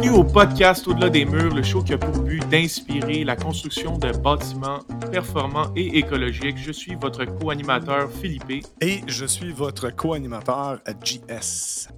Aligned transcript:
Bienvenue 0.00 0.20
au 0.20 0.24
podcast 0.24 0.88
Au-delà 0.88 1.10
des 1.10 1.26
murs, 1.26 1.54
le 1.54 1.62
show 1.62 1.82
qui 1.82 1.92
a 1.92 1.98
pour 1.98 2.22
but 2.22 2.40
d'inspirer 2.48 3.22
la 3.22 3.36
construction 3.36 3.98
de 3.98 4.12
bâtiments 4.12 4.78
performants 5.12 5.70
et 5.76 5.98
écologiques. 5.98 6.56
Je 6.56 6.72
suis 6.72 6.94
votre 6.94 7.26
co-animateur 7.26 8.10
Philippe. 8.10 8.66
Et 8.80 9.00
je 9.06 9.26
suis 9.26 9.52
votre 9.52 9.94
co-animateur 9.94 10.80
JS. 11.04 11.88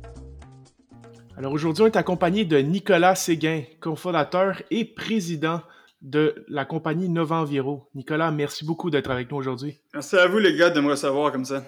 Alors 1.37 1.53
aujourd'hui, 1.53 1.85
on 1.85 1.87
est 1.87 1.97
accompagné 1.97 2.45
de 2.45 2.59
Nicolas 2.59 3.15
Séguin, 3.15 3.63
cofondateur 3.79 4.61
et 4.73 4.85
président 4.85 5.63
de 6.01 6.45
la 6.49 6.65
compagnie 6.65 7.09
Nova 7.09 7.37
Enviro. 7.37 7.89
Nicolas, 7.95 8.33
merci 8.33 8.65
beaucoup 8.65 8.91
d'être 8.91 9.13
avec 9.13 9.31
nous 9.31 9.37
aujourd'hui. 9.37 9.79
Merci 9.95 10.17
à 10.17 10.27
vous 10.27 10.39
les 10.39 10.57
gars 10.57 10.71
de 10.71 10.81
me 10.81 10.91
recevoir 10.91 11.31
comme 11.31 11.45
ça. 11.45 11.63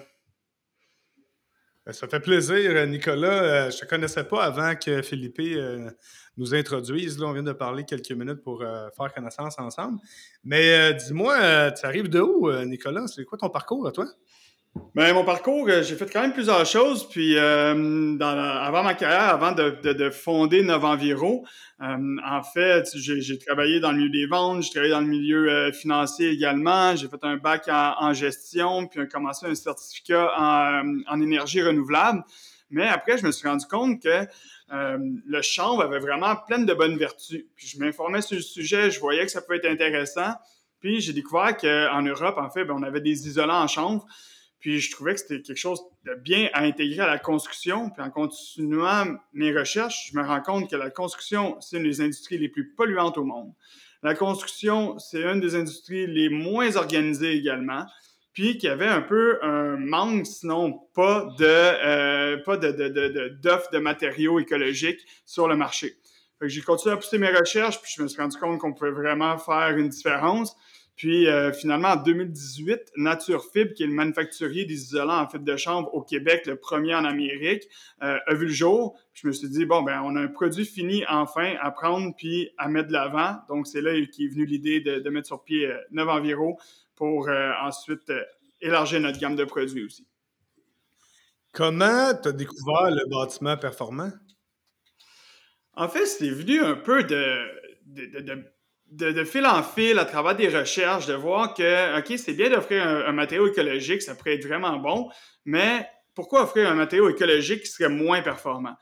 Ça 1.91 2.07
fait 2.07 2.19
plaisir, 2.19 2.87
Nicolas. 2.87 3.43
Euh, 3.43 3.69
je 3.69 3.75
ne 3.75 3.81
te 3.81 3.85
connaissais 3.85 4.23
pas 4.23 4.43
avant 4.43 4.73
que 4.75 5.03
Philippe 5.03 5.39
euh, 5.39 5.91
nous 6.37 6.53
introduise. 6.53 7.19
Là, 7.19 7.27
on 7.27 7.33
vient 7.33 7.43
de 7.43 7.53
parler 7.53 7.83
quelques 7.85 8.11
minutes 8.11 8.41
pour 8.43 8.61
euh, 8.61 8.89
faire 8.95 9.13
connaissance 9.13 9.57
ensemble. 9.59 9.99
Mais 10.43 10.93
dis-moi, 10.93 11.71
tu 11.71 11.85
arrives 11.85 12.09
de 12.09 12.19
où, 12.19 12.51
Nicolas? 12.65 13.07
C'est 13.07 13.25
quoi 13.25 13.37
ton 13.37 13.49
parcours 13.49 13.87
à 13.87 13.91
toi? 13.91 14.05
Ben, 14.93 15.13
mon 15.13 15.25
parcours, 15.25 15.67
euh, 15.69 15.83
j'ai 15.83 15.95
fait 15.95 16.11
quand 16.11 16.21
même 16.21 16.33
plusieurs 16.33 16.65
choses. 16.65 17.07
Puis, 17.09 17.37
euh, 17.37 18.17
avant 18.19 18.83
ma 18.83 18.93
carrière, 18.93 19.29
avant 19.29 19.51
de, 19.51 20.09
fonder 20.09 20.63
Novanviro, 20.63 21.45
euh, 21.81 22.17
en 22.25 22.43
fait, 22.43 22.89
j'ai 22.95 23.37
travaillé 23.39 23.79
dans 23.79 23.91
le 23.91 23.97
milieu 23.97 24.09
des 24.09 24.25
ventes, 24.25 24.63
j'ai 24.63 24.71
travaillé 24.71 24.91
dans 24.91 25.01
le 25.01 25.07
milieu 25.07 25.71
financier 25.71 26.29
également. 26.29 26.95
J'ai 26.95 27.07
fait 27.07 27.23
un 27.23 27.37
bac 27.37 27.69
en, 27.69 28.13
gestion, 28.13 28.87
puis 28.87 29.01
j'ai 29.01 29.07
commencé 29.07 29.45
un 29.45 29.55
certificat 29.55 30.31
en, 30.37 31.21
énergie 31.21 31.61
renouvelable. 31.61 32.23
Mais 32.69 32.87
après, 32.87 33.17
je 33.17 33.25
me 33.25 33.31
suis 33.31 33.47
rendu 33.47 33.65
compte 33.67 34.01
que 34.01 34.25
le 34.69 35.41
chanvre 35.41 35.83
avait 35.83 35.99
vraiment 35.99 36.35
plein 36.35 36.59
de 36.59 36.73
bonnes 36.73 36.97
vertus. 36.97 37.45
Puis, 37.55 37.67
je 37.67 37.79
m'informais 37.79 38.21
sur 38.21 38.35
le 38.35 38.41
sujet, 38.41 38.91
je 38.91 38.99
voyais 38.99 39.25
que 39.25 39.31
ça 39.31 39.41
pouvait 39.41 39.57
être 39.57 39.65
intéressant. 39.69 40.33
Puis, 40.79 41.01
j'ai 41.01 41.13
découvert 41.13 41.55
qu'en 41.57 42.01
Europe, 42.01 42.37
en 42.37 42.49
fait, 42.49 42.65
ben, 42.65 42.75
on 42.77 42.83
avait 42.83 43.01
des 43.01 43.27
isolants 43.27 43.63
en 43.63 43.67
chanvre. 43.67 44.05
Puis 44.65 44.79
je 44.79 44.89
trouvais 44.89 45.13
que 45.13 45.19
c'était 45.19 45.43
quelque 45.43 45.59
chose 45.59 45.79
de 46.05 46.15
bien 46.15 46.49
à 46.53 46.63
intégrer 46.63 47.01
à 47.01 47.05
la 47.05 47.19
construction. 47.19 47.91
Puis 47.91 48.01
en 48.01 48.09
continuant 48.09 49.05
mes 49.31 49.55
recherches, 49.55 50.09
je 50.11 50.17
me 50.17 50.25
rends 50.25 50.41
compte 50.41 50.71
que 50.71 50.75
la 50.75 50.89
construction, 50.89 51.61
c'est 51.61 51.77
une 51.77 51.83
des 51.83 52.01
industries 52.01 52.39
les 52.39 52.49
plus 52.49 52.73
polluantes 52.73 53.19
au 53.19 53.23
monde. 53.23 53.53
La 54.01 54.15
construction, 54.15 54.97
c'est 54.97 55.21
une 55.21 55.39
des 55.39 55.53
industries 55.53 56.07
les 56.07 56.29
moins 56.29 56.77
organisées 56.77 57.33
également. 57.33 57.85
Puis 58.35 58.57
qu'il 58.57 58.69
y 58.69 58.71
avait 58.71 58.85
un 58.85 59.01
peu 59.01 59.39
un 59.41 59.77
manque, 59.77 60.27
sinon 60.27 60.77
pas 60.93 61.25
de 61.39 61.45
euh, 61.45 62.37
pas 62.43 62.57
de, 62.57 63.29
d'offres 63.41 63.71
de, 63.71 63.79
matériaux 63.79 64.39
écologiques 64.39 64.99
sur 65.25 65.47
le 65.47 65.55
marché. 65.55 65.95
j'ai 66.41 66.61
continué 66.61 66.93
à 66.93 66.97
pousser 66.97 67.17
mes 67.17 67.29
recherches, 67.29 67.81
puis 67.81 67.91
je 67.95 68.03
me 68.03 68.07
suis 68.09 68.21
rendu 68.21 68.37
compte 68.37 68.59
qu'on 68.59 68.73
pouvait 68.73 68.91
vraiment 68.91 69.37
faire 69.37 69.77
une 69.77 69.87
différence. 69.87 70.55
Puis 70.95 71.27
euh, 71.27 71.51
finalement, 71.51 71.89
en 71.89 71.95
2018, 71.97 72.93
Naturefib, 72.95 73.73
qui 73.73 73.83
est 73.83 73.87
le 73.87 73.93
manufacturier 73.93 74.65
des 74.65 74.75
isolants 74.75 75.21
en 75.21 75.27
fibre 75.27 75.43
de 75.43 75.57
chambre 75.57 75.93
au 75.93 76.01
Québec, 76.01 76.45
le 76.45 76.55
premier 76.55 76.95
en 76.95 77.03
Amérique, 77.03 77.63
euh, 78.01 78.17
a 78.25 78.33
vu 78.33 78.45
le 78.45 78.51
jour. 78.51 78.97
je 79.13 79.27
me 79.27 79.33
suis 79.33 79.49
dit, 79.49 79.65
bon, 79.65 79.81
ben 79.81 80.01
on 80.05 80.15
a 80.15 80.21
un 80.21 80.27
produit 80.27 80.65
fini 80.65 81.03
enfin 81.09 81.55
à 81.61 81.71
prendre 81.71 82.13
puis 82.15 82.49
à 82.57 82.69
mettre 82.69 82.87
de 82.87 82.93
l'avant. 82.93 83.35
Donc 83.49 83.67
c'est 83.67 83.81
là 83.81 83.91
qu'est 84.05 84.27
venue 84.27 84.45
l'idée 84.45 84.79
de, 84.79 85.09
mettre 85.09 85.27
sur 85.27 85.43
pied 85.43 85.65
euh, 85.65 85.77
9 85.91 86.07
Enviro 86.07 86.57
pour 86.95 87.29
euh, 87.29 87.51
ensuite 87.61 88.11
élargir 88.61 88.99
notre 88.99 89.19
gamme 89.19 89.35
de 89.35 89.45
produits 89.45 89.85
aussi. 89.85 90.07
Comment 91.51 92.13
tu 92.21 92.29
as 92.29 92.31
découvert 92.31 92.91
le 92.91 93.09
bâtiment 93.09 93.57
performant? 93.57 94.11
En 95.73 95.89
fait, 95.89 96.05
c'est 96.05 96.29
venu 96.29 96.61
un 96.61 96.75
peu 96.75 97.03
de, 97.03 97.39
de 97.85 98.45
de, 98.91 99.23
fil 99.23 99.45
en 99.45 99.63
fil, 99.63 99.99
à 99.99 100.05
travers 100.05 100.35
des 100.35 100.47
recherches, 100.47 101.05
de 101.07 101.13
voir 101.13 101.53
que, 101.53 101.99
OK, 101.99 102.17
c'est 102.17 102.33
bien 102.33 102.49
d'offrir 102.49 102.85
un, 102.85 103.11
matériau 103.11 103.47
écologique, 103.47 104.01
ça 104.01 104.15
pourrait 104.15 104.35
être 104.35 104.45
vraiment 104.45 104.77
bon, 104.77 105.09
mais 105.43 105.87
pourquoi 106.13 106.43
offrir 106.43 106.69
un 106.69 106.75
matériau 106.75 107.09
écologique 107.09 107.63
qui 107.63 107.69
serait 107.69 107.89
moins 107.89 108.21
performant? 108.21 108.75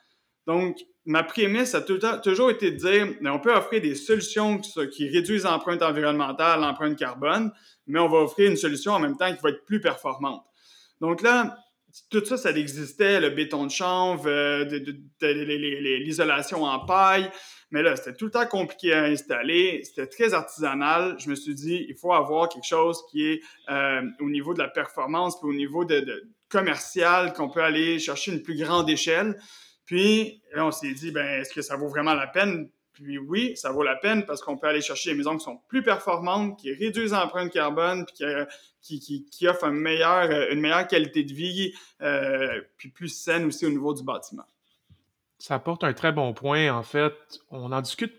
Donc, 0.48 0.78
ma 1.06 1.24
prémisse 1.24 1.76
a 1.76 1.82
toujours 1.82 2.52
été 2.52 2.72
de 2.72 2.78
dire, 2.78 3.16
on 3.26 3.40
peut 3.40 3.54
offrir 3.54 3.82
des 3.82 3.96
solutions 3.96 4.60
qui 4.92 5.10
réduisent 5.10 5.44
l'empreinte 5.44 5.82
environnementale, 5.82 6.62
l'empreinte 6.62 6.98
carbone, 6.98 7.52
mais 7.88 8.00
on 8.00 8.08
va 8.08 8.20
offrir 8.20 8.50
une 8.50 8.58
solution 8.58 8.94
en 8.94 9.00
même 9.00 9.18
temps 9.18 9.34
qui 9.34 9.42
va 9.42 9.50
être 9.50 9.66
plus 9.66 9.82
performante. 9.82 10.44
Donc 11.02 11.22
là, 11.22 11.56
tout 12.10 12.24
ça, 12.26 12.38
ça 12.38 12.52
existait, 12.52 13.20
le 13.20 13.30
béton 13.30 13.66
de 13.66 13.72
chanvre, 13.72 14.28
euh, 14.28 14.66
l'isolation 15.22 16.64
en 16.64 16.86
paille, 16.86 17.30
mais 17.72 17.84
là, 17.84 17.96
c'était 17.96 18.16
tout 18.16 18.26
le 18.26 18.32
temps 18.32 18.46
compliqué 18.46 18.94
à 18.94 19.04
installer, 19.04 19.82
c'était 19.84 20.08
très 20.08 20.34
artisanal. 20.34 21.16
Je 21.20 21.30
me 21.30 21.36
suis 21.36 21.56
dit, 21.56 21.86
il 21.88 21.96
faut 21.96 22.14
avoir 22.14 22.50
quelque 22.50 22.68
chose 22.68 23.02
qui 23.12 23.26
est 23.26 23.42
euh, 23.70 24.02
au 24.20 24.30
niveau 24.30 24.54
de 24.54 24.60
la 24.60 24.70
performance, 24.70 25.40
puis 25.40 25.50
au 25.50 25.54
niveau 25.54 25.84
de, 25.84 26.04
commercial, 26.54 27.34
qu'on 27.34 27.50
peut 27.50 27.64
aller 27.64 27.98
chercher 27.98 28.32
une 28.32 28.44
plus 28.44 28.56
grande 28.56 28.90
échelle. 28.90 29.36
Puis 29.86 30.42
là, 30.54 30.66
on 30.66 30.72
s'est 30.72 30.94
dit, 30.94 31.12
ben, 31.12 31.42
est-ce 31.42 31.54
que 31.54 31.62
ça 31.62 31.76
vaut 31.76 31.88
vraiment 31.88 32.14
la 32.14 32.28
peine? 32.28 32.70
Puis 32.94 33.18
oui, 33.18 33.58
ça 33.58 33.72
vaut 33.72 33.84
la 33.84 33.96
peine 33.96 34.26
parce 34.26 34.42
qu'on 34.42 34.56
peut 34.56 34.68
aller 34.68 34.82
chercher 34.82 35.12
des 35.12 35.18
maisons 35.18 35.36
qui 35.38 35.44
sont 35.44 35.60
plus 35.68 35.82
performantes, 35.82 36.60
qui 36.60 36.72
réduisent 36.74 37.12
l'empreinte 37.12 37.52
carbone, 37.52 38.06
puis 38.06 39.00
qui, 39.00 39.26
qui, 39.26 39.48
offrent 39.48 39.66
une 39.66 39.80
meilleure 39.80 40.88
qualité 40.88 41.24
de 41.24 41.34
vie, 41.34 41.74
euh, 42.02 42.62
puis 42.78 42.90
plus 42.90 43.10
saine 43.10 43.46
aussi 43.46 43.66
au 43.66 43.70
niveau 43.70 43.94
du 43.94 44.04
bâtiment. 44.04 44.46
Ça 45.40 45.56
apporte 45.56 45.84
un 45.84 45.94
très 45.94 46.12
bon 46.12 46.34
point. 46.34 46.72
En 46.72 46.84
fait, 46.84 47.14
on 47.50 47.72
en 47.72 47.82
discute 47.82 48.14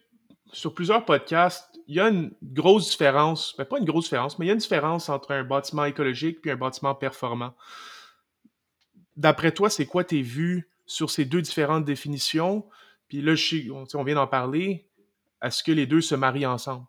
sur 0.53 0.75
plusieurs 0.75 1.05
podcasts. 1.05 1.79
Il 1.87 1.95
y 1.95 2.01
a 2.01 2.09
une 2.09 2.33
grosse 2.43 2.91
différence, 2.91 3.55
mais 3.57 3.65
ben, 3.65 3.69
pas 3.69 3.79
une 3.79 3.85
grosse 3.85 4.05
différence, 4.05 4.39
mais 4.39 4.47
il 4.47 4.49
y 4.49 4.51
a 4.51 4.55
une 4.55 4.61
différence 4.61 5.09
entre 5.09 5.31
un 5.31 5.45
bâtiment 5.45 5.85
écologique 5.85 6.39
et 6.47 6.51
un 6.51 6.57
bâtiment 6.57 6.95
performant. 6.95 7.55
D'après 9.17 9.53
toi, 9.53 9.71
c'est 9.71 9.87
quoi 9.87 10.03
tes 10.03 10.23
vues 10.23 10.69
sur 10.87 11.11
ces 11.11 11.25
deux 11.25 11.43
différentes 11.43 11.85
définitions? 11.85 12.65
Puis 13.09 13.23
là, 13.23 13.35
on 13.95 14.05
vient 14.05 14.15
d'en 14.15 14.27
parler. 14.27 14.89
Est-ce 15.43 15.63
que 15.63 15.73
les 15.73 15.87
deux 15.87 16.01
se 16.01 16.15
marient 16.15 16.47
ensemble? 16.47 16.87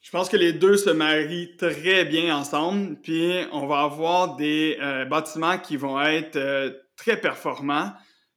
Je 0.00 0.10
pense 0.10 0.28
que 0.28 0.36
les 0.36 0.52
deux 0.52 0.76
se 0.76 0.90
marient 0.90 1.56
très 1.56 2.04
bien 2.04 2.36
ensemble, 2.36 3.00
puis 3.00 3.40
on 3.52 3.66
va 3.66 3.80
avoir 3.80 4.36
des 4.36 4.76
euh, 4.82 5.06
bâtiments 5.06 5.58
qui 5.58 5.78
vont 5.78 5.98
être 5.98 6.36
euh, 6.36 6.70
très 6.94 7.18
performants, 7.18 7.90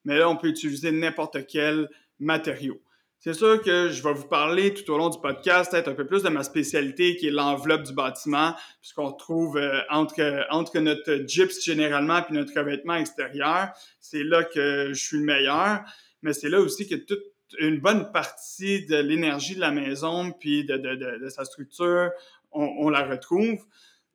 mais 0.05 0.17
là, 0.17 0.29
on 0.29 0.37
peut 0.37 0.47
utiliser 0.47 0.91
n'importe 0.93 1.45
quel 1.45 1.89
matériau. 2.19 2.81
C'est 3.27 3.33
sûr 3.33 3.61
que 3.61 3.89
je 3.89 4.01
vais 4.01 4.13
vous 4.13 4.29
parler 4.29 4.73
tout 4.73 4.89
au 4.89 4.97
long 4.97 5.09
du 5.09 5.19
podcast 5.19 5.71
peut-être 5.71 5.89
un 5.89 5.95
peu 5.95 6.07
plus 6.07 6.23
de 6.23 6.29
ma 6.29 6.43
spécialité 6.43 7.17
qui 7.17 7.27
est 7.27 7.29
l'enveloppe 7.29 7.83
du 7.83 7.91
bâtiment, 7.91 8.55
puisqu'on 8.79 9.11
trouve 9.11 9.57
euh, 9.57 9.81
entre, 9.89 10.79
notre 10.79 11.27
gyps 11.27 11.61
généralement 11.61 12.21
puis 12.21 12.33
notre 12.33 12.57
revêtement 12.57 12.95
extérieur. 12.95 13.71
C'est 13.99 14.23
là 14.23 14.45
que 14.45 14.93
je 14.93 15.03
suis 15.03 15.17
le 15.17 15.25
meilleur, 15.25 15.81
mais 16.21 16.31
c'est 16.31 16.47
là 16.47 16.61
aussi 16.61 16.87
que 16.87 16.95
toute 16.95 17.19
une 17.59 17.81
bonne 17.81 18.13
partie 18.13 18.85
de 18.85 18.95
l'énergie 18.95 19.55
de 19.55 19.59
la 19.59 19.71
maison 19.71 20.31
puis 20.31 20.63
de, 20.63 20.77
de, 20.77 20.95
de, 20.95 21.27
sa 21.27 21.43
structure, 21.43 22.11
on, 22.53 22.63
on, 22.79 22.89
la 22.89 23.03
retrouve. 23.03 23.59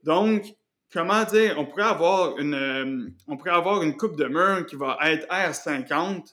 Donc, 0.05 0.55
comment 0.91 1.25
dire, 1.25 1.57
on 1.59 1.67
pourrait 1.67 1.83
avoir 1.83 2.39
une, 2.39 2.55
euh, 2.55 3.11
on 3.29 3.37
pourrait 3.37 3.51
avoir 3.51 3.83
une 3.83 3.95
coupe 3.95 4.17
de 4.17 4.25
mur 4.25 4.65
qui 4.65 4.77
va 4.77 4.97
être 5.03 5.27
R50, 5.29 6.33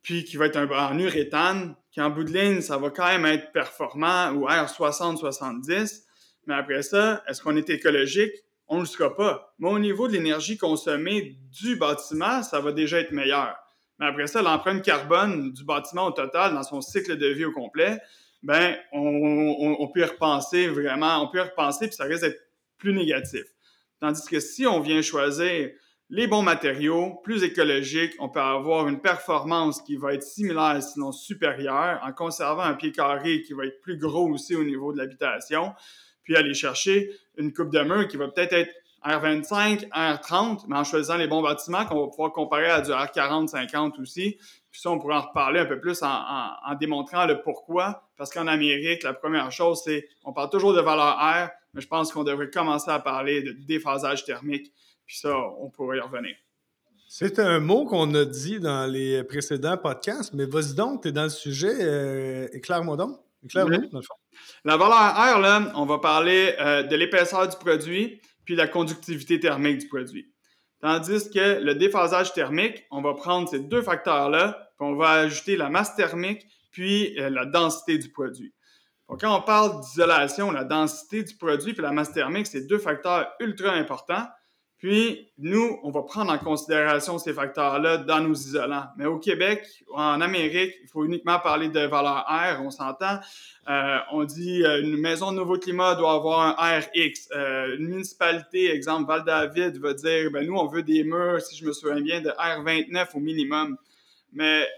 puis 0.00 0.24
qui 0.24 0.38
va 0.38 0.46
être 0.46 0.56
un, 0.56 0.66
en 0.70 0.98
uréthane, 0.98 1.74
qui 1.96 2.02
en 2.02 2.10
bout 2.10 2.24
de 2.24 2.32
ligne, 2.38 2.60
ça 2.60 2.76
va 2.76 2.90
quand 2.90 3.06
même 3.06 3.24
être 3.24 3.52
performant, 3.52 4.30
ou 4.32 4.46
R60, 4.46 5.16
70. 5.16 6.04
Mais 6.46 6.52
après 6.52 6.82
ça, 6.82 7.24
est-ce 7.26 7.40
qu'on 7.40 7.56
est 7.56 7.70
écologique? 7.70 8.34
On 8.68 8.76
ne 8.76 8.80
le 8.80 8.86
sera 8.86 9.16
pas. 9.16 9.54
Mais 9.58 9.70
au 9.70 9.78
niveau 9.78 10.06
de 10.06 10.12
l'énergie 10.12 10.58
consommée 10.58 11.38
du 11.58 11.76
bâtiment, 11.76 12.42
ça 12.42 12.60
va 12.60 12.72
déjà 12.72 13.00
être 13.00 13.12
meilleur. 13.12 13.56
Mais 13.98 14.04
après 14.04 14.26
ça, 14.26 14.42
l'empreinte 14.42 14.84
carbone 14.84 15.54
du 15.54 15.64
bâtiment 15.64 16.08
au 16.08 16.10
total, 16.10 16.52
dans 16.52 16.62
son 16.62 16.82
cycle 16.82 17.16
de 17.16 17.28
vie 17.28 17.46
au 17.46 17.52
complet, 17.52 17.98
ben, 18.42 18.76
on, 18.92 19.76
on 19.80 19.88
peut 19.88 20.00
y 20.00 20.04
repenser 20.04 20.68
vraiment, 20.68 21.22
on 21.22 21.30
peut 21.30 21.38
y 21.38 21.40
repenser, 21.40 21.86
puis 21.86 21.96
ça 21.96 22.04
risque 22.04 22.24
d'être 22.24 22.42
plus 22.76 22.92
négatif. 22.92 23.44
Tandis 24.00 24.28
que 24.28 24.38
si 24.38 24.66
on 24.66 24.80
vient 24.80 25.00
choisir 25.00 25.70
les 26.08 26.28
bons 26.28 26.42
matériaux, 26.42 27.20
plus 27.24 27.42
écologiques, 27.42 28.14
on 28.20 28.28
peut 28.28 28.40
avoir 28.40 28.86
une 28.86 29.00
performance 29.00 29.82
qui 29.82 29.96
va 29.96 30.14
être 30.14 30.22
similaire, 30.22 30.80
sinon 30.80 31.10
supérieure, 31.10 32.00
en 32.04 32.12
conservant 32.12 32.62
un 32.62 32.74
pied 32.74 32.92
carré 32.92 33.42
qui 33.42 33.54
va 33.54 33.64
être 33.66 33.80
plus 33.80 33.98
gros 33.98 34.28
aussi 34.28 34.54
au 34.54 34.62
niveau 34.62 34.92
de 34.92 34.98
l'habitation, 34.98 35.72
puis 36.22 36.36
aller 36.36 36.54
chercher 36.54 37.10
une 37.38 37.52
coupe 37.52 37.70
de 37.70 37.80
mur 37.80 38.06
qui 38.06 38.16
va 38.16 38.28
peut-être 38.28 38.52
être 38.52 38.72
R25, 39.04 39.88
R30, 39.90 40.64
mais 40.68 40.76
en 40.76 40.84
choisissant 40.84 41.16
les 41.16 41.28
bons 41.28 41.42
bâtiments 41.42 41.84
qu'on 41.86 42.00
va 42.00 42.08
pouvoir 42.08 42.32
comparer 42.32 42.66
à 42.66 42.80
du 42.80 42.90
R40, 42.90 43.48
50 43.48 43.98
aussi. 43.98 44.36
Puis 44.70 44.80
ça, 44.80 44.90
on 44.90 44.98
pourra 44.98 45.18
en 45.18 45.28
reparler 45.28 45.60
un 45.60 45.66
peu 45.66 45.80
plus 45.80 46.02
en, 46.02 46.08
en 46.08 46.74
démontrant 46.74 47.24
le 47.26 47.40
pourquoi. 47.42 48.08
Parce 48.16 48.30
qu'en 48.30 48.46
Amérique, 48.46 49.04
la 49.04 49.12
première 49.12 49.52
chose, 49.52 49.82
c'est 49.84 50.08
on 50.24 50.32
parle 50.32 50.50
toujours 50.50 50.72
de 50.72 50.80
valeur 50.80 51.16
R, 51.18 51.50
mais 51.74 51.80
je 51.80 51.86
pense 51.86 52.12
qu'on 52.12 52.24
devrait 52.24 52.50
commencer 52.50 52.90
à 52.90 52.98
parler 52.98 53.42
de 53.42 53.52
déphasage 53.52 54.24
thermique, 54.24 54.72
puis 55.06 55.18
ça, 55.18 55.36
on 55.60 55.70
pourrait 55.70 55.98
y 55.98 56.00
revenir. 56.00 56.34
C'est 57.08 57.38
un 57.38 57.60
mot 57.60 57.84
qu'on 57.86 58.12
a 58.14 58.24
dit 58.24 58.58
dans 58.58 58.90
les 58.90 59.22
précédents 59.22 59.76
podcasts, 59.76 60.34
mais 60.34 60.44
vas-y 60.44 60.74
donc, 60.74 61.02
tu 61.02 61.08
es 61.08 61.12
dans 61.12 61.22
le 61.22 61.30
sujet. 61.30 61.74
Euh, 61.80 62.48
éclaire-moi 62.52 62.96
donc. 62.96 63.20
Éclaire-moi, 63.44 63.78
dans 63.92 63.98
le 63.98 64.04
fond. 64.04 64.14
La 64.64 64.76
valeur 64.76 65.14
R, 65.14 65.40
là, 65.40 65.72
on 65.76 65.86
va 65.86 65.98
parler 65.98 66.54
euh, 66.58 66.82
de 66.82 66.96
l'épaisseur 66.96 67.48
du 67.48 67.56
produit 67.56 68.20
puis 68.44 68.56
la 68.56 68.66
conductivité 68.68 69.38
thermique 69.38 69.78
du 69.78 69.88
produit. 69.88 70.32
Tandis 70.80 71.30
que 71.30 71.60
le 71.60 71.74
déphasage 71.74 72.32
thermique, 72.32 72.84
on 72.90 73.02
va 73.02 73.14
prendre 73.14 73.48
ces 73.48 73.60
deux 73.60 73.82
facteurs-là, 73.82 74.70
puis 74.76 74.86
on 74.86 74.94
va 74.94 75.10
ajouter 75.10 75.56
la 75.56 75.70
masse 75.70 75.94
thermique 75.96 76.46
puis 76.70 77.18
euh, 77.18 77.30
la 77.30 77.46
densité 77.46 77.98
du 77.98 78.10
produit. 78.10 78.52
Donc, 79.08 79.20
quand 79.20 79.36
on 79.36 79.42
parle 79.42 79.80
d'isolation, 79.80 80.50
la 80.50 80.64
densité 80.64 81.22
du 81.22 81.36
produit 81.36 81.72
puis 81.72 81.82
la 81.82 81.92
masse 81.92 82.12
thermique, 82.12 82.46
c'est 82.46 82.66
deux 82.66 82.78
facteurs 82.78 83.32
ultra 83.40 83.72
importants. 83.72 84.26
Puis, 84.78 85.30
nous, 85.38 85.78
on 85.82 85.90
va 85.90 86.02
prendre 86.02 86.30
en 86.30 86.38
considération 86.38 87.18
ces 87.18 87.32
facteurs-là 87.32 87.96
dans 87.96 88.20
nos 88.20 88.34
isolants. 88.34 88.84
Mais 88.98 89.06
au 89.06 89.18
Québec, 89.18 89.66
en 89.94 90.20
Amérique, 90.20 90.74
il 90.82 90.88
faut 90.88 91.04
uniquement 91.06 91.38
parler 91.38 91.68
de 91.68 91.80
valeur 91.80 92.26
R, 92.28 92.60
on 92.62 92.70
s'entend. 92.70 93.18
Euh, 93.68 93.98
on 94.12 94.24
dit 94.24 94.64
euh, 94.64 94.82
une 94.82 94.98
maison 94.98 95.32
de 95.32 95.38
nouveau 95.38 95.58
climat 95.58 95.94
doit 95.94 96.12
avoir 96.12 96.60
un 96.60 96.78
RX. 96.78 97.30
Euh, 97.34 97.76
une 97.78 97.88
municipalité, 97.88 98.70
exemple 98.70 99.08
Val-David, 99.08 99.78
va 99.78 99.94
dire, 99.94 100.30
ben 100.30 100.46
nous, 100.46 100.56
on 100.56 100.66
veut 100.66 100.82
des 100.82 101.04
murs, 101.04 101.40
si 101.40 101.56
je 101.56 101.64
me 101.64 101.72
souviens 101.72 102.02
bien, 102.02 102.20
de 102.20 102.28
R29 102.28 103.08
au 103.14 103.20
minimum. 103.20 103.78
Mais 104.34 104.68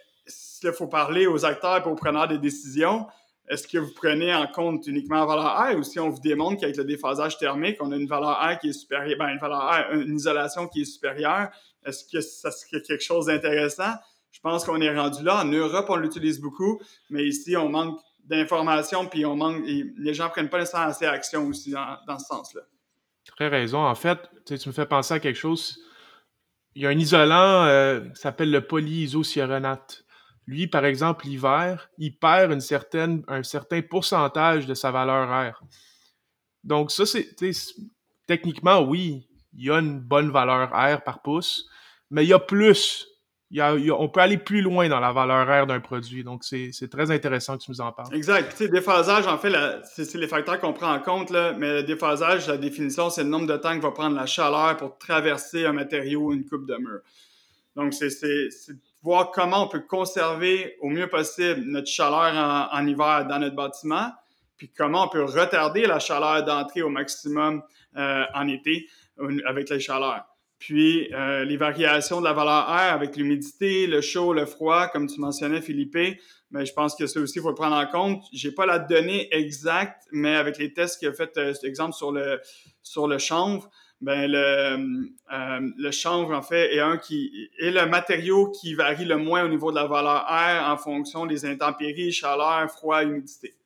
il 0.63 0.73
faut 0.73 0.87
parler 0.87 1.27
aux 1.27 1.45
acteurs 1.45 1.85
et 1.85 1.91
aux 1.91 1.97
preneurs 1.97 2.29
des 2.29 2.39
décisions 2.39 3.07
est-ce 3.49 3.67
que 3.67 3.79
vous 3.79 3.93
prenez 3.95 4.35
en 4.35 4.47
compte 4.47 4.87
uniquement 4.87 5.21
la 5.21 5.27
valeur 5.27 5.75
R 5.75 5.79
ou 5.79 5.83
si 5.83 5.99
on 5.99 6.11
vous 6.11 6.21
démontre 6.21 6.61
qu'avec 6.61 6.77
le 6.77 6.85
déphasage 6.85 7.39
thermique, 7.39 7.79
on 7.81 7.93
a 7.93 7.97
une 7.97 8.07
valeur 8.07 8.39
R 8.41 8.59
qui 8.59 8.69
est 8.69 8.73
supérieure, 8.73 9.19
ben 9.19 9.29
une 9.29 9.39
valeur 9.39 9.89
R, 9.91 9.95
une 9.95 10.17
isolation 10.17 10.69
qui 10.69 10.83
est 10.83 10.85
supérieure, 10.85 11.49
est-ce 11.85 12.05
que 12.05 12.21
ça 12.21 12.51
serait 12.51 12.83
quelque 12.83 13.03
chose 13.03 13.27
d'intéressant? 13.27 13.95
Je 14.31 14.41
pense 14.41 14.65
qu'on 14.65 14.81
est 14.81 14.95
rendu 14.95 15.25
là. 15.25 15.43
En 15.43 15.47
Europe, 15.47 15.87
on 15.89 15.97
l'utilise 15.97 16.41
beaucoup, 16.41 16.81
mais 17.11 17.25
ici, 17.25 17.57
on 17.57 17.71
manque 17.71 17.99
d'informations, 18.25 19.07
puis 19.07 19.25
on 19.25 19.37
manque, 19.37 19.65
les 19.67 20.15
gens 20.15 20.29
prennent 20.29 20.51
pas 20.51 20.59
nécessairement 20.59 20.91
assez 20.91 21.07
action 21.07 21.47
aussi 21.47 21.71
dans, 21.71 22.19
ce 22.19 22.27
sens-là. 22.27 22.61
Très 23.37 23.49
raison. 23.49 23.79
En 23.79 23.95
fait, 23.95 24.19
tu 24.47 24.69
me 24.69 24.73
fais 24.73 24.87
penser 24.87 25.15
à 25.15 25.21
quelque 25.21 25.39
chose. 25.39 25.79
Il 26.75 26.83
y 26.83 26.87
a 26.87 26.91
un 26.91 26.99
isolant 26.99 27.65
euh, 27.65 28.01
qui 28.01 28.21
s'appelle 28.21 28.51
le 28.51 28.61
polyisocyanate. 28.61 30.05
Lui, 30.49 30.67
par 30.67 30.87
exemple, 30.87 31.27
l'hiver, 31.27 31.91
il 31.99 32.17
perd 32.17 32.53
un 32.53 32.61
certain 32.61 33.83
pourcentage 33.83 34.65
de 34.65 34.73
sa 34.73 34.91
valeur 34.91 35.29
R. 35.29 35.63
Donc, 36.65 36.91
ça, 36.91 37.05
c'est. 37.05 37.37
Techniquement, 38.27 38.81
oui, 38.81 39.29
il 39.53 39.67
y 39.67 39.71
a 39.71 39.79
une 39.79 40.01
bonne 40.01 40.31
valeur 40.31 40.71
R 40.71 41.03
par 41.03 41.21
pouce, 41.21 41.69
mais 42.11 42.25
il 42.25 42.29
y 42.29 42.33
a 42.33 42.39
plus. 42.39 43.07
Il 43.51 43.59
y 43.59 43.91
on 43.91 44.09
peut 44.09 44.21
aller 44.21 44.39
plus 44.39 44.63
loin 44.63 44.89
dans 44.89 45.01
la 45.01 45.13
valeur 45.13 45.65
R 45.65 45.67
d'un 45.67 45.81
produit. 45.81 46.25
Donc, 46.25 46.43
c'est 46.45 46.89
très 46.91 47.11
intéressant 47.11 47.59
que 47.59 47.65
tu 47.65 47.71
nous 47.71 47.83
en 47.83 47.93
parles. 47.93 48.15
Exact. 48.15 48.51
Tu 48.53 48.57
sais, 48.57 48.69
déphasage, 48.69 49.27
en 49.27 49.37
fait, 49.37 49.53
c'est 49.85 50.15
les 50.15 50.29
facteurs 50.29 50.59
qu'on 50.61 50.73
prend 50.73 50.95
en 50.95 51.01
compte, 51.01 51.31
mais 51.31 51.75
le 51.75 51.83
déphasage, 51.83 52.49
la 52.49 52.57
définition, 52.57 53.11
c'est 53.11 53.23
le 53.23 53.29
nombre 53.29 53.47
de 53.47 53.57
temps 53.59 53.77
que 53.77 53.83
va 53.83 53.91
prendre 53.91 54.17
la 54.17 54.25
chaleur 54.25 54.79
pour 54.79 54.97
traverser 54.97 55.67
un 55.67 55.75
matériau 55.75 56.29
ou 56.29 56.33
une 56.33 56.47
coupe 56.47 56.67
de 56.67 56.77
mur. 56.77 57.01
Donc, 57.77 57.93
c'est 57.93 58.09
voir 59.03 59.31
comment 59.31 59.65
on 59.65 59.69
peut 59.69 59.81
conserver 59.81 60.77
au 60.81 60.89
mieux 60.89 61.09
possible 61.09 61.63
notre 61.67 61.87
chaleur 61.87 62.69
en, 62.73 62.87
hiver 62.87 63.27
dans 63.27 63.39
notre 63.39 63.57
bâtiment, 63.57 64.11
puis 64.57 64.71
comment 64.77 65.05
on 65.05 65.09
peut 65.09 65.25
retarder 65.25 65.87
la 65.87 65.99
chaleur 65.99 66.45
d'entrée 66.45 66.83
au 66.83 66.89
maximum 66.89 67.63
euh, 67.97 68.25
en 68.35 68.49
été 68.49 68.89
avec 69.47 69.71
les 69.71 69.81
chaleurs. 69.81 70.25
Puis 70.59 71.13
euh, 71.15 71.45
les 71.45 71.57
variations 71.57 72.19
de 72.19 72.25
la 72.25 72.33
valeur 72.33 72.67
R 72.67 72.93
avec 72.93 73.17
l'humidité, 73.17 73.87
le 73.87 74.01
chaud, 74.01 74.33
le 74.33 74.45
froid, 74.45 74.89
comme 74.89 75.07
tu 75.07 75.21
mentionnais, 75.21 75.61
Philippe, 75.61 76.19
mais 76.51 76.67
je 76.67 76.73
pense 76.73 76.97
que 76.97 77.07
ça 77.07 77.21
aussi, 77.21 77.39
il 77.39 77.43
faut 77.43 77.51
le 77.51 77.55
prendre 77.55 77.77
en 77.77 77.87
compte. 77.87 78.25
J'ai 78.33 78.51
pas 78.51 78.67
la 78.67 78.79
donnée 78.79 79.29
exacte, 79.33 80.05
mais 80.11 80.35
avec 80.35 80.59
les 80.59 80.73
tests 80.73 80.99
qu'il 80.99 81.09
a 81.09 81.13
fait, 81.13 81.37
euh, 81.37 81.55
exemple 81.63 81.93
sur 81.93 82.11
le, 82.11 82.41
sur 82.83 83.07
le 83.07 83.19
chanvre, 83.19 83.71
ben 84.01 84.31
le, 84.31 84.39
euh, 84.39 85.71
le 85.77 85.91
chanvre, 85.91 86.33
en 86.33 86.43
fait, 86.43 86.75
est 86.75 86.81
un 86.81 86.99
qui 86.99 87.51
est 87.59 87.71
le 87.71 87.87
matériau 87.87 88.51
qui 88.51 88.75
varie 88.75 89.05
le 89.05 89.17
moins 89.17 89.45
au 89.45 89.49
niveau 89.49 89.71
de 89.71 89.77
la 89.77 89.87
valeur 89.87 90.25
R 90.29 90.71
en 90.71 90.77
fonction 90.77 91.27
des 91.27 91.45
intempéries, 91.45 92.13
chaleur, 92.13 92.71
froid, 92.71 93.03
humidité. 93.03 93.57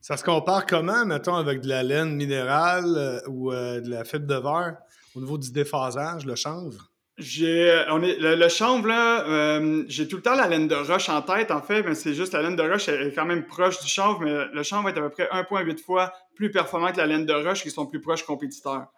Ça 0.00 0.16
se 0.16 0.24
compare 0.24 0.66
comment, 0.66 1.04
mettons, 1.04 1.34
avec 1.34 1.62
de 1.62 1.68
la 1.68 1.82
laine 1.82 2.14
minérale 2.14 2.94
euh, 2.96 3.20
ou 3.28 3.52
euh, 3.52 3.80
de 3.80 3.90
la 3.90 4.04
fibre 4.04 4.26
de 4.26 4.34
verre 4.34 4.76
au 5.16 5.20
niveau 5.20 5.38
du 5.38 5.50
déphasage, 5.50 6.26
le 6.26 6.36
chanvre? 6.36 6.90
J'ai, 7.16 7.84
on 7.90 8.02
est, 8.02 8.16
le, 8.18 8.48
chanvre, 8.48 8.88
là, 8.88 9.60
j'ai 9.86 10.08
tout 10.08 10.16
le 10.16 10.22
temps 10.22 10.34
la 10.34 10.48
laine 10.48 10.66
de 10.66 10.74
roche 10.74 11.08
en 11.08 11.22
tête, 11.22 11.52
en 11.52 11.62
fait, 11.62 11.84
mais 11.84 11.94
c'est 11.94 12.12
juste 12.12 12.32
la 12.32 12.42
laine 12.42 12.56
de 12.56 12.62
roche 12.62 12.88
est 12.88 13.14
quand 13.14 13.24
même 13.24 13.46
proche 13.46 13.80
du 13.80 13.86
chanvre, 13.86 14.20
mais 14.20 14.46
le 14.52 14.62
chanvre 14.64 14.88
est 14.88 14.98
à 14.98 15.00
peu 15.00 15.10
près 15.10 15.28
1,8 15.32 15.80
fois 15.80 16.12
plus 16.34 16.50
performant 16.50 16.90
que 16.90 16.96
la 16.96 17.06
laine 17.06 17.24
de 17.24 17.32
roche 17.32 17.62
qui 17.62 17.70
sont 17.70 17.86
plus 17.86 18.00
proches 18.00 18.24
compétiteurs. 18.24 18.88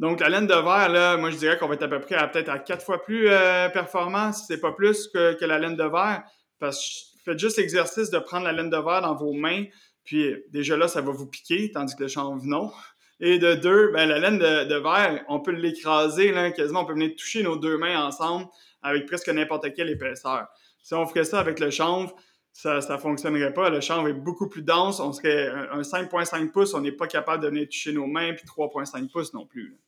Donc, 0.00 0.20
la 0.20 0.30
laine 0.30 0.46
de 0.46 0.54
verre, 0.54 0.88
là, 0.88 1.18
moi, 1.18 1.30
je 1.30 1.36
dirais 1.36 1.58
qu'on 1.58 1.68
va 1.68 1.74
être 1.74 1.82
à 1.82 1.88
peu 1.88 2.00
près 2.00 2.14
à 2.14 2.26
peut-être 2.26 2.48
à 2.48 2.58
quatre 2.58 2.82
fois 2.82 3.02
plus 3.02 3.28
euh, 3.28 3.68
performant, 3.68 4.32
si 4.32 4.46
c'est 4.46 4.58
pas 4.58 4.72
plus 4.72 5.08
que, 5.08 5.44
la 5.44 5.58
laine 5.58 5.76
de 5.76 5.84
verre. 5.84 6.22
Parce 6.58 7.12
que 7.14 7.22
faites 7.22 7.38
juste 7.38 7.58
l'exercice 7.58 8.08
de 8.08 8.18
prendre 8.18 8.46
la 8.46 8.52
laine 8.52 8.70
de 8.70 8.78
verre 8.78 9.02
dans 9.02 9.14
vos 9.14 9.34
mains, 9.34 9.66
puis 10.02 10.34
déjà 10.48 10.78
là, 10.78 10.88
ça 10.88 11.02
va 11.02 11.12
vous 11.12 11.26
piquer, 11.26 11.70
tandis 11.70 11.94
que 11.94 12.04
le 12.04 12.08
chanvre, 12.08 12.40
non. 12.42 12.72
Et 13.20 13.38
de 13.38 13.52
deux, 13.52 13.92
ben, 13.92 14.08
la 14.08 14.18
laine 14.18 14.38
de, 14.38 14.74
verre, 14.76 15.22
on 15.28 15.38
peut 15.38 15.50
l'écraser, 15.50 16.32
là, 16.32 16.50
quasiment, 16.50 16.80
on 16.80 16.86
peut 16.86 16.94
venir 16.94 17.10
toucher 17.14 17.42
nos 17.42 17.56
deux 17.56 17.76
mains 17.76 18.02
ensemble 18.02 18.46
avec 18.80 19.04
presque 19.04 19.28
n'importe 19.28 19.70
quelle 19.74 19.90
épaisseur. 19.90 20.46
Si 20.82 20.94
on 20.94 21.04
ferait 21.04 21.24
ça 21.24 21.40
avec 21.40 21.60
le 21.60 21.70
chanvre, 21.70 22.16
ça 22.54 22.78
ne 22.78 22.96
fonctionnerait 22.96 23.52
pas. 23.52 23.68
Le 23.68 23.82
chanvre 23.82 24.08
est 24.08 24.14
beaucoup 24.14 24.48
plus 24.48 24.62
dense. 24.62 24.98
On 24.98 25.12
serait 25.12 25.48
un, 25.48 25.82
5,5 25.82 26.52
pouces, 26.52 26.72
on 26.72 26.80
n'est 26.80 26.90
pas 26.90 27.06
capable 27.06 27.42
de 27.42 27.48
venir 27.48 27.66
toucher 27.66 27.92
nos 27.92 28.06
mains, 28.06 28.32
puis 28.32 28.46
3,5 28.46 29.10
pouces 29.10 29.34
non 29.34 29.44
plus. 29.44 29.78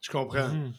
Je 0.00 0.10
comprends. 0.10 0.48
Mhm. 0.48 0.72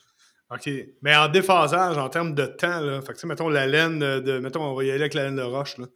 OK. 0.50 0.70
Mais 1.02 1.16
en 1.16 1.28
déphasage, 1.28 1.98
en 1.98 2.10
termes 2.10 2.34
de 2.34 2.46
temps, 2.46 2.80
là, 2.80 3.02
fait 3.02 3.14
que, 3.14 3.28
mettons 3.28 3.50
la 3.50 3.68
laine 3.68 4.00
de. 4.00 4.40
Mettons, 4.40 4.64
on 4.64 4.76
va 4.76 4.84
y 4.84 4.90
aller 4.90 5.02
avec 5.02 5.14
la 5.14 5.26
laine 5.26 5.36
de 5.36 5.42
roche. 5.42 5.78
Là. 5.78 5.88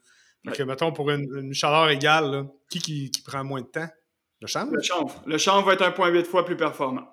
Fait 0.46 0.58
que, 0.58 0.64
mettons, 0.64 0.92
pour 0.92 1.10
une, 1.10 1.54
chaleur 1.54 1.90
égale, 1.90 2.48
qui, 2.70 2.80
qui, 2.80 3.12
prend 3.24 3.44
moins 3.44 3.62
de 3.62 3.68
temps? 3.68 3.88
Le 4.42 4.48
chanvre? 4.48 4.74
Le 4.74 4.82
chanvre. 4.82 5.24
Le 5.26 5.38
chanvre 5.38 5.68
va 5.68 5.74
être 5.74 5.84
1,8 5.84 6.26
fois 6.26 6.46
plus 6.46 6.58
performant. 6.58 7.08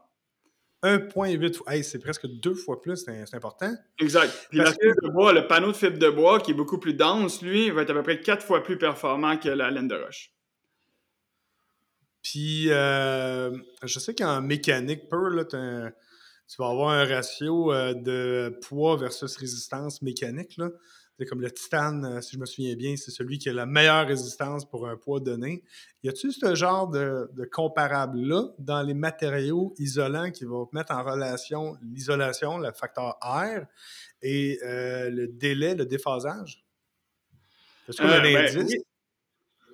1,8 0.83 1.55
fois. 1.55 1.75
Hey, 1.75 1.85
c'est 1.85 1.99
presque 1.99 2.27
deux 2.27 2.55
fois 2.55 2.81
plus, 2.81 3.05
c'est 3.05 3.35
important. 3.35 3.71
Exact. 3.99 4.33
Puis 4.49 4.59
la 4.59 4.73
fibre 4.73 4.95
de 5.03 5.09
bois, 5.09 5.33
le 5.33 5.47
panneau 5.47 5.73
de 5.73 5.77
fibre 5.77 5.99
de 5.99 6.09
bois, 6.09 6.41
qui 6.41 6.53
est 6.53 6.55
beaucoup 6.55 6.79
plus 6.79 6.95
dense, 6.95 7.43
lui, 7.43 7.71
va 7.71 7.83
être 7.83 7.91
à 7.91 7.95
peu 7.95 8.03
près 8.03 8.21
quatre 8.21 8.45
fois 8.45 8.63
plus 8.63 8.79
performant 8.79 9.37
que 9.37 9.49
la 9.49 9.71
laine 9.71 9.89
de 9.89 9.97
roche. 9.97 10.31
Puis, 12.31 12.67
euh, 12.69 13.51
je 13.83 13.99
sais 13.99 14.15
qu'en 14.15 14.43
mécanique 14.43 15.09
pure, 15.09 15.31
là, 15.31 15.45
tu 15.47 15.57
vas 16.59 16.69
avoir 16.69 16.91
un 16.91 17.07
ratio 17.07 17.73
euh, 17.73 17.95
de 17.95 18.59
poids 18.61 18.99
versus 18.99 19.35
résistance 19.37 20.03
mécanique. 20.03 20.61
C'est 21.19 21.25
comme 21.25 21.41
le 21.41 21.51
titane, 21.51 22.05
euh, 22.05 22.21
si 22.21 22.37
je 22.37 22.39
me 22.39 22.45
souviens 22.45 22.75
bien, 22.75 22.97
c'est 22.97 23.13
celui 23.13 23.39
qui 23.39 23.49
a 23.49 23.55
la 23.55 23.65
meilleure 23.65 24.07
résistance 24.07 24.69
pour 24.69 24.87
un 24.87 24.99
poids 24.99 25.21
donné. 25.21 25.63
Y 26.03 26.11
a-t-il 26.11 26.33
ce 26.33 26.55
genre 26.55 26.89
de, 26.89 27.31
comparable-là 27.51 28.51
dans 28.59 28.83
les 28.83 28.95
matériaux 28.95 29.73
isolants 29.79 30.31
qui 30.31 30.45
vont 30.45 30.69
mettre 30.73 30.93
en 30.93 31.03
relation 31.03 31.79
l'isolation, 31.83 32.59
le 32.59 32.73
facteur 32.73 33.17
R 33.23 33.65
et 34.21 34.59
euh, 34.65 35.09
le 35.09 35.29
délai, 35.29 35.75
le 35.75 35.87
déphasage? 35.87 36.63
Est-ce 37.89 38.03
qu'on 38.03 38.09
a 38.09 38.19
un 38.19 38.23
ben, 38.23 38.37
indice? 38.37 38.83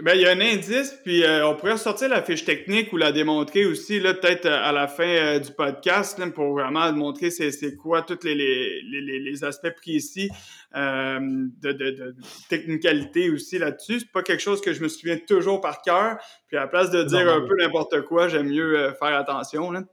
Ben, 0.00 0.14
il 0.16 0.22
y 0.22 0.26
a 0.26 0.32
un 0.32 0.40
indice, 0.40 0.92
puis 1.04 1.22
euh, 1.22 1.46
on 1.46 1.54
pourrait 1.54 1.76
sortir 1.76 2.08
la 2.08 2.20
fiche 2.20 2.44
technique 2.44 2.92
ou 2.92 2.96
la 2.96 3.12
démontrer 3.12 3.64
aussi, 3.64 4.00
là, 4.00 4.12
peut-être 4.12 4.46
euh, 4.46 4.58
à 4.60 4.72
la 4.72 4.88
fin 4.88 5.06
euh, 5.06 5.38
du 5.38 5.52
podcast, 5.52 6.20
pour 6.32 6.52
vraiment 6.52 6.92
montrer 6.92 7.30
c'est 7.30 7.76
quoi 7.76 8.02
tous 8.02 8.24
les, 8.24 8.34
les, 8.34 9.00
les, 9.00 9.20
les, 9.20 9.44
aspects 9.44 9.70
précis 9.76 10.30
de, 10.74 11.72
de, 11.72 11.72
de, 11.72 12.16
technicalité 12.48 13.30
aussi 13.30 13.58
là-dessus. 13.58 14.00
C'est 14.00 14.10
pas 14.10 14.22
quelque 14.22 14.42
chose 14.42 14.60
que 14.60 14.72
je 14.72 14.82
me 14.82 14.88
souviens 14.88 15.16
toujours 15.16 15.60
par 15.60 15.80
cœur, 15.80 16.18
puis 16.48 16.56
à 16.56 16.62
la 16.62 16.66
place 16.66 16.90
de 16.90 17.04
dire 17.04 17.32
un 17.32 17.46
peu 17.46 17.54
n'importe 17.56 18.02
quoi, 18.02 18.26
j'aime 18.26 18.48
mieux 18.48 18.92
faire 18.98 19.16
attention. 19.16 19.70
Là. 19.70 19.84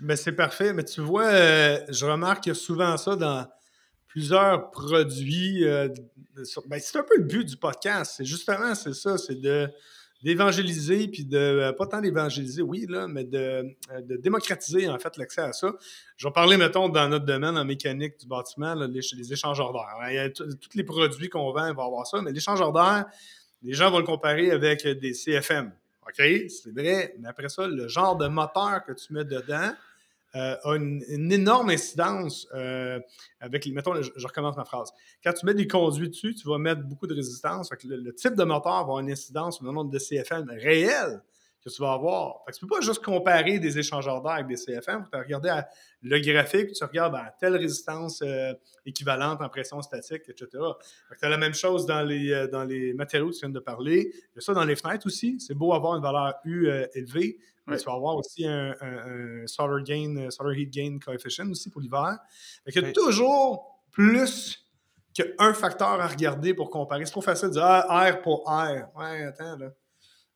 Ben, 0.00 0.16
c'est 0.16 0.34
parfait, 0.34 0.72
mais 0.72 0.84
tu 0.84 1.00
vois, 1.00 1.30
je 1.88 2.04
remarque 2.04 2.52
souvent 2.56 2.96
ça 2.96 3.14
dans 3.14 3.46
plusieurs 4.16 4.70
produits. 4.70 5.62
Euh, 5.66 5.88
ben, 6.68 6.80
c'est 6.80 6.98
un 6.98 7.02
peu 7.02 7.18
le 7.18 7.24
but 7.24 7.44
du 7.44 7.58
podcast. 7.58 8.14
C'est 8.16 8.24
justement, 8.24 8.74
c'est 8.74 8.94
ça, 8.94 9.18
c'est 9.18 9.38
de 9.38 9.68
d'évangéliser, 10.22 11.06
puis 11.08 11.26
de, 11.26 11.36
euh, 11.36 11.72
pas 11.74 11.86
tant 11.86 12.00
d'évangéliser, 12.00 12.62
oui, 12.62 12.86
là, 12.88 13.06
mais 13.06 13.24
de, 13.24 13.38
euh, 13.38 14.00
de, 14.00 14.16
démocratiser, 14.16 14.88
en 14.88 14.98
fait, 14.98 15.18
l'accès 15.18 15.42
à 15.42 15.52
ça. 15.52 15.74
Je 16.16 16.26
vais 16.26 16.32
parler, 16.32 16.56
mettons, 16.56 16.88
dans 16.88 17.06
notre 17.08 17.26
domaine 17.26 17.58
en 17.58 17.66
mécanique 17.66 18.18
du 18.18 18.26
bâtiment, 18.26 18.74
les, 18.74 19.00
les, 19.12 19.32
échangeurs 19.32 19.74
d'air. 19.74 20.32
Tous 20.34 20.74
les 20.74 20.82
produits 20.82 21.28
qu'on 21.28 21.52
vend 21.52 21.72
vont 21.74 21.86
avoir 21.86 22.06
ça, 22.06 22.22
mais 22.22 22.32
l'échangeur 22.32 22.72
d'air, 22.72 23.04
les 23.62 23.74
gens 23.74 23.90
vont 23.90 23.98
le 23.98 24.06
comparer 24.06 24.50
avec 24.50 24.88
des 24.88 25.12
CFM. 25.12 25.70
OK? 26.08 26.24
C'est 26.48 26.72
vrai, 26.72 27.14
mais 27.20 27.28
après 27.28 27.50
ça, 27.50 27.66
le 27.68 27.86
genre 27.86 28.16
de 28.16 28.26
moteur 28.26 28.82
que 28.86 28.92
tu 28.92 29.12
mets 29.12 29.26
dedans, 29.26 29.72
euh, 30.34 30.56
a 30.64 30.76
une, 30.76 31.32
énorme 31.32 31.70
incidence 31.70 32.46
euh, 32.54 33.00
avec 33.40 33.64
les. 33.64 33.72
Mettons, 33.72 33.94
je, 34.02 34.26
recommence 34.26 34.56
ma 34.56 34.64
phrase. 34.64 34.92
Quand 35.24 35.32
tu 35.32 35.46
mets 35.46 35.54
des 35.54 35.66
conduits 35.66 36.10
dessus, 36.10 36.34
tu 36.34 36.48
vas 36.48 36.58
mettre 36.58 36.82
beaucoup 36.82 37.06
de 37.06 37.14
résistance. 37.14 37.70
le, 37.84 38.12
type 38.12 38.34
de 38.34 38.44
moteur 38.44 38.72
va 38.72 38.80
avoir 38.80 38.98
une 38.98 39.10
incidence 39.10 39.56
sur 39.56 39.64
le 39.64 39.72
nombre 39.72 39.90
de 39.90 39.98
CFM 39.98 40.50
réel 40.50 41.22
que 41.70 41.76
tu 41.76 41.82
vas 41.82 41.92
avoir. 41.92 42.42
Fait 42.44 42.52
que 42.52 42.58
tu 42.58 42.64
ne 42.64 42.68
peux 42.68 42.76
pas 42.76 42.80
juste 42.80 43.04
comparer 43.04 43.58
des 43.58 43.78
échangeurs 43.78 44.22
d'air 44.22 44.32
avec 44.32 44.46
des 44.46 44.56
CFM. 44.56 45.06
Tu 45.12 45.18
regarder 45.18 45.60
le 46.02 46.20
graphique, 46.20 46.72
tu 46.72 46.84
regardes 46.84 47.14
à 47.14 47.34
telle 47.38 47.56
résistance 47.56 48.22
euh, 48.22 48.52
équivalente 48.84 49.40
en 49.40 49.48
pression 49.48 49.82
statique, 49.82 50.22
etc. 50.28 50.46
Tu 50.52 51.26
as 51.26 51.28
la 51.28 51.36
même 51.36 51.54
chose 51.54 51.86
dans 51.86 52.02
les, 52.02 52.30
euh, 52.32 52.46
dans 52.46 52.64
les 52.64 52.94
matériaux 52.94 53.30
que 53.30 53.34
tu 53.34 53.40
viens 53.40 53.50
de 53.50 53.58
parler. 53.58 54.10
Il 54.12 54.36
y 54.36 54.38
a 54.38 54.40
ça 54.40 54.54
dans 54.54 54.64
les 54.64 54.76
fenêtres 54.76 55.06
aussi. 55.06 55.40
C'est 55.40 55.54
beau 55.54 55.72
avoir 55.72 55.96
une 55.96 56.02
valeur 56.02 56.34
U 56.44 56.68
euh, 56.68 56.86
élevée, 56.94 57.38
mais 57.66 57.78
tu 57.78 57.84
vas 57.84 57.94
avoir 57.94 58.16
aussi 58.16 58.46
un, 58.46 58.74
solar, 59.46 59.82
gain, 59.82 60.30
solar 60.30 60.54
heat 60.54 60.70
gain 60.70 60.98
coefficient 61.04 61.50
aussi 61.50 61.68
pour 61.68 61.80
l'hiver. 61.80 62.16
Il 62.66 62.74
y 62.74 62.84
a 62.84 62.92
toujours 62.92 63.82
plus 63.90 64.64
qu'un 65.12 65.52
facteur 65.52 66.00
à 66.00 66.06
regarder 66.06 66.54
pour 66.54 66.70
comparer. 66.70 67.04
C'est 67.06 67.10
trop 67.10 67.22
facile 67.22 67.48
de 67.48 67.54
dire 67.54 67.64
ah, 67.64 68.06
air 68.06 68.22
pour 68.22 68.44
air. 68.48 68.88
Ouais, 68.94 69.24
attends, 69.24 69.56
là. 69.56 69.72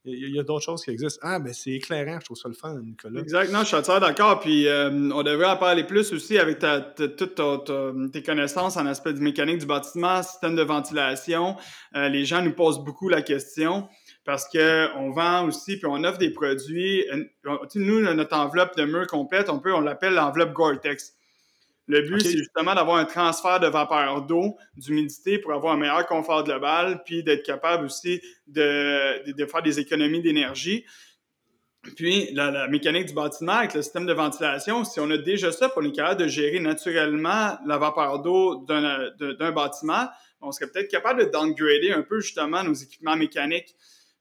Il 0.05 0.35
y 0.35 0.41
a, 0.41 0.43
d'autres 0.43 0.65
choses 0.65 0.83
qui 0.83 0.91
existent. 0.91 1.21
Ah, 1.23 1.39
mais 1.39 1.53
c'est 1.53 1.73
éclairant, 1.73 2.19
je 2.21 2.25
trouve 2.25 2.37
ça 2.37 2.49
le 2.49 2.55
fun, 2.55 2.75
Nicolas. 2.83 3.21
Exact, 3.21 3.53
non, 3.53 3.61
je 3.61 3.67
suis 3.67 3.77
entièrement 3.77 4.07
d'accord. 4.07 4.41
Puis 4.41 4.67
euh, 4.67 5.11
on 5.13 5.23
devrait 5.23 5.51
en 5.51 5.59
parler 5.59 5.85
plus 5.85 6.13
aussi 6.13 6.39
avec 6.39 6.61
ta, 6.61 6.81
toutes 6.81 7.41
tes 8.13 8.23
connaissances 8.23 8.79
en 8.79 8.87
aspect 8.87 9.13
de 9.13 9.21
mécanique 9.21 9.59
du 9.59 9.67
bâtiment, 9.67 10.23
système 10.23 10.57
de 10.57 10.63
ventilation. 10.63 11.57
Euh, 11.97 12.09
les 12.09 12.25
gens 12.25 12.41
nous 12.41 12.55
posent 12.55 12.83
beaucoup 12.83 13.11
la 13.11 13.21
question 13.21 13.89
parce 14.25 14.49
qu'on 14.49 15.11
vend 15.11 15.47
aussi, 15.47 15.77
puis 15.77 15.87
on 15.87 16.03
offre 16.05 16.19
des 16.19 16.31
produits. 16.31 17.05
Nous, 17.75 18.01
notre 18.15 18.37
enveloppe 18.37 18.77
de 18.77 18.85
mur 18.85 19.07
complète, 19.07 19.51
on 19.51 19.59
peut, 19.59 19.75
on 19.75 19.81
l'appelle 19.81 20.15
l'enveloppe 20.15 20.53
Gore-Tex. 20.53 21.15
Le 21.91 22.03
but, 22.03 22.21
c'est 22.21 22.39
justement 22.39 22.73
d'avoir 22.75 22.99
un 22.99 23.05
transfert 23.05 23.59
de 23.59 23.67
vapeur 23.67 24.23
d'eau, 24.23 24.57
d'humidité 24.77 25.39
pour 25.39 25.53
avoir 25.53 25.75
un 25.75 25.77
meilleur 25.77 26.07
confort 26.07 26.45
global, 26.45 27.03
puis 27.05 27.25
d'être 27.25 27.45
capable 27.45 27.85
aussi 27.85 28.21
de, 28.47 29.33
de, 29.33 29.47
faire 29.47 29.61
des 29.63 29.81
économies 29.81 30.23
d'énergie. 30.23 30.85
Puis, 31.97 32.29
la, 32.33 32.69
mécanique 32.69 33.07
du 33.07 33.15
bâtiment 33.15 33.55
avec 33.55 33.75
le 33.75 33.83
système 33.83 34.07
de 34.07 34.13
ventilation, 34.13 34.85
si 34.85 35.01
on 35.01 35.11
a 35.11 35.17
déjà 35.17 35.51
ça, 35.51 35.69
pour 35.69 35.83
on 35.83 35.87
est 35.87 35.93
capable 35.93 36.21
de 36.21 36.29
gérer 36.29 36.61
naturellement 36.61 37.59
la 37.67 37.79
vapeur 37.79 38.23
d'eau 38.23 38.65
d'un 38.67 39.53
bâtiment, 39.53 40.07
on 40.41 40.53
serait 40.53 40.71
peut-être 40.71 40.91
capable 40.91 41.27
de 41.27 41.31
downgrader 41.31 41.91
un 41.91 42.03
peu 42.03 42.21
justement 42.21 42.63
nos 42.63 42.75
équipements 42.75 43.17
mécaniques. 43.17 43.75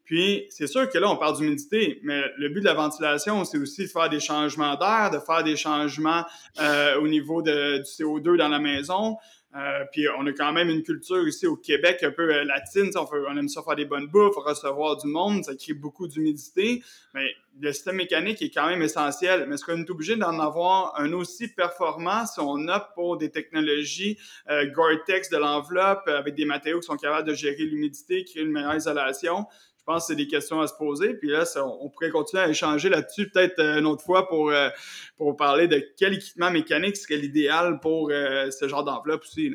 Puis, 0.09 0.47
c'est 0.49 0.65
sûr 0.65 0.89
que 0.89 0.97
là, 0.97 1.07
on 1.07 1.17
parle 1.17 1.37
d'humidité, 1.37 1.99
mais 2.01 2.23
le 2.39 2.49
but 2.49 2.61
de 2.61 2.65
la 2.65 2.73
ventilation, 2.73 3.45
c'est 3.45 3.59
aussi 3.59 3.83
de 3.83 3.89
faire 3.89 4.09
des 4.09 4.19
changements 4.19 4.75
d'air, 4.75 5.11
de 5.13 5.19
faire 5.19 5.43
des 5.43 5.55
changements 5.55 6.25
euh, 6.59 6.99
au 6.99 7.07
niveau 7.07 7.43
de, 7.43 7.77
du 7.77 7.83
CO2 7.83 8.35
dans 8.35 8.47
la 8.47 8.57
maison. 8.57 9.17
Euh, 9.55 9.85
puis 9.91 10.07
on 10.17 10.25
a 10.25 10.31
quand 10.31 10.51
même 10.51 10.69
une 10.69 10.81
culture 10.81 11.27
ici 11.27 11.45
au 11.45 11.55
Québec 11.55 11.99
un 12.01 12.09
peu 12.09 12.33
euh, 12.33 12.43
latine. 12.43 12.89
On, 12.95 13.07
on, 13.29 13.37
aime 13.37 13.49
ça 13.49 13.61
faire 13.61 13.75
des 13.75 13.85
bonnes 13.85 14.07
bouffes, 14.07 14.35
recevoir 14.37 14.97
du 14.97 15.07
monde, 15.07 15.43
ça 15.43 15.55
crée 15.55 15.73
beaucoup 15.73 16.07
d'humidité. 16.07 16.81
Mais 17.13 17.29
le 17.61 17.71
système 17.71 17.97
mécanique 17.97 18.41
est 18.41 18.49
quand 18.49 18.65
même 18.65 18.81
essentiel. 18.81 19.45
Mais 19.47 19.55
est-ce 19.55 19.63
qu'on 19.65 19.77
est 19.77 19.89
obligé 19.91 20.15
d'en 20.15 20.39
avoir 20.39 20.99
un 20.99 21.13
aussi 21.13 21.49
performant 21.49 22.25
si 22.25 22.39
on 22.39 22.67
opte 22.67 22.95
pour 22.95 23.17
des 23.17 23.29
technologies 23.29 24.17
Gore-Tex 24.47 25.29
de 25.29 25.37
l'enveloppe 25.37 26.07
avec 26.07 26.33
des 26.33 26.45
matériaux 26.45 26.79
qui 26.79 26.87
sont 26.87 26.97
capables 26.97 27.27
de 27.27 27.35
gérer 27.35 27.63
l'humidité, 27.63 28.23
créer 28.23 28.43
une 28.43 28.51
meilleure 28.51 28.75
isolation? 28.75 29.45
Pense 29.89 30.03
que 30.03 30.13
c'est 30.13 30.17
des 30.17 30.27
questions 30.27 30.61
à 30.61 30.67
se 30.67 30.75
poser. 30.75 31.15
Puis 31.15 31.29
là, 31.29 31.45
on, 31.65 31.89
pourrait 31.89 32.11
continuer 32.11 32.43
à 32.43 32.47
échanger 32.47 32.89
là-dessus 32.89 33.27
peut-être 33.31 33.57
euh, 33.57 33.79
une 33.79 33.87
autre 33.87 34.03
fois 34.03 34.27
pour, 34.27 34.51
euh, 34.51 34.69
pour 35.17 35.35
parler 35.35 35.67
de 35.67 35.83
quel 35.97 36.13
équipement 36.13 36.51
mécanique 36.51 36.95
serait 36.95 37.17
l'idéal 37.17 37.79
pour 37.79 38.11
euh, 38.11 38.51
ce 38.51 38.67
genre 38.67 38.83
d'enveloppe 38.83 39.23
aussi. 39.23 39.51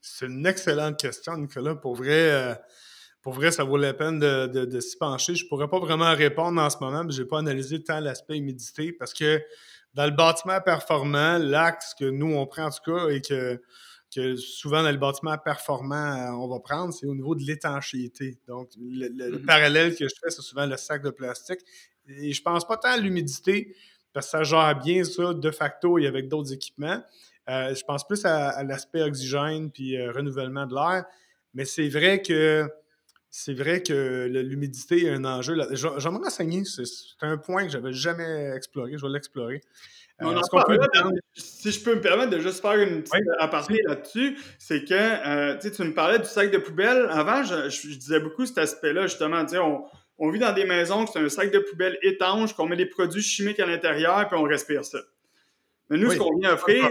C'est 0.00 0.26
une 0.26 0.44
excellente 0.44 0.98
question, 0.98 1.36
Nicolas. 1.36 1.76
Pour 1.76 1.94
vrai, 1.94 2.60
pour 3.22 3.32
vrai, 3.32 3.52
ça 3.52 3.62
vaut 3.62 3.76
la 3.76 3.94
peine 3.94 4.18
de, 4.18 4.80
s'y 4.80 4.98
pencher. 4.98 5.36
Je 5.36 5.44
ne 5.44 5.48
pourrais 5.48 5.68
pas 5.68 5.78
vraiment 5.78 6.12
répondre 6.12 6.60
en 6.60 6.68
ce 6.68 6.78
moment, 6.80 7.04
mais 7.04 7.12
je 7.12 7.22
n'ai 7.22 7.28
pas 7.28 7.38
analysé 7.38 7.80
tant 7.84 8.00
l'aspect 8.00 8.36
humidité 8.36 8.90
parce 8.90 9.14
que 9.14 9.40
dans 9.94 10.06
le 10.06 10.10
bâtiment 10.10 10.60
performant, 10.60 11.38
l'axe 11.38 11.94
que 11.94 12.06
nous, 12.06 12.34
on 12.34 12.46
prend 12.46 12.64
en 12.64 12.70
tout 12.70 12.92
cas 12.92 13.10
et 13.10 13.20
que 13.20 13.62
que 14.14 14.36
souvent 14.36 14.82
dans 14.82 14.90
le 14.90 14.96
bâtiment 14.96 15.36
performant, 15.38 15.94
euh, 15.94 16.30
on 16.32 16.48
va 16.48 16.60
prendre, 16.60 16.92
c'est 16.92 17.06
au 17.06 17.14
niveau 17.14 17.34
de 17.34 17.42
l'étanchéité. 17.42 18.38
Donc, 18.48 18.70
le, 18.78 19.08
mm-hmm. 19.08 19.44
parallèle 19.44 19.94
que 19.94 20.08
je 20.08 20.14
fais, 20.20 20.30
c'est 20.30 20.42
souvent 20.42 20.66
le 20.66 20.76
sac 20.76 21.02
de 21.02 21.10
plastique. 21.10 21.60
Et 22.08 22.32
je 22.32 22.42
pense 22.42 22.66
pas 22.66 22.76
tant 22.76 22.90
à 22.90 22.96
l'humidité, 22.96 23.76
parce 24.12 24.26
que 24.26 24.30
ça 24.30 24.42
gère 24.42 24.78
bien 24.82 25.04
ça 25.04 25.32
de 25.34 25.50
facto 25.50 25.98
et 25.98 26.06
avec 26.06 26.28
d'autres 26.28 26.52
équipements. 26.52 27.00
Euh, 27.48 27.74
je 27.74 27.84
pense 27.84 28.06
plus 28.06 28.24
à, 28.24 28.62
l'aspect 28.64 29.02
oxygène 29.02 29.70
puis 29.70 29.96
euh, 29.96 30.12
renouvellement 30.12 30.66
de 30.66 30.74
l'air. 30.74 31.04
Mais 31.54 31.64
c'est 31.64 31.88
vrai 31.88 32.22
que 32.22 32.68
c'est 33.28 33.54
vrai 33.54 33.82
que 33.82 34.26
l'humidité 34.28 35.04
est 35.04 35.10
un 35.10 35.24
enjeu. 35.24 35.56
J'aimerais 35.72 36.18
m'enseigner. 36.18 36.64
C'est 36.64 36.84
un 37.20 37.38
point 37.38 37.64
que 37.64 37.70
j'avais 37.70 37.92
jamais 37.92 38.50
exploré. 38.56 38.96
Je 38.96 39.06
vais 39.06 39.12
l'explorer. 39.12 39.60
Euh, 40.22 40.40
si 41.34 41.72
je 41.72 41.82
peux 41.82 41.94
me 41.94 42.00
permettre 42.00 42.30
de 42.30 42.38
juste 42.40 42.60
faire 42.60 42.74
une 42.74 43.02
petite 43.02 43.24
aparté 43.38 43.80
là-dessus, 43.86 44.38
c'est 44.58 44.84
que 44.84 44.94
euh, 44.94 45.56
tu 45.58 45.82
me 45.82 45.94
parlais 45.94 46.18
du 46.18 46.26
sac 46.26 46.50
de 46.50 46.58
poubelle. 46.58 47.06
Avant, 47.10 47.42
je, 47.42 47.68
disais 47.96 48.20
beaucoup 48.20 48.44
cet 48.44 48.58
aspect-là, 48.58 49.06
justement. 49.06 49.44
On, 49.54 49.84
on 50.18 50.30
vit 50.30 50.38
dans 50.38 50.52
des 50.52 50.64
maisons 50.64 51.06
c'est 51.06 51.20
un 51.20 51.28
sac 51.28 51.50
de 51.50 51.58
poubelle 51.58 51.98
étanche, 52.02 52.52
qu'on 52.52 52.66
met 52.66 52.76
des 52.76 52.86
produits 52.86 53.22
chimiques 53.22 53.60
à 53.60 53.66
l'intérieur, 53.66 54.28
puis 54.28 54.38
on 54.38 54.42
respire 54.42 54.84
ça. 54.84 54.98
Mais 55.88 55.96
nous, 55.96 56.10
ce 56.10 56.18
qu'on 56.18 56.38
vient 56.38 56.52
offrir. 56.52 56.88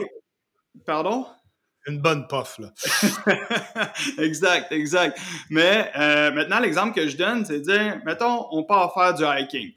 Pardon? 0.86 1.26
Une 1.88 2.00
bonne 2.00 2.28
puff, 2.28 2.58
là. 2.60 2.74
exact, 4.18 4.72
exact. 4.72 5.20
Mais 5.50 5.92
euh, 5.98 6.32
maintenant, 6.32 6.60
l'exemple 6.60 6.94
que 6.94 7.08
je 7.08 7.16
donne, 7.16 7.46
c'est 7.46 7.60
de 7.60 7.64
dire, 7.64 8.02
mettons, 8.06 8.48
on 8.52 8.64
part 8.64 8.94
faire 8.94 9.14
du 9.14 9.24
hiking 9.24 9.72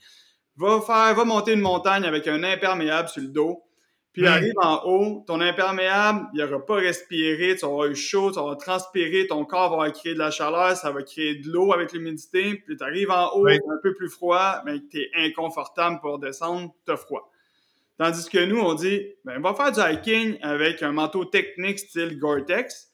va 0.56 0.80
faire, 0.80 1.14
va 1.14 1.24
monter 1.24 1.52
une 1.52 1.60
montagne 1.60 2.04
avec 2.04 2.28
un 2.28 2.42
imperméable 2.42 3.08
sur 3.08 3.22
le 3.22 3.28
dos. 3.28 3.62
Puis 4.12 4.26
arrive 4.26 4.52
en 4.60 4.82
haut, 4.84 5.24
ton 5.26 5.40
imperméable, 5.40 6.26
il 6.34 6.40
n'aura 6.40 6.66
pas 6.66 6.74
respiré, 6.74 7.56
tu 7.56 7.64
auras 7.64 7.86
eu 7.86 7.94
chaud, 7.94 8.30
tu 8.30 8.38
auras 8.38 8.56
transpiré, 8.56 9.26
ton 9.26 9.46
corps 9.46 9.74
va 9.78 9.90
créer 9.90 10.12
de 10.12 10.18
la 10.18 10.30
chaleur, 10.30 10.76
ça 10.76 10.90
va 10.90 11.02
créer 11.02 11.36
de 11.36 11.50
l'eau 11.50 11.72
avec 11.72 11.94
l'humidité. 11.94 12.56
Puis 12.66 12.76
tu 12.76 12.84
arrives 12.84 13.10
en 13.10 13.30
haut, 13.34 13.48
un 13.48 13.78
peu 13.82 13.94
plus 13.94 14.10
froid, 14.10 14.60
mais 14.66 14.80
tu 14.90 15.00
es 15.00 15.10
inconfortable 15.14 15.98
pour 16.00 16.18
descendre, 16.18 16.74
tu 16.84 16.92
as 16.92 16.98
froid. 16.98 17.30
Tandis 17.96 18.28
que 18.28 18.44
nous, 18.44 18.60
on 18.60 18.74
dit, 18.74 19.02
ben, 19.24 19.40
va 19.40 19.54
faire 19.54 19.72
du 19.72 19.80
hiking 19.80 20.36
avec 20.42 20.82
un 20.82 20.92
manteau 20.92 21.24
technique 21.24 21.78
style 21.78 22.18
Gore-Tex 22.18 22.91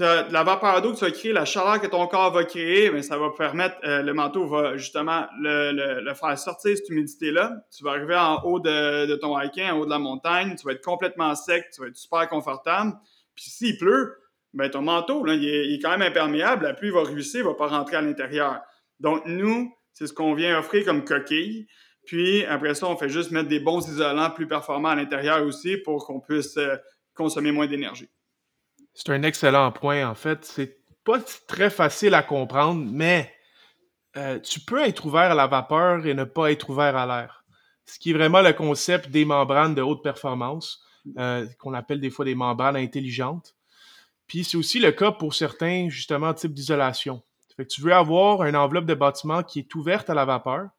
la 0.00 0.42
vapeur 0.42 0.82
d'eau 0.82 0.92
que 0.92 0.98
tu 0.98 1.04
vas 1.04 1.10
créer, 1.12 1.32
la 1.32 1.44
chaleur 1.44 1.80
que 1.80 1.86
ton 1.86 2.06
corps 2.08 2.32
va 2.32 2.44
créer, 2.44 2.90
bien, 2.90 3.02
ça 3.02 3.16
va 3.16 3.30
permettre, 3.30 3.76
euh, 3.84 4.02
le 4.02 4.12
manteau 4.12 4.46
va 4.46 4.76
justement 4.76 5.26
le, 5.38 6.12
faire 6.14 6.38
sortir 6.38 6.76
cette 6.76 6.88
humidité-là. 6.88 7.52
Tu 7.76 7.84
vas 7.84 7.92
arriver 7.92 8.16
en 8.16 8.42
haut 8.42 8.58
de, 8.58 9.14
ton 9.16 9.38
hiking, 9.38 9.70
en 9.70 9.78
haut 9.78 9.84
de 9.84 9.90
la 9.90 10.00
montagne, 10.00 10.56
tu 10.56 10.66
vas 10.66 10.72
être 10.72 10.84
complètement 10.84 11.34
sec, 11.36 11.66
tu 11.72 11.80
vas 11.80 11.88
être 11.88 11.96
super 11.96 12.28
confortable. 12.28 12.94
Puis 13.36 13.50
s'il 13.50 13.78
pleut, 13.78 14.16
ben, 14.52 14.68
ton 14.68 14.82
manteau, 14.82 15.24
là, 15.24 15.34
il, 15.34 15.48
est, 15.48 15.78
quand 15.80 15.90
même 15.90 16.02
imperméable, 16.02 16.64
la 16.64 16.74
pluie 16.74 16.90
va 16.90 17.02
ruisser, 17.02 17.38
il 17.38 17.44
va 17.44 17.54
pas 17.54 17.68
rentrer 17.68 17.96
à 17.96 18.02
l'intérieur. 18.02 18.60
Donc, 19.00 19.22
nous, 19.26 19.72
c'est 19.92 20.06
ce 20.06 20.12
qu'on 20.12 20.34
vient 20.34 20.58
offrir 20.58 20.84
comme 20.84 21.04
coquille. 21.04 21.66
Puis 22.04 22.44
après 22.44 22.74
ça, 22.74 22.88
on 22.88 22.96
fait 22.96 23.08
juste 23.08 23.30
mettre 23.30 23.48
des 23.48 23.60
bons 23.60 23.86
isolants 23.88 24.30
plus 24.30 24.46
performants 24.46 24.90
à 24.90 24.94
l'intérieur 24.96 25.42
aussi 25.44 25.76
pour 25.78 26.04
qu'on 26.06 26.20
puisse 26.20 26.56
euh, 26.56 26.76
consommer 27.14 27.50
moins 27.50 27.66
d'énergie. 27.66 28.08
C'est 28.94 29.10
un 29.10 29.22
excellent 29.22 29.72
point, 29.72 30.08
en 30.08 30.14
fait. 30.14 30.44
C'est 30.44 30.78
pas 31.04 31.18
très 31.46 31.68
facile 31.70 32.14
à 32.14 32.22
comprendre, 32.22 32.86
mais 32.90 33.32
euh, 34.16 34.38
tu 34.38 34.60
peux 34.60 34.82
être 34.82 35.04
ouvert 35.04 35.32
à 35.32 35.34
la 35.34 35.46
vapeur 35.46 36.06
et 36.06 36.14
ne 36.14 36.24
pas 36.24 36.52
être 36.52 36.70
ouvert 36.70 36.96
à 36.96 37.06
l'air. 37.06 37.44
Ce 37.86 37.98
qui 37.98 38.10
est 38.10 38.14
vraiment 38.14 38.40
le 38.40 38.52
concept 38.52 39.10
des 39.10 39.24
membranes 39.24 39.74
de 39.74 39.82
haute 39.82 40.02
performance, 40.02 40.82
euh, 41.18 41.46
qu'on 41.58 41.74
appelle 41.74 42.00
des 42.00 42.10
fois 42.10 42.24
des 42.24 42.34
membranes 42.34 42.76
intelligentes. 42.76 43.54
Puis 44.26 44.44
c'est 44.44 44.56
aussi 44.56 44.78
le 44.78 44.92
cas 44.92 45.12
pour 45.12 45.34
certains, 45.34 45.88
justement, 45.90 46.32
types 46.32 46.54
d'isolation. 46.54 47.22
Tu 47.68 47.82
veux 47.82 47.92
avoir 47.92 48.44
une 48.44 48.56
enveloppe 48.56 48.86
de 48.86 48.94
bâtiment 48.94 49.42
qui 49.42 49.60
est 49.60 49.74
ouverte 49.74 50.08
à 50.08 50.14
la 50.14 50.24
vapeur, 50.24 50.70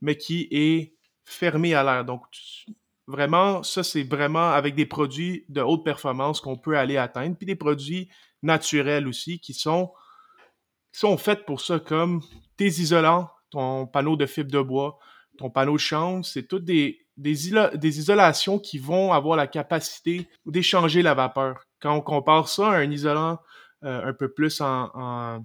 mais 0.00 0.16
qui 0.16 0.48
est 0.50 0.94
fermée 1.24 1.74
à 1.74 1.84
l'air. 1.84 2.04
Donc, 2.04 2.24
Vraiment, 3.08 3.62
ça, 3.62 3.82
c'est 3.82 4.02
vraiment 4.02 4.50
avec 4.50 4.74
des 4.74 4.84
produits 4.84 5.46
de 5.48 5.62
haute 5.62 5.82
performance 5.82 6.42
qu'on 6.42 6.58
peut 6.58 6.76
aller 6.76 6.98
atteindre, 6.98 7.36
puis 7.38 7.46
des 7.46 7.56
produits 7.56 8.10
naturels 8.42 9.08
aussi 9.08 9.40
qui 9.40 9.54
sont, 9.54 9.90
sont 10.92 11.16
faits 11.16 11.46
pour 11.46 11.62
ça, 11.62 11.80
comme 11.80 12.20
tes 12.58 12.66
isolants, 12.66 13.30
ton 13.48 13.86
panneau 13.86 14.14
de 14.16 14.26
fibre 14.26 14.50
de 14.50 14.60
bois, 14.60 14.98
ton 15.38 15.48
panneau 15.48 15.72
de 15.72 15.78
chanvre, 15.78 16.22
c'est 16.22 16.42
toutes 16.42 16.66
des, 16.66 17.06
des, 17.16 17.48
isolations 17.98 18.58
qui 18.58 18.78
vont 18.78 19.10
avoir 19.14 19.38
la 19.38 19.46
capacité 19.46 20.28
d'échanger 20.44 21.00
la 21.00 21.14
vapeur. 21.14 21.64
Quand 21.80 21.94
on 21.94 22.02
compare 22.02 22.46
ça 22.46 22.72
à 22.72 22.76
un 22.76 22.90
isolant 22.90 23.38
euh, 23.84 24.04
un 24.04 24.12
peu 24.12 24.30
plus 24.30 24.60
en 24.60 25.42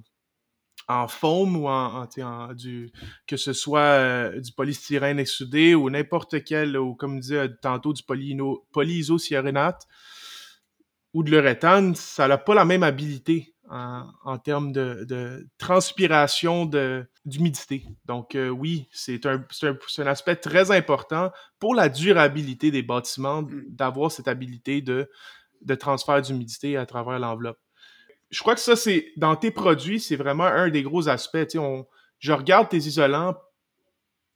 foam 1.07 1.57
ou 1.57 1.67
en, 1.67 2.07
du 2.53 2.91
que 3.27 3.37
ce 3.37 3.53
soit 3.53 3.79
euh, 3.79 4.39
du 4.39 4.51
polystyrène 4.51 5.19
exsudé 5.19 5.75
ou 5.75 5.89
n'importe 5.89 6.43
quel 6.43 6.77
ou 6.77 6.95
comme 6.95 7.19
disait 7.19 7.49
tantôt 7.61 7.93
du 7.93 8.03
polyisocyanate 8.71 9.87
ou 11.13 11.23
de 11.23 11.29
l'uréthane, 11.29 11.95
ça 11.95 12.27
n'a 12.27 12.37
pas 12.37 12.55
la 12.55 12.65
même 12.65 12.83
habilité 12.83 13.53
en, 13.69 14.37
termes 14.37 14.71
de, 14.71 15.47
transpiration 15.57 16.69
d'humidité. 17.25 17.85
Donc 18.05 18.35
euh, 18.35 18.49
oui, 18.49 18.87
c'est 18.91 19.25
un, 19.25 19.43
un, 19.63 20.07
aspect 20.07 20.35
très 20.35 20.69
important 20.71 21.31
pour 21.59 21.73
la 21.73 21.89
durabilité 21.89 22.71
des 22.71 22.83
bâtiments 22.83 23.41
mmh. 23.41 23.63
d'avoir 23.69 24.11
cette 24.11 24.27
habilité 24.27 24.81
de, 24.81 25.09
de 25.61 25.75
transfert 25.75 26.21
d'humidité 26.21 26.77
à 26.77 26.85
travers 26.85 27.19
l'enveloppe 27.19 27.59
je 28.33 28.39
crois 28.39 28.55
que 28.55 28.61
ça, 28.61 28.75
c'est 28.75 29.11
dans 29.15 29.35
tes 29.35 29.51
produits, 29.51 29.99
c'est 29.99 30.15
vraiment 30.15 30.45
un 30.45 30.69
des 30.69 30.81
gros 30.81 31.07
aspects. 31.07 31.55
On, 31.55 31.85
je 32.17 32.33
regarde 32.33 32.67
tes 32.67 32.77
isolants 32.77 33.35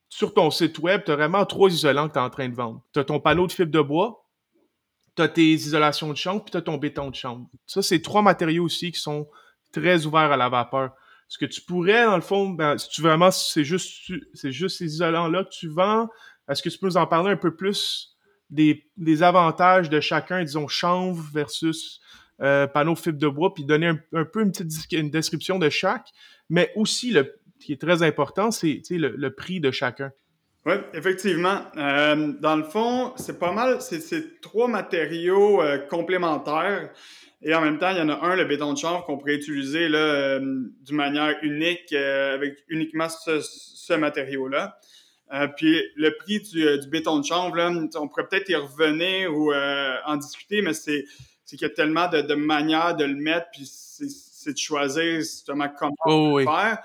sur 0.07 0.35
ton 0.35 0.51
site 0.51 0.77
web, 0.77 1.01
tu 1.03 1.11
as 1.11 1.15
vraiment 1.15 1.43
trois 1.47 1.71
isolants 1.71 2.07
que 2.07 2.13
tu 2.13 2.19
es 2.19 2.21
en 2.21 2.29
train 2.29 2.47
de 2.47 2.53
vendre. 2.53 2.83
Tu 2.93 2.99
as 2.99 3.03
ton 3.03 3.19
panneau 3.19 3.47
de 3.47 3.51
fibre 3.51 3.71
de 3.71 3.81
bois, 3.81 4.23
tu 5.15 5.23
as 5.23 5.27
tes 5.27 5.51
isolations 5.51 6.11
de 6.11 6.17
chambre, 6.17 6.43
puis 6.43 6.51
tu 6.51 6.57
as 6.57 6.61
ton 6.61 6.77
béton 6.77 7.09
de 7.09 7.15
chambre. 7.15 7.49
Ça, 7.65 7.81
c'est 7.81 7.99
trois 8.03 8.21
matériaux 8.21 8.65
aussi 8.65 8.91
qui 8.91 8.99
sont 8.99 9.27
très 9.73 10.05
ouverts 10.05 10.31
à 10.31 10.37
la 10.37 10.47
vapeur. 10.47 10.91
Ce 11.27 11.39
que 11.39 11.45
tu 11.45 11.61
pourrais, 11.61 12.05
dans 12.05 12.15
le 12.15 12.21
fond, 12.21 12.49
ben, 12.49 12.77
si 12.77 12.89
tu 12.89 13.01
vraiment, 13.01 13.31
c'est 13.31 13.63
juste, 13.63 14.11
c'est 14.35 14.51
juste 14.51 14.77
ces 14.77 14.85
isolants-là 14.85 15.43
que 15.43 15.49
tu 15.49 15.69
vends, 15.69 16.07
est-ce 16.47 16.61
que 16.61 16.69
tu 16.69 16.77
peux 16.77 16.85
nous 16.85 16.97
en 16.97 17.07
parler 17.07 17.31
un 17.31 17.37
peu 17.37 17.55
plus 17.55 18.15
des, 18.51 18.87
des 18.95 19.23
avantages 19.23 19.89
de 19.89 19.99
chacun, 19.99 20.43
disons, 20.43 20.67
chanvre 20.67 21.25
versus 21.33 21.99
euh, 22.39 22.67
panneau 22.67 22.95
fibre 22.95 23.17
de 23.17 23.27
bois, 23.27 23.53
puis 23.53 23.65
donner 23.65 23.87
un, 23.87 24.25
peu 24.25 24.43
une 24.43 24.51
petite 24.51 24.91
une 24.91 25.09
description 25.09 25.57
de 25.57 25.69
chaque, 25.69 26.09
mais 26.49 26.71
aussi, 26.75 27.11
le, 27.11 27.35
qui 27.59 27.73
est 27.73 27.81
très 27.81 28.03
important, 28.03 28.51
c'est 28.51 28.81
le, 28.91 29.15
le 29.17 29.33
prix 29.33 29.59
de 29.59 29.71
chacun. 29.71 30.11
Oui, 30.67 30.75
effectivement. 30.93 31.61
Euh, 31.77 32.33
dans 32.39 32.55
le 32.57 32.63
fond, 32.63 33.13
c'est 33.15 33.39
pas 33.39 33.53
mal, 33.53 33.81
c'est 33.81 34.41
trois 34.41 34.67
matériaux 34.67 35.61
euh, 35.63 35.79
complémentaires. 35.79 36.91
Et 37.41 37.55
en 37.55 37.61
même 37.61 37.79
temps, 37.79 37.89
il 37.89 37.97
y 37.97 38.01
en 38.01 38.09
a 38.09 38.23
un, 38.23 38.35
le 38.35 38.45
béton 38.45 38.73
de 38.73 38.77
chanvre, 38.77 39.05
qu'on 39.05 39.17
pourrait 39.17 39.35
utiliser 39.35 39.87
d'une 39.87 40.71
manière 40.91 41.37
unique, 41.41 41.93
avec 41.93 42.57
uniquement 42.67 43.09
ce, 43.09 43.39
ce 43.41 43.93
matériau-là. 43.93 44.77
puis 45.55 45.81
le 45.95 46.17
prix 46.17 46.41
du, 46.41 46.79
du, 46.79 46.87
béton 46.89 47.19
de 47.19 47.25
chanvre, 47.25 47.55
là, 47.55 47.71
on 47.95 48.07
pourrait 48.07 48.27
peut-être 48.27 48.49
y 48.49 48.55
revenir 48.55 49.31
ou 49.35 49.53
en 49.53 50.17
discuter, 50.17 50.63
mais 50.63 50.73
c'est 50.73 51.05
c'est 51.47 51.55
qu'il 51.55 51.65
y 51.65 51.71
a 51.71 51.73
tellement 51.73 52.09
de, 52.09 52.33
manières 52.35 52.95
de 52.95 53.05
le 53.05 53.15
mettre, 53.15 53.47
puis 53.53 53.65
c'est 53.65 54.51
de 54.51 54.57
choisir 54.57 55.15
justement 55.15 55.69
comment 55.69 55.95
oh, 56.05 56.39
le 56.39 56.45
faire. 56.45 56.79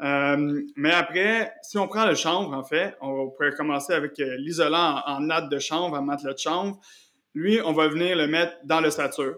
Euh, 0.00 0.62
mais 0.74 0.92
après, 0.92 1.52
si 1.62 1.76
on 1.78 1.86
prend 1.86 2.06
le 2.06 2.14
chanvre, 2.14 2.54
en 2.54 2.64
fait, 2.64 2.96
on 3.02 3.28
pourrait 3.28 3.52
commencer 3.52 3.92
avec 3.92 4.18
euh, 4.18 4.36
l'isolant 4.38 5.02
en, 5.06 5.20
natte 5.20 5.50
de 5.50 5.58
chanvre, 5.58 5.98
en 5.98 6.02
matelas 6.02 6.32
de 6.32 6.38
chanvre. 6.38 6.80
Lui, 7.34 7.60
on 7.62 7.74
va 7.74 7.88
venir 7.88 8.16
le 8.16 8.26
mettre 8.26 8.54
dans 8.64 8.80
l'ossature. 8.80 9.36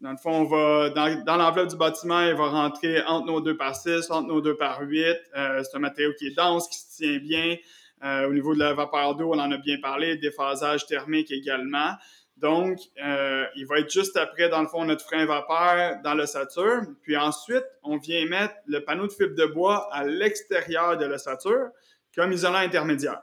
Dans 0.00 0.12
le 0.12 0.16
fond, 0.16 0.30
on 0.30 0.44
va, 0.44 0.90
dans, 0.90 1.36
l'enveloppe 1.36 1.68
du 1.68 1.76
bâtiment, 1.76 2.22
il 2.22 2.34
va 2.34 2.48
rentrer 2.48 3.02
entre 3.02 3.26
nos 3.26 3.40
2 3.40 3.56
par 3.56 3.74
6, 3.74 4.10
entre 4.12 4.28
nos 4.28 4.40
2 4.40 4.56
par 4.56 4.80
8. 4.80 5.04
Euh, 5.36 5.62
c'est 5.64 5.76
un 5.76 5.80
matériau 5.80 6.12
qui 6.16 6.28
est 6.28 6.36
dense, 6.36 6.68
qui 6.68 6.78
se 6.78 6.96
tient 6.96 7.18
bien. 7.18 7.56
au 8.28 8.32
niveau 8.32 8.54
de 8.54 8.60
la 8.60 8.74
vapeur 8.74 9.16
d'eau, 9.16 9.32
on 9.34 9.38
en 9.40 9.50
a 9.50 9.58
bien 9.58 9.78
parlé, 9.80 10.16
déphasage 10.16 10.86
thermique 10.86 11.32
également. 11.32 11.94
Donc, 12.40 12.78
euh, 13.04 13.44
il 13.56 13.66
va 13.66 13.80
être 13.80 13.90
juste 13.90 14.16
après, 14.16 14.48
dans 14.48 14.62
le 14.62 14.66
fond, 14.66 14.84
notre 14.84 15.04
frein 15.04 15.26
vapeur 15.26 15.96
dans 16.02 16.14
l'ossature. 16.14 16.82
Puis 17.02 17.16
ensuite, 17.16 17.64
on 17.82 17.98
vient 17.98 18.24
mettre 18.26 18.54
le 18.66 18.82
panneau 18.82 19.06
de 19.06 19.12
fibre 19.12 19.34
de 19.34 19.44
bois 19.44 19.88
à 19.92 20.04
l'extérieur 20.04 20.96
de 20.96 21.04
l'ossature 21.04 21.68
comme 22.14 22.32
isolant 22.32 22.58
intermédiaire. 22.58 23.20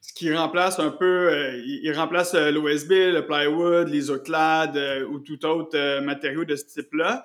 Ce 0.00 0.12
qui 0.14 0.34
remplace 0.34 0.78
un 0.78 0.90
peu, 0.90 1.28
euh, 1.30 1.62
il, 1.64 1.92
remplace 1.92 2.34
euh, 2.34 2.50
l'OSB, 2.50 2.90
le 2.90 3.26
plywood, 3.26 3.88
l'isoclade 3.88 4.76
ou 5.08 5.18
tout 5.20 5.44
autre 5.44 6.00
matériau 6.00 6.44
de 6.44 6.56
ce 6.56 6.64
type-là. 6.64 7.24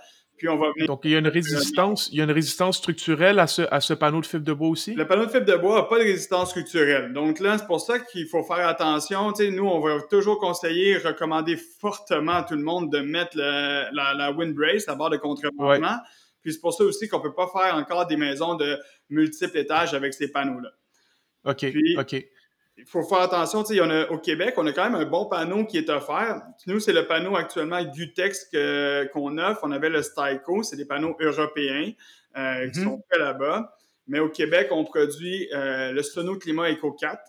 Donc, 0.86 1.02
il 1.04 1.12
y 1.12 1.16
a 1.16 1.20
une 1.20 1.28
résistance, 1.28 2.10
il 2.12 2.18
y 2.18 2.22
a 2.22 2.24
une 2.24 2.32
résistance 2.32 2.78
structurelle 2.78 3.40
à 3.40 3.48
ce, 3.48 3.64
à 3.72 3.82
ce 3.82 3.94
panneau 3.94 4.22
de 4.22 4.26
fibre 4.26 4.44
de 4.44 4.54
bois 4.54 4.70
aussi? 4.70 4.94
Le 4.94 5.08
panneau 5.08 5.26
de 5.26 5.32
fibre 5.32 5.46
de 5.46 5.56
bois 5.56 5.78
n'a 5.78 5.84
pas 5.84 5.98
de 5.98 6.04
résistance 6.04 6.50
structurelle. 6.50 7.14
Donc 7.14 7.40
là, 7.40 7.58
c'est 7.58 7.66
pour 7.66 7.82
ça 7.82 8.00
qu'il 8.00 8.28
faut 8.28 8.44
faire 8.44 8.68
attention. 8.68 9.34
Tu 9.34 9.46
sais, 9.46 9.52
nous, 9.52 9.66
on 9.66 9.80
va 9.80 10.02
toujours 10.10 10.40
conseiller, 10.40 10.98
recommander 10.98 11.58
fortement 11.58 12.34
à 12.34 12.44
tout 12.44 12.56
le 12.56 12.64
monde 12.64 12.92
de 12.92 13.00
mettre 13.00 13.38
la, 13.38 13.90
la 13.92 14.32
windbrace, 14.32 14.86
la 14.88 14.96
barre 14.96 15.10
de 15.10 15.18
contrepoids. 15.18 15.80
Puis 16.42 16.54
c'est 16.54 16.62
pour 16.62 16.74
ça 16.74 16.84
aussi 16.84 17.08
qu'on 17.08 17.18
ne 17.18 17.24
peut 17.24 17.34
pas 17.34 17.50
faire 17.52 17.76
encore 17.76 18.06
des 18.08 18.18
maisons 18.18 18.56
de 18.56 18.78
multiples 19.10 19.58
étages 19.58 19.94
avec 19.94 20.14
ces 20.14 20.32
panneaux-là. 20.32 20.70
OK, 21.46 21.66
OK 21.98 22.26
il 22.78 22.86
faut 22.86 23.04
faire 23.04 23.22
attention, 23.22 23.64
tu 23.64 23.76
sais, 23.76 23.80
a, 23.80 24.12
au 24.12 24.20
Québec, 24.20 24.54
on 24.58 24.68
a 24.68 24.72
quand 24.72 24.84
même 24.90 24.96
un 24.96 25.06
bon 25.06 25.26
panneau 25.26 25.66
qui 25.66 25.78
est 25.78 25.90
offert. 25.90 26.44
Nous, 26.68 26.80
c'est 26.80 26.94
le 26.94 27.08
panneau 27.08 27.36
actuellement 27.36 27.84
Gutex 27.84 28.52
qu'on 29.12 29.38
offre. 29.40 29.62
On 29.64 29.72
avait 29.72 29.90
le 29.90 30.04
Styco, 30.04 30.64
c'est 30.64 30.76
des 30.76 30.86
panneaux 30.86 31.16
européens 31.20 31.92
euh, 32.38 32.70
qui 32.70 32.80
mhm. 32.80 32.86
sont 32.86 33.04
faits 33.10 33.20
là-bas. 33.20 33.74
Mais 34.08 34.20
au 34.20 34.30
Québec, 34.30 34.68
on 34.72 34.84
produit 34.84 35.50
euh, 35.54 35.92
le 35.92 36.04
Sono 36.04 36.38
Climat 36.38 36.72
Eco 36.72 36.94
4, 36.94 37.20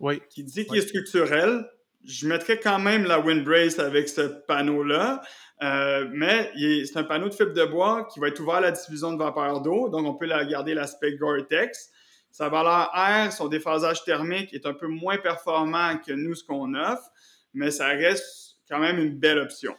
oui. 0.00 0.20
qui 0.30 0.44
dit 0.44 0.66
qu'il 0.66 0.78
est 0.78 0.88
structurel. 0.88 1.68
Je 2.04 2.26
mettrais 2.26 2.58
quand 2.58 2.78
même 2.78 3.04
la 3.04 3.20
windbrace 3.20 3.78
avec 3.78 4.08
ce 4.08 4.22
panneau-là, 4.22 5.20
euh, 5.62 6.08
mais 6.10 6.50
c'est 6.86 6.96
un 6.96 7.04
panneau 7.04 7.28
de 7.28 7.34
fibre 7.34 7.52
de 7.52 7.64
bois 7.66 8.08
qui 8.10 8.18
va 8.18 8.28
être 8.28 8.40
ouvert 8.40 8.56
à 8.56 8.60
la 8.62 8.70
diffusion 8.70 9.12
de 9.12 9.18
vapeur 9.18 9.60
d'eau, 9.60 9.90
donc 9.90 10.06
on 10.06 10.14
peut 10.14 10.24
la 10.24 10.46
garder 10.46 10.72
l'aspect 10.72 11.16
Gore-Tex. 11.16 11.90
Sa 12.30 12.48
valeur 12.48 12.90
R, 12.94 13.32
son 13.32 13.48
déphasage 13.48 14.04
thermique 14.04 14.54
est 14.54 14.66
un 14.66 14.74
peu 14.74 14.86
moins 14.86 15.18
performant 15.18 15.98
que 15.98 16.12
nous, 16.12 16.34
ce 16.34 16.44
qu'on 16.44 16.74
offre, 16.74 17.10
mais 17.54 17.70
ça 17.70 17.88
reste 17.88 18.56
quand 18.68 18.78
même 18.78 18.98
une 18.98 19.18
belle 19.18 19.38
option. 19.38 19.74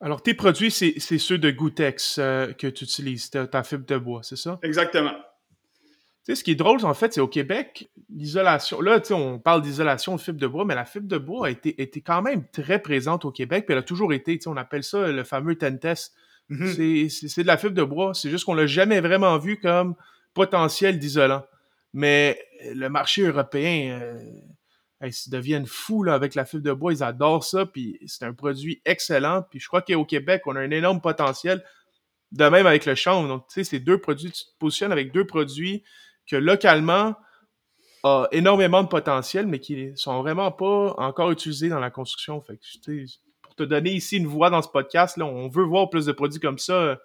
Alors, 0.00 0.22
tes 0.22 0.34
produits, 0.34 0.70
c'est 0.70 0.98
ceux 0.98 1.38
de 1.38 1.50
Gotex 1.50 2.18
euh, 2.18 2.52
que 2.52 2.66
tu 2.66 2.84
utilises, 2.84 3.30
ta, 3.30 3.62
fibre 3.62 3.86
de 3.86 3.96
bois, 3.98 4.22
c'est 4.24 4.36
ça? 4.36 4.58
Exactement. 4.62 5.14
Tu 6.24 6.26
sais, 6.26 6.34
ce 6.36 6.44
qui 6.44 6.52
est 6.52 6.56
drôle, 6.56 6.84
en 6.84 6.94
fait, 6.94 7.12
c'est 7.12 7.20
au 7.20 7.28
Québec, 7.28 7.90
l'isolation. 8.08 8.80
Là, 8.80 9.00
tu 9.00 9.08
sais, 9.08 9.14
on 9.14 9.38
parle 9.38 9.62
d'isolation 9.62 10.16
de 10.16 10.20
fibre 10.20 10.40
de 10.40 10.46
bois, 10.46 10.64
mais 10.64 10.74
la 10.74 10.84
fibre 10.84 11.06
de 11.06 11.18
bois 11.18 11.48
a 11.48 11.50
été, 11.50 12.00
quand 12.04 12.22
même 12.22 12.48
très 12.48 12.80
présente 12.80 13.24
au 13.24 13.30
Québec, 13.30 13.66
puis 13.66 13.74
elle 13.74 13.78
a 13.78 13.84
toujours 13.84 14.12
été, 14.12 14.36
tu 14.38 14.42
sais, 14.42 14.48
on 14.48 14.56
appelle 14.56 14.82
ça 14.82 15.10
le 15.10 15.24
fameux 15.24 15.56
test. 15.56 16.14
Mm-hmm. 16.50 17.28
C'est 17.28 17.42
de 17.42 17.46
la 17.46 17.56
fibre 17.56 17.74
de 17.74 17.84
bois. 17.84 18.12
C'est 18.14 18.30
juste 18.30 18.44
qu'on 18.44 18.54
l'a 18.54 18.66
jamais 18.66 19.00
vraiment 19.00 19.38
vu 19.38 19.58
comme 19.58 19.94
potentiel 20.34 20.98
d'isolant. 20.98 21.44
Mais 21.92 22.38
euh, 22.64 22.72
le 22.74 22.88
marché 22.88 23.22
européen, 23.22 24.00
euh, 24.00 24.18
ils 25.02 25.30
deviennent 25.30 25.66
fous 25.66 26.04
avec 26.08 26.34
la 26.34 26.44
fibre 26.44 26.62
de 26.62 26.72
bois. 26.72 26.92
Ils 26.92 27.02
adorent 27.02 27.44
ça, 27.44 27.66
puis 27.66 27.98
c'est 28.06 28.24
un 28.24 28.32
produit 28.32 28.80
excellent. 28.84 29.42
Puis 29.50 29.60
je 29.60 29.66
crois 29.66 29.82
qu'au 29.82 30.04
Québec, 30.04 30.42
on 30.46 30.56
a 30.56 30.60
un 30.60 30.70
énorme 30.70 31.00
potentiel. 31.00 31.64
De 32.30 32.46
même 32.46 32.66
avec 32.66 32.86
le 32.86 32.94
chanvre. 32.94 33.28
Donc, 33.28 33.46
tu 33.48 33.54
sais, 33.54 33.64
ces 33.64 33.78
deux 33.78 33.98
produits, 33.98 34.30
tu 34.30 34.44
te 34.44 34.50
positionnes 34.58 34.92
avec 34.92 35.12
deux 35.12 35.26
produits 35.26 35.84
que 36.26 36.36
localement 36.36 37.14
ont 38.04 38.26
énormément 38.32 38.82
de 38.82 38.88
potentiel, 38.88 39.46
mais 39.46 39.58
qui 39.60 39.92
sont 39.96 40.22
vraiment 40.22 40.50
pas 40.50 40.94
encore 40.96 41.30
utilisés 41.30 41.68
dans 41.68 41.78
la 41.78 41.90
construction. 41.90 42.40
Fait 42.40 42.56
que, 42.56 43.04
te 43.54 43.62
donner 43.62 43.92
ici 43.92 44.16
une 44.16 44.26
voix 44.26 44.50
dans 44.50 44.62
ce 44.62 44.68
podcast. 44.68 45.16
Là. 45.16 45.26
On 45.26 45.48
veut 45.48 45.64
voir 45.64 45.90
plus 45.90 46.06
de 46.06 46.12
produits 46.12 46.40
comme 46.40 46.58
ça 46.58 47.00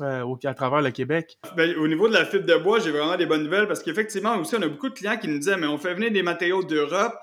euh, 0.00 0.34
à 0.44 0.54
travers 0.54 0.82
le 0.82 0.90
Québec. 0.90 1.38
Ben, 1.56 1.76
au 1.76 1.88
niveau 1.88 2.08
de 2.08 2.14
la 2.14 2.24
fibre 2.24 2.46
de 2.46 2.56
bois, 2.56 2.80
j'ai 2.80 2.90
vraiment 2.90 3.16
des 3.16 3.26
bonnes 3.26 3.44
nouvelles 3.44 3.66
parce 3.66 3.82
qu'effectivement, 3.82 4.36
aussi, 4.38 4.54
on 4.56 4.62
a 4.62 4.68
beaucoup 4.68 4.88
de 4.88 4.94
clients 4.94 5.16
qui 5.16 5.28
nous 5.28 5.38
disaient, 5.38 5.56
mais 5.56 5.66
on 5.66 5.78
fait 5.78 5.94
venir 5.94 6.10
des 6.10 6.22
matériaux 6.22 6.62
d'Europe, 6.62 7.14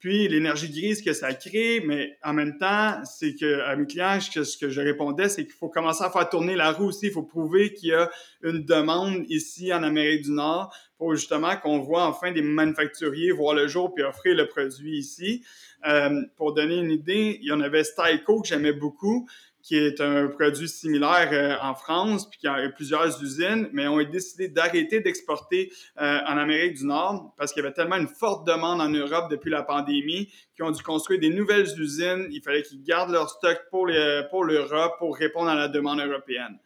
puis 0.00 0.28
l'énergie 0.28 0.70
grise 0.70 1.02
que 1.02 1.12
ça 1.12 1.34
crée, 1.34 1.82
mais 1.84 2.16
en 2.24 2.32
même 2.32 2.56
temps, 2.56 2.98
c'est 3.04 3.34
que 3.34 3.60
à 3.60 3.76
mes 3.76 3.86
clients, 3.86 4.18
ce 4.18 4.56
que 4.56 4.70
je 4.70 4.80
répondais, 4.80 5.28
c'est 5.28 5.44
qu'il 5.44 5.52
faut 5.52 5.68
commencer 5.68 6.02
à 6.02 6.10
faire 6.10 6.26
tourner 6.30 6.56
la 6.56 6.72
roue 6.72 6.86
aussi. 6.86 7.08
Il 7.08 7.12
faut 7.12 7.22
prouver 7.22 7.74
qu'il 7.74 7.90
y 7.90 7.92
a 7.92 8.10
une 8.42 8.64
demande 8.64 9.24
ici 9.28 9.72
en 9.74 9.82
Amérique 9.82 10.22
du 10.22 10.32
Nord 10.32 10.74
pour 10.96 11.14
justement 11.14 11.54
qu'on 11.56 11.80
voit 11.80 12.06
enfin 12.06 12.32
des 12.32 12.40
manufacturiers 12.40 13.30
voir 13.30 13.54
le 13.54 13.68
jour 13.68 13.92
puis 13.94 14.02
offrir 14.02 14.34
le 14.34 14.46
produit 14.48 14.96
ici. 14.96 15.44
Euh, 15.86 16.22
pour 16.36 16.52
donner 16.54 16.76
une 16.76 16.90
idée, 16.90 17.38
il 17.40 17.48
y 17.48 17.52
en 17.52 17.60
avait 17.60 17.84
Styco 17.84 18.42
que 18.42 18.48
j'aimais 18.48 18.72
beaucoup, 18.72 19.26
qui 19.62 19.76
est 19.76 20.00
un 20.00 20.28
produit 20.28 20.68
similaire 20.68 21.28
euh, 21.32 21.56
en 21.62 21.74
France, 21.74 22.28
puis 22.28 22.38
qui 22.38 22.46
a 22.46 22.68
plusieurs 22.70 23.22
usines, 23.22 23.68
mais 23.72 23.86
ont 23.88 24.02
décidé 24.02 24.48
d'arrêter 24.48 25.00
d'exporter 25.00 25.70
euh, 26.00 26.18
en 26.26 26.38
Amérique 26.38 26.78
du 26.78 26.86
Nord 26.86 27.34
parce 27.36 27.52
qu'il 27.52 27.62
y 27.62 27.66
avait 27.66 27.74
tellement 27.74 27.96
une 27.96 28.08
forte 28.08 28.46
demande 28.46 28.80
en 28.80 28.88
Europe 28.88 29.30
depuis 29.30 29.50
la 29.50 29.62
pandémie 29.62 30.32
qu'ils 30.56 30.64
ont 30.64 30.70
dû 30.70 30.82
construire 30.82 31.20
des 31.20 31.30
nouvelles 31.30 31.68
usines. 31.78 32.28
Il 32.30 32.42
fallait 32.42 32.62
qu'ils 32.62 32.82
gardent 32.82 33.12
leur 33.12 33.28
stock 33.28 33.60
pour 33.70 33.86
l'Europe 33.86 34.94
pour 34.98 35.16
répondre 35.16 35.50
à 35.50 35.54
la 35.54 35.68
demande 35.68 36.00
européenne. 36.00 36.58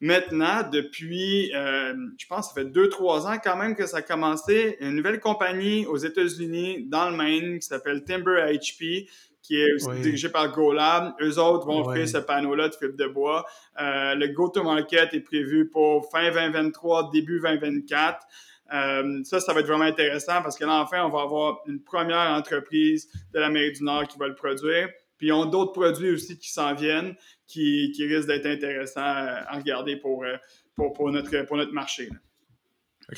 Maintenant, 0.00 0.68
depuis, 0.70 1.54
euh, 1.54 1.94
je 2.18 2.26
pense, 2.26 2.48
ça 2.48 2.54
fait 2.54 2.66
deux, 2.66 2.88
trois 2.88 3.26
ans 3.26 3.38
quand 3.42 3.56
même 3.56 3.74
que 3.74 3.86
ça 3.86 3.98
a 3.98 4.02
commencé, 4.02 4.76
une 4.80 4.96
nouvelle 4.96 5.20
compagnie 5.20 5.86
aux 5.86 5.96
États-Unis, 5.96 6.86
dans 6.88 7.10
le 7.10 7.16
Maine, 7.16 7.58
qui 7.58 7.66
s'appelle 7.66 8.04
Timber 8.04 8.44
HP, 8.52 9.08
qui 9.44 9.60
est 9.60 9.72
aussi 9.74 10.00
dirigé 10.00 10.30
par 10.30 10.50
GoLab. 10.50 11.14
Eux 11.20 11.38
autres 11.38 11.66
vont 11.66 11.80
offrir 11.80 12.08
ce 12.08 12.18
panneau-là 12.18 12.68
de 12.68 12.74
fibre 12.74 12.96
de 12.96 13.06
bois. 13.06 13.44
Euh, 13.80 14.14
le 14.14 14.28
go-to-market 14.28 15.12
est 15.12 15.20
prévu 15.20 15.68
pour 15.68 16.10
fin 16.10 16.30
2023, 16.30 17.10
début 17.12 17.40
2024. 17.40 18.26
Euh, 18.72 19.20
ça, 19.24 19.40
ça 19.40 19.52
va 19.52 19.60
être 19.60 19.66
vraiment 19.66 19.84
intéressant 19.84 20.42
parce 20.42 20.56
que 20.56 20.64
là, 20.64 20.80
enfin, 20.80 21.04
on 21.04 21.10
va 21.10 21.20
avoir 21.20 21.60
une 21.66 21.80
première 21.80 22.30
entreprise 22.30 23.08
de 23.32 23.38
l'Amérique 23.38 23.76
du 23.76 23.84
Nord 23.84 24.08
qui 24.08 24.18
va 24.18 24.26
le 24.26 24.34
produire. 24.34 24.88
Puis 25.18 25.28
ils 25.28 25.32
ont 25.32 25.44
d'autres 25.44 25.72
produits 25.72 26.10
aussi 26.10 26.38
qui 26.38 26.50
s'en 26.50 26.74
viennent 26.74 27.14
qui, 27.46 27.92
qui 27.94 28.06
risquent 28.06 28.28
d'être 28.28 28.46
intéressants 28.46 29.00
à 29.00 29.56
regarder 29.56 29.96
pour, 29.96 30.24
euh, 30.24 30.36
pour, 30.74 30.92
pour, 30.92 31.10
notre, 31.10 31.46
pour 31.46 31.56
notre 31.56 31.72
marché. 31.72 32.08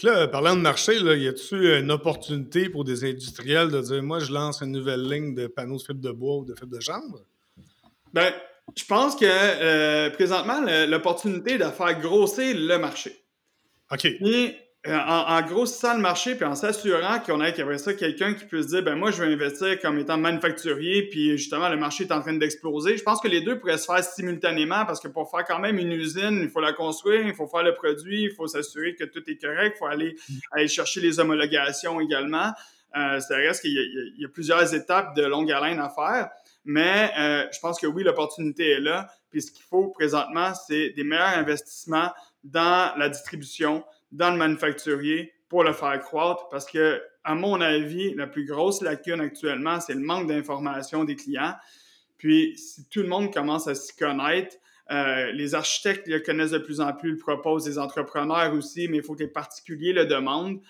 là, 0.02 0.28
parlant 0.28 0.56
de 0.56 0.60
marché, 0.60 0.98
là, 0.98 1.14
y 1.14 1.28
a-t-il 1.28 1.62
une 1.80 1.90
opportunité 1.90 2.68
pour 2.68 2.84
des 2.84 3.04
industriels 3.04 3.70
de 3.70 3.80
dire 3.80 4.02
moi, 4.02 4.18
je 4.18 4.32
lance 4.32 4.60
une 4.62 4.72
nouvelle 4.72 5.08
ligne 5.08 5.34
de 5.34 5.46
panneaux 5.46 5.78
de 5.78 5.82
fibre 5.82 6.00
de 6.00 6.10
bois 6.10 6.38
ou 6.38 6.44
de 6.44 6.54
fibre 6.54 6.74
de 6.74 6.80
chambre? 6.80 7.20
Ben, 8.12 8.32
je 8.76 8.84
pense 8.84 9.14
que 9.14 9.24
euh, 9.26 10.10
présentement, 10.10 10.60
l'opportunité 10.86 11.58
de 11.58 11.64
faire 11.64 12.00
grossir 12.00 12.56
le 12.56 12.78
marché. 12.78 13.12
OK. 13.92 14.06
En, 14.88 15.36
en 15.36 15.42
grossissant 15.42 15.94
le 15.94 16.00
marché 16.00 16.34
puis 16.34 16.44
en 16.44 16.54
s'assurant 16.54 17.18
qu'on 17.20 17.42
ait 17.42 17.60
après 17.60 17.78
ça 17.78 17.94
quelqu'un 17.94 18.34
qui 18.34 18.44
puisse 18.44 18.66
dire 18.66 18.82
ben 18.82 18.94
moi 18.94 19.10
je 19.10 19.22
vais 19.22 19.32
investir 19.32 19.78
comme 19.80 19.98
étant 19.98 20.16
manufacturier 20.18 21.08
puis 21.08 21.36
justement 21.38 21.68
le 21.68 21.76
marché 21.76 22.04
est 22.04 22.12
en 22.12 22.20
train 22.20 22.34
d'exploser. 22.34 22.96
Je 22.96 23.02
pense 23.02 23.20
que 23.20 23.28
les 23.28 23.40
deux 23.40 23.58
pourraient 23.58 23.78
se 23.78 23.86
faire 23.86 24.02
simultanément 24.02 24.84
parce 24.86 25.00
que 25.00 25.08
pour 25.08 25.30
faire 25.30 25.44
quand 25.44 25.58
même 25.58 25.78
une 25.78 25.92
usine, 25.92 26.40
il 26.42 26.50
faut 26.50 26.60
la 26.60 26.72
construire, 26.72 27.26
il 27.26 27.34
faut 27.34 27.46
faire 27.46 27.62
le 27.62 27.74
produit, 27.74 28.24
il 28.24 28.34
faut 28.34 28.46
s'assurer 28.46 28.94
que 28.94 29.04
tout 29.04 29.22
est 29.28 29.40
correct, 29.40 29.76
il 29.76 29.78
faut 29.78 29.86
aller 29.86 30.16
aller 30.52 30.68
chercher 30.68 31.00
les 31.00 31.18
homologations 31.18 32.00
également. 32.00 32.52
Euh, 32.96 33.20
ça 33.20 33.36
reste 33.36 33.60
qu'il 33.60 34.14
y, 34.16 34.24
a 34.24 34.28
plusieurs 34.28 34.72
étapes 34.74 35.14
de 35.16 35.22
longue 35.22 35.50
haleine 35.52 35.80
à 35.80 35.90
faire. 35.90 36.30
Mais 36.64 37.12
euh, 37.18 37.46
je 37.52 37.58
pense 37.60 37.78
que 37.78 37.86
oui, 37.86 38.02
l'opportunité 38.02 38.70
est 38.70 38.80
là. 38.80 39.08
Puis 39.30 39.42
ce 39.42 39.52
qu'il 39.52 39.64
faut 39.64 39.88
présentement, 39.88 40.52
c'est 40.54 40.90
des 40.90 41.04
meilleurs 41.04 41.36
investissements 41.36 42.10
dans 42.42 42.96
la 42.96 43.08
distribution, 43.08 43.84
dans 44.12 44.30
le 44.30 44.36
manufacturier 44.36 45.32
pour 45.48 45.64
le 45.64 45.72
faire 45.72 46.00
croître 46.00 46.48
parce 46.50 46.66
que, 46.66 47.00
à 47.24 47.34
mon 47.34 47.60
avis, 47.60 48.14
la 48.14 48.26
plus 48.26 48.44
grosse 48.44 48.82
lacune 48.82 49.20
actuellement, 49.20 49.80
c'est 49.80 49.94
le 49.94 50.00
manque 50.00 50.28
d'information 50.28 51.04
des 51.04 51.16
clients. 51.16 51.54
Puis, 52.18 52.56
si 52.56 52.88
tout 52.88 53.02
le 53.02 53.08
monde 53.08 53.32
commence 53.32 53.68
à 53.68 53.74
s'y 53.74 53.94
connaître, 53.96 54.56
euh, 54.90 55.32
les 55.32 55.54
architectes 55.54 56.06
le 56.06 56.20
connaissent 56.20 56.52
de 56.52 56.58
plus 56.58 56.80
en 56.80 56.92
plus, 56.92 57.12
le 57.12 57.18
proposent, 57.18 57.64
des 57.64 57.78
entrepreneurs 57.78 58.54
aussi, 58.54 58.88
mais 58.88 58.98
il 58.98 59.02
faut 59.02 59.14
que 59.14 59.24
les 59.24 59.28
particuliers 59.28 59.92
le 59.92 60.06
demandent. 60.06 60.60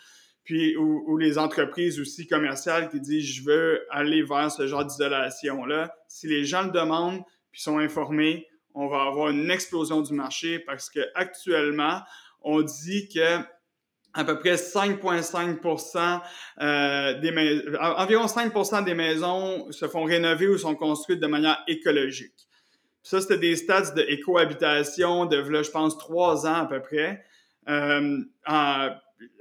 Puis, 0.44 0.76
ou, 0.76 1.16
les 1.18 1.38
entreprises 1.38 2.00
aussi 2.00 2.26
commerciales 2.26 2.88
qui 2.88 3.00
disent 3.00 3.26
je 3.26 3.42
veux 3.42 3.84
aller 3.90 4.22
vers 4.22 4.50
ce 4.50 4.66
genre 4.66 4.84
d'isolation-là. 4.84 5.92
Si 6.08 6.28
les 6.28 6.44
gens 6.44 6.62
le 6.62 6.70
demandent 6.70 7.22
puis 7.50 7.60
sont 7.60 7.78
informés, 7.78 8.46
on 8.72 8.86
va 8.86 9.02
avoir 9.02 9.30
une 9.30 9.50
explosion 9.50 10.02
du 10.02 10.12
marché 10.12 10.60
parce 10.60 10.88
que 10.88 11.00
actuellement, 11.14 12.00
on 12.46 12.62
dit 12.62 13.08
que 13.08 13.44
peu 14.24 14.38
près 14.38 14.54
5,5 14.54 16.20
euh, 16.60 17.20
des 17.20 17.62
environ 17.80 18.26
5% 18.26 18.84
des 18.84 18.94
maisons 18.94 19.70
se 19.70 19.86
font 19.86 20.04
rénover 20.04 20.48
ou 20.48 20.56
sont 20.56 20.74
construites 20.74 21.20
de 21.20 21.26
manière 21.26 21.62
écologique. 21.68 22.32
Ça, 23.02 23.20
c'était 23.20 23.38
des 23.38 23.56
stats 23.56 23.92
de 23.92 24.02
écohabitation 24.08 25.26
de, 25.26 25.42
je 25.42 25.70
pense, 25.70 25.98
trois 25.98 26.46
ans 26.46 26.62
à 26.62 26.66
peu 26.66 26.80
près. 26.80 27.22
Euh, 27.68 28.18
à, 28.44 29.00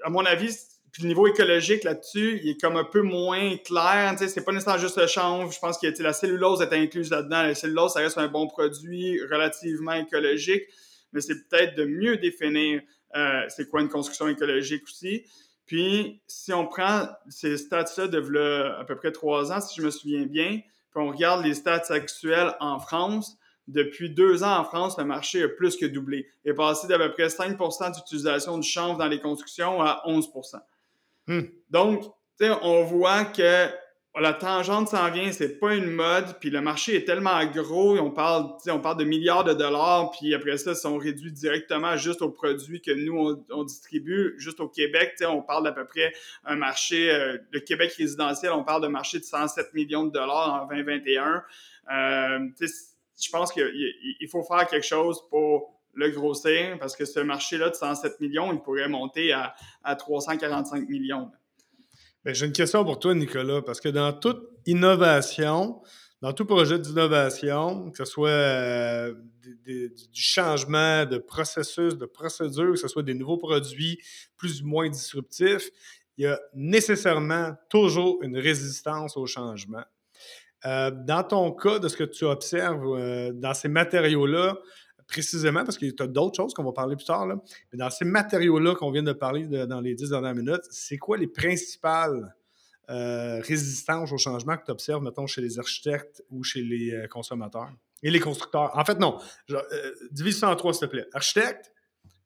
mon 0.09 0.25
avis, 0.25 0.55
le 1.01 1.07
niveau 1.07 1.27
écologique 1.27 1.83
là-dessus, 1.83 2.39
il 2.43 2.51
est 2.51 2.61
comme 2.61 2.77
un 2.77 2.83
peu 2.83 3.01
moins 3.01 3.57
clair. 3.57 4.11
Tu 4.11 4.19
sais, 4.19 4.27
c'est 4.27 4.43
pas 4.43 4.51
nécessairement 4.51 4.81
juste 4.81 4.97
le 4.97 5.07
chanvre. 5.07 5.51
Je 5.51 5.59
pense 5.59 5.77
que 5.77 5.87
la 6.01 6.13
cellulose 6.13 6.61
est 6.61 6.73
incluse 6.73 7.09
là-dedans. 7.09 7.41
La 7.41 7.55
cellulose, 7.55 7.93
ça 7.93 8.01
reste 8.01 8.17
un 8.17 8.27
bon 8.27 8.47
produit 8.47 9.19
relativement 9.31 9.93
écologique, 9.93 10.63
mais 11.15 11.21
c'est 11.21 11.47
peut-être 11.47 11.75
de 11.75 11.85
mieux 11.85 12.17
définir 12.17 12.81
euh, 13.15 13.41
c'est 13.47 13.69
quoi 13.69 13.81
une 13.81 13.89
construction 13.89 14.27
écologique 14.27 14.83
aussi. 14.83 15.23
Puis, 15.65 16.21
si 16.27 16.53
on 16.53 16.67
prend 16.67 17.07
ces 17.29 17.57
stats-là 17.57 18.07
de 18.07 18.77
à 18.79 18.83
peu 18.83 18.95
près 18.95 19.11
trois 19.11 19.51
ans, 19.51 19.61
si 19.61 19.79
je 19.81 19.85
me 19.85 19.89
souviens 19.89 20.25
bien, 20.25 20.59
puis 20.91 21.03
on 21.03 21.09
regarde 21.09 21.43
les 21.43 21.55
stats 21.55 21.85
actuels 21.89 22.53
en 22.59 22.79
France, 22.79 23.37
depuis 23.67 24.11
deux 24.11 24.43
ans 24.43 24.59
en 24.59 24.63
France, 24.63 24.97
le 24.97 25.05
marché 25.05 25.41
a 25.41 25.49
plus 25.49 25.75
que 25.75 25.85
doublé. 25.87 26.27
Il 26.43 26.51
est 26.51 26.53
passé 26.53 26.87
d'à 26.87 26.99
peu 26.99 27.11
près 27.11 27.27
5% 27.27 27.95
d'utilisation 27.95 28.59
du 28.59 28.67
chanvre 28.67 28.99
dans 28.99 29.07
les 29.07 29.19
constructions 29.19 29.81
à 29.81 30.03
11% 30.05 30.57
hmm. 31.27 31.41
Donc, 31.71 32.03
on 32.61 32.83
voit 32.83 33.25
que 33.25 33.69
la 34.21 34.33
tangente 34.33 34.89
s'en 34.89 35.11
vient, 35.11 35.31
c'est 35.31 35.59
pas 35.59 35.75
une 35.75 35.91
mode, 35.91 36.39
puis 36.39 36.49
le 36.49 36.61
marché 36.61 36.95
est 36.95 37.05
tellement 37.05 37.43
gros, 37.45 37.97
on 37.97 38.11
parle, 38.11 38.53
on 38.67 38.79
parle 38.79 38.97
de 38.97 39.03
milliards 39.03 39.43
de 39.43 39.53
dollars, 39.53 40.11
puis 40.11 40.33
après 40.33 40.57
ça, 40.57 40.73
si 40.73 40.87
on 40.87 40.97
réduit 40.97 41.33
directement 41.33 41.97
juste 41.97 42.21
aux 42.21 42.29
produits 42.29 42.81
que 42.81 42.91
nous, 42.91 43.43
on, 43.51 43.63
distribue, 43.63 44.35
juste 44.37 44.61
au 44.61 44.69
Québec, 44.69 45.15
on 45.27 45.41
parle 45.41 45.65
d'à 45.65 45.73
peu 45.73 45.85
près 45.85 46.13
un 46.45 46.55
marché, 46.55 47.11
euh, 47.11 47.37
le 47.51 47.59
Québec 47.59 47.93
résidentiel, 47.97 48.53
on 48.53 48.63
parle 48.63 48.83
de 48.83 48.87
marché 48.87 49.19
de 49.19 49.25
107 49.25 49.73
millions 49.73 50.05
de 50.05 50.11
dollars 50.11 50.63
en 50.63 50.67
2021. 50.67 51.43
Euh, 51.91 52.39
je 52.59 53.29
pense 53.31 53.51
qu'il 53.51 54.29
faut 54.29 54.43
faire 54.43 54.65
quelque 54.67 54.85
chose 54.85 55.19
pour 55.29 55.73
le 55.93 56.09
grossir, 56.09 56.77
parce 56.79 56.95
que 56.95 57.03
ce 57.03 57.19
marché-là 57.19 57.69
de 57.69 57.75
107 57.75 58.21
millions, 58.21 58.53
il 58.53 58.59
pourrait 58.59 58.87
monter 58.87 59.33
à 59.33 59.95
345 59.95 60.87
millions. 60.87 61.31
Ben, 62.25 62.33
j'ai 62.33 62.47
une 62.47 62.53
question 62.53 62.83
pour 62.83 62.97
toi, 62.97 63.13
Nicolas, 63.13 63.61
parce 63.61 63.79
que 63.79 63.89
dans 63.89 64.11
toute 64.11 64.49
innovation, 64.65 65.79
dans 66.23 66.33
tout 66.33 66.45
projet 66.45 66.79
d'innovation, 66.79 67.91
que 67.91 67.99
ce 67.99 68.05
soit 68.05 68.29
euh, 68.29 69.13
du 69.67 69.91
changement 70.11 71.05
de 71.05 71.19
processus, 71.19 71.95
de 71.95 72.07
procédure, 72.07 72.71
que 72.71 72.79
ce 72.79 72.87
soit 72.87 73.03
des 73.03 73.13
nouveaux 73.13 73.37
produits 73.37 74.01
plus 74.37 74.63
ou 74.63 74.65
moins 74.65 74.89
disruptifs, 74.89 75.69
il 76.17 76.23
y 76.23 76.27
a 76.27 76.39
nécessairement 76.55 77.53
toujours 77.69 78.17
une 78.23 78.39
résistance 78.39 79.17
au 79.17 79.27
changement. 79.27 79.83
Euh, 80.65 80.89
dans 80.89 81.21
ton 81.21 81.51
cas, 81.51 81.77
de 81.77 81.87
ce 81.87 81.95
que 81.95 82.05
tu 82.05 82.25
observes 82.25 82.87
euh, 82.97 83.33
dans 83.33 83.53
ces 83.53 83.67
matériaux-là, 83.67 84.57
précisément, 85.07 85.63
parce 85.63 85.77
qu'il 85.77 85.87
y 85.87 85.95
a 86.01 86.07
d'autres 86.07 86.35
choses 86.35 86.53
qu'on 86.53 86.63
va 86.63 86.71
parler 86.71 86.95
plus 86.95 87.05
tard, 87.05 87.27
là, 87.27 87.35
mais 87.71 87.77
dans 87.77 87.89
ces 87.89 88.05
matériaux-là 88.05 88.75
qu'on 88.75 88.91
vient 88.91 89.03
de 89.03 89.13
parler 89.13 89.45
dans 89.45 89.81
les 89.81 89.95
dix 89.95 90.09
dernières 90.09 90.35
minutes, 90.35 90.63
c'est 90.69 90.97
quoi 90.97 91.17
les 91.17 91.27
principales 91.27 92.35
euh, 92.89 93.41
résistances 93.41 94.11
au 94.11 94.17
changement 94.17 94.57
que 94.57 94.65
tu 94.65 94.71
observes, 94.71 95.03
mettons, 95.03 95.27
chez 95.27 95.41
les 95.41 95.59
architectes 95.59 96.23
ou 96.29 96.43
chez 96.43 96.61
les 96.61 96.91
euh, 96.91 97.07
consommateurs? 97.07 97.71
Et 98.03 98.11
les 98.11 98.19
constructeurs? 98.19 98.77
En 98.77 98.85
fait, 98.85 98.99
non. 98.99 99.19
Euh, 99.49 99.63
divise 100.11 100.39
ça 100.39 100.49
en 100.49 100.55
trois, 100.55 100.73
s'il 100.73 100.87
te 100.87 100.91
plaît. 100.91 101.07
Architecte, 101.13 101.71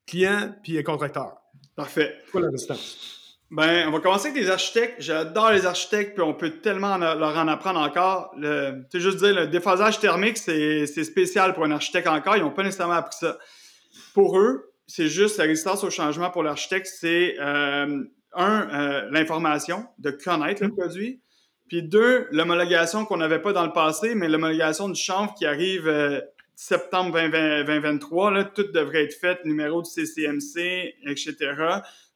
client, 0.06 0.54
puis 0.62 0.82
contracteur. 0.82 1.36
Parfait. 1.74 2.16
C'est 2.24 2.30
quoi 2.30 2.40
la 2.42 2.50
résistance? 2.50 3.19
Ben, 3.50 3.88
on 3.88 3.90
va 3.90 3.98
commencer 3.98 4.28
avec 4.28 4.40
les 4.40 4.48
architectes. 4.48 5.00
J'adore 5.00 5.50
les 5.50 5.66
architectes, 5.66 6.14
puis 6.14 6.22
on 6.22 6.34
peut 6.34 6.50
tellement 6.60 6.96
leur 6.98 7.36
en 7.36 7.48
apprendre 7.48 7.80
encore. 7.80 8.32
Tu 8.40 8.46
sais, 8.90 9.00
juste 9.00 9.18
dire, 9.18 9.34
le 9.34 9.48
déphasage 9.48 9.98
thermique, 9.98 10.38
c'est 10.38 10.86
spécial 10.86 11.52
pour 11.52 11.64
un 11.64 11.72
architecte 11.72 12.06
encore. 12.06 12.36
Ils 12.36 12.42
n'ont 12.42 12.52
pas 12.52 12.62
nécessairement 12.62 12.94
appris 12.94 13.16
ça. 13.18 13.38
Pour 14.14 14.38
eux, 14.38 14.72
c'est 14.86 15.08
juste 15.08 15.38
la 15.38 15.44
résistance 15.44 15.82
au 15.84 15.90
changement 15.90 16.30
pour 16.30 16.42
l'architecte, 16.42 16.86
c'est 16.86 17.36
euh, 17.40 18.04
un, 18.34 18.68
euh, 18.72 19.08
l'information, 19.10 19.86
de 19.98 20.10
connaître 20.10 20.62
le 20.62 20.68
mm. 20.68 20.76
produit. 20.76 21.20
Puis 21.68 21.82
deux, 21.84 22.26
l'homologation 22.32 23.04
qu'on 23.04 23.16
n'avait 23.16 23.40
pas 23.40 23.52
dans 23.52 23.64
le 23.64 23.72
passé, 23.72 24.16
mais 24.16 24.28
l'homologation 24.28 24.88
du 24.88 25.00
chanvre 25.00 25.34
qui 25.34 25.46
arrive 25.46 25.86
euh, 25.86 26.20
septembre 26.56 27.12
2023. 27.12 28.30
Là, 28.32 28.44
tout 28.44 28.64
devrait 28.64 29.04
être 29.04 29.14
fait, 29.14 29.44
numéro 29.44 29.80
du 29.80 29.90
CCMC, 29.90 30.94
etc. 31.06 31.36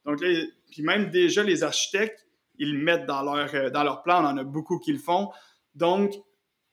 Donc 0.05 0.21
là, 0.21 0.27
puis 0.75 0.83
même 0.83 1.09
déjà, 1.09 1.41
les 1.41 1.63
architectes, 1.63 2.27
ils 2.57 2.73
le 2.73 2.83
mettent 2.83 3.05
dans 3.05 3.21
leur, 3.21 3.55
euh, 3.55 3.69
dans 3.69 3.85
leur 3.85 4.03
plan. 4.03 4.21
On 4.21 4.27
en 4.27 4.37
a 4.37 4.43
beaucoup 4.43 4.77
qui 4.77 4.91
le 4.91 4.99
font. 4.99 5.31
Donc, 5.73 6.11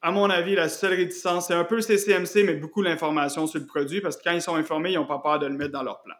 à 0.00 0.10
mon 0.10 0.28
avis, 0.28 0.56
la 0.56 0.68
seule 0.68 0.94
réticence, 0.94 1.46
c'est 1.46 1.54
un 1.54 1.62
peu 1.62 1.80
CCMC, 1.80 2.42
mais 2.42 2.54
beaucoup 2.54 2.82
l'information 2.82 3.46
sur 3.46 3.60
le 3.60 3.66
produit 3.66 4.00
parce 4.00 4.16
que 4.16 4.24
quand 4.24 4.32
ils 4.32 4.42
sont 4.42 4.56
informés, 4.56 4.90
ils 4.90 4.96
n'ont 4.96 5.06
pas 5.06 5.20
peur 5.20 5.38
de 5.38 5.46
le 5.46 5.54
mettre 5.54 5.70
dans 5.70 5.84
leur 5.84 6.02
plan. 6.02 6.16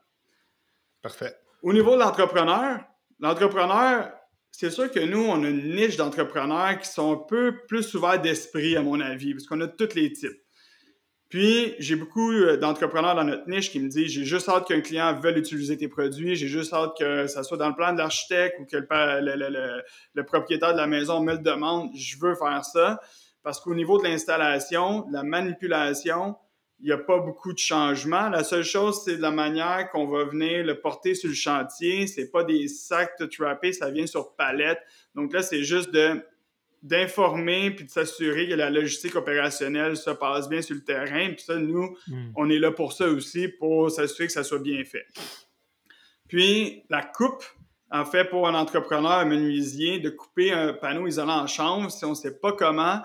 Parfait. 1.03 1.35
Au 1.61 1.73
niveau 1.73 1.97
de 1.97 2.01
l'entrepreneur, 2.01 2.85
l'entrepreneur, 3.18 4.12
c'est 4.53 4.71
sûr 4.71 4.88
que 4.88 5.01
nous, 5.01 5.25
on 5.25 5.42
a 5.42 5.49
une 5.49 5.75
niche 5.75 5.97
d'entrepreneurs 5.97 6.79
qui 6.79 6.88
sont 6.88 7.14
un 7.14 7.27
peu 7.27 7.64
plus 7.66 7.92
ouverts 7.95 8.21
d'esprit, 8.21 8.77
à 8.77 8.83
mon 8.83 9.01
avis, 9.01 9.35
parce 9.35 9.49
qu'on 9.49 9.61
a 9.61 9.66
tous 9.66 9.97
les 9.97 10.12
types. 10.12 10.40
Puis, 11.33 11.75
j'ai 11.79 11.97
beaucoup 11.97 12.31
euh, 12.31 12.59
d'entrepreneurs 12.59 13.14
dans 13.14 13.25
notre 13.25 13.49
niche 13.49 13.71
qui 13.71 13.81
me 13.81 13.88
disent 13.88 14.12
j'ai 14.12 14.27
juste 14.27 14.51
hâte 14.51 14.66
qu'un 14.68 14.83
client 14.83 15.18
veuille 15.18 15.38
utiliser 15.38 15.79
tes 15.79 15.88
produits, 15.88 16.37
j'ai 16.37 16.47
juste 16.47 16.75
hâte 16.75 16.92
que 16.99 17.27
ça 17.27 17.42
soit 17.42 17.57
dans 17.57 17.71
le 17.71 17.75
plan 17.75 17.95
de 17.95 17.97
l'architecte 17.97 18.61
ou 18.61 18.66
que 18.66 18.77
le, 18.77 20.23
propriétaire 20.25 20.75
de 20.75 20.77
la 20.77 20.87
maison 20.87 21.23
me 21.23 21.33
le 21.33 21.38
demande, 21.38 21.88
je 21.95 22.18
veux 22.21 22.35
faire 22.35 22.62
ça. 22.66 23.01
Parce 23.42 23.61
qu'au 23.61 23.75
niveau 23.75 23.97
de 23.97 24.05
l'installation, 24.05 25.09
de 25.09 25.12
la 25.14 25.23
manipulation, 25.23 26.37
il 26.81 26.87
n'y 26.88 26.92
a 26.92 26.99
pas 26.99 27.21
beaucoup 27.21 27.55
de 27.55 27.59
changements. 27.59 28.29
La 28.29 28.45
seule 28.45 28.62
chose, 28.62 29.01
c'est 29.03 29.16
de 29.16 29.23
la 29.23 29.31
manière 29.31 29.88
qu'on 29.90 30.07
va 30.07 30.25
venir 30.25 30.62
le 30.66 30.81
porter 30.83 31.14
sur 31.14 31.31
le 31.31 31.35
chantier. 31.35 32.09
C'est 32.09 32.31
pas 32.31 32.45
des 32.45 32.68
sacs 32.68 33.18
de 33.18 33.25
trappés, 33.25 33.73
ça 33.73 33.90
vient 33.90 34.07
sur 34.07 34.35
palette. 34.37 34.81
Donc 35.14 35.33
là, 35.33 35.40
c'est 35.40 35.64
juste 35.64 35.92
de 35.92 36.23
d'informer 36.83 37.71
puis 37.71 37.85
de 37.85 37.90
s'assurer 37.90 38.49
que 38.49 38.55
la 38.55 38.71
logistique 38.71 39.14
opérationnelle 39.14 39.97
se 39.97 40.11
passe 40.11 40.49
bien 40.49 40.62
sur 40.62 40.75
le 40.75 40.83
terrain. 40.83 41.29
Puis 41.29 41.45
ça, 41.45 41.57
nous, 41.57 41.97
Hmm. 42.09 42.33
on 42.37 42.51
est 42.51 42.59
là 42.59 42.73
pour 42.73 42.92
ça 42.92 43.09
aussi, 43.09 43.49
pour 43.49 43.90
s'assurer 43.90 44.27
que 44.27 44.33
ça 44.33 44.42
soit 44.45 44.59
bien 44.59 44.83
fait. 44.85 45.07
Puis, 46.29 46.83
la 46.88 47.03
coupe, 47.03 47.45
en 47.90 48.05
fait, 48.05 48.25
pour 48.25 48.49
un 48.49 48.55
entrepreneur, 48.55 49.12
un 49.12 49.25
menuisier, 49.27 50.01
de 50.01 50.11
couper 50.11 50.51
un 50.53 50.73
panneau 50.73 51.07
isolant 51.07 51.42
en 51.42 51.47
chanvre, 51.47 51.90
si 51.90 52.05
on 52.05 52.11
ne 52.11 52.14
sait 52.14 52.38
pas 52.38 52.53
comment, 52.53 53.01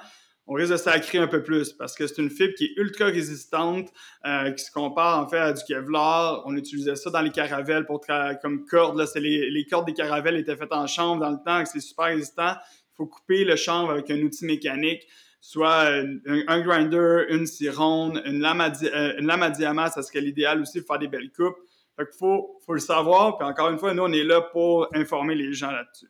on 0.48 0.54
risque 0.54 0.72
de 0.72 0.78
sacrer 0.78 1.18
un 1.18 1.28
peu 1.28 1.44
plus 1.44 1.74
parce 1.74 1.94
que 1.94 2.08
c'est 2.08 2.22
une 2.22 2.30
fibre 2.30 2.54
qui 2.54 2.66
est 2.66 2.74
ultra 2.78 3.08
résistante, 3.08 3.92
euh, 4.26 4.52
qui 4.52 4.64
se 4.64 4.72
compare 4.72 5.20
en 5.20 5.28
fait 5.28 5.40
à 5.40 5.52
du 5.52 5.62
Kevlar. 5.66 6.42
On 6.46 6.56
utilisait 6.56 6.96
ça 6.96 7.10
dans 7.10 7.20
les 7.20 7.32
caravelles 7.32 7.86
pour 7.86 8.00
comme 8.42 8.66
corde. 8.66 8.98
Là, 8.98 9.06
les, 9.16 9.52
les 9.52 9.66
cordes 9.66 9.88
des 9.88 9.94
caravelles 9.94 10.38
étaient 10.38 10.56
faites 10.56 10.72
en 10.72 10.88
chanvre 10.88 11.20
dans 11.20 11.32
le 11.32 11.40
temps, 11.46 11.66
c'est 11.66 11.82
super 11.82 12.06
résistant. 12.06 12.54
Il 13.00 13.04
faut 13.04 13.06
couper 13.06 13.44
le 13.44 13.56
chanvre 13.56 13.92
avec 13.92 14.10
un 14.10 14.20
outil 14.22 14.46
mécanique, 14.46 15.08
soit 15.40 15.84
un, 15.88 16.18
un 16.48 16.62
grinder, 16.62 17.26
une 17.30 17.46
cironde, 17.46 18.22
une 18.26 18.40
lame 18.40 18.60
à, 18.62 18.70
di- 18.72 18.88
euh, 18.88 19.14
une 19.20 19.28
lame 19.28 19.44
à 19.44 19.50
diamant, 19.52 19.88
ça 19.90 20.02
serait 20.02 20.22
l'idéal 20.22 20.62
aussi 20.62 20.80
pour 20.82 20.88
faire 20.88 21.00
des 21.00 21.08
belles 21.08 21.32
coupes. 21.32 21.58
Fait 21.96 22.06
qu'il 22.06 22.18
faut, 22.18 22.60
faut 22.66 22.74
le 22.74 22.80
savoir. 22.80 23.38
Puis 23.38 23.48
encore 23.48 23.70
une 23.70 23.78
fois, 23.78 23.94
nous, 23.94 24.04
on 24.04 24.12
est 24.12 24.24
là 24.24 24.42
pour 24.42 24.88
informer 24.96 25.36
les 25.36 25.54
gens 25.54 25.72
là-dessus. 25.72 26.10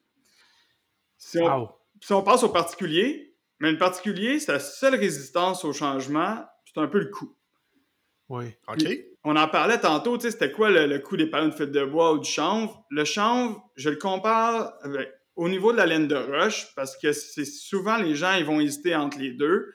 Si 1.17 1.39
on, 1.39 1.45
Wow. 1.45 1.69
si 2.01 2.13
on 2.13 2.21
passe 2.23 2.43
au 2.43 2.49
particulier, 2.49 3.35
mais 3.59 3.71
le 3.71 3.77
particulier, 3.77 4.39
sa 4.39 4.59
seule 4.59 4.95
résistance 4.95 5.65
au 5.65 5.73
changement, 5.73 6.45
c'est 6.65 6.79
un 6.79 6.87
peu 6.87 6.99
le 6.99 7.07
coût. 7.09 7.35
Oui. 8.29 8.45
OK. 8.67 8.83
On 9.23 9.35
en 9.35 9.47
parlait 9.47 9.79
tantôt, 9.79 10.17
tu 10.17 10.23
sais, 10.23 10.31
c'était 10.31 10.51
quoi 10.51 10.69
le, 10.69 10.85
le 10.85 10.99
coût 10.99 11.17
des 11.17 11.27
panneaux 11.27 11.49
de 11.49 11.55
fil 11.55 11.71
de 11.71 11.83
bois 11.83 12.13
ou 12.13 12.19
du 12.19 12.29
chanvre? 12.29 12.85
Le 12.89 13.03
chanvre, 13.03 13.61
je 13.75 13.89
le 13.89 13.95
compare 13.97 14.73
avec- 14.83 15.11
au 15.37 15.47
niveau 15.47 15.71
de 15.71 15.77
la 15.77 15.85
laine 15.85 16.07
de 16.07 16.15
roche, 16.15 16.67
parce 16.75 16.97
que 16.97 17.11
c'est 17.13 17.45
souvent 17.45 17.97
les 17.97 18.15
gens, 18.15 18.33
ils 18.33 18.45
vont 18.45 18.59
hésiter 18.59 18.95
entre 18.95 19.19
les 19.19 19.31
deux. 19.31 19.73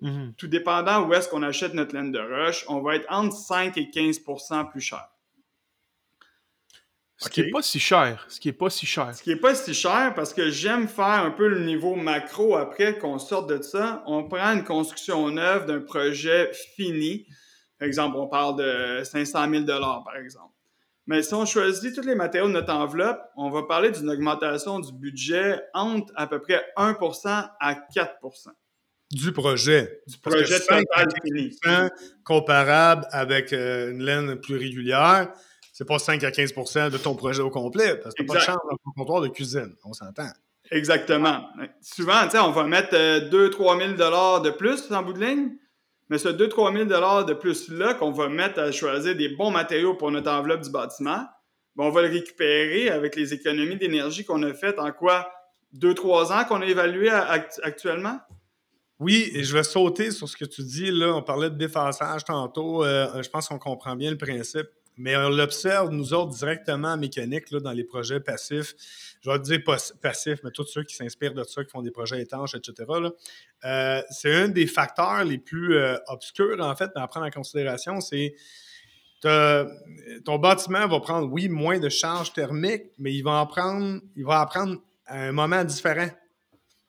Mhm. 0.00 0.34
Tout 0.36 0.48
dépendant 0.48 1.06
où 1.06 1.14
est-ce 1.14 1.28
qu'on 1.28 1.42
achète 1.42 1.72
notre 1.72 1.94
laine 1.94 2.12
de 2.12 2.18
roche, 2.18 2.64
on 2.68 2.82
va 2.82 2.96
être 2.96 3.06
entre 3.08 3.36
5 3.36 3.78
et 3.78 3.90
15% 3.90 4.64
plus 4.70 4.80
cher. 4.80 5.08
Ce 7.16 7.28
qui 7.28 7.42
Ok. 7.42 7.46
est 7.46 7.50
pas 7.50 7.62
si 7.62 7.78
cher. 7.78 8.26
Ce 8.28 8.40
qui 8.40 8.48
est 8.48 8.52
pas 8.52 8.70
si 8.70 8.86
cher. 8.86 9.14
Ce 9.14 9.22
qui 9.22 9.30
n'est 9.30 9.36
pas 9.36 9.54
si 9.54 9.72
cher 9.72 10.12
parce 10.14 10.34
que 10.34 10.50
j'aime 10.50 10.88
faire 10.88 11.04
un 11.24 11.30
peu 11.30 11.46
le 11.46 11.64
niveau 11.64 11.94
macro 11.94 12.56
après 12.56 12.98
qu'on 12.98 13.20
sorte 13.20 13.48
de 13.48 13.62
ça. 13.62 14.02
On 14.06 14.24
prend 14.24 14.52
une 14.52 14.64
construction 14.64 15.30
neuve 15.30 15.64
d'un 15.66 15.80
projet 15.80 16.50
fini. 16.74 17.26
Par 17.78 17.86
exemple, 17.86 18.16
on 18.16 18.26
parle 18.26 18.56
de 18.56 19.04
500 19.04 19.48
000 19.48 19.64
par 19.64 20.16
exemple. 20.16 20.53
Mais 21.06 21.22
si 21.22 21.34
on 21.34 21.44
choisit 21.44 21.94
tous 21.94 22.06
les 22.06 22.14
matériaux 22.14 22.48
de 22.48 22.52
notre 22.54 22.72
enveloppe, 22.72 23.20
on 23.36 23.50
va 23.50 23.64
parler 23.64 23.90
d'une 23.90 24.08
augmentation 24.08 24.80
du 24.80 24.92
budget 24.92 25.60
entre 25.74 26.12
à 26.16 26.26
peu 26.26 26.40
près 26.40 26.64
1% 26.78 27.50
à 27.60 27.74
4% 27.74 28.48
Du 29.12 29.32
projet. 29.32 30.00
du 30.06 30.16
projet 30.18 30.58
5 30.58 30.84
à 30.94 31.04
total 31.04 31.20
fini. 31.22 31.56
15 31.62 31.90
comparable 32.24 33.06
avec 33.10 33.52
euh, 33.52 33.90
une 33.90 34.02
laine 34.02 34.36
plus 34.36 34.56
régulière, 34.56 35.30
c'est 35.74 35.86
pas 35.86 35.98
5 35.98 36.24
à 36.24 36.30
15% 36.30 36.90
de 36.90 36.98
ton 36.98 37.14
projet 37.14 37.42
au 37.42 37.50
complet, 37.50 37.96
parce 37.96 38.14
que 38.14 38.22
t'as 38.22 38.32
pas 38.32 38.38
de 38.38 38.44
chambre 38.44 38.62
dans 38.70 38.76
ton 38.76 38.90
comptoir 38.96 39.20
de 39.20 39.28
cuisine. 39.28 39.74
On 39.84 39.92
s'entend. 39.92 40.30
Exactement. 40.70 41.48
Souvent, 41.82 42.20
on 42.42 42.50
va 42.52 42.64
mettre 42.64 42.94
2-3 42.94 43.96
000 43.96 44.40
de 44.40 44.50
plus 44.50 44.90
en 44.90 45.02
bout 45.02 45.12
de 45.12 45.20
ligne, 45.20 45.50
mais 46.08 46.18
ce 46.18 46.28
2-3 46.28 46.88
000 46.88 47.24
de 47.24 47.32
plus-là 47.34 47.94
qu'on 47.94 48.12
va 48.12 48.28
mettre 48.28 48.60
à 48.60 48.70
choisir 48.72 49.16
des 49.16 49.28
bons 49.28 49.50
matériaux 49.50 49.94
pour 49.94 50.10
notre 50.10 50.30
enveloppe 50.30 50.62
du 50.62 50.70
bâtiment, 50.70 51.24
ben, 51.76 51.84
on 51.84 51.90
va 51.90 52.02
le 52.02 52.08
récupérer 52.08 52.90
avec 52.90 53.16
les 53.16 53.34
économies 53.34 53.76
d'énergie 53.76 54.24
qu'on 54.24 54.42
a 54.42 54.52
faites 54.52 54.78
en 54.78 54.92
quoi? 54.92 55.30
2-3 55.76 56.32
ans 56.32 56.44
qu'on 56.44 56.60
a 56.60 56.66
évalué 56.66 57.10
actuellement? 57.10 58.18
Oui, 59.00 59.30
et 59.34 59.42
je 59.42 59.52
vais 59.52 59.64
sauter 59.64 60.12
sur 60.12 60.28
ce 60.28 60.36
que 60.36 60.44
tu 60.44 60.62
dis. 60.62 60.90
Là, 60.90 61.14
on 61.14 61.22
parlait 61.22 61.50
de 61.50 61.56
déphasage 61.56 62.24
tantôt. 62.24 62.84
Euh, 62.84 63.22
je 63.22 63.28
pense 63.28 63.48
qu'on 63.48 63.58
comprend 63.58 63.96
bien 63.96 64.10
le 64.10 64.16
principe. 64.16 64.68
Mais 64.96 65.16
on 65.16 65.28
l'observe, 65.28 65.90
nous 65.90 66.14
autres, 66.14 66.32
directement 66.36 66.88
en 66.88 66.96
mécanique, 66.96 67.50
là, 67.50 67.60
dans 67.60 67.72
les 67.72 67.84
projets 67.84 68.20
passifs. 68.20 68.74
Je 69.22 69.30
vais 69.30 69.38
te 69.38 69.44
dire 69.44 69.64
pas- 69.64 69.76
passifs, 70.00 70.38
mais 70.44 70.50
tous 70.52 70.66
ceux 70.66 70.84
qui 70.84 70.94
s'inspirent 70.94 71.34
de 71.34 71.42
ça, 71.42 71.64
qui 71.64 71.70
font 71.70 71.82
des 71.82 71.90
projets 71.90 72.20
étanches, 72.20 72.54
etc. 72.54 72.84
Euh, 73.64 74.02
c'est 74.10 74.34
un 74.34 74.48
des 74.48 74.66
facteurs 74.66 75.24
les 75.24 75.38
plus 75.38 75.76
euh, 75.76 75.96
obscurs, 76.08 76.60
en 76.60 76.76
fait, 76.76 76.90
à 76.94 77.08
prendre 77.08 77.26
en 77.26 77.30
considération. 77.30 78.00
C'est 78.00 78.34
ton 80.24 80.38
bâtiment 80.38 80.86
va 80.86 81.00
prendre, 81.00 81.32
oui, 81.32 81.48
moins 81.48 81.78
de 81.78 81.88
charge 81.88 82.32
thermique, 82.32 82.84
mais 82.98 83.14
il 83.14 83.22
va 83.22 83.32
en 83.32 83.46
prendre, 83.46 84.00
il 84.16 84.24
va 84.24 84.42
en 84.42 84.46
prendre 84.46 84.82
à 85.06 85.28
un 85.28 85.32
moment 85.32 85.64
différent. 85.64 86.08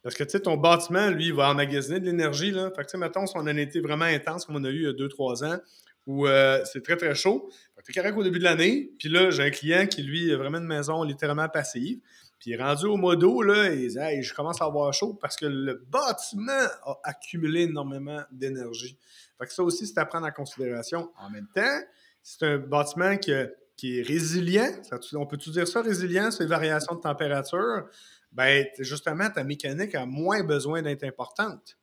Parce 0.03 0.15
que, 0.15 0.23
tu 0.23 0.31
sais, 0.31 0.41
ton 0.41 0.57
bâtiment, 0.57 1.09
lui, 1.09 1.27
il 1.27 1.33
va 1.33 1.49
emmagasiner 1.49 1.99
de 1.99 2.05
l'énergie. 2.05 2.51
Fait 2.51 2.59
que, 2.75 2.81
tu 2.81 2.89
sais, 2.89 2.97
mettons, 2.97 3.25
si 3.25 3.33
on 3.37 3.47
a 3.47 3.53
été 3.53 3.79
vraiment 3.79 4.05
intense, 4.05 4.45
comme 4.45 4.57
on 4.57 4.63
a 4.63 4.69
eu 4.69 4.75
il 4.75 4.83
y 4.83 4.87
a 4.87 4.93
2-3 4.93 5.45
ans, 5.45 5.57
où 6.05 6.27
euh, 6.27 6.61
c'est 6.71 6.83
très, 6.83 6.95
très 6.95 7.15
chaud, 7.15 7.49
t'es 7.85 7.93
correct 7.93 8.17
au 8.17 8.23
début 8.23 8.39
de 8.39 8.43
l'année, 8.43 8.91
puis 8.97 9.09
là, 9.09 9.29
j'ai 9.29 9.43
un 9.43 9.51
client 9.51 9.85
qui, 9.85 10.01
lui, 10.01 10.31
a 10.33 10.37
vraiment 10.37 10.57
une 10.57 10.65
maison 10.65 11.03
littéralement 11.03 11.47
passive, 11.47 11.99
puis 12.39 12.51
il 12.51 12.53
est 12.53 12.61
rendu 12.61 12.85
au 12.85 12.97
mois 12.97 13.15
d'août, 13.15 13.43
là, 13.43 13.71
il 13.71 13.87
dit 13.87 13.97
«Hey, 13.99 14.23
je 14.23 14.33
commence 14.33 14.61
à 14.61 14.65
avoir 14.65 14.93
chaud 14.93 15.13
parce 15.13 15.35
que 15.35 15.45
le 15.45 15.85
bâtiment 15.89 16.51
a 16.83 16.99
accumulé 17.03 17.61
énormément 17.61 18.21
d'énergie.» 18.31 18.97
Fait 19.37 19.45
que 19.45 19.53
ça 19.53 19.63
aussi, 19.63 19.85
c'est 19.87 19.99
à 19.99 20.05
prendre 20.05 20.25
en 20.27 20.31
considération. 20.31 21.11
En 21.17 21.29
même 21.29 21.47
temps, 21.53 21.79
c'est 22.23 22.43
un 22.45 22.57
bâtiment 22.57 23.17
qui, 23.17 23.31
qui 23.77 23.99
est 23.99 24.01
résilient. 24.01 24.69
On 25.13 25.25
peut-tu 25.25 25.51
dire 25.51 25.67
ça, 25.67 25.81
résilient, 25.81 26.29
les 26.39 26.45
variations 26.45 26.95
de 26.95 27.01
température? 27.01 27.87
Ben, 28.31 28.65
justement, 28.79 29.29
ta 29.29 29.43
mécanique 29.43 29.95
a 29.95 30.05
moins 30.05 30.43
besoin 30.43 30.81
d'être 30.81 31.03
importante. 31.03 31.77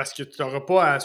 Parce 0.00 0.14
que 0.14 0.22
tu 0.22 0.40
n'auras 0.40 0.60
pas 0.60 0.94
à. 0.94 0.98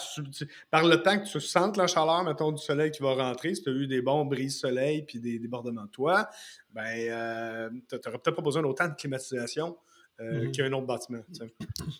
Par 0.71 0.85
le 0.85 1.03
temps 1.03 1.19
que 1.19 1.29
tu 1.29 1.41
sentes 1.41 1.75
la 1.75 1.85
chaleur, 1.85 2.23
mettons, 2.23 2.53
du 2.53 2.63
soleil 2.63 2.91
qui 2.91 3.03
va 3.03 3.13
rentrer, 3.13 3.53
si 3.53 3.61
tu 3.61 3.69
as 3.69 3.73
eu 3.73 3.87
des 3.87 4.01
bons 4.01 4.23
brises-soleil 4.23 5.03
puis 5.05 5.19
des 5.19 5.37
débordements 5.37 5.83
de 5.83 5.89
toit, 5.89 6.29
ben, 6.73 6.85
euh, 6.85 7.69
tu 7.89 7.95
n'auras 7.97 8.19
peut-être 8.19 8.37
pas 8.37 8.41
besoin 8.41 8.61
d'autant 8.61 8.87
de 8.87 8.93
climatisation 8.93 9.75
euh, 10.21 10.45
Mhm. 10.45 10.51
qu'un 10.53 10.71
autre 10.71 10.85
bâtiment. 10.87 11.19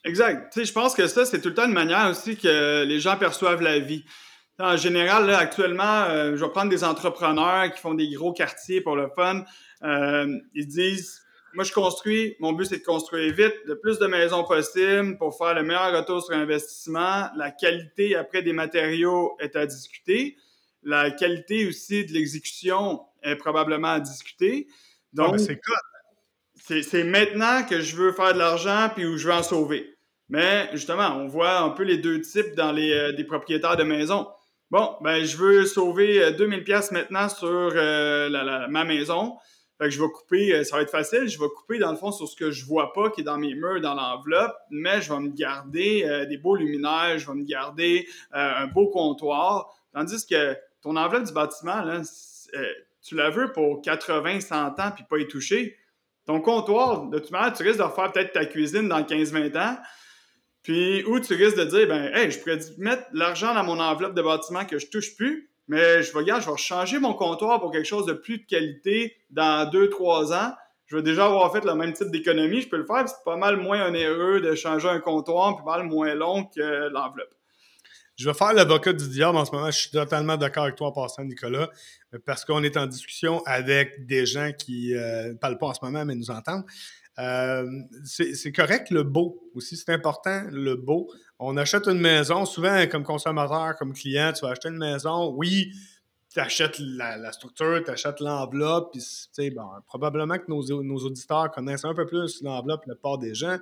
Exact. 0.05 0.57
Je 0.57 0.71
pense 0.71 0.95
que 0.95 1.05
ça, 1.07 1.25
c'est 1.25 1.41
tout 1.41 1.49
le 1.49 1.53
temps 1.55 1.65
une 1.65 1.73
manière 1.73 2.09
aussi 2.09 2.37
que 2.37 2.85
les 2.85 3.01
gens 3.01 3.17
perçoivent 3.17 3.61
la 3.61 3.79
vie. 3.79 4.05
En 4.57 4.77
général, 4.77 5.27
là, 5.27 5.39
actuellement, 5.39 6.03
euh, 6.03 6.37
je 6.37 6.45
vais 6.45 6.51
prendre 6.51 6.69
des 6.69 6.85
entrepreneurs 6.85 7.73
qui 7.73 7.81
font 7.81 7.93
des 7.93 8.09
gros 8.11 8.31
quartiers 8.31 8.79
pour 8.79 8.95
le 8.95 9.09
fun. 9.13 9.43
Ils 10.53 10.65
disent 10.65 11.24
Moi, 11.55 11.63
je 11.63 11.71
construis, 11.73 12.35
mon 12.39 12.53
but, 12.53 12.65
c'est 12.65 12.79
de 12.79 12.83
construire 12.83 13.33
vite, 13.33 13.55
le 13.65 13.79
plus 13.79 13.97
de 13.99 14.07
maisons 14.07 14.43
possible 14.43 15.17
pour 15.17 15.37
faire 15.37 15.53
le 15.55 15.63
meilleur 15.63 15.91
retour 15.97 16.23
sur 16.23 16.35
investissement. 16.35 17.29
La 17.37 17.51
qualité 17.51 18.15
après 18.15 18.41
des 18.41 18.53
matériaux 18.53 19.35
est 19.39 19.55
à 19.55 19.65
discuter. 19.65 20.37
La 20.83 21.09
qualité 21.11 21.67
aussi 21.67 22.05
de 22.05 22.13
l'exécution 22.13 23.01
est 23.23 23.35
probablement 23.37 23.93
à 23.93 23.99
discuter. 23.99 24.67
Non, 25.13 25.27
Donc, 25.31 25.39
mais 25.47 25.59
c'est 26.57 26.81
c'est 26.83 27.03
maintenant 27.03 27.63
que 27.63 27.79
je 27.81 27.95
veux 27.95 28.11
faire 28.11 28.33
de 28.33 28.39
l'argent 28.39 28.89
puis 28.93 29.05
où 29.05 29.17
je 29.17 29.27
veux 29.27 29.33
en 29.33 29.43
sauver. 29.43 29.95
Mais 30.29 30.69
justement, 30.73 31.09
on 31.17 31.27
voit 31.27 31.59
un 31.59 31.69
peu 31.69 31.83
les 31.83 31.97
deux 31.97 32.19
types 32.21 32.55
dans 32.55 32.71
les 32.71 32.91
euh, 32.91 33.11
des 33.11 33.23
propriétaires 33.23 33.77
de 33.77 33.83
maisons. 33.83 34.27
Bon, 34.71 34.95
ben 35.01 35.23
je 35.23 35.37
veux 35.37 35.65
sauver 35.65 36.23
euh, 36.23 36.31
2000 36.31 36.63
pièces 36.63 36.91
maintenant 36.91 37.29
sur 37.29 37.47
euh, 37.49 38.29
la- 38.29 38.43
la- 38.43 38.67
ma 38.67 38.83
maison. 38.83 39.37
Fait 39.77 39.85
que 39.85 39.89
je 39.89 40.01
vais 40.01 40.07
couper, 40.07 40.53
euh, 40.53 40.63
ça 40.63 40.77
va 40.77 40.83
être 40.83 40.91
facile, 40.91 41.27
je 41.27 41.37
vais 41.37 41.49
couper 41.49 41.79
dans 41.79 41.91
le 41.91 41.97
fond 41.97 42.11
sur 42.11 42.27
ce 42.27 42.35
que 42.35 42.49
je 42.49 42.65
vois 42.65 42.93
pas 42.93 43.09
qui 43.09 43.21
est 43.21 43.23
dans 43.25 43.37
mes 43.37 43.53
murs, 43.53 43.81
dans 43.81 43.93
l'enveloppe, 43.93 44.55
mais 44.69 45.01
je 45.01 45.11
vais 45.11 45.19
me 45.19 45.29
garder 45.29 46.05
euh, 46.05 46.25
des 46.25 46.37
beaux 46.37 46.55
luminaires, 46.55 47.17
je 47.17 47.27
vais 47.27 47.35
me 47.35 47.43
garder 47.43 48.07
euh, 48.33 48.51
un 48.55 48.67
beau 48.67 48.87
comptoir. 48.87 49.75
Tandis 49.93 50.25
que 50.25 50.55
ton 50.81 50.95
enveloppe 50.95 51.25
du 51.25 51.33
bâtiment, 51.33 51.81
là, 51.81 52.01
euh, 52.55 52.73
tu 53.01 53.15
la 53.15 53.29
veux 53.29 53.51
pour 53.51 53.81
80, 53.81 54.39
100 54.39 54.79
ans 54.79 54.91
puis 54.95 55.03
pas 55.09 55.17
y 55.17 55.27
toucher. 55.27 55.77
Ton 56.25 56.41
comptoir, 56.41 57.07
de 57.07 57.19
toute 57.19 57.31
manière, 57.31 57.53
tu 57.53 57.63
risques 57.63 57.77
de 57.77 57.83
refaire 57.83 58.11
peut-être 58.11 58.33
ta 58.33 58.45
cuisine 58.45 58.87
dans 58.87 59.01
15-20 59.01 59.57
ans. 59.57 59.77
Puis, 60.63 61.03
ou 61.03 61.19
tu 61.19 61.35
risques 61.35 61.57
de 61.57 61.65
dire, 61.65 61.87
ben, 61.87 62.11
hey, 62.15 62.31
je 62.31 62.39
pourrais 62.39 62.57
mettre 62.79 63.03
l'argent 63.13 63.53
dans 63.53 63.63
mon 63.63 63.79
enveloppe 63.79 64.15
de 64.15 64.21
bâtiment 64.23 64.65
que 64.65 64.79
je 64.79 64.87
touche 64.87 65.15
plus, 65.15 65.51
mais 65.67 66.03
je 66.03 66.11
vais, 66.11 66.19
regarde, 66.19 66.41
je 66.41 66.49
vais 66.49 66.57
changer 66.57 66.99
mon 66.99 67.13
comptoir 67.13 67.59
pour 67.59 67.71
quelque 67.71 67.87
chose 67.87 68.05
de 68.05 68.13
plus 68.13 68.39
de 68.39 68.45
qualité 68.45 69.15
dans 69.29 69.69
2-3 69.69 70.33
ans. 70.33 70.53
Je 70.85 70.95
vais 70.97 71.01
déjà 71.01 71.25
avoir 71.25 71.51
fait 71.51 71.65
le 71.65 71.73
même 71.73 71.93
type 71.93 72.11
d'économie, 72.11 72.61
je 72.61 72.69
peux 72.69 72.77
le 72.77 72.85
faire, 72.85 73.07
c'est 73.07 73.23
pas 73.25 73.37
mal 73.37 73.57
moins 73.57 73.87
onéreux 73.87 74.39
de 74.39 74.53
changer 74.53 74.87
un 74.87 74.99
comptoir, 74.99 75.55
puis 75.55 75.65
pas 75.65 75.77
mal 75.77 75.87
moins 75.87 76.13
long 76.13 76.45
que 76.45 76.89
l'enveloppe. 76.89 77.33
Je 78.17 78.29
vais 78.29 78.33
faire 78.33 78.53
l'avocat 78.53 78.93
du 78.93 79.09
diable 79.09 79.37
en 79.37 79.43
ce 79.43 79.51
moment. 79.51 79.69
Je 79.71 79.77
suis 79.77 79.89
totalement 79.89 80.37
d'accord 80.37 80.63
avec 80.63 80.75
toi 80.75 80.87
en 80.87 80.91
passant, 80.93 81.25
Nicolas, 81.25 81.69
parce 82.25 82.45
qu'on 82.45 82.63
est 82.63 82.77
en 82.77 82.85
discussion 82.85 83.41
avec 83.45 84.05
des 84.05 84.25
gens 84.25 84.51
qui 84.57 84.93
ne 84.93 85.33
parlent 85.33 85.57
pas 85.57 85.67
en 85.67 85.73
ce 85.73 85.83
moment, 85.83 86.05
mais 86.05 86.15
nous 86.15 86.31
entendent. 86.31 86.63
Euh, 87.17 87.65
c'est 88.03 88.51
correct 88.51 88.89
le 88.89 89.03
beau 89.03 89.49
aussi, 89.53 89.77
c'est 89.77 89.91
important 89.91 90.43
le 90.51 90.75
beau. 90.75 91.09
On 91.39 91.55
achète 91.55 91.87
une 91.87 91.99
maison, 91.99 92.45
souvent 92.45 92.85
comme 92.87 93.03
consommateur, 93.03 93.75
comme 93.77 93.93
client, 93.93 94.33
tu 94.33 94.45
vas 94.45 94.51
acheter 94.51 94.69
une 94.69 94.77
maison, 94.77 95.33
oui, 95.35 95.71
tu 96.29 96.39
achètes 96.41 96.77
la, 96.79 97.31
structure, 97.31 97.81
tu 97.85 97.91
achètes 97.91 98.19
l'enveloppe, 98.19 98.93
puis 98.93 99.51
bon, 99.51 99.67
probablement 99.87 100.37
que 100.37 100.49
nos, 100.49 100.83
nos 100.83 100.97
auditeurs 100.97 101.51
connaissent 101.51 101.85
un 101.85 101.93
peu 101.93 102.05
plus 102.05 102.41
l'enveloppe, 102.41 102.85
la 102.85 102.95
part 102.95 103.17
des 103.17 103.33
gens. 103.33 103.57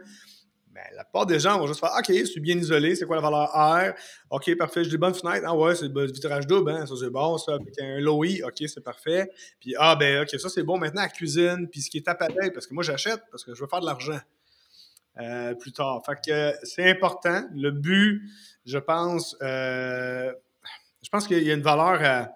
Mais 0.73 0.81
la 0.95 1.03
plupart 1.03 1.27
des 1.27 1.39
gens 1.39 1.59
vont 1.59 1.67
juste 1.67 1.79
faire 1.79 1.91
OK, 1.97 2.05
c'est 2.07 2.39
bien 2.39 2.57
isolé, 2.57 2.95
c'est 2.95 3.05
quoi 3.05 3.17
la 3.17 3.21
valeur 3.21 3.49
R? 3.53 3.93
OK, 4.31 4.57
parfait, 4.57 4.83
j'ai 4.83 4.89
des 4.89 4.97
bonnes 4.97 5.13
fenêtres. 5.13 5.45
Ah 5.47 5.55
ouais, 5.55 5.75
c'est 5.75 5.87
le 5.87 6.11
vitrage 6.11 6.47
double, 6.47 6.71
hein? 6.71 6.85
ça 6.87 6.95
c'est 6.99 7.11
bon, 7.11 7.37
ça. 7.37 7.53
Avec 7.53 7.79
un 7.79 7.99
low 7.99 8.23
E, 8.23 8.43
OK, 8.43 8.67
c'est 8.67 8.83
parfait. 8.83 9.29
Puis 9.59 9.75
ah 9.77 9.95
ben 9.95 10.23
OK, 10.23 10.29
ça 10.39 10.49
c'est 10.49 10.63
bon 10.63 10.77
maintenant 10.77 11.01
à 11.01 11.05
la 11.05 11.11
cuisine. 11.11 11.67
Puis 11.69 11.81
ce 11.81 11.89
qui 11.91 11.97
est 11.97 12.07
à 12.07 12.15
pareil, 12.15 12.51
parce 12.51 12.65
que 12.65 12.73
moi 12.73 12.83
j'achète 12.83 13.21
parce 13.29 13.43
que 13.43 13.53
je 13.53 13.61
veux 13.61 13.67
faire 13.67 13.81
de 13.81 13.85
l'argent 13.85 14.19
euh, 15.19 15.53
plus 15.53 15.71
tard. 15.71 16.01
Fait 16.05 16.17
que 16.25 16.53
c'est 16.63 16.89
important. 16.89 17.43
Le 17.53 17.69
but, 17.69 18.23
je 18.65 18.79
pense, 18.79 19.35
euh, 19.43 20.33
je 21.03 21.09
pense 21.09 21.27
qu'il 21.27 21.43
y 21.43 21.51
a 21.51 21.53
une 21.53 21.61
valeur 21.61 22.03
à 22.03 22.31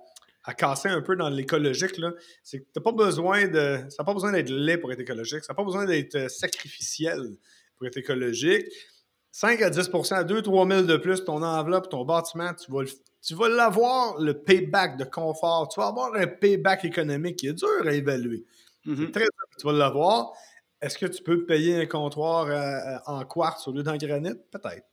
à 0.47 0.54
casser 0.54 0.88
un 0.88 1.02
peu 1.02 1.17
dans 1.17 1.28
l'écologique, 1.28 2.00
c'est 2.41 2.62
que 2.62 2.65
t'as 2.73 2.80
pas 2.80 2.93
besoin 2.93 3.47
de. 3.47 3.80
Ça 3.89 3.97
n'a 4.00 4.06
pas 4.06 4.13
besoin 4.13 4.32
d'être 4.32 4.50
laid 4.50 4.78
pour 4.78 4.93
être 4.93 5.02
écologique. 5.02 5.43
Ça 5.43 5.52
n'a 5.52 5.56
pas 5.56 5.65
besoin 5.65 5.84
d'être 5.86 6.15
euh, 6.15 6.30
sacrificiel 6.30 7.36
pour 7.77 7.87
être 7.87 7.97
écologique. 7.97 8.65
5 9.31 9.61
à 9.61 9.69
10 9.69 9.79
à 10.11 10.23
2-3 10.23 10.71
000 10.71 10.81
de 10.83 10.97
plus, 10.97 11.23
ton 11.23 11.43
enveloppe, 11.43 11.89
ton 11.89 12.05
bâtiment, 12.05 12.53
tu 12.53 12.71
vas, 12.71 12.83
tu 13.21 13.35
vas 13.35 13.49
l'avoir, 13.49 14.19
le 14.19 14.33
payback 14.33 14.97
de 14.97 15.03
confort. 15.03 15.69
Tu 15.69 15.79
vas 15.79 15.87
avoir 15.87 16.15
un 16.15 16.27
payback 16.27 16.85
économique 16.85 17.37
qui 17.37 17.47
est 17.47 17.53
dur 17.53 17.85
à 17.85 17.93
évaluer. 17.93 18.45
Mm-hmm. 18.85 19.11
très 19.11 19.21
dur, 19.21 19.45
tu 19.59 19.67
vas 19.67 19.73
l'avoir. 19.73 20.33
Est-ce 20.81 20.97
que 20.97 21.05
tu 21.05 21.21
peux 21.21 21.45
payer 21.45 21.75
un 21.75 21.85
comptoir 21.85 22.45
euh, 22.45 22.53
euh, 22.53 22.97
en 23.05 23.25
quartz 23.25 23.67
au 23.67 23.73
lieu 23.73 23.83
d'en 23.83 23.97
granit? 23.97 24.33
Peut-être 24.51 24.85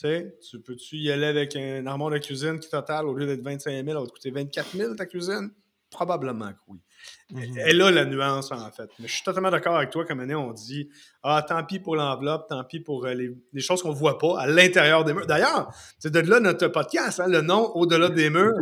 tu 0.00 0.60
peux-tu 0.60 0.96
y 0.96 1.10
aller 1.10 1.26
avec 1.26 1.54
un 1.56 1.86
armoire 1.86 2.10
de 2.10 2.18
cuisine 2.18 2.58
qui 2.58 2.68
total, 2.68 3.06
au 3.06 3.14
lieu 3.14 3.26
d'être 3.26 3.42
25 3.42 3.70
000, 3.70 3.86
ça 3.86 4.00
va 4.00 4.06
te 4.06 4.12
coûter 4.12 4.30
24 4.30 4.76
000 4.76 4.94
ta 4.94 5.06
cuisine? 5.06 5.50
Probablement 5.92 6.50
que 6.50 6.58
oui. 6.68 6.78
Mhm. 7.30 7.58
Elle 7.58 7.82
a 7.82 7.90
la 7.90 8.04
nuance, 8.06 8.50
en 8.50 8.70
fait. 8.70 8.88
Mais 8.98 9.06
je 9.06 9.12
suis 9.12 9.22
totalement 9.22 9.50
d'accord 9.50 9.76
avec 9.76 9.90
toi, 9.90 10.06
comme 10.06 10.20
on 10.20 10.52
dit 10.52 10.88
Ah, 11.22 11.44
tant 11.46 11.62
pis 11.64 11.78
pour 11.78 11.96
l'enveloppe, 11.96 12.48
tant 12.48 12.64
pis 12.64 12.80
pour 12.80 13.04
euh, 13.04 13.14
les, 13.14 13.60
choses 13.60 13.82
qu'on 13.82 13.90
ne 13.90 13.94
voit 13.94 14.18
pas 14.18 14.40
à 14.40 14.46
l'intérieur 14.46 15.04
des 15.04 15.12
murs. 15.12 15.26
D'ailleurs, 15.26 15.70
c'est 15.98 16.10
de 16.10 16.20
là 16.20 16.40
notre 16.40 16.68
podcast, 16.68 17.20
hein, 17.20 17.28
le 17.28 17.42
nom 17.42 17.70
Au-delà 17.74 18.08
des 18.08 18.30
murs. 18.30 18.52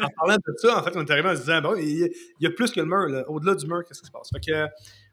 en 0.00 0.08
parlant 0.16 0.36
de 0.36 0.54
ça, 0.56 0.78
en 0.78 0.82
fait, 0.82 0.92
on 0.96 1.04
est 1.04 1.10
arrivé 1.10 1.28
en 1.28 1.36
se 1.36 1.40
disant 1.40 1.62
Bon, 1.62 1.76
il 1.76 2.10
y, 2.40 2.46
a, 2.46 2.50
plus 2.50 2.72
que 2.72 2.80
le 2.80 2.86
mur. 2.86 3.24
Au-delà 3.28 3.54
du 3.54 3.66
mur, 3.66 3.84
qu'est-ce 3.86 4.00
qui 4.00 4.06
se 4.06 4.12
passe? 4.12 4.28
Fait 4.32 4.40
que, 4.40 4.66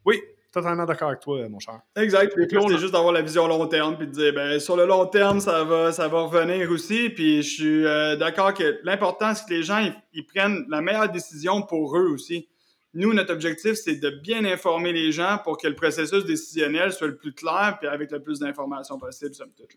oui, 0.05 0.21
totalement 0.51 0.85
d'accord 0.85 1.09
avec 1.09 1.21
toi, 1.21 1.47
mon 1.49 1.59
cher. 1.59 1.81
Exact. 1.95 2.33
Puis 2.33 2.47
c'est 2.49 2.77
juste 2.77 2.93
d'avoir 2.93 3.13
la 3.13 3.21
vision 3.21 3.47
long 3.47 3.67
terme 3.67 3.97
puis 3.97 4.07
de 4.07 4.11
dire 4.11 4.33
ben 4.33 4.59
sur 4.59 4.75
le 4.75 4.85
long 4.85 5.05
terme, 5.05 5.39
ça 5.39 5.63
va, 5.63 5.91
ça 5.91 6.07
va 6.07 6.21
revenir 6.21 6.69
aussi. 6.71 7.09
Puis 7.09 7.43
je 7.43 7.49
suis 7.49 7.85
euh, 7.85 8.15
d'accord 8.15 8.53
que 8.53 8.79
l'important, 8.83 9.33
c'est 9.35 9.45
que 9.45 9.53
les 9.53 9.63
gens 9.63 9.87
ils, 10.13 10.25
prennent 10.25 10.65
la 10.69 10.81
meilleure 10.81 11.09
décision 11.09 11.61
pour 11.61 11.97
eux 11.97 12.09
aussi. 12.09 12.47
Nous, 12.93 13.13
notre 13.13 13.33
objectif, 13.33 13.73
c'est 13.75 13.97
de 13.97 14.09
bien 14.09 14.43
informer 14.45 14.91
les 14.91 15.11
gens 15.11 15.39
pour 15.43 15.57
que 15.57 15.67
le 15.67 15.75
processus 15.75 16.25
décisionnel 16.25 16.91
soit 16.91 17.07
le 17.07 17.17
plus 17.17 17.33
clair 17.33 17.77
puis 17.79 17.87
avec 17.87 18.11
le 18.11 18.21
plus 18.21 18.39
d'informations 18.39 18.97
possible, 18.97 19.33
somme 19.33 19.51
toute. 19.55 19.75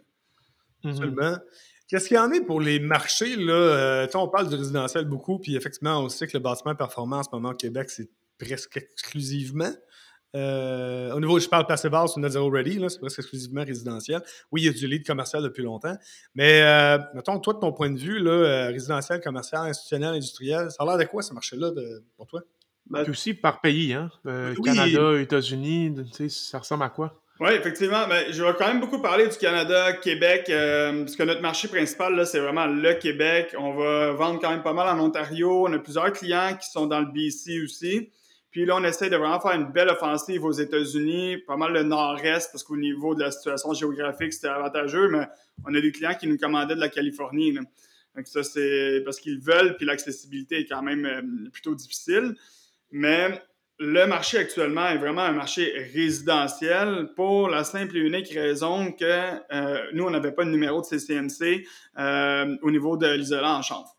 Mm 0.85 1.37
Qu'est-ce 1.89 2.09
qu'il 2.09 2.17
y 2.17 2.21
en 2.21 2.33
est 2.33 2.41
pour 2.41 2.59
les 2.59 2.81
marchés? 2.81 3.37
Là? 3.37 3.53
Euh, 3.53 4.07
on 4.15 4.27
parle 4.27 4.49
du 4.49 4.55
résidentiel 4.55 5.05
beaucoup, 5.05 5.39
puis 5.39 5.57
effectivement, 5.57 6.03
on 6.03 6.09
sait 6.09 6.27
que 6.27 6.39
le 6.39 6.43
bâtiment 6.43 6.75
performant 6.75 7.19
en 7.19 7.23
ce 7.23 7.29
moment 7.31 7.51
au 7.51 7.55
Québec, 7.55 7.91
c'est 7.91 8.09
presque 8.39 8.79
exclusivement 8.79 9.71
euh, 10.35 11.13
au 11.13 11.21
niveau, 11.21 11.39
je 11.39 11.49
parle 11.49 11.67
House 11.69 12.17
ou 12.17 12.21
Net 12.21 12.33
Zero 12.33 12.49
Ready, 12.49 12.83
c'est 12.89 12.99
presque 12.99 13.19
exclusivement 13.19 13.65
résidentiel. 13.65 14.23
Oui, 14.51 14.63
il 14.63 14.67
y 14.67 14.69
a 14.69 14.73
du 14.73 14.87
lead 14.87 15.07
commercial 15.07 15.43
depuis 15.43 15.63
longtemps. 15.63 15.97
Mais, 16.35 16.63
euh, 16.63 16.99
mettons, 17.15 17.39
toi, 17.39 17.55
de 17.55 17.59
ton 17.59 17.73
point 17.73 17.91
de 17.91 17.99
vue, 17.99 18.19
là, 18.19 18.31
euh, 18.31 18.67
résidentiel, 18.69 19.21
commercial, 19.21 19.69
institutionnel, 19.69 20.15
industriel, 20.15 20.71
ça 20.71 20.83
a 20.83 20.87
l'air 20.87 20.99
de 20.99 21.05
quoi 21.05 21.23
ce 21.23 21.35
marché-là 21.35 21.71
pour 22.17 22.27
toi? 22.27 22.41
Ben, 22.89 23.09
aussi 23.09 23.35
par 23.35 23.61
pays, 23.61 23.93
hein? 23.93 24.11
Canada, 24.65 25.21
États-Unis, 25.21 25.95
ça 26.29 26.59
ressemble 26.59 26.85
à 26.85 26.89
quoi? 26.89 27.19
Oui, 27.41 27.51
effectivement. 27.53 28.07
Ben, 28.09 28.25
je 28.31 28.43
vais 28.43 28.53
quand 28.59 28.67
même 28.67 28.81
beaucoup 28.81 29.01
parler 29.01 29.29
du 29.29 29.37
Canada, 29.37 29.93
Québec, 29.95 30.45
parce 30.47 31.17
que 31.17 31.23
notre 31.23 31.43
marché 31.43 31.69
principal, 31.69 32.27
c'est 32.27 32.41
vraiment 32.41 32.67
le 32.67 32.95
Québec. 32.95 33.55
On 33.59 33.75
va 33.75 34.13
vendre 34.13 34.41
quand 34.41 34.51
même 34.51 34.63
pas 34.63 34.73
mal 34.73 34.89
en 34.89 35.03
Ontario. 35.03 35.67
On 35.67 35.73
a 35.73 35.79
plusieurs 35.79 36.13
clients 36.13 36.57
qui 36.61 36.71
sont 36.71 36.87
dans 36.87 37.01
le 37.01 37.07
BC 37.07 37.63
aussi. 37.63 38.11
Puis 38.53 38.67
là, 38.67 38.77
on 38.77 38.85
essaie 38.85 39.09
de 39.09 39.17
vraiment 39.17 39.41
faire 39.41 39.53
une 39.53 39.73
belle 39.73 39.89
offensive 39.89 40.45
aux 40.45 40.53
États-Unis, 40.53 41.39
pas 41.39 41.57
mal 41.57 41.73
le 41.73 41.85
nord-est, 41.85 42.53
parce 42.53 42.63
qu'au 42.63 42.77
niveau 42.77 43.15
de 43.15 43.21
la 43.21 43.31
situation 43.31 43.73
géographique, 43.73 44.35
c'était 44.35 44.49
avantageux, 44.49 45.09
mais 45.09 45.27
on 45.67 45.75
a 45.75 45.81
des 45.81 45.91
clients 45.91 46.15
qui 46.15 46.29
nous 46.29 46.37
commandaient 46.37 46.75
de 46.75 46.81
la 46.81 46.91
Californie. 46.91 47.55
Donc 47.55 48.27
ça, 48.27 48.43
c'est 48.43 49.01
parce 49.07 49.19
qu'ils 49.21 49.41
veulent, 49.41 49.75
puis 49.79 49.87
l'accessibilité 49.87 50.61
est 50.61 50.67
quand 50.67 50.83
même 50.83 51.07
euh, 51.07 51.51
plutôt 51.51 51.75
difficile. 51.75 52.35
Mais 52.91 53.41
le 53.79 54.07
marché 54.07 54.37
actuellement 54.37 54.87
est 54.87 54.99
vraiment 54.99 55.23
un 55.23 55.33
marché 55.33 55.73
résidentiel 55.95 57.09
pour 57.17 57.49
la 57.49 57.65
simple 57.65 57.97
et 57.97 58.01
unique 58.01 58.29
raison 58.35 58.93
que 58.93 59.05
euh, 59.05 59.79
nous, 59.95 60.05
on 60.05 60.11
n'avait 60.11 60.33
pas 60.33 60.45
de 60.45 60.51
numéro 60.51 60.83
de 60.83 60.87
CCMC 60.87 61.67
euh, 61.99 62.55
au 62.61 62.71
niveau 62.71 62.99
de 62.99 63.07
l'isolant 63.07 63.57
en 63.57 63.63
chambre. 63.63 63.97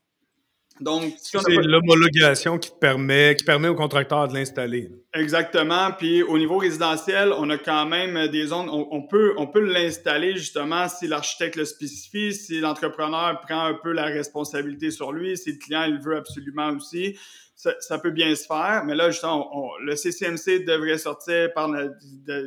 Donc, 0.82 1.14
c'est 1.20 1.38
l'homologation 1.50 2.58
qui 2.58 2.72
permet, 2.80 3.36
qui 3.36 3.44
permet 3.44 3.68
au 3.68 3.76
contracteur 3.76 4.28
de 4.28 4.34
l'installer. 4.34 4.90
Exactement. 5.14 5.92
Puis 5.92 6.24
au 6.24 6.38
niveau 6.38 6.58
résidentiel, 6.58 7.32
on 7.38 7.50
a 7.52 7.58
quand 7.58 7.86
même 7.86 8.28
des 8.30 8.48
zones, 8.48 8.70
on, 8.70 9.04
peut, 9.04 9.34
on 9.38 9.46
peut 9.46 9.60
l'installer 9.60 10.36
justement 10.36 10.88
si 10.90 11.08
l'architecte 11.08 11.58
le 11.58 11.66
spécifie, 11.66 12.34
si 12.34 12.60
l'entrepreneur 12.60 13.40
prend 13.42 13.66
un 13.66 13.76
peu 13.76 13.92
la 13.92 14.06
responsabilité 14.06 14.90
sur 14.90 15.12
lui, 15.12 15.38
si 15.38 15.52
le 15.52 15.58
client 15.60 15.84
il 15.84 16.00
veut 16.00 16.18
absolument 16.18 16.72
aussi. 16.72 17.18
Ça, 17.56 17.98
peut 17.98 18.12
bien 18.12 18.36
se 18.36 18.46
faire, 18.46 18.84
mais 18.86 18.94
là, 18.94 19.10
justement, 19.10 19.72
le 19.80 19.96
CCMC 19.96 20.66
devrait 20.66 20.98
sortir 20.98 21.54
par 21.54 21.70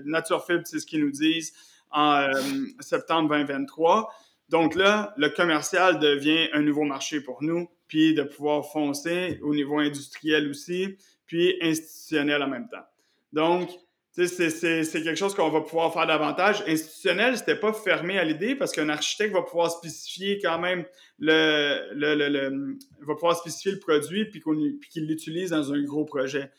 Nature 0.05 0.45
Fibre, 0.45 0.63
c'est 0.65 0.79
ce 0.79 0.85
qu'ils 0.85 1.03
nous 1.03 1.13
disent, 1.13 1.55
en 1.91 2.21
euh, 2.21 2.33
septembre 2.81 3.31
2023. 3.31 4.13
Donc 4.49 4.75
là, 4.75 5.13
le 5.17 5.29
commercial 5.29 5.99
devient 5.99 6.49
un 6.53 6.63
nouveau 6.63 6.85
marché 6.85 7.21
pour 7.21 7.43
nous 7.43 7.69
puis 7.89 8.15
de 8.15 8.23
pouvoir 8.23 8.71
foncer 8.71 9.39
au 9.43 9.55
niveau 9.55 9.79
industriel 9.79 10.49
aussi, 10.49 10.97
puis 11.27 11.57
institutionnel 11.63 12.43
en 12.43 12.49
même 12.49 12.69
temps. 12.69 12.85
Donc, 13.33 13.71
c'est 14.13 14.91
quelque 14.91 15.17
chose 15.17 15.35
qu'on 15.35 15.51
va 15.51 15.61
pouvoir 15.61 15.93
faire 15.93 16.07
davantage. 16.07 16.65
Institutionnel, 16.67 17.37
c'était 17.37 17.59
pas 17.59 17.73
fermé 17.73 18.19
à 18.19 18.25
l'idée 18.25 18.55
parce 18.55 18.73
qu'un 18.73 18.89
architecte 18.89 19.35
va 19.35 19.43
pouvoir 19.43 19.71
spécifier 19.71 20.41
quand 20.41 20.59
même 20.59 20.87
le, 21.19 22.77
va 23.01 23.15
pouvoir 23.15 23.37
spécifier 23.37 23.73
le 23.73 23.79
produit 23.79 24.25
puis 24.25 24.43
qu'il 24.91 25.07
l'utilise 25.07 25.51
dans 25.51 25.73
un 25.73 25.83
gros 25.83 26.05
projet. 26.05 26.51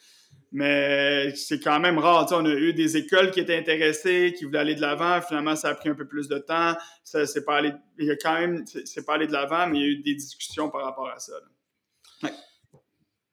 Mais 0.51 1.33
c'est 1.36 1.60
quand 1.60 1.79
même 1.79 1.97
rare. 1.97 2.27
on 2.31 2.45
a 2.45 2.53
eu 2.53 2.73
des 2.73 2.95
écoles 2.95 3.31
qui 3.31 3.41
étaient 3.41 3.57
intéressées, 3.57 4.33
qui 4.38 4.45
voulaient 4.45 4.60
aller 4.60 4.75
de 4.75 4.81
l'avant. 4.81 5.21
Finalement, 5.21 5.55
ça 5.55 5.69
a 5.69 5.75
pris 5.75 5.89
un 5.89 5.95
peu 5.95 6.07
plus 6.07 6.27
de 6.27 6.38
temps. 6.38 6.75
Ça, 7.03 7.25
c'est 7.25 7.43
pas 7.43 7.57
allé, 7.57 7.73
il 7.99 8.05
y 8.05 8.12
a 8.12 8.15
quand 8.15 8.39
même, 8.39 8.63
c'est 8.86 9.05
pas 9.05 9.15
allé 9.15 9.27
de 9.27 9.33
l'avant, 9.33 9.67
mais 9.67 9.77
il 9.77 9.81
y 9.81 9.86
a 9.86 9.88
eu 9.89 9.97
des 9.97 10.15
discussions 10.15 10.69
par 10.69 10.83
rapport 10.83 11.10
à 11.10 11.19
ça. 11.19 11.33
Là. 11.33 11.47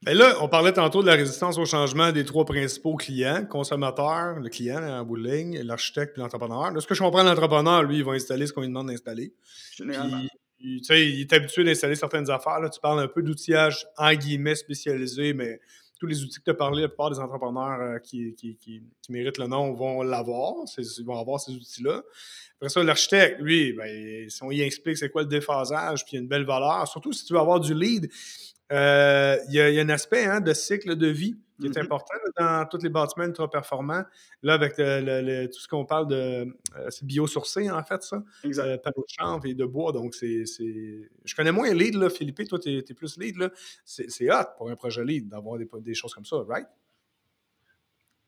Ben 0.05 0.15
là, 0.15 0.37
on 0.43 0.49
parlait 0.49 0.73
tantôt 0.73 1.01
de 1.01 1.07
la 1.07 1.15
résistance 1.15 1.57
au 1.57 1.65
changement 1.65 2.13
des 2.13 2.27
trois 2.27 2.45
principaux 2.45 2.95
clients, 2.95 3.47
consommateur, 3.47 4.39
le 4.39 4.51
client 4.51 4.83
en 4.83 5.03
bout 5.03 5.17
de 5.17 5.27
ligne, 5.27 5.63
l'architecte 5.63 6.19
et 6.19 6.21
l'entrepreneur. 6.21 6.73
De 6.73 6.81
ce 6.81 6.87
que 6.87 6.95
je 6.95 7.03
comprends, 7.03 7.23
l'entrepreneur, 7.23 7.83
lui, 7.85 7.99
il 7.99 8.05
va 8.05 8.13
installer 8.13 8.47
ce 8.47 8.53
qu'on 8.53 8.61
lui 8.61 8.69
demande 8.69 8.89
d'installer. 8.89 9.33
Généralement. 9.75 10.21
il 10.61 11.21
est 11.23 11.33
habitué 11.33 11.65
d'installer 11.65 11.95
certaines 11.95 12.29
affaires. 12.31 12.61
Là. 12.61 12.69
Tu 12.69 12.81
parles 12.81 13.01
un 13.01 13.09
peu 13.09 13.23
d'outillage 13.23 13.87
en 13.97 14.13
guillemets 14.13 14.57
spécialisé, 14.57 15.33
mais 15.33 15.59
tous 15.99 16.07
les 16.07 16.23
outils 16.23 16.39
que 16.39 16.45
tu 16.45 16.51
as 16.51 16.55
parlé, 16.55 16.83
la 16.83 16.89
plupart 16.89 17.11
des 17.11 17.19
entrepreneurs 17.19 17.81
euh, 17.81 17.99
qui, 17.99 18.35
méritent 19.09 19.39
le 19.39 19.47
nom 19.47 19.73
vont 19.73 20.03
l'avoir. 20.03 20.55
Ils 20.77 21.05
vont 21.05 21.19
avoir 21.19 21.41
ces 21.41 21.53
outils-là. 21.53 22.03
Après 22.57 22.69
ça, 22.69 22.83
l'architecte, 22.83 23.41
lui, 23.41 23.73
ben, 23.73 24.29
si 24.29 24.45
y 24.51 24.63
explique 24.63 24.97
c'est 24.97 25.11
quoi 25.11 25.23
le 25.23 25.29
déphasage, 25.29 26.05
puis 26.05 26.13
il 26.13 26.17
y 26.17 26.19
a 26.19 26.23
une 26.23 26.29
belle 26.29 26.45
valeur, 26.45 26.87
surtout 26.89 27.13
si 27.13 27.25
tu 27.25 27.33
veux 27.33 27.41
avoir 27.41 27.61
du 27.61 27.75
lead, 27.75 28.11
euh, 28.73 29.37
il 29.49 29.55
y, 29.55 29.61
a 29.61 29.83
un 29.83 29.89
aspect 29.91 30.25
hein, 30.25 30.41
de 30.41 30.53
cycle 30.55 30.97
de 30.97 31.07
vie 31.07 31.37
qui 31.61 31.67
est 31.67 31.71
mm-hmm. 31.71 31.83
important 31.83 32.15
dans 32.39 32.67
tous 32.67 32.83
les 32.83 32.89
bâtiments 32.89 33.25
ultra 33.25 33.49
performants. 33.49 34.03
Là, 34.43 34.55
avec 34.55 34.75
le, 34.79 35.47
tout 35.47 35.61
ce 35.61 35.69
qu'on 35.69 35.85
parle 35.85 36.09
de. 36.09 36.17
Euh, 36.17 36.91
c'est 36.91 37.05
biosourcé, 37.05 37.71
en 37.71 37.83
fait, 37.85 38.03
ça. 38.03 38.23
Exact. 38.43 38.67
Euh, 38.67 38.79
panneaux 38.79 39.05
de 39.07 39.13
chanvre 39.13 39.47
et 39.47 39.55
de 39.55 39.65
bois. 39.65 39.93
Donc, 39.93 40.15
c'est. 40.15 40.45
Je 40.45 41.35
connais 41.35 41.53
moins 41.53 41.73
lead, 41.73 41.95
là, 41.95 42.11
Philippe. 42.11 42.49
Toi, 42.49 42.59
tu 42.59 42.77
es, 42.77 42.95
plus 42.95 43.19
lead. 43.19 43.37
là. 43.37 43.51
C'est 43.85 44.31
hot 44.31 44.49
pour 44.57 44.71
un 44.71 44.77
projet 44.77 45.05
lead 45.05 45.29
d'avoir 45.29 45.59
des, 45.59 45.69
des, 45.81 45.95
choses 45.95 46.15
comme 46.15 46.25
ça, 46.25 46.37
right? 46.49 46.67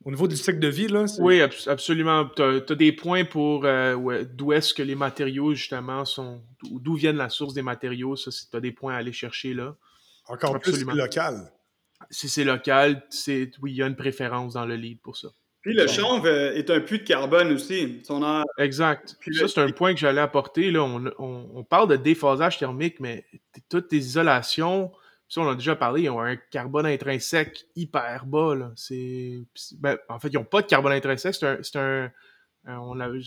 Au 0.04 0.10
niveau 0.10 0.28
du 0.28 0.36
cycle 0.36 0.60
de 0.60 0.68
vie, 0.68 0.86
là? 0.86 1.06
Oui, 1.18 1.40
absolument. 1.40 2.28
Tu 2.36 2.42
as, 2.42 2.74
des 2.76 2.92
points 2.92 3.24
pour 3.24 3.64
euh, 3.64 4.24
d'où 4.24 4.52
est-ce 4.52 4.72
que 4.72 4.82
les 4.82 4.94
matériaux, 4.94 5.52
justement, 5.54 6.04
sont. 6.04 6.42
D'où 6.62 6.94
viennent 6.94 7.16
la 7.16 7.28
source 7.28 7.54
des 7.54 7.62
matériaux. 7.62 8.14
Ça, 8.14 8.30
tu 8.30 8.56
as 8.56 8.60
des 8.60 8.72
points 8.72 8.94
à 8.94 8.98
aller 8.98 9.12
chercher 9.12 9.52
là. 9.52 9.74
Encore 10.28 10.56
absolument. 10.56 10.92
plus 10.92 11.00
local 11.00 11.52
si 12.10 12.28
c'est 12.28 12.44
local, 12.44 13.02
c'est 13.10 13.50
oui, 13.62 13.72
il 13.72 13.76
y 13.76 13.82
a 13.82 13.86
une 13.86 13.96
préférence 13.96 14.54
dans 14.54 14.66
le 14.66 14.76
lead 14.76 15.00
pour 15.00 15.16
ça. 15.16 15.28
Puis 15.66 15.74
le 15.74 15.88
chanvre 15.88 16.28
euh, 16.28 16.54
est 16.54 16.70
un 16.70 16.80
puits 16.80 17.00
de 17.00 17.04
carbone 17.04 17.50
aussi. 17.50 18.00
Exact. 18.56 19.16
ça, 19.32 19.48
c'est 19.48 19.60
un 19.60 19.72
point 19.72 19.94
que 19.94 19.98
j'allais 19.98 20.20
apporter. 20.20 20.70
Là. 20.70 20.84
On, 21.18 21.64
parle 21.64 21.88
de 21.88 21.96
déphasage 21.96 22.58
thermique, 22.58 23.00
mais 23.00 23.24
toutes 23.68 23.88
tes 23.88 23.96
isolations, 23.96 24.92
ça, 25.28 25.40
on 25.40 25.48
a 25.48 25.56
déjà 25.56 25.74
parlé, 25.74 26.02
ils 26.02 26.10
ont 26.10 26.20
un 26.20 26.36
carbone 26.36 26.86
intrinsèque 26.86 27.64
hyper 27.74 28.26
bas. 28.26 28.70
C'est, 28.76 29.40
ben, 29.78 29.98
en 30.08 30.20
fait, 30.20 30.28
ils 30.28 30.36
n'ont 30.36 30.44
pas 30.44 30.62
de 30.62 30.68
carbone 30.68 30.92
intrinsèque. 30.92 31.34
C'est 31.34 31.76
un, 31.76 32.12
Euh, 32.68 33.20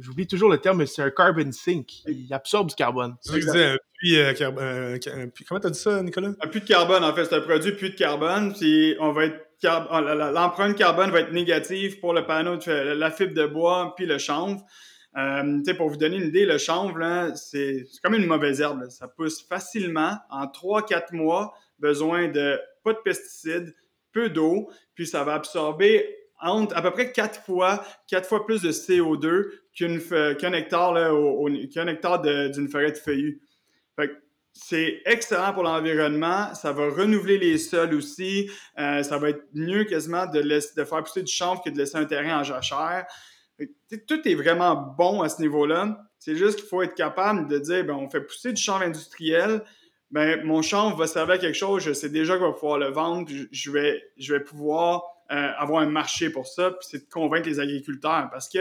j'oublie 0.00 0.26
toujours 0.26 0.50
le 0.50 0.58
terme, 0.58 0.78
mais 0.78 0.86
c'est 0.86 1.02
un 1.02 1.10
carbon 1.10 1.50
sink. 1.50 2.04
Il 2.06 2.32
absorbe 2.32 2.68
du 2.68 2.74
carbone. 2.74 3.16
C'est 3.20 3.30
ce 3.30 3.34
que 3.36 3.40
je 3.40 3.46
disais, 3.46 3.64
un 3.64 3.78
puits, 3.94 4.18
euh, 4.18 4.32
carbone. 4.34 4.98
comment 5.48 5.60
t'as 5.60 5.70
dit 5.70 5.78
ça, 5.78 6.02
Nicolas? 6.02 6.32
Un 6.40 6.48
puits 6.48 6.60
de 6.60 6.66
carbone, 6.66 7.02
en 7.02 7.14
fait. 7.14 7.24
C'est 7.24 7.36
un 7.36 7.40
produit 7.40 7.72
puits 7.72 7.90
de 7.90 7.96
carbone. 7.96 8.52
Puis 8.52 8.96
on 9.00 9.12
va 9.12 9.26
être 9.26 9.52
ah, 9.64 10.00
l'empreinte 10.32 10.76
carbone 10.76 11.10
va 11.10 11.20
être 11.20 11.32
négative 11.32 12.00
pour 12.00 12.12
le 12.12 12.26
panneau, 12.26 12.56
de, 12.56 12.94
la 12.94 13.10
fibre 13.10 13.34
de 13.34 13.46
bois 13.46 13.94
puis 13.96 14.06
le 14.06 14.18
chanvre. 14.18 14.60
Euh, 15.16 15.74
pour 15.76 15.88
vous 15.88 15.96
donner 15.96 16.16
une 16.16 16.28
idée, 16.28 16.46
le 16.46 16.58
chanvre, 16.58 17.32
c'est 17.36 17.84
comme 18.02 18.14
une 18.14 18.26
mauvaise 18.26 18.60
herbe. 18.60 18.88
Ça 18.88 19.08
pousse 19.08 19.46
facilement 19.46 20.16
en 20.30 20.46
3-4 20.46 21.14
mois, 21.14 21.54
besoin 21.78 22.28
de 22.28 22.58
pas 22.82 22.94
de 22.94 22.98
pesticides, 23.04 23.74
peu 24.12 24.30
d'eau, 24.30 24.70
puis 24.94 25.06
ça 25.06 25.22
va 25.22 25.34
absorber 25.34 26.21
à 26.42 26.82
peu 26.82 26.90
près 26.90 27.12
4 27.12 27.40
fois, 27.42 27.84
quatre 28.08 28.28
fois 28.28 28.44
plus 28.44 28.62
de 28.62 28.72
CO2 28.72 29.50
qu'un 29.74 30.52
hectare, 30.52 30.92
d'une 32.22 32.68
forêt 32.68 32.92
de 32.92 32.96
feuillus. 32.96 33.40
c'est 34.52 35.00
excellent 35.06 35.54
pour 35.54 35.62
l'environnement. 35.62 36.54
Ça 36.54 36.72
va 36.72 36.90
renouveler 36.90 37.38
les 37.38 37.56
sols 37.56 37.94
aussi. 37.94 38.50
Euh, 38.78 39.02
ça 39.02 39.16
va 39.16 39.30
être 39.30 39.44
mieux 39.54 39.84
quasiment 39.84 40.26
de, 40.26 40.42
faire 40.84 41.02
pousser 41.02 41.22
du 41.22 41.32
chanvre 41.32 41.62
que 41.62 41.70
de 41.70 41.78
laisser 41.78 41.96
un 41.96 42.04
terrain 42.04 42.40
en 42.40 42.42
jachère 42.42 43.06
tout 44.08 44.28
est 44.28 44.34
vraiment 44.34 44.76
bon 44.76 45.22
à 45.22 45.28
ce 45.28 45.40
niveau-là. 45.40 45.98
C'est 46.18 46.36
juste 46.36 46.60
qu'il 46.60 46.68
faut 46.68 46.82
être 46.82 46.94
capable 46.94 47.48
de 47.48 47.58
dire, 47.58 47.84
ben, 47.84 47.94
on 47.94 48.08
fait 48.08 48.20
pousser 48.20 48.52
du 48.52 48.62
chanvre 48.62 48.82
industriel, 48.82 49.62
ben, 50.10 50.44
mon 50.44 50.62
chanvre 50.62 50.96
va 50.96 51.06
servir 51.06 51.34
à 51.34 51.38
quelque 51.38 51.56
chose, 51.56 51.82
je 51.82 51.92
sais 51.92 52.08
déjà 52.08 52.36
qu'on 52.36 52.48
va 52.48 52.52
pouvoir 52.52 52.78
le 52.78 52.88
vendre, 52.88 53.28
je 53.50 53.70
vais 53.70 54.40
pouvoir 54.40 55.02
euh, 55.32 55.52
avoir 55.56 55.82
un 55.82 55.88
marché 55.88 56.28
pour 56.28 56.46
ça, 56.46 56.72
puis 56.72 56.86
c'est 56.90 57.08
de 57.08 57.10
convaincre 57.10 57.48
les 57.48 57.58
agriculteurs. 57.58 58.28
Parce 58.30 58.50
que 58.50 58.58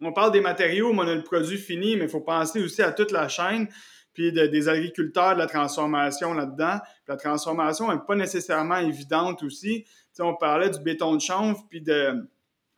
on 0.00 0.12
parle 0.12 0.32
des 0.32 0.40
matériaux, 0.40 0.92
mais 0.94 1.02
on 1.02 1.08
a 1.08 1.14
le 1.14 1.22
produit 1.22 1.58
fini, 1.58 1.96
mais 1.96 2.04
il 2.04 2.08
faut 2.08 2.20
penser 2.20 2.62
aussi 2.62 2.80
à 2.80 2.92
toute 2.92 3.10
la 3.10 3.28
chaîne, 3.28 3.68
puis 4.14 4.32
des 4.32 4.68
agriculteurs, 4.68 5.34
de 5.34 5.38
la 5.38 5.46
transformation 5.46 6.32
là-dedans. 6.32 6.78
La 7.06 7.16
transformation 7.16 7.92
n'est 7.92 8.00
pas 8.06 8.14
nécessairement 8.14 8.78
évidente 8.78 9.42
aussi. 9.42 9.84
on 10.18 10.34
parlait 10.34 10.70
du 10.70 10.80
béton 10.80 11.14
de 11.14 11.20
chanvre, 11.20 11.62
puis 11.68 11.82
de 11.82 12.26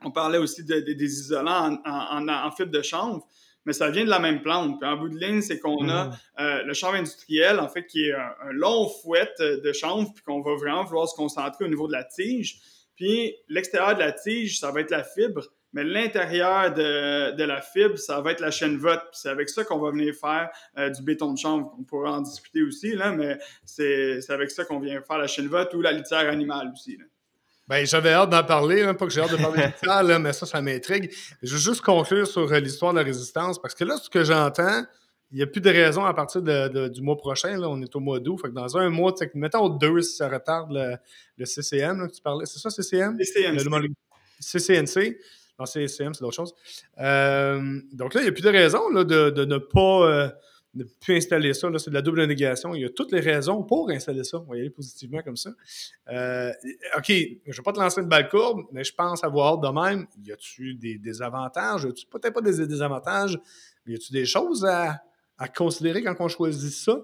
on 0.04 0.10
parlait 0.10 0.38
aussi 0.38 0.64
des 0.64 1.04
isolants 1.04 1.78
en, 1.84 2.50
fibre 2.50 2.72
de 2.72 2.82
chanvre, 2.82 3.24
mais 3.64 3.72
ça 3.72 3.88
vient 3.90 4.04
de 4.04 4.10
la 4.10 4.20
même 4.20 4.42
plante. 4.42 4.80
Puis 4.80 4.88
en 4.88 4.96
bout 4.96 5.10
de 5.10 5.18
ligne, 5.18 5.42
c'est 5.42 5.60
qu'on 5.60 5.88
a 5.88 6.06
mm. 6.06 6.12
euh, 6.40 6.62
le 6.64 6.74
chanvre 6.74 6.94
industriel, 6.94 7.60
en 7.60 7.68
fait, 7.68 7.86
qui 7.86 8.06
est 8.06 8.14
un, 8.14 8.52
long 8.52 8.88
fouet 8.88 9.32
de 9.38 9.72
chanvre, 9.72 10.12
puis 10.12 10.24
qu'on 10.24 10.40
va 10.40 10.56
vraiment 10.56 10.84
vouloir 10.84 11.08
se 11.08 11.14
concentrer 11.14 11.64
au 11.64 11.68
niveau 11.68 11.86
de 11.86 11.92
la 11.92 12.02
tige. 12.02 12.60
Puis 12.98 13.36
l'extérieur 13.48 13.94
de 13.94 14.00
la 14.00 14.10
tige, 14.10 14.58
ça 14.58 14.72
va 14.72 14.80
être 14.80 14.90
la 14.90 15.04
fibre, 15.04 15.44
mais 15.72 15.84
l'intérieur 15.84 16.74
de, 16.74 17.44
la 17.44 17.60
fibre, 17.60 17.96
ça 17.96 18.20
va 18.20 18.32
être 18.32 18.40
la 18.40 18.50
chaîne 18.50 18.76
vote. 18.76 19.04
C'est 19.12 19.28
avec 19.28 19.48
ça 19.48 19.62
qu'on 19.62 19.78
va 19.78 19.92
venir 19.92 20.14
faire 20.14 20.50
euh, 20.76 20.90
du 20.90 21.02
béton 21.02 21.32
de 21.32 21.38
chanvre. 21.38 21.72
On 21.78 21.84
pourra 21.84 22.10
en 22.10 22.22
discuter 22.22 22.60
aussi, 22.62 22.96
là, 22.96 23.12
mais 23.12 23.38
c'est 23.64 24.18
avec 24.30 24.50
ça 24.50 24.64
qu'on 24.64 24.80
vient 24.80 25.00
faire 25.00 25.18
la 25.18 25.28
chaîne 25.28 25.46
vote 25.46 25.72
ou 25.74 25.80
la 25.80 25.92
litière 25.92 26.28
animale 26.28 26.72
aussi. 26.72 26.96
Là. 26.96 27.04
Ben, 27.68 27.86
j'avais 27.86 28.12
hâte 28.12 28.30
d'en 28.30 28.42
parler, 28.42 28.82
hein, 28.82 28.94
pas 28.94 29.06
que 29.06 29.12
j'ai 29.12 29.20
hâte 29.20 29.30
de 29.30 29.36
parler 29.36 29.66
de 29.66 29.86
ça, 29.86 30.02
là, 30.02 30.18
mais 30.18 30.32
ça, 30.32 30.44
ça 30.44 30.60
m'intrigue. 30.60 31.14
Je 31.42 31.52
veux 31.52 31.60
juste 31.60 31.82
conclure 31.82 32.26
sur 32.26 32.52
euh, 32.52 32.58
l'histoire 32.58 32.92
de 32.94 32.98
la 32.98 33.04
résistance, 33.04 33.60
parce 33.60 33.76
que 33.76 33.84
là, 33.84 33.96
ce 33.96 34.10
que 34.10 34.24
j'entends, 34.24 34.84
il 35.30 35.36
n'y 35.36 35.42
a 35.42 35.46
plus 35.46 35.60
de 35.60 35.70
raison 35.70 36.04
à 36.04 36.14
partir 36.14 36.42
du 36.42 37.02
mois 37.02 37.16
prochain. 37.16 37.58
Là, 37.58 37.68
on 37.68 37.80
est 37.82 37.94
au 37.94 38.00
mois 38.00 38.18
d'août. 38.18 38.38
Fait 38.40 38.48
que 38.48 38.54
dans 38.54 38.76
un 38.78 38.88
mois, 38.88 39.14
mettons 39.34 39.68
deux 39.68 40.00
si 40.00 40.16
ça 40.16 40.28
retarde 40.28 40.72
le, 41.36 41.44
CCM 41.44 42.08
que 42.08 42.14
tu 42.14 42.22
parlais. 42.22 42.46
C'est 42.46 42.58
ça, 42.58 42.70
CCM? 42.70 43.18
CCNC. 43.18 43.92
CCNC. 44.40 45.18
Non, 45.58 45.66
CCM, 45.66 46.14
c'est 46.14 46.20
d'autres 46.20 46.36
chose. 46.36 46.54
Euh, 46.98 47.80
donc 47.92 48.14
là, 48.14 48.20
il 48.20 48.24
n'y 48.24 48.30
a 48.30 48.32
plus 48.32 48.44
de 48.44 48.48
raison 48.48 48.88
là, 48.90 49.04
de, 49.04 49.44
ne 49.44 49.58
pas. 49.58 50.08
Euh, 50.08 50.28
ne 50.74 50.84
plus 50.84 51.16
installer 51.16 51.54
ça. 51.54 51.68
C'est 51.78 51.90
de 51.90 51.94
la 51.94 52.02
double 52.02 52.24
négation. 52.26 52.74
Il 52.74 52.82
y 52.82 52.84
a 52.84 52.90
toutes 52.90 53.10
les 53.10 53.20
raisons 53.20 53.62
pour 53.62 53.90
installer 53.90 54.22
ça. 54.22 54.38
On 54.38 54.44
va 54.44 54.56
y 54.56 54.60
aller 54.60 54.70
positivement 54.70 55.22
comme 55.22 55.36
ça. 55.36 55.50
Euh, 56.08 56.52
OK, 56.96 57.06
je 57.08 57.12
ne 57.12 57.56
vais 57.56 57.62
pas 57.64 57.72
te 57.72 57.80
lancer 57.80 58.00
une 58.00 58.08
balle 58.08 58.28
courbe, 58.28 58.66
mais 58.70 58.84
je 58.84 58.94
pense 58.94 59.24
avoir 59.24 59.58
de 59.58 59.68
même. 59.68 60.06
Y 60.22 60.32
a-tu 60.32 60.74
des 60.74 60.98
désavantages? 60.98 61.84
Y 61.84 61.88
a-tu 61.88 62.06
peut-être 62.06 62.34
pas 62.34 62.42
des 62.42 62.66
désavantages, 62.66 63.38
mais 63.84 63.94
y 63.94 63.96
a-tu 63.96 64.12
des 64.12 64.26
choses 64.26 64.64
à, 64.64 65.02
considérer 65.46 66.02
quand 66.02 66.16
on 66.18 66.28
choisit 66.28 66.72
ça? 66.72 67.00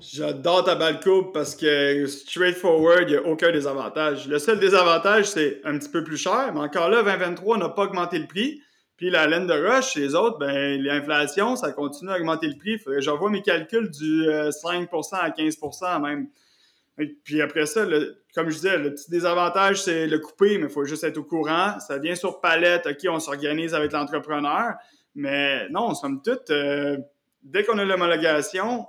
J'adore 0.00 0.64
ta 0.64 0.74
balle 0.74 1.00
courbe 1.00 1.32
parce 1.32 1.56
que 1.56 2.06
straightforward, 2.06 3.08
il 3.08 3.12
n'y 3.12 3.16
a 3.16 3.22
aucun 3.26 3.50
désavantage. 3.50 4.28
Le 4.28 4.38
seul 4.38 4.60
désavantage, 4.60 5.24
c'est 5.24 5.60
un 5.64 5.76
petit 5.78 5.88
peu 5.88 6.04
plus 6.04 6.18
cher, 6.18 6.52
mais 6.54 6.60
encore 6.60 6.90
là, 6.90 7.02
2023 7.02 7.58
n'a 7.58 7.70
pas 7.70 7.84
augmenté 7.84 8.18
le 8.18 8.26
prix. 8.26 8.60
Puis 8.96 9.10
la 9.10 9.26
laine 9.26 9.46
de 9.46 9.54
roche, 9.54 9.94
les 9.94 10.14
autres, 10.14 10.38
ben, 10.38 10.82
l'inflation, 10.82 11.56
ça 11.56 11.72
continue 11.72 12.10
à 12.10 12.16
augmenter 12.16 12.48
le 12.48 12.58
prix. 12.58 12.78
J'envoie 12.98 13.30
mes 13.30 13.42
calculs 13.42 13.90
du 13.90 14.24
5 14.50 14.88
euh, 14.92 15.16
à 15.16 15.30
15 15.30 15.56
même. 16.02 16.28
Puis 17.22 17.40
après 17.40 17.66
ça, 17.66 17.86
comme 18.34 18.50
je 18.50 18.56
disais, 18.56 18.76
le 18.76 18.92
petit 18.92 19.10
désavantage, 19.10 19.82
c'est 19.82 20.06
le 20.06 20.18
couper, 20.18 20.58
mais 20.58 20.66
il 20.66 20.72
faut 20.72 20.84
juste 20.84 21.04
être 21.04 21.16
au 21.16 21.22
courant. 21.22 21.78
Ça 21.78 21.98
vient 21.98 22.16
sur 22.16 22.40
palette, 22.40 22.86
OK, 22.86 23.06
on 23.08 23.20
s'organise 23.20 23.72
avec 23.72 23.92
l'entrepreneur. 23.92 24.74
Mais 25.14 25.68
non, 25.70 25.94
somme 25.94 26.20
toute, 26.20 26.50
euh, 26.50 26.98
dès 27.42 27.64
qu'on 27.64 27.78
a 27.78 27.84
l'homologation, 27.84 28.86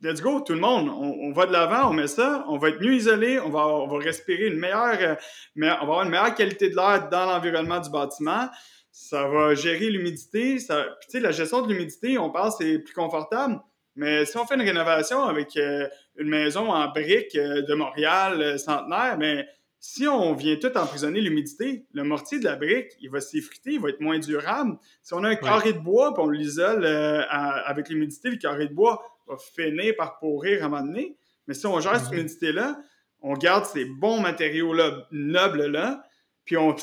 let's 0.00 0.20
go, 0.20 0.40
tout 0.40 0.52
le 0.52 0.60
monde. 0.60 0.88
On, 0.88 1.32
va 1.32 1.46
de 1.46 1.52
l'avant, 1.52 1.90
on 1.90 1.92
met 1.92 2.06
ça, 2.06 2.44
on 2.48 2.58
va 2.58 2.70
être 2.70 2.80
mieux 2.80 2.94
isolé, 2.94 3.40
on 3.40 3.50
va, 3.50 3.86
respirer 3.98 4.46
une 4.46 4.58
meilleure, 4.58 4.98
euh, 5.00 5.14
on 5.56 5.60
va 5.66 5.80
avoir 5.80 6.02
une 6.02 6.10
meilleure 6.10 6.34
qualité 6.34 6.70
de 6.70 6.76
l'air 6.76 7.08
dans 7.10 7.26
l'environnement 7.26 7.80
du 7.80 7.90
bâtiment 7.90 8.48
ça 8.94 9.26
va 9.26 9.56
gérer 9.56 9.90
l'humidité. 9.90 10.60
Ça... 10.60 10.86
Puis, 11.00 11.18
la 11.18 11.32
gestion 11.32 11.62
de 11.62 11.68
l'humidité, 11.72 12.16
on 12.16 12.30
pense 12.30 12.58
c'est 12.58 12.78
plus 12.78 12.94
confortable. 12.94 13.60
Mais 13.96 14.24
si 14.24 14.36
on 14.38 14.46
fait 14.46 14.54
une 14.54 14.62
rénovation 14.62 15.24
avec 15.24 15.56
euh, 15.56 15.88
une 16.16 16.28
maison 16.28 16.72
en 16.72 16.88
briques 16.88 17.34
euh, 17.34 17.62
de 17.62 17.74
Montréal, 17.74 18.56
centenaire, 18.58 19.16
mais 19.18 19.46
si 19.86 20.08
on 20.08 20.32
vient 20.32 20.56
tout 20.56 20.74
emprisonner 20.78 21.20
l'humidité, 21.20 21.84
le 21.92 22.04
mortier 22.04 22.38
de 22.38 22.44
la 22.44 22.56
brique, 22.56 22.92
il 23.02 23.10
va 23.10 23.20
s'effriter, 23.20 23.72
il 23.72 23.80
va 23.80 23.90
être 23.90 24.00
moins 24.00 24.18
durable. 24.18 24.78
Si 25.02 25.12
on 25.12 25.22
a 25.22 25.28
un 25.28 25.36
carré 25.36 25.74
de 25.74 25.78
bois, 25.78 26.14
puis 26.14 26.22
on 26.24 26.30
l'isole 26.30 26.86
avec 26.86 27.90
l'humidité, 27.90 28.30
le 28.30 28.38
carré 28.38 28.66
de 28.66 28.72
bois 28.72 29.04
va 29.28 29.36
finir 29.36 29.94
par 29.94 30.18
pourrir 30.18 30.62
à 30.62 30.66
un 30.66 30.68
moment 30.70 30.86
donné. 30.86 31.18
Mais 31.46 31.52
si 31.52 31.66
on 31.66 31.78
gère 31.80 32.00
cette 32.00 32.12
mhm. 32.12 32.20
humidité-là, 32.20 32.80
on 33.20 33.34
garde 33.34 33.66
ces 33.66 33.84
bons 33.84 34.20
matériaux-là, 34.20 35.06
nobles-là, 35.12 36.02
puis 36.46 36.56
on, 36.56 36.74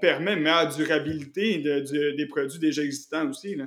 permet 0.00 0.34
une 0.34 0.42
meilleure 0.42 0.68
durabilité 0.68 1.58
des 1.58 2.26
produits 2.26 2.60
déjà 2.60 2.80
existants 2.82 3.28
aussi. 3.28 3.56
Là. 3.56 3.66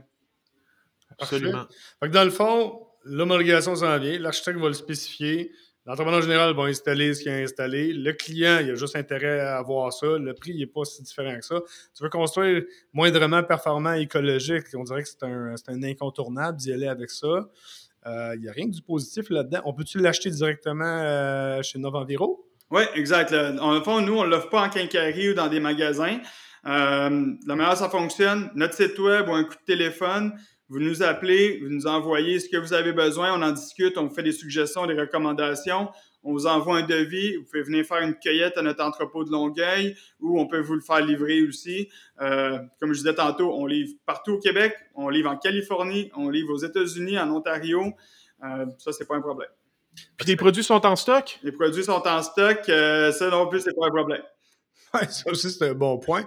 Absolument. 1.20 1.68
dans 2.02 2.24
le 2.24 2.32
fond, 2.32 2.88
l'homologation 3.04 3.76
s'en 3.76 4.00
vient, 4.00 4.18
l'architecte 4.20 4.58
va 4.58 4.68
le 4.70 4.74
spécifier, 4.74 5.52
l'entrepreneur 5.86 6.22
général 6.22 6.56
va 6.56 6.64
installer 6.64 7.14
ce 7.14 7.22
qu'il 7.22 7.32
a 7.32 7.36
installé, 7.36 7.94
le 7.94 8.14
client, 8.14 8.60
il 8.62 8.72
a 8.72 8.76
juste 8.76 8.96
intérêt 8.96 9.40
à 9.40 9.58
avoir 9.58 9.92
ça, 9.94 10.18
le 10.18 10.34
prix 10.34 10.58
n'est 10.58 10.68
pas 10.68 10.86
si 10.86 11.02
différent 11.04 11.36
que 11.38 11.46
ça. 11.46 11.62
Tu 11.96 12.04
veux 12.04 12.10
construire 12.10 12.64
moindrement 12.94 13.44
performant, 13.44 13.94
écologique, 13.94 14.66
on 14.76 14.84
dirait 14.84 15.04
que 15.04 15.10
c'est 15.10 15.24
un, 15.24 15.84
incontournable 15.84 16.58
d'y 16.58 16.72
aller 16.74 16.88
avec 16.88 17.10
ça. 17.10 17.50
Euh, 18.06 18.34
il 18.36 18.42
n'y 18.42 18.50
a 18.50 18.52
rien 18.52 18.68
que 18.68 18.76
du 18.76 18.82
positif 18.82 19.30
là-dedans. 19.30 19.60
On 19.66 19.74
peut-tu 19.74 20.00
l'acheter 20.00 20.30
directement 20.30 20.86
euh, 20.86 21.62
chez 21.62 21.80
Novanviro? 21.80 22.46
Oui, 22.72 22.84
exact. 22.96 23.34
En 23.34 23.82
fond, 23.84 24.02
nous, 24.02 24.16
on 24.16 24.24
ne 24.24 24.30
l'offre 24.30 24.50
pas 24.50 24.62
en 24.62 24.70
quincaillerie 24.70 25.32
ou 25.32 25.34
dans 25.34 25.48
des 25.48 25.60
magasins. 25.60 26.20
Euh, 26.66 27.26
la 27.48 27.56
manière 27.56 27.78
ça 27.78 27.90
fonctionne, 27.90 28.52
notre 28.56 28.76
site 28.76 29.00
web 29.00 29.28
ou 29.30 29.34
un 29.34 29.44
coup 29.44 29.56
de 29.56 29.66
téléphone, 29.66 30.34
vous 30.70 30.80
nous 30.80 31.02
appelez, 31.02 31.60
vous 31.62 31.70
nous 31.70 31.88
envoyez 31.88 32.40
ce 32.40 32.48
que 32.48 32.58
vous 32.58 32.74
avez 32.74 32.94
besoin, 32.94 33.34
on 33.38 33.42
en 33.42 33.52
discute, 33.52 33.98
on 33.98 34.06
vous 34.08 34.14
fait 34.14 34.24
des 34.24 34.32
suggestions, 34.32 34.86
des 34.86 34.94
recommandations, 34.94 35.90
on 36.24 36.34
vous 36.34 36.46
envoie 36.46 36.78
un 36.78 36.86
devis, 36.86 37.38
vous 37.38 37.46
pouvez 37.46 37.64
venir 37.64 37.86
faire 37.86 38.02
une 38.02 38.14
cueillette 38.16 38.58
à 38.58 38.62
notre 38.62 38.84
entrepôt 38.84 39.24
de 39.24 39.32
Longueuil 39.32 39.96
ou 40.20 40.40
on 40.40 40.48
peut 40.48 40.60
vous 40.60 40.76
le 40.76 40.82
faire 40.82 41.02
livrer 41.02 41.42
aussi. 41.42 41.90
Euh, 42.22 42.60
comme 42.80 42.94
je 42.94 43.00
disais 43.00 43.16
tantôt, 43.16 43.52
on 43.54 43.66
livre 43.66 43.94
partout 44.06 44.34
au 44.34 44.40
Québec, 44.40 44.76
on 44.96 45.10
livre 45.10 45.32
en 45.32 45.38
Californie, 45.38 46.12
on 46.16 46.30
livre 46.30 46.54
aux 46.54 46.58
États-Unis, 46.58 47.18
en 47.18 47.32
Ontario. 47.32 47.94
Euh, 48.44 48.66
ça, 48.78 48.92
c'est 48.92 49.08
pas 49.08 49.16
un 49.16 49.22
problème. 49.22 49.50
Puis 50.18 50.28
les 50.28 50.36
produits 50.36 50.64
sont 50.64 50.86
en 50.86 50.96
stock? 50.96 51.40
Les 51.42 51.52
produits 51.52 51.84
sont 51.84 52.06
en 52.06 52.22
stock. 52.22 52.70
Euh, 52.70 53.12
ça 53.12 53.30
non 53.30 53.48
plus, 53.48 53.62
c'est 53.62 53.74
pas 53.74 53.88
un 53.88 53.92
problème. 53.92 54.24
Oui, 54.92 55.02
ça 55.08 55.30
aussi, 55.30 55.52
c'est 55.52 55.70
un 55.70 55.76
bon 55.76 56.00
point. 56.00 56.24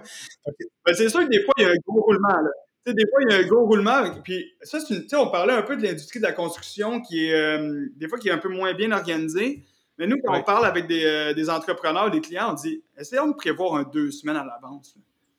Ben, 0.85 0.95
c'est 0.95 1.09
sûr 1.09 1.19
que 1.19 1.29
des 1.29 1.43
fois, 1.43 1.53
il 1.57 1.63
y 1.63 1.65
a 1.65 1.71
un 1.71 1.75
gros 1.85 1.99
roulement. 2.01 2.29
Là. 2.29 2.49
Des 2.85 3.07
fois, 3.07 3.19
il 3.21 3.31
y 3.31 3.35
a 3.35 3.39
un 3.39 3.47
gros 3.47 3.65
roulement. 3.65 4.03
Puis 4.23 4.53
ça, 4.61 4.79
c'est 4.79 4.95
une, 4.95 5.05
on 5.17 5.29
parlait 5.29 5.53
un 5.53 5.61
peu 5.61 5.77
de 5.77 5.83
l'industrie 5.83 6.19
de 6.19 6.25
la 6.25 6.33
construction 6.33 7.01
qui 7.01 7.27
est 7.27 7.33
euh, 7.33 7.87
des 7.95 8.07
fois 8.07 8.17
qui 8.17 8.29
est 8.29 8.31
un 8.31 8.37
peu 8.37 8.49
moins 8.49 8.73
bien 8.73 8.91
organisée. 8.91 9.63
Mais 9.97 10.07
nous, 10.07 10.17
quand 10.23 10.37
on 10.37 10.43
parle 10.43 10.65
avec 10.65 10.87
des, 10.87 11.05
euh, 11.05 11.33
des, 11.33 11.49
entrepreneurs, 11.49 12.09
des 12.11 12.19
clients, 12.19 12.51
on 12.51 12.53
dit 12.53 12.83
essayons 12.97 13.27
de 13.27 13.35
prévoir 13.35 13.75
un 13.75 13.83
deux 13.83 14.11
semaines 14.11 14.37
à 14.37 14.43
l'avance. 14.43 14.95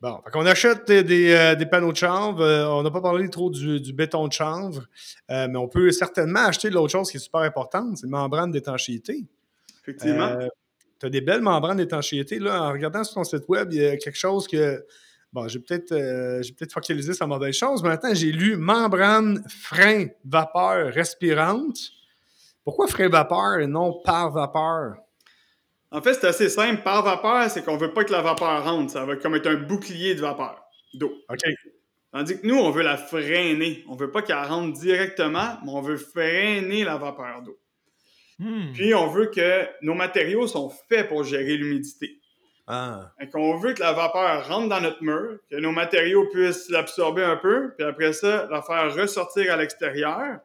Bon, 0.01 0.19
on 0.33 0.45
achète 0.47 0.91
des, 0.91 1.31
euh, 1.31 1.53
des, 1.53 1.67
panneaux 1.67 1.91
de 1.91 1.97
chanvre. 1.97 2.41
Euh, 2.41 2.67
on 2.67 2.81
n'a 2.81 2.89
pas 2.89 3.01
parlé 3.01 3.29
trop 3.29 3.51
du, 3.51 3.93
béton 3.93 4.27
de 4.27 4.33
chanvre, 4.33 4.87
euh, 5.29 5.47
mais 5.47 5.57
on 5.57 5.67
peut 5.67 5.91
certainement 5.91 6.39
acheter 6.39 6.71
l'autre 6.71 6.91
chose 6.91 7.11
qui 7.11 7.17
est 7.17 7.19
super 7.19 7.41
importante, 7.41 7.97
c'est 7.97 8.07
membrane 8.07 8.49
d'étanchéité. 8.49 9.27
Effectivement. 9.83 10.37
tu 10.99 11.05
as 11.05 11.09
des 11.09 11.21
belles 11.21 11.41
membranes 11.41 11.77
d'étanchéité. 11.77 12.39
Là, 12.39 12.63
en 12.63 12.71
regardant 12.71 13.03
sur 13.03 13.15
ton 13.15 13.23
site 13.23 13.47
web, 13.47 13.69
il 13.71 13.81
y 13.81 13.85
a 13.85 13.97
quelque 13.97 14.17
chose 14.17 14.47
que. 14.47 14.83
Bon, 15.33 15.47
j'ai 15.47 15.59
peut-être 15.59 15.89
peut 15.89 16.67
focalisé 16.69 17.13
sur 17.13 17.25
la 17.25 17.35
mauvaise 17.35 17.55
chose, 17.55 17.81
mais 17.83 17.89
maintenant, 17.89 18.13
j'ai 18.13 18.31
lu 18.31 18.57
membrane 18.57 19.43
frein 19.47 20.07
vapeur 20.25 20.93
respirante. 20.93 21.77
Pourquoi 22.63 22.87
frein 22.87 23.09
vapeur 23.09 23.59
et 23.59 23.67
non 23.67 24.01
par 24.03 24.31
vapeur? 24.31 24.97
En 25.91 26.01
fait, 26.01 26.13
c'est 26.13 26.27
assez 26.27 26.49
simple. 26.49 26.83
Par 26.83 27.03
vapeur, 27.03 27.49
c'est 27.49 27.65
qu'on 27.65 27.75
veut 27.75 27.93
pas 27.93 28.03
que 28.03 28.11
la 28.11 28.21
vapeur 28.21 28.63
rentre. 28.63 28.91
Ça 28.91 29.05
va 29.05 29.15
comme 29.17 29.35
être 29.35 29.47
un 29.47 29.55
bouclier 29.55 30.15
de 30.15 30.21
vapeur 30.21 30.63
d'eau. 30.93 31.13
OK. 31.29 31.39
Tandis 32.13 32.39
que 32.39 32.47
nous, 32.47 32.57
on 32.57 32.71
veut 32.71 32.83
la 32.83 32.97
freiner. 32.97 33.83
On 33.89 33.95
veut 33.95 34.11
pas 34.11 34.21
qu'elle 34.21 34.37
rentre 34.37 34.79
directement, 34.79 35.57
mais 35.63 35.71
on 35.71 35.81
veut 35.81 35.97
freiner 35.97 36.83
la 36.83 36.97
vapeur 36.97 37.41
d'eau. 37.41 37.57
Hmm. 38.39 38.71
Puis, 38.73 38.93
on 38.93 39.07
veut 39.07 39.27
que 39.27 39.67
nos 39.81 39.93
matériaux 39.93 40.47
sont 40.47 40.71
faits 40.89 41.07
pour 41.07 41.23
gérer 41.23 41.57
l'humidité. 41.57 42.17
Ah. 42.67 43.11
on 43.33 43.57
veut 43.57 43.73
que 43.73 43.81
la 43.81 43.91
vapeur 43.91 44.47
rentre 44.47 44.69
dans 44.69 44.79
notre 44.79 45.03
mur, 45.03 45.39
que 45.49 45.57
nos 45.57 45.71
matériaux 45.71 46.29
puissent 46.31 46.69
l'absorber 46.69 47.23
un 47.23 47.35
peu, 47.35 47.73
puis 47.77 47.85
après 47.85 48.13
ça, 48.13 48.47
la 48.49 48.61
faire 48.61 48.95
ressortir 48.95 49.51
à 49.51 49.57
l'extérieur 49.57 50.39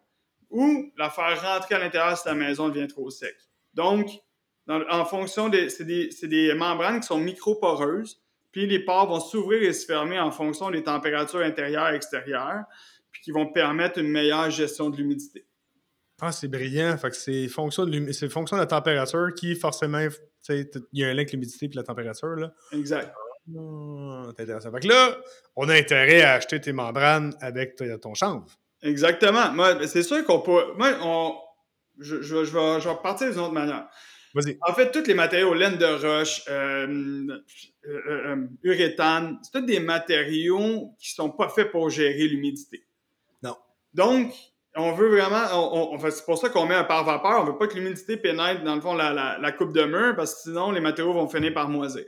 ou 0.57 0.91
la 0.97 1.11
faire 1.11 1.41
rentrer 1.43 1.75
à 1.75 1.79
l'intérieur 1.79 2.17
si 2.17 2.27
la 2.27 2.35
maison 2.35 2.71
devient 2.71 2.87
trop 2.87 3.11
sec. 3.11 3.37
Donc, 3.75 4.09
en 4.69 5.05
fonction 5.05 5.49
des. 5.49 5.69
C'est 5.69 5.85
des, 5.85 6.55
membranes 6.55 7.01
qui 7.01 7.07
sont 7.07 7.19
microporeuses, 7.19 8.23
puis 8.53 8.67
les 8.67 8.81
pores 8.81 9.07
vont 9.07 9.21
s'ouvrir 9.21 9.63
et 9.63 9.73
se 9.73 9.85
fermer 9.85 10.19
en 10.19 10.31
fonction 10.31 10.71
des 10.71 10.83
températures 10.83 11.41
intérieures 11.41 11.91
et 11.91 11.97
extérieures, 11.97 12.65
puis 13.13 13.21
qui 13.23 13.31
vont 13.31 13.53
permettre 13.53 13.99
une 13.99 14.09
meilleure 14.09 14.51
gestion 14.51 14.89
de 14.89 14.97
l'humidité. 14.97 15.47
Ah, 16.23 16.33
c'est 16.33 16.49
brillant. 16.49 16.97
Fait 16.97 17.11
que 17.11 17.17
c'est 17.17 17.47
fonction, 17.49 17.85
de 17.85 18.29
fonction 18.29 18.57
de 18.57 18.63
la 18.63 18.67
température 18.67 19.35
qui, 19.37 19.55
forcément, 19.55 20.01
il 20.49 20.69
y 20.95 21.05
a 21.05 21.09
un 21.09 21.11
lien 21.11 21.19
avec 21.19 21.33
l'humidité 21.33 21.67
et 21.67 21.71
la 21.75 21.83
température. 21.83 22.35
Là. 22.35 22.55
Exact. 22.73 23.15
Ah, 23.55 24.23
intéressant. 24.39 24.73
Fait 24.73 24.81
que 24.81 24.89
là, 24.89 25.19
on 25.55 25.69
a 25.69 25.75
intérêt 25.75 26.23
à 26.23 26.33
acheter 26.33 26.61
tes 26.61 26.73
membranes 26.73 27.35
avec 27.41 27.77
ton 28.01 28.15
chanvre. 28.15 28.47
Exactement. 28.83 29.53
Moi, 29.53 29.87
c'est 29.87 30.03
sûr 30.03 30.25
qu'on 30.25 30.41
peut. 30.41 30.75
Moi, 30.77 30.93
on, 31.03 31.35
je, 31.99 32.23
je, 32.23 32.45
je, 32.45 32.53
vais, 32.53 32.81
je 32.81 32.89
vais 32.89 32.97
partir 33.03 33.31
d'une 33.31 33.41
autre 33.41 33.53
manière. 33.53 33.89
En 34.69 34.75
fait, 34.75 34.91
tous 34.91 35.07
les 35.07 35.15
matériaux, 35.15 35.55
laine 35.55 35.77
de 35.79 35.87
roche, 35.87 36.43
euh, 36.49 37.27
euh, 37.87 38.01
euh, 38.09 38.47
uréthane, 38.63 39.39
c'est 39.43 39.59
tous 39.59 39.67
des 39.67 39.81
matériaux 39.81 40.95
qui 40.99 41.13
sont 41.13 41.31
pas 41.31 41.49
faits 41.49 41.71
pour 41.71 41.89
gérer 41.89 42.29
l'humidité. 42.29 42.85
Non. 43.43 43.57
Donc, 43.95 44.35
on 44.75 44.93
veut 44.93 45.09
vraiment, 45.09 45.47
on, 45.55 45.99
c'est 46.11 46.25
pour 46.25 46.37
ça 46.37 46.51
qu'on 46.51 46.67
met 46.67 46.75
un 46.75 46.85
pare-vapeur. 46.85 47.41
On 47.41 47.45
veut 47.45 47.57
pas 47.57 47.67
que 47.67 47.77
l'humidité 47.77 48.19
pénètre 48.19 48.63
dans 48.63 48.75
le 48.75 48.81
fond 48.81 48.95
la, 48.95 49.39
la, 49.41 49.53
coupe 49.53 49.73
de 49.73 49.85
mur 49.85 50.15
parce 50.15 50.35
que 50.35 50.41
sinon 50.51 50.71
les 50.71 50.81
matériaux 50.81 51.15
vont 51.15 51.29
finir 51.29 51.55
par 51.55 51.69
moisir. 51.69 52.05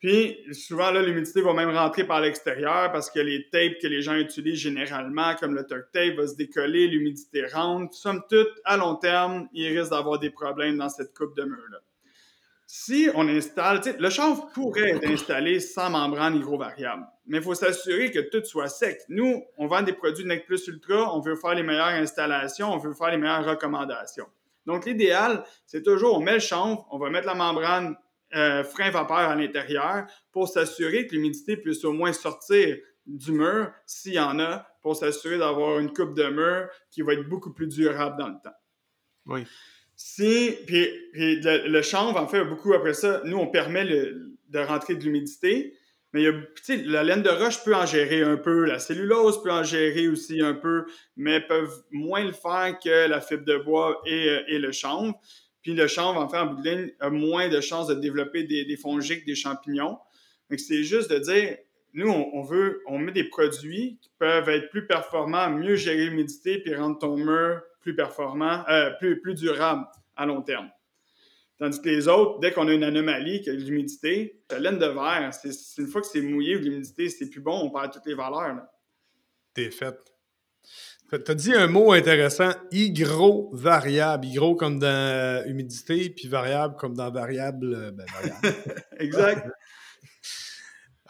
Puis, 0.00 0.38
souvent, 0.52 0.90
l'humidité 0.92 1.42
va 1.42 1.52
même 1.52 1.76
rentrer 1.76 2.04
par 2.04 2.22
l'extérieur 2.22 2.90
parce 2.90 3.10
que 3.10 3.20
les 3.20 3.50
tapes 3.50 3.78
que 3.82 3.86
les 3.86 4.00
gens 4.00 4.14
utilisent 4.14 4.60
généralement, 4.60 5.34
comme 5.34 5.54
le 5.54 5.66
tuck 5.66 5.92
tape, 5.92 6.16
va 6.16 6.26
se 6.26 6.36
décoller, 6.36 6.86
l'humidité 6.88 7.44
rentre. 7.44 7.94
Somme 7.94 8.22
toute, 8.28 8.48
à 8.64 8.78
long 8.78 8.96
terme, 8.96 9.46
il 9.52 9.78
risque 9.78 9.90
d'avoir 9.90 10.18
des 10.18 10.30
problèmes 10.30 10.78
dans 10.78 10.88
cette 10.88 11.14
coupe 11.14 11.36
de 11.36 11.44
mur-là. 11.44 11.80
Si 12.66 13.10
on 13.14 13.28
installe, 13.28 13.80
le 13.98 14.10
chanvre 14.10 14.48
pourrait 14.54 14.90
être 14.90 15.06
installé 15.06 15.60
sans 15.60 15.90
membrane 15.90 16.36
hydrovariable, 16.36 17.04
mais 17.26 17.38
il 17.38 17.42
faut 17.42 17.54
s'assurer 17.54 18.10
que 18.10 18.20
tout 18.20 18.44
soit 18.44 18.68
sec. 18.68 19.00
Nous, 19.08 19.42
on 19.58 19.66
vend 19.66 19.82
des 19.82 19.92
produits 19.92 20.24
NEC 20.24 20.46
Plus 20.46 20.66
Ultra, 20.68 21.14
on 21.14 21.20
veut 21.20 21.34
faire 21.34 21.54
les 21.54 21.64
meilleures 21.64 21.86
installations, 21.86 22.72
on 22.72 22.78
veut 22.78 22.94
faire 22.94 23.10
les 23.10 23.16
meilleures 23.16 23.44
recommandations. 23.44 24.28
Donc, 24.66 24.86
l'idéal, 24.86 25.42
c'est 25.66 25.82
toujours, 25.82 26.16
on 26.16 26.20
met 26.20 26.34
le 26.34 26.38
chanvre, 26.38 26.86
on 26.92 26.98
va 26.98 27.10
mettre 27.10 27.26
la 27.26 27.34
membrane 27.34 27.96
euh, 28.34 28.62
frein 28.64 28.90
vapeur 28.90 29.16
à 29.16 29.34
l'intérieur 29.34 30.06
pour 30.32 30.48
s'assurer 30.48 31.06
que 31.06 31.14
l'humidité 31.14 31.56
puisse 31.56 31.84
au 31.84 31.92
moins 31.92 32.12
sortir 32.12 32.76
du 33.06 33.32
mur, 33.32 33.72
s'il 33.86 34.14
y 34.14 34.20
en 34.20 34.38
a, 34.38 34.66
pour 34.82 34.96
s'assurer 34.96 35.38
d'avoir 35.38 35.78
une 35.78 35.92
coupe 35.92 36.14
de 36.14 36.28
mur 36.28 36.68
qui 36.90 37.02
va 37.02 37.14
être 37.14 37.28
beaucoup 37.28 37.52
plus 37.52 37.66
durable 37.66 38.16
dans 38.18 38.28
le 38.28 38.36
temps. 38.42 38.56
Oui. 39.26 39.44
Si, 39.96 40.56
puis, 40.66 40.88
le, 41.12 41.82
chanvre, 41.82 42.18
en 42.18 42.26
fait, 42.26 42.44
beaucoup 42.44 42.72
après 42.72 42.94
ça, 42.94 43.20
nous, 43.24 43.36
on 43.36 43.48
permet 43.48 43.84
de 43.84 44.58
rentrer 44.58 44.94
de 44.94 45.04
l'humidité, 45.04 45.74
mais 46.12 46.24
la 46.66 47.04
laine 47.04 47.22
de 47.22 47.28
roche 47.28 47.62
peut 47.64 47.74
en 47.74 47.86
gérer 47.86 48.22
un 48.22 48.36
peu, 48.36 48.64
la 48.64 48.78
cellulose 48.78 49.42
peut 49.42 49.52
en 49.52 49.62
gérer 49.62 50.08
aussi 50.08 50.40
un 50.40 50.54
peu, 50.54 50.86
mais 51.16 51.40
peuvent 51.40 51.84
moins 51.90 52.24
le 52.24 52.32
faire 52.32 52.78
que 52.82 53.08
la 53.08 53.20
fibre 53.20 53.44
de 53.44 53.58
bois 53.58 54.00
et, 54.06 54.40
et 54.48 54.58
le 54.58 54.72
chanvre. 54.72 55.20
Puis 55.62 55.74
le 55.74 55.86
chanvre, 55.86 56.20
en 56.20 56.28
fait, 56.28 56.38
en 56.38 56.46
bout 56.46 56.62
de 56.62 56.70
ligne, 56.70 56.90
a 57.00 57.10
moins 57.10 57.48
de 57.48 57.60
chances 57.60 57.88
de 57.88 57.94
développer 57.94 58.44
des, 58.44 58.64
des 58.64 58.76
fongiques, 58.76 59.26
des 59.26 59.34
champignons. 59.34 59.98
Donc, 60.48 60.58
c'est 60.58 60.82
juste 60.82 61.10
de 61.10 61.18
dire, 61.18 61.58
nous, 61.92 62.08
on, 62.08 62.42
veut, 62.42 62.82
on 62.86 62.98
met 62.98 63.12
des 63.12 63.24
produits 63.24 63.98
qui 64.00 64.10
peuvent 64.18 64.48
être 64.48 64.70
plus 64.70 64.86
performants, 64.86 65.50
mieux 65.50 65.76
gérer 65.76 66.06
l'humidité, 66.06 66.58
puis 66.58 66.74
rendre 66.74 66.98
ton 66.98 67.16
mur 67.16 67.62
plus 67.80 67.94
performant, 67.94 68.64
euh, 68.68 68.90
plus, 68.98 69.20
plus 69.20 69.34
durable 69.34 69.86
à 70.16 70.26
long 70.26 70.42
terme. 70.42 70.70
Tandis 71.58 71.80
que 71.82 71.88
les 71.88 72.08
autres, 72.08 72.38
dès 72.40 72.52
qu'on 72.52 72.68
a 72.68 72.72
une 72.72 72.84
anomalie, 72.84 73.42
de 73.42 73.52
l'humidité, 73.52 74.42
la 74.50 74.58
laine 74.58 74.78
de 74.78 74.86
verre, 74.86 75.30
c'est 75.34 75.50
une 75.78 75.88
fois 75.88 76.00
que 76.00 76.06
c'est 76.06 76.22
mouillé 76.22 76.56
ou 76.56 76.60
l'humidité, 76.60 77.08
c'est 77.10 77.28
plus 77.28 77.40
bon, 77.40 77.60
on 77.62 77.70
perd 77.70 77.92
toutes 77.92 78.06
les 78.06 78.14
valeurs. 78.14 78.62
T'es 79.52 79.70
fait. 79.70 79.96
Tu 81.10 81.30
as 81.30 81.34
dit 81.34 81.52
un 81.52 81.66
mot 81.66 81.92
intéressant, 81.92 82.50
hygro-variable. 82.70 84.26
Hygro 84.26 84.54
comme 84.54 84.78
dans 84.78 85.44
humidité, 85.46 86.10
puis 86.10 86.28
variable 86.28 86.76
comme 86.76 86.94
dans 86.94 87.10
variable. 87.10 87.74
Euh, 87.74 87.90
ben, 87.90 88.06
variable. 88.12 88.82
exact. 88.98 89.48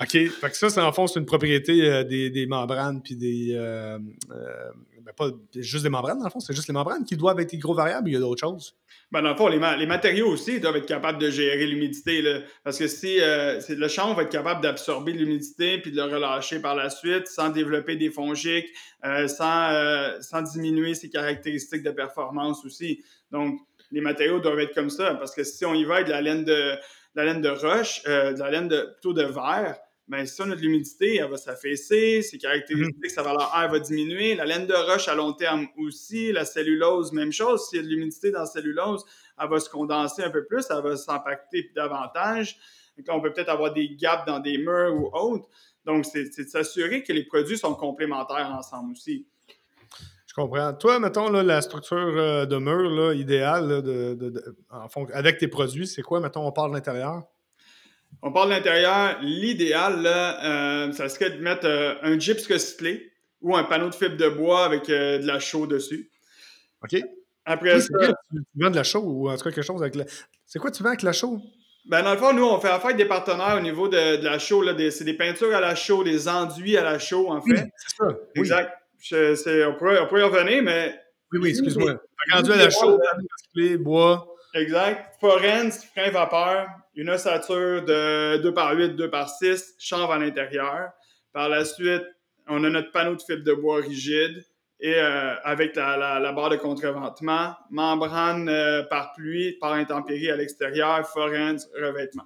OK. 0.00 0.10
Fait 0.10 0.54
ça, 0.54 0.70
c'est 0.70 0.80
en 0.80 0.92
fond, 0.92 1.06
c'est 1.06 1.20
une 1.20 1.26
propriété 1.26 1.88
euh, 1.88 2.04
des, 2.04 2.46
membranes, 2.46 3.02
puis 3.02 3.16
des. 3.16 3.54
Euh, 3.54 3.98
ben, 5.02 5.12
pas 5.16 5.30
juste 5.54 5.82
des 5.82 5.90
membranes, 5.90 6.18
dans 6.18 6.24
le 6.24 6.30
fond, 6.30 6.40
c'est 6.40 6.54
juste 6.54 6.68
les 6.68 6.74
membranes 6.74 7.04
qui 7.04 7.16
doivent 7.16 7.40
être 7.40 7.52
hygro-variables, 7.52 8.08
il 8.08 8.12
y 8.12 8.16
a 8.16 8.20
d'autres 8.20 8.40
choses. 8.40 8.76
Ben, 9.12 9.22
dans 9.22 9.30
le 9.30 9.36
fond, 9.36 9.48
les, 9.48 9.86
matériaux 9.86 10.28
aussi 10.28 10.60
doivent 10.60 10.76
être 10.76 10.86
capables 10.86 11.18
de 11.18 11.30
gérer 11.30 11.66
l'humidité. 11.66 12.22
Parce 12.62 12.78
que 12.78 12.86
si 12.86 13.20
euh, 13.20 13.60
le 13.68 13.88
chanvre 13.88 14.16
va 14.16 14.22
être 14.22 14.30
capable 14.30 14.60
d'absorber 14.60 15.12
l'humidité 15.12 15.78
puis 15.78 15.90
de 15.90 15.96
le 15.96 16.04
relâcher 16.04 16.60
par 16.60 16.76
la 16.76 16.90
suite 16.90 17.26
sans 17.26 17.48
développer 17.48 17.96
des 17.96 18.10
fongiques, 18.10 18.68
euh, 19.04 19.26
sans, 19.26 19.72
euh, 19.72 20.20
sans 20.20 20.42
diminuer 20.42 20.94
ses 20.94 21.10
caractéristiques 21.10 21.82
de 21.82 21.90
performance 21.90 22.64
aussi. 22.64 23.02
Donc, 23.32 23.58
les 23.90 24.00
matériaux 24.00 24.38
doivent 24.38 24.60
être 24.60 24.74
comme 24.74 24.90
ça. 24.90 25.14
Parce 25.14 25.34
que 25.34 25.42
si 25.42 25.64
on 25.64 25.74
y 25.74 25.84
va 25.84 25.96
avec 25.96 26.06
de 26.06 26.12
la 26.12 26.20
laine 26.20 26.44
de, 26.44 26.76
la 27.16 27.24
laine 27.24 27.40
de 27.40 27.48
roche, 27.48 28.04
de 28.04 28.38
la 28.38 28.50
laine 28.50 28.68
plutôt 28.68 29.12
de 29.12 29.24
verre, 29.24 29.76
mais 30.10 30.26
si 30.26 30.42
on 30.42 30.50
a 30.50 30.56
de 30.56 30.60
l'humidité, 30.60 31.18
elle 31.18 31.30
va 31.30 31.36
s'affaisser, 31.36 32.22
ses 32.22 32.36
caractéristiques, 32.36 32.96
mhm. 33.00 33.10
sa 33.10 33.22
valeur 33.22 33.52
air 33.56 33.70
va 33.70 33.78
diminuer. 33.78 34.34
La 34.34 34.44
laine 34.44 34.66
de 34.66 34.74
roche 34.74 35.06
à 35.06 35.14
long 35.14 35.32
terme 35.34 35.68
aussi, 35.78 36.32
la 36.32 36.44
cellulose, 36.44 37.12
même 37.12 37.30
chose. 37.30 37.68
S'il 37.68 37.76
y 37.76 37.80
a 37.80 37.84
de 37.84 37.88
l'humidité 37.88 38.32
dans 38.32 38.40
la 38.40 38.46
cellulose, 38.46 39.04
elle 39.40 39.48
va 39.48 39.60
se 39.60 39.70
condenser 39.70 40.24
un 40.24 40.30
peu 40.30 40.44
plus, 40.44 40.66
elle 40.68 40.82
va 40.82 40.96
s'impacter 40.96 41.70
davantage. 41.76 42.58
Donc 42.98 43.06
on 43.08 43.20
peut 43.20 43.32
peut-être 43.32 43.50
avoir 43.50 43.72
des 43.72 43.94
gaps 43.94 44.24
dans 44.26 44.40
des 44.40 44.58
murs 44.58 44.96
ou 44.96 45.10
autres. 45.16 45.48
Donc, 45.86 46.04
c'est 46.04 46.24
de 46.24 46.48
s'assurer 46.48 47.02
que 47.04 47.12
les 47.12 47.24
produits 47.24 47.56
sont 47.56 47.74
complémentaires 47.74 48.50
ensemble 48.50 48.92
aussi. 48.92 49.26
Je 50.26 50.34
comprends. 50.34 50.74
Toi, 50.74 50.98
mettons, 50.98 51.30
la 51.30 51.62
structure 51.62 51.96
euh, 51.96 52.46
de 52.46 52.56
mur 52.56 53.14
idéale 53.14 53.82
avec 55.14 55.38
tes 55.38 55.48
produits, 55.48 55.86
c'est 55.86 56.02
quoi? 56.02 56.20
Mettons, 56.20 56.46
on 56.46 56.52
parle 56.52 56.70
de 56.70 56.76
l'intérieur? 56.76 57.22
On 58.22 58.32
parle 58.32 58.50
de 58.50 58.54
l'intérieur. 58.54 59.18
L'idéal, 59.22 60.02
euh, 60.06 60.92
ça 60.92 61.08
serait 61.08 61.30
de 61.30 61.42
mettre 61.42 61.66
euh, 61.66 61.94
un 62.02 62.18
gyps 62.18 62.46
recyclé 62.46 63.12
ou 63.40 63.56
un 63.56 63.64
panneau 63.64 63.88
de 63.88 63.94
fibre 63.94 64.16
de 64.16 64.28
bois 64.28 64.64
avec 64.64 64.88
euh, 64.90 65.18
de 65.18 65.26
la 65.26 65.40
chaux 65.40 65.66
dessus. 65.66 66.10
OK. 66.84 67.00
Après 67.46 67.80
ça. 67.80 67.88
Tu, 67.98 68.42
vends 68.54 68.70
de 68.70 68.76
la 68.76 68.84
chaux 68.84 69.02
ou 69.02 69.30
en 69.30 69.36
tout 69.36 69.44
cas 69.44 69.50
quelque 69.50 69.64
chose 69.64 69.80
avec 69.80 69.94
la. 69.94 70.04
C'est 70.46 70.58
quoi 70.58 70.70
tu 70.70 70.82
vends 70.82 70.90
avec 70.90 71.02
la 71.02 71.12
chaux? 71.12 71.40
Ben, 71.86 72.02
dans 72.02 72.12
le 72.12 72.18
fond, 72.18 72.34
nous, 72.34 72.44
on 72.44 72.60
fait 72.60 72.68
affaire 72.68 72.86
avec 72.86 72.98
des 72.98 73.06
partenaires 73.06 73.56
au 73.56 73.60
niveau 73.62 73.88
de, 73.88 74.22
la 74.22 74.38
chaux. 74.38 74.62
C'est 74.90 75.04
des 75.04 75.14
peintures 75.14 75.54
à 75.54 75.60
la 75.60 75.74
chaux, 75.74 76.04
des 76.04 76.28
enduits 76.28 76.76
à 76.76 76.84
la 76.84 76.98
chaux, 76.98 77.30
en 77.30 77.40
fait. 77.40 77.68
c'est 77.76 77.96
ça. 77.96 78.16
Exact. 78.34 78.72
on, 79.12 79.74
pourrait, 79.78 80.00
on 80.00 80.06
pourrait 80.06 80.20
y 80.20 80.24
revenir, 80.24 80.62
mais. 80.62 81.00
Oui, 81.32 81.38
oui, 81.42 81.50
excuse-moi. 81.50 81.94
Enduit 82.34 82.52
à 82.52 82.56
la 82.56 82.70
chaux, 82.70 82.98
bois. 83.78 84.26
Exact. 84.54 85.14
Forens, 85.20 85.70
frein 85.94 86.10
vapeur, 86.10 86.68
une 86.94 87.10
ossature 87.10 87.84
de 87.84 88.38
2 88.38 88.54
par 88.54 88.74
8, 88.74 88.90
2 88.90 89.10
par 89.10 89.28
6, 89.28 89.74
chanvre 89.78 90.12
à 90.12 90.18
l'intérieur. 90.18 90.90
Par 91.32 91.48
la 91.48 91.64
suite, 91.64 92.04
on 92.48 92.64
a 92.64 92.70
notre 92.70 92.90
panneau 92.90 93.14
de 93.14 93.22
fibre 93.22 93.44
de 93.44 93.52
bois 93.52 93.76
rigide 93.76 94.44
et 94.80 94.94
euh, 94.94 95.34
avec 95.44 95.76
la, 95.76 96.32
barre 96.32 96.50
de 96.50 96.56
contreventement, 96.56 97.54
membrane 97.70 98.48
euh, 98.48 98.82
par 98.84 99.12
pluie, 99.12 99.52
par 99.60 99.74
intempérie 99.74 100.30
à 100.30 100.36
l'extérieur, 100.36 101.06
forens, 101.06 101.66
revêtement. 101.74 102.24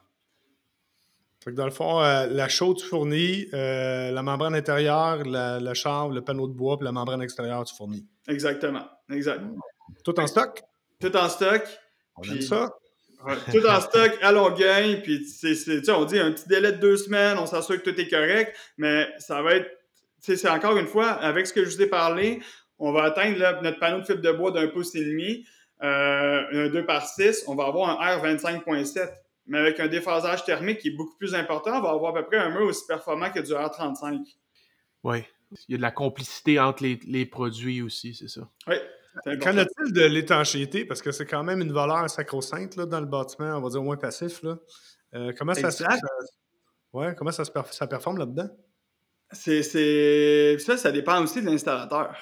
dans 1.48 1.64
le 1.64 1.70
fond, 1.72 2.00
euh, 2.00 2.26
la 2.28 2.48
chaude, 2.48 2.78
tu 2.78 2.86
fournis, 2.86 3.48
la 3.52 4.22
membrane 4.22 4.54
intérieure, 4.54 5.24
la, 5.24 5.74
chambre, 5.74 6.14
le 6.14 6.22
panneau 6.22 6.46
de 6.46 6.54
bois, 6.54 6.78
puis 6.78 6.84
la 6.84 6.92
membrane 6.92 7.22
extérieure, 7.22 7.64
tu 7.64 7.74
fournis. 7.74 8.06
Exactement. 8.28 8.86
Exact. 9.10 9.42
Tout 10.04 10.18
en 10.18 10.26
stock? 10.26 10.62
Tout 11.00 11.14
en 11.16 11.28
stock. 11.28 11.62
On 12.16 12.22
aime 12.22 12.40
ça. 12.40 12.70
Tout 13.50 13.66
en 13.66 13.80
stock 13.80 14.12
à 14.22 14.32
Longueuil, 14.32 15.02
puis 15.02 15.24
c'est, 15.24 15.88
on 15.90 16.04
dit 16.04 16.18
un 16.18 16.32
petit 16.32 16.48
délai 16.48 16.72
de 16.72 16.78
deux 16.78 16.96
semaines, 16.96 17.38
on 17.38 17.46
s'assure 17.46 17.82
que 17.82 17.90
tout 17.90 18.00
est 18.00 18.08
correct, 18.08 18.56
mais 18.76 19.08
ça 19.18 19.42
va 19.42 19.54
être 19.54 19.70
c'est 20.32 20.48
encore 20.48 20.78
une 20.78 20.86
fois, 20.86 21.10
avec 21.10 21.46
ce 21.46 21.52
que 21.52 21.64
je 21.64 21.70
vous 21.70 21.82
ai 21.82 21.86
parlé, 21.86 22.40
on 22.78 22.92
va 22.92 23.04
atteindre 23.04 23.38
notre 23.62 23.78
panneau 23.78 24.00
de 24.00 24.06
fibre 24.06 24.22
de 24.22 24.32
bois 24.32 24.50
d'un 24.50 24.68
pouce 24.68 24.94
et 24.94 25.04
demi, 25.04 25.46
euh, 25.82 26.66
un 26.66 26.68
2 26.68 26.86
par 26.86 27.06
6, 27.06 27.44
on 27.46 27.54
va 27.54 27.66
avoir 27.66 28.00
un 28.00 28.16
R25.7. 28.16 29.10
Mais 29.46 29.58
avec 29.58 29.78
un 29.78 29.88
déphasage 29.88 30.44
thermique 30.44 30.78
qui 30.78 30.88
est 30.88 30.96
beaucoup 30.96 31.16
plus 31.18 31.34
important, 31.34 31.78
on 31.78 31.82
va 31.82 31.90
avoir 31.90 32.16
à 32.16 32.22
peu 32.22 32.26
près 32.26 32.38
un 32.38 32.50
mur 32.50 32.62
aussi 32.62 32.86
performant 32.86 33.30
que 33.30 33.40
du 33.40 33.52
R35. 33.52 34.22
Oui. 35.02 35.24
Il 35.68 35.72
y 35.72 35.74
a 35.74 35.76
de 35.76 35.82
la 35.82 35.90
complicité 35.90 36.58
entre 36.58 36.82
les, 36.82 37.26
produits 37.26 37.82
aussi, 37.82 38.14
c'est 38.14 38.28
ça? 38.28 38.48
Oui. 38.66 38.76
Qu'en 39.40 39.56
a-t-il 39.56 39.92
de 39.92 40.04
l'étanchéité? 40.04 40.84
Parce 40.84 41.02
que 41.02 41.12
c'est 41.12 41.26
quand 41.26 41.44
même 41.44 41.60
une 41.60 41.72
valeur 41.72 42.08
sacro-sainte 42.10 42.78
dans 42.78 43.00
le 43.00 43.06
bâtiment, 43.06 43.56
on 43.56 43.60
va 43.60 43.68
dire 43.68 43.80
au 43.80 43.84
moins 43.84 43.96
passif. 43.96 44.42
Là. 44.42 44.58
Euh, 45.14 45.32
comment, 45.38 45.54
ça, 45.54 45.70
ça, 45.70 45.88
ouais, 46.92 47.14
comment 47.16 47.30
ça, 47.30 47.44
ça 47.70 47.86
performe 47.86 48.18
là-dedans? 48.18 48.48
C'est, 49.32 50.58
Ça, 50.58 50.76
ça 50.76 50.92
dépend 50.92 51.22
aussi 51.22 51.40
de 51.40 51.46
l'installateur. 51.46 52.16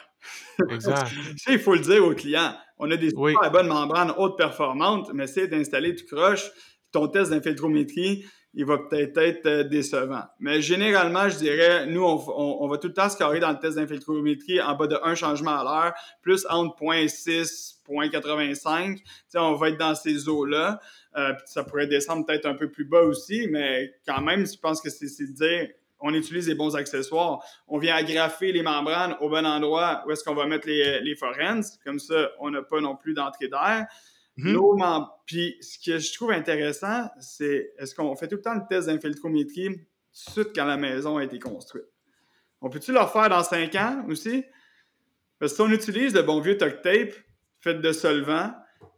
Exact. 0.71 1.11
il 1.49 1.59
faut 1.59 1.75
le 1.75 1.81
dire 1.81 2.05
au 2.05 2.15
client. 2.15 2.55
On 2.79 2.91
a 2.91 2.97
des 2.97 3.11
super 3.11 3.51
bonnes 3.51 3.69
membranes 3.69 4.13
haute 4.17 4.37
performantes, 4.37 5.11
mais 5.15 5.27
c'est 5.27 5.49
d'installer 5.49 5.93
du 5.93 6.05
croche. 6.05 6.51
Ton 6.91 7.09
test 7.09 7.31
d'infiltrométrie, 7.31 8.25
il 8.55 8.67
va 8.67 8.79
peut-être 8.79 9.19
être 9.19 9.47
euh, 9.47 9.65
décevant. 9.65 10.23
Mais 10.39 10.61
généralement, 10.61 11.29
je 11.29 11.39
dirais, 11.39 11.87
nous, 11.87 12.05
on, 12.05 12.69
va 12.69 12.79
tout 12.79 12.89
le 12.89 12.95
temps 12.95 13.09
se 13.09 13.17
carrer 13.17 13.41
dans 13.41 13.51
le 13.51 13.59
test 13.59 13.77
d'infiltrométrie 13.77 14.61
en 14.61 14.75
bas 14.75 14.87
de 14.87 14.99
un 15.03 15.15
changement 15.15 15.59
à 15.59 15.65
l'heure, 15.65 15.95
plus 16.21 16.47
entre 16.51 16.77
0.6, 16.83 17.77
0.85. 17.89 18.99
on 19.37 19.55
va 19.55 19.69
être 19.71 19.79
dans 19.79 19.95
ces 19.95 20.29
eaux-là. 20.29 20.81
Euh, 21.17 21.33
ça 21.47 21.65
pourrait 21.65 21.87
descendre 21.87 22.27
peut-être 22.27 22.47
un 22.47 22.55
peu 22.55 22.71
plus 22.71 22.85
bas 22.85 23.03
aussi, 23.03 23.49
mais 23.51 23.95
quand 24.07 24.21
même, 24.21 24.47
je 24.47 24.59
pense 24.59 24.81
que 24.81 24.91
c'est 24.91 25.07
de 25.27 25.33
dire 25.33 25.69
on 26.05 26.13
utilise 26.15 26.49
les 26.49 26.57
bons 26.57 26.75
accessoires. 26.75 27.39
On 27.69 27.79
vient 27.79 27.95
agrafer 27.95 28.51
les 28.51 28.63
membranes 28.63 29.17
au 29.21 29.29
bon 29.29 29.47
endroit 29.47 30.03
où 30.05 30.11
est-ce 30.11 30.25
qu'on 30.25 30.35
va 30.35 30.47
mettre 30.47 30.67
les, 30.67 31.01
les 31.01 31.15
forens. 31.15 31.63
Comme 31.85 32.01
ça, 32.01 32.29
on 32.41 32.51
n'a 32.51 32.63
pas 32.63 32.81
non 32.81 32.97
plus 32.97 33.15
d'entrée 33.15 33.47
d'air. 33.47 33.87
Mhm. 34.37 34.57
Puis 35.27 35.57
ce 35.61 35.79
que 35.79 35.99
je 35.99 36.13
trouve 36.15 36.31
intéressant, 36.31 37.09
c'est 37.21 37.73
est-ce 37.79 37.95
qu'on 37.95 38.15
fait 38.17 38.29
tout 38.29 38.37
le 38.37 38.43
temps 38.43 38.55
le 38.55 38.63
test 38.69 38.89
d'infiltrométrie 38.89 39.69
tout 39.69 39.75
de 39.75 40.33
suite 40.33 40.49
quand 40.55 40.65
la 40.65 40.77
maison 40.77 41.19
a 41.19 41.25
été 41.25 41.39
construite? 41.39 41.85
On 42.61 42.71
peut-tu 42.71 42.93
le 42.93 43.07
faire 43.07 43.29
dans 43.29 43.43
cinq 43.43 43.75
ans 43.75 44.05
aussi? 44.09 44.45
Parce 45.39 45.53
que 45.53 45.57
si 45.57 45.63
on 45.63 45.71
utilise 45.71 46.15
le 46.15 46.23
bon 46.23 46.41
vieux 46.41 46.57
tuck 46.57 46.81
tape 46.83 47.15
fait 47.61 47.75
de 47.75 47.93
solvant, 47.93 48.53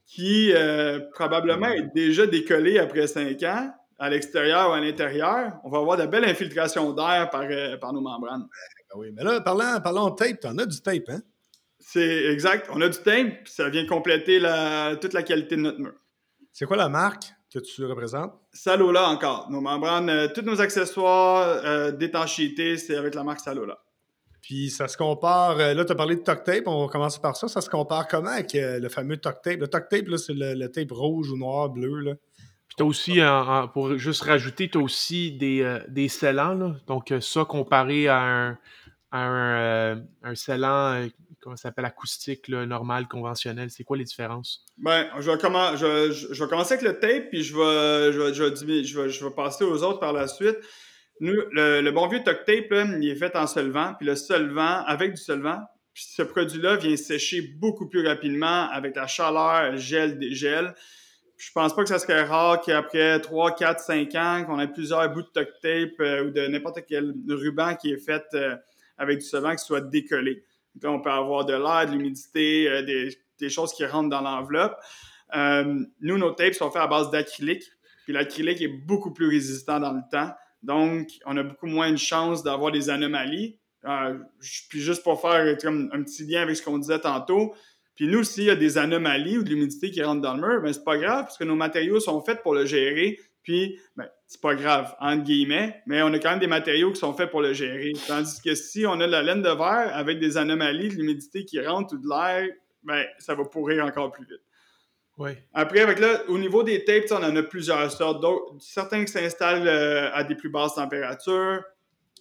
qui 0.06 0.52
euh, 0.52 1.00
probablement 1.12 1.68
est 1.68 1.92
déjà 1.94 2.26
décollé 2.26 2.78
après 2.78 3.06
cinq 3.06 3.42
ans, 3.42 3.72
à 3.98 4.10
l'extérieur 4.10 4.70
ou 4.70 4.72
à 4.72 4.80
l'intérieur, 4.80 5.58
on 5.64 5.70
va 5.70 5.78
avoir 5.78 5.96
de 5.96 6.06
belles 6.06 6.24
infiltrations 6.24 6.92
d'air 6.92 7.30
par, 7.30 7.44
euh, 7.44 7.76
par 7.78 7.92
nos 7.92 8.00
membranes. 8.00 8.46
Ben 8.90 8.98
oui, 8.98 9.12
mais 9.12 9.22
là, 9.22 9.40
parlant, 9.40 9.80
parlant 9.80 10.10
de 10.10 10.16
tape, 10.16 10.40
tu 10.40 10.46
en 10.46 10.58
as 10.58 10.66
du 10.66 10.80
tape, 10.80 11.08
hein? 11.08 11.20
C'est 11.86 12.26
exact. 12.26 12.68
On 12.72 12.80
a 12.80 12.88
du 12.88 12.98
tape, 12.98 13.44
puis 13.44 13.52
ça 13.52 13.68
vient 13.68 13.86
compléter 13.86 14.38
la, 14.38 14.96
toute 14.96 15.12
la 15.12 15.22
qualité 15.22 15.56
de 15.56 15.60
notre 15.60 15.80
mur. 15.80 15.94
C'est 16.52 16.66
quoi 16.66 16.76
la 16.76 16.88
marque 16.88 17.24
que 17.52 17.58
tu 17.58 17.84
représentes? 17.84 18.32
Salola 18.52 19.08
encore. 19.08 19.50
Nos 19.50 19.60
membranes, 19.60 20.10
euh, 20.10 20.28
tous 20.28 20.42
nos 20.42 20.60
accessoires 20.60 21.46
euh, 21.64 21.90
d'étanchéité, 21.92 22.76
c'est 22.78 22.96
avec 22.96 23.14
la 23.14 23.22
marque 23.22 23.40
Salola. 23.40 23.78
Puis 24.40 24.70
ça 24.70 24.88
se 24.88 24.96
compare, 24.96 25.56
là 25.56 25.84
tu 25.84 25.92
as 25.92 25.94
parlé 25.94 26.16
de 26.16 26.20
tuck 26.20 26.44
tape, 26.44 26.64
on 26.66 26.84
va 26.84 26.92
commencer 26.92 27.18
par 27.20 27.34
ça. 27.34 27.48
Ça 27.48 27.62
se 27.62 27.70
compare 27.70 28.06
comment 28.08 28.28
avec 28.28 28.50
le 28.52 28.88
fameux 28.90 29.16
tuck 29.16 29.40
tape? 29.42 29.58
Le 29.58 29.68
tuck 29.68 29.88
tape, 29.88 30.04
c'est 30.18 30.34
le, 30.34 30.52
le, 30.52 30.70
tape 30.70 30.90
rouge 30.90 31.30
ou 31.30 31.38
noir, 31.38 31.70
bleu. 31.70 32.00
Là. 32.00 32.14
Puis 32.68 32.76
t'as 32.78 32.84
aussi, 32.84 33.20
pour 33.72 33.96
juste 33.98 34.22
rajouter, 34.22 34.68
tu 34.68 34.78
as 34.78 34.80
aussi 34.80 35.32
des, 35.32 35.62
euh, 35.62 35.80
des 35.88 36.08
scellants. 36.08 36.74
Donc, 36.86 37.12
euh, 37.12 37.20
ça 37.20 37.44
comparé 37.44 38.08
à 38.08 38.20
un, 38.20 38.58
un, 39.12 39.56
euh, 39.56 39.96
un 40.22 40.34
scellant, 40.34 41.06
comment 41.44 41.56
ça 41.56 41.68
s'appelle, 41.68 41.84
acoustique, 41.84 42.48
normal, 42.48 43.06
conventionnel. 43.06 43.70
C'est 43.70 43.84
quoi 43.84 43.96
les 43.96 44.04
différences? 44.04 44.64
Ben, 44.78 45.08
je 45.20 45.30
vais, 45.30 46.48
commencer 46.48 46.74
avec 46.74 46.82
le 46.82 46.98
tape, 46.98 47.28
puis 47.30 47.42
je 47.42 47.54
vais, 47.54 48.12
je, 48.12 48.18
vais, 48.42 48.84
je 48.84 49.24
vais, 49.24 49.30
passer 49.30 49.64
aux 49.64 49.82
autres 49.82 50.00
par 50.00 50.12
la 50.12 50.26
suite. 50.26 50.56
Nous, 51.20 51.34
le, 51.52 51.90
bon 51.90 52.08
vieux 52.08 52.22
tuck 52.24 52.44
tape, 52.44 52.88
il 53.00 53.08
est 53.08 53.14
fait 53.14 53.36
en 53.36 53.46
solvant, 53.46 53.94
puis 53.94 54.06
le 54.06 54.16
solvant, 54.16 54.82
avec 54.86 55.12
du 55.12 55.20
solvant, 55.20 55.60
ce 55.94 56.22
produit-là 56.22 56.76
vient 56.76 56.96
sécher 56.96 57.42
beaucoup 57.42 57.88
plus 57.88 58.04
rapidement 58.04 58.68
avec 58.70 58.96
la 58.96 59.06
chaleur, 59.06 59.72
le 59.72 59.76
gel, 59.76 60.18
dégel 60.18 60.74
je 61.36 61.50
pense 61.52 61.74
pas 61.74 61.82
que 61.82 61.88
ça 61.88 61.98
serait 61.98 62.22
rare 62.22 62.60
qu'après 62.60 63.20
3, 63.20 63.54
4, 63.54 63.80
5 63.80 64.14
ans, 64.14 64.44
qu'on 64.46 64.60
ait 64.60 64.68
plusieurs 64.68 65.12
bouts 65.12 65.22
de 65.22 65.28
tuck 65.34 65.48
tape 65.60 66.00
euh, 66.00 66.26
ou 66.26 66.30
de 66.30 66.46
n'importe 66.46 66.80
quel 66.86 67.14
ruban 67.28 67.74
qui 67.74 67.92
est 67.92 67.98
fait 67.98 68.24
euh, 68.34 68.56
avec 68.96 69.18
du 69.18 69.24
solvant 69.24 69.54
qui 69.54 69.64
soit 69.64 69.80
décollé. 69.80 70.44
On 70.82 71.00
peut 71.00 71.10
avoir 71.10 71.44
de 71.44 71.54
l'air, 71.54 71.86
de 71.86 71.92
l'humidité, 71.92 72.68
euh, 72.68 72.82
des, 73.38 73.50
choses 73.50 73.72
qui 73.72 73.84
rentrent 73.84 74.08
dans 74.08 74.22
l'enveloppe. 74.22 74.76
nous, 75.34 76.18
nos 76.18 76.30
tapes 76.32 76.54
sont 76.54 76.70
faits 76.70 76.82
à 76.82 76.86
base 76.86 77.10
d'acrylique. 77.10 77.64
Puis 78.04 78.12
l'acrylique 78.12 78.60
est 78.60 78.68
beaucoup 78.68 79.12
plus 79.12 79.28
résistant 79.28 79.80
dans 79.80 79.92
le 79.92 80.02
temps. 80.10 80.32
Donc, 80.62 81.08
on 81.26 81.36
a 81.36 81.42
beaucoup 81.42 81.66
moins 81.66 81.90
de 81.90 81.96
chances 81.96 82.42
d'avoir 82.42 82.72
des 82.72 82.90
anomalies. 82.90 83.58
puis 84.68 84.80
juste 84.80 85.02
pour 85.02 85.20
faire 85.20 85.40
un 85.40 86.02
petit 86.02 86.24
lien 86.24 86.42
avec 86.42 86.56
ce 86.56 86.62
qu'on 86.62 86.78
disait 86.78 87.00
tantôt, 87.00 87.54
puis 87.94 88.08
nous, 88.08 88.24
s'il 88.24 88.44
y 88.44 88.50
a 88.50 88.56
des 88.56 88.76
anomalies 88.76 89.38
ou 89.38 89.44
de 89.44 89.50
l'humidité 89.50 89.90
qui 89.90 90.02
rentre 90.02 90.20
dans 90.20 90.34
le 90.34 90.40
mur, 90.40 90.62
ben 90.62 90.72
c'est 90.72 90.84
pas 90.84 90.98
grave 90.98 91.24
parce 91.24 91.38
que 91.38 91.44
nos 91.44 91.54
matériaux 91.54 92.00
sont 92.00 92.20
faits 92.20 92.42
pour 92.42 92.54
le 92.54 92.66
gérer. 92.66 93.20
Puis, 93.44 93.78
ben, 93.94 94.08
c'est 94.26 94.40
pas 94.40 94.54
grave, 94.54 94.96
entre 95.00 95.22
guillemets, 95.22 95.82
mais 95.86 96.02
on 96.02 96.12
a 96.12 96.18
quand 96.18 96.30
même 96.30 96.40
des 96.40 96.46
matériaux 96.46 96.90
qui 96.92 96.98
sont 96.98 97.12
faits 97.12 97.30
pour 97.30 97.42
le 97.42 97.52
gérer. 97.52 97.92
Tandis 98.08 98.40
que 98.42 98.54
si 98.54 98.86
on 98.86 98.94
a 99.00 99.06
de 99.06 99.12
la 99.12 99.22
laine 99.22 99.42
de 99.42 99.50
verre 99.50 99.90
avec 99.94 100.18
des 100.18 100.36
anomalies, 100.36 100.88
de 100.88 100.94
l'humidité 100.94 101.44
qui 101.44 101.64
rentre 101.64 101.94
ou 101.94 101.98
de 101.98 102.08
l'air, 102.08 102.48
ben, 102.82 103.04
ça 103.18 103.34
va 103.34 103.44
pourrir 103.44 103.84
encore 103.84 104.10
plus 104.10 104.24
vite. 104.24 104.40
Oui. 105.18 105.30
Après, 105.52 105.80
avec 105.80 106.00
là, 106.00 106.22
au 106.28 106.38
niveau 106.38 106.62
des 106.62 106.84
tapes, 106.84 107.04
on 107.10 107.22
en 107.22 107.36
a 107.36 107.42
plusieurs 107.42 107.92
sortes. 107.92 108.24
Certains 108.58 109.04
qui 109.04 109.12
s'installent 109.12 109.68
euh, 109.68 110.10
à 110.12 110.24
des 110.24 110.34
plus 110.34 110.48
basses 110.48 110.74
températures, 110.74 111.62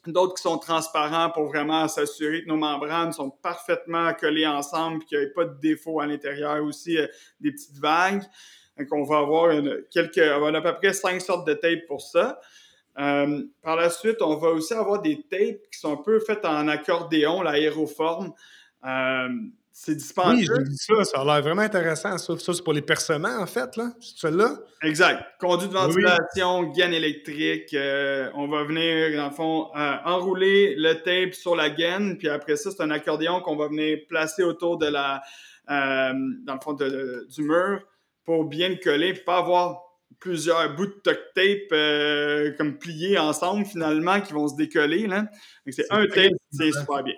d'autres 0.06 0.36
qui 0.36 0.44
sont 0.44 0.58
transparents 0.60 1.32
pour 1.32 1.48
vraiment 1.48 1.88
s'assurer 1.88 2.44
que 2.44 2.50
nos 2.50 2.58
membranes 2.58 3.14
sont 3.14 3.32
parfaitement 3.32 4.14
collées 4.14 4.46
ensemble 4.46 5.02
et 5.02 5.06
qu'il 5.06 5.18
n'y 5.18 5.24
ait 5.24 5.30
pas 5.30 5.46
de 5.46 5.60
défaut 5.60 6.02
à 6.02 6.06
l'intérieur 6.06 6.64
aussi, 6.64 6.98
euh, 6.98 7.08
des 7.40 7.52
petites 7.52 7.80
vagues. 7.80 8.24
Donc, 8.78 8.88
on 8.92 9.04
va 9.04 9.20
avoir 9.20 9.52
quelques, 9.92 10.18
on 10.18 10.54
a 10.54 10.58
à 10.58 10.62
peu 10.62 10.74
près 10.76 10.94
cinq 10.94 11.22
sortes 11.22 11.48
de 11.48 11.54
tapes 11.54 11.86
pour 11.88 12.02
ça. 12.02 12.40
Euh, 13.00 13.44
par 13.62 13.76
la 13.76 13.90
suite, 13.90 14.22
on 14.22 14.36
va 14.36 14.50
aussi 14.50 14.74
avoir 14.74 15.02
des 15.02 15.24
tapes 15.30 15.62
qui 15.72 15.80
sont 15.80 15.94
un 15.94 16.04
peu 16.04 16.20
faites 16.20 16.46
en 16.46 16.68
accordéon, 16.68 17.42
l'aéroforme. 17.42 18.34
Euh, 18.86 19.30
c'est 19.76 19.96
dispendieux. 19.96 20.54
Oui, 20.56 20.66
j'ai 20.70 20.96
ça. 20.96 21.04
Ça 21.04 21.22
a 21.22 21.26
l'air 21.26 21.42
vraiment 21.42 21.64
intéressant. 21.64 22.16
Ça, 22.20 22.36
c'est 22.38 22.64
pour 22.64 22.74
les 22.74 22.84
percements, 22.84 23.40
en 23.40 23.48
fait, 23.48 23.76
là. 23.76 23.92
Celle-là? 24.00 24.60
Exact. 24.84 25.24
Conduit 25.40 25.68
de 25.68 25.74
ventilation, 25.74 26.64
gaine 26.72 26.94
électrique. 26.94 27.74
Euh, 27.74 28.30
on 28.36 28.48
va 28.48 28.64
venir, 28.66 29.18
dans 29.18 29.30
le 29.30 29.34
fond, 29.34 29.72
euh, 29.76 29.96
enrouler 30.06 30.76
le 30.78 30.94
tape 31.02 31.34
sur 31.34 31.56
la 31.56 31.72
gaine. 31.72 32.20
Puis 32.20 32.30
après 32.30 32.56
ça, 32.56 32.70
c'est 32.70 32.84
un 32.84 32.92
accordéon 32.92 33.42
qu'on 33.42 33.56
va 33.56 33.68
venir 33.68 33.98
placer 34.08 34.44
autour 34.44 34.78
de 34.78 34.86
la, 34.86 35.24
euh, 35.72 36.14
dans 36.44 36.54
le 36.54 36.60
fond 36.60 36.74
du 36.74 37.42
mur 37.42 37.82
pour 38.26 38.46
bien 38.46 38.70
le 38.70 38.76
coller. 38.78 39.14
Puis 39.14 39.24
pas 39.24 39.38
avoir 39.38 39.82
plusieurs 40.20 40.76
bouts 40.76 40.86
de 40.86 41.02
tuck 41.04 41.20
tape 41.36 42.58
comme 42.58 42.78
pliés 42.78 43.18
ensemble, 43.18 43.66
finalement, 43.66 44.22
qui 44.22 44.32
vont 44.34 44.48
se 44.48 44.56
décoller. 44.56 45.08
Là. 45.08 45.26
c'est 45.70 45.86
un 45.92 46.06
tape, 46.08 46.32
c'est 46.52 46.72
super 46.72 47.04
bien. 47.04 47.16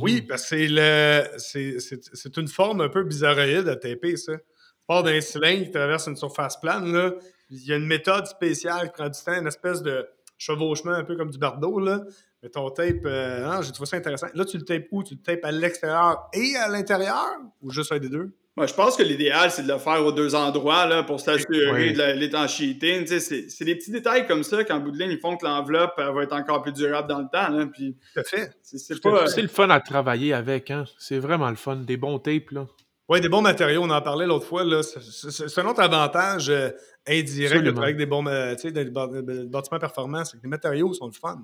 Oui, 0.00 0.20
Mhm. 0.22 0.26
parce 0.28 0.48
que 0.48 1.22
c'est 1.38 2.36
une 2.36 2.48
forme 2.48 2.80
un 2.82 2.88
peu 2.88 3.02
bizarroïde 3.02 3.68
à 3.68 3.76
taper, 3.76 4.16
ça. 4.16 4.36
Tu 4.36 4.86
pars 4.86 5.02
d'un 5.02 5.20
cylindre 5.20 5.64
qui 5.64 5.70
traverse 5.70 6.06
une 6.06 6.16
surface 6.16 6.58
plane, 6.60 6.92
là. 6.92 7.12
Il 7.50 7.64
y 7.66 7.72
a 7.72 7.76
une 7.76 7.86
méthode 7.86 8.26
spéciale 8.26 8.86
qui 8.88 8.92
prend 8.94 9.08
du 9.08 9.20
temps, 9.22 9.34
une 9.38 9.46
espèce 9.46 9.82
de 9.82 10.06
chevauchement 10.38 10.92
un 10.92 11.04
peu 11.04 11.16
comme 11.16 11.30
du 11.30 11.38
bardeau, 11.38 11.78
là. 11.80 12.00
Mais 12.42 12.48
ton 12.48 12.70
tape, 12.70 13.04
euh, 13.04 13.44
non, 13.46 13.62
j'ai 13.62 13.72
trouvé 13.72 13.86
ça 13.86 13.96
intéressant. 13.96 14.28
Là, 14.34 14.44
tu 14.44 14.56
le 14.58 14.64
tapes 14.64 14.86
où? 14.90 15.02
Tu 15.02 15.14
le 15.14 15.20
tapes 15.20 15.44
à 15.44 15.52
l'extérieur 15.52 16.28
et 16.32 16.56
à 16.56 16.68
l'intérieur? 16.68 17.26
Ou 17.60 17.70
juste 17.70 17.92
un 17.92 17.98
des 17.98 18.08
deux? 18.08 18.32
Moi, 18.54 18.66
je 18.66 18.74
pense 18.74 18.96
que 18.98 19.02
l'idéal, 19.02 19.50
c'est 19.50 19.62
de 19.62 19.68
le 19.72 19.78
faire 19.78 20.04
aux 20.04 20.12
deux 20.12 20.34
endroits 20.34 20.84
là, 20.84 21.02
pour 21.02 21.20
s'assurer 21.20 21.72
Oui. 21.72 21.92
de 21.94 22.18
l'étanchéité. 22.18 23.00
Tu 23.00 23.06
sais, 23.06 23.20
C'est 23.20 23.48
c'est 23.48 23.64
des 23.64 23.74
petits 23.76 23.90
détails 23.90 24.26
comme 24.26 24.42
ça 24.42 24.62
qu'en 24.62 24.78
bout 24.78 24.90
de 24.90 24.98
ligne, 24.98 25.10
ils 25.10 25.18
font 25.20 25.38
que 25.38 25.46
l'enveloppe 25.46 25.94
elle 25.96 26.12
va 26.12 26.22
être 26.22 26.34
encore 26.34 26.60
plus 26.60 26.72
durable 26.72 27.08
dans 27.08 27.20
le 27.20 27.28
temps. 27.32 27.48
Là, 27.48 27.64
puis 27.66 27.96
Tout 28.12 28.20
à 28.20 28.24
fait. 28.24 28.52
c'est 28.62 29.00
pas. 29.00 29.24
le 29.24 29.48
fun 29.48 29.70
à 29.70 29.80
travailler 29.80 30.34
avec, 30.34 30.70
hein. 30.70 30.84
C'est 30.98 31.18
vraiment 31.18 31.48
le 31.48 31.56
fun. 31.56 31.76
Des 31.76 31.96
bons 31.96 32.18
tapes, 32.18 32.50
là. 32.50 32.66
Oui, 33.08 33.20
des 33.22 33.28
bons 33.30 33.40
matériaux, 33.42 33.82
on 33.84 33.90
en 33.90 34.02
parlait 34.02 34.26
l'autre 34.26 34.46
fois. 34.46 34.64
là. 34.64 34.82
C'est- 34.82 35.00
C'est 35.30 35.48
c'est 35.48 35.60
un 35.60 35.66
autre 35.66 35.80
avantage 35.80 36.50
euh, 36.50 36.70
indirect 37.08 37.64
de 37.64 37.70
travailler 37.70 37.94
avec 37.94 37.96
des 37.96 38.06
bons 38.06 38.26
euh, 38.26 38.54
tu 38.54 38.60
sais, 38.62 38.72
des 38.72 38.84
bâ- 38.84 39.08
des 39.22 39.44
bâtiments 39.46 39.80
performants, 39.80 40.24
c'est 40.26 40.36
que 40.36 40.42
les 40.42 40.48
matériaux 40.50 40.92
sont 40.92 41.06
le 41.06 41.12
fun 41.12 41.40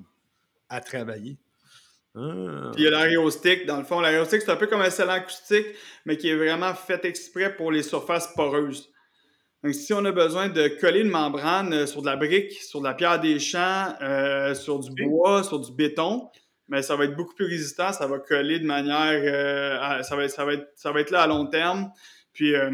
à 0.69 0.81
travailler. 0.83 1.39
Ah. 2.19 2.71
Puis 2.73 2.83
il 2.83 2.85
y 2.85 2.89
a 2.89 2.91
l'aérostick, 2.91 3.66
dans 3.66 3.77
le 3.79 3.85
fond. 3.85 4.01
L'aérostick, 4.01 4.43
c'est 4.43 4.51
un 4.51 4.57
peu 4.57 4.66
comme 4.66 4.81
un 4.81 4.91
scellant 4.91 5.12
acoustique, 5.12 5.66
mais 6.05 6.16
qui 6.16 6.29
est 6.29 6.37
vraiment 6.37 6.75
fait 6.75 7.05
exprès 7.05 7.55
pour 7.55 7.71
les 7.71 7.83
surfaces 7.83 8.33
poreuses. 8.35 8.91
Donc, 9.62 9.75
si 9.75 9.93
on 9.93 10.05
a 10.05 10.12
besoin 10.12 10.49
de 10.49 10.69
coller 10.81 11.01
une 11.01 11.11
membrane 11.11 11.73
euh, 11.73 11.87
sur 11.87 12.01
de 12.01 12.07
la 12.07 12.16
brique, 12.16 12.53
sur 12.53 12.81
de 12.81 12.85
la 12.85 12.95
pierre 12.95 13.21
des 13.21 13.39
champs, 13.39 13.95
euh, 14.03 14.55
sur 14.55 14.79
du 14.79 14.91
bois, 15.05 15.43
sur 15.43 15.59
du 15.61 15.73
béton, 15.73 16.29
mais 16.69 16.83
ça 16.83 16.97
va 16.97 17.05
être 17.07 17.16
beaucoup 17.16 17.35
plus 17.35 17.47
résistant, 17.47 17.93
ça 17.93 18.07
va 18.07 18.19
coller 18.19 18.61
de 18.61 18.66
manière... 18.66 19.21
euh, 19.25 19.79
à- 19.81 20.03
ça, 20.03 20.14
va 20.16 20.25
être, 20.25 20.31
ça, 20.31 20.45
va 20.45 20.55
être, 20.55 20.69
ça 20.77 20.93
va 20.93 21.01
être 21.01 21.11
là 21.11 21.23
à 21.23 21.27
long 21.27 21.47
terme. 21.47 21.91
Puis, 22.33 22.55
euh, 22.55 22.71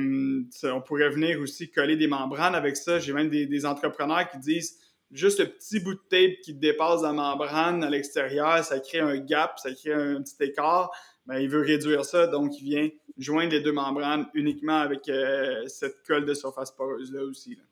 on 0.65 0.81
pourrait 0.83 1.09
venir 1.09 1.41
aussi 1.41 1.71
coller 1.71 1.97
des 1.97 2.07
membranes 2.07 2.55
avec 2.55 2.77
ça. 2.77 2.99
J'ai 2.99 3.15
même 3.15 3.31
des, 3.31 3.47
des 3.47 3.65
entrepreneurs 3.65 4.29
qui 4.29 4.39
disent 4.39 4.79
juste 5.15 5.39
le 5.39 5.47
petit 5.47 5.81
bout 5.81 5.95
de 5.95 6.01
tape 6.11 6.41
qui 6.43 6.53
dépasse 6.53 7.01
la 7.03 7.13
membrane 7.13 7.83
à 7.83 7.89
l'extérieur, 7.89 8.63
ça 8.63 8.81
crée 8.81 9.01
un 9.01 9.17
gap, 9.17 9.59
ça 9.59 9.73
crée 9.73 9.95
un 9.95 10.21
petit 10.21 10.37
écart. 10.41 10.91
Ben, 11.27 11.39
il 11.39 11.49
veut 11.49 11.63
réduire 11.63 12.05
ça, 12.05 12.27
donc 12.27 12.61
il 12.61 12.65
vient 12.65 12.89
joindre 13.17 13.53
les 13.53 13.61
deux 13.61 13.73
membranes 13.73 14.27
uniquement 14.35 14.79
avec 14.81 15.09
euh, 15.09 15.67
cette 15.69 16.03
colle 16.07 16.27
de 16.27 16.35
surface 16.35 16.71
poreuse-là 16.73 17.23
aussi. 17.23 17.55
là. 17.55 17.63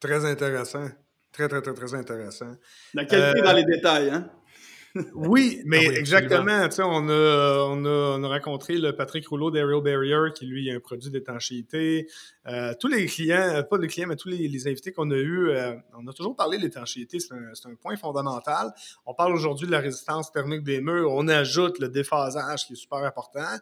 Très 0.00 0.24
intéressant. 0.24 0.88
Très, 1.30 1.46
très, 1.46 1.62
très, 1.62 1.74
très 1.74 1.94
intéressant. 1.94 2.56
La 2.94 3.04
qualité 3.04 3.38
Euh, 3.40 3.44
dans 3.44 3.52
les 3.52 3.64
détails, 3.64 4.10
hein? 4.10 4.28
Oui, 5.14 5.62
mais 5.66 5.86
Ah 5.86 5.90
oui, 5.90 5.96
exactement. 5.96 6.68
Tu 6.68 6.76
sais, 6.76 6.82
on, 6.82 7.08
a, 7.08 7.64
on, 7.68 7.84
a, 7.84 8.18
on 8.18 8.24
a 8.24 8.28
rencontré 8.28 8.78
le 8.78 8.94
Patrick 8.94 9.26
Rouleau 9.28 9.50
d'Aerial 9.50 9.82
Barrier, 9.82 10.32
qui 10.34 10.46
lui 10.46 10.70
a 10.70 10.74
un 10.74 10.80
produit 10.80 11.10
d'étanchéité. 11.10 12.08
Euh, 12.46 12.74
tous 12.78 12.88
les 12.88 13.06
clients, 13.06 13.36
euh, 13.36 13.62
pas 13.62 13.78
les 13.78 13.88
clients, 13.88 14.08
mais 14.08 14.16
tous 14.16 14.28
les, 14.28 14.48
les 14.48 14.68
invités 14.68 14.92
qu'on 14.92 15.10
a 15.10 15.16
eus, 15.16 15.50
euh, 15.50 15.74
on 15.98 16.06
a 16.06 16.12
toujours 16.12 16.34
parlé 16.34 16.58
de 16.58 16.62
l'étanchéité. 16.62 17.18
C'est 17.20 17.34
un, 17.34 17.74
point 17.80 17.96
fondamental. 17.96 18.72
On 19.06 19.14
parle 19.14 19.32
aujourd'hui 19.32 19.66
de 19.66 19.72
la 19.72 19.80
résistance 19.80 20.32
thermique 20.32 20.62
des 20.62 20.80
murs. 20.80 21.12
On 21.12 21.28
ajoute 21.28 21.78
le 21.78 21.88
déphasage, 21.88 22.66
qui 22.66 22.72
est 22.72 22.76
super 22.76 22.98
important. 22.98 23.58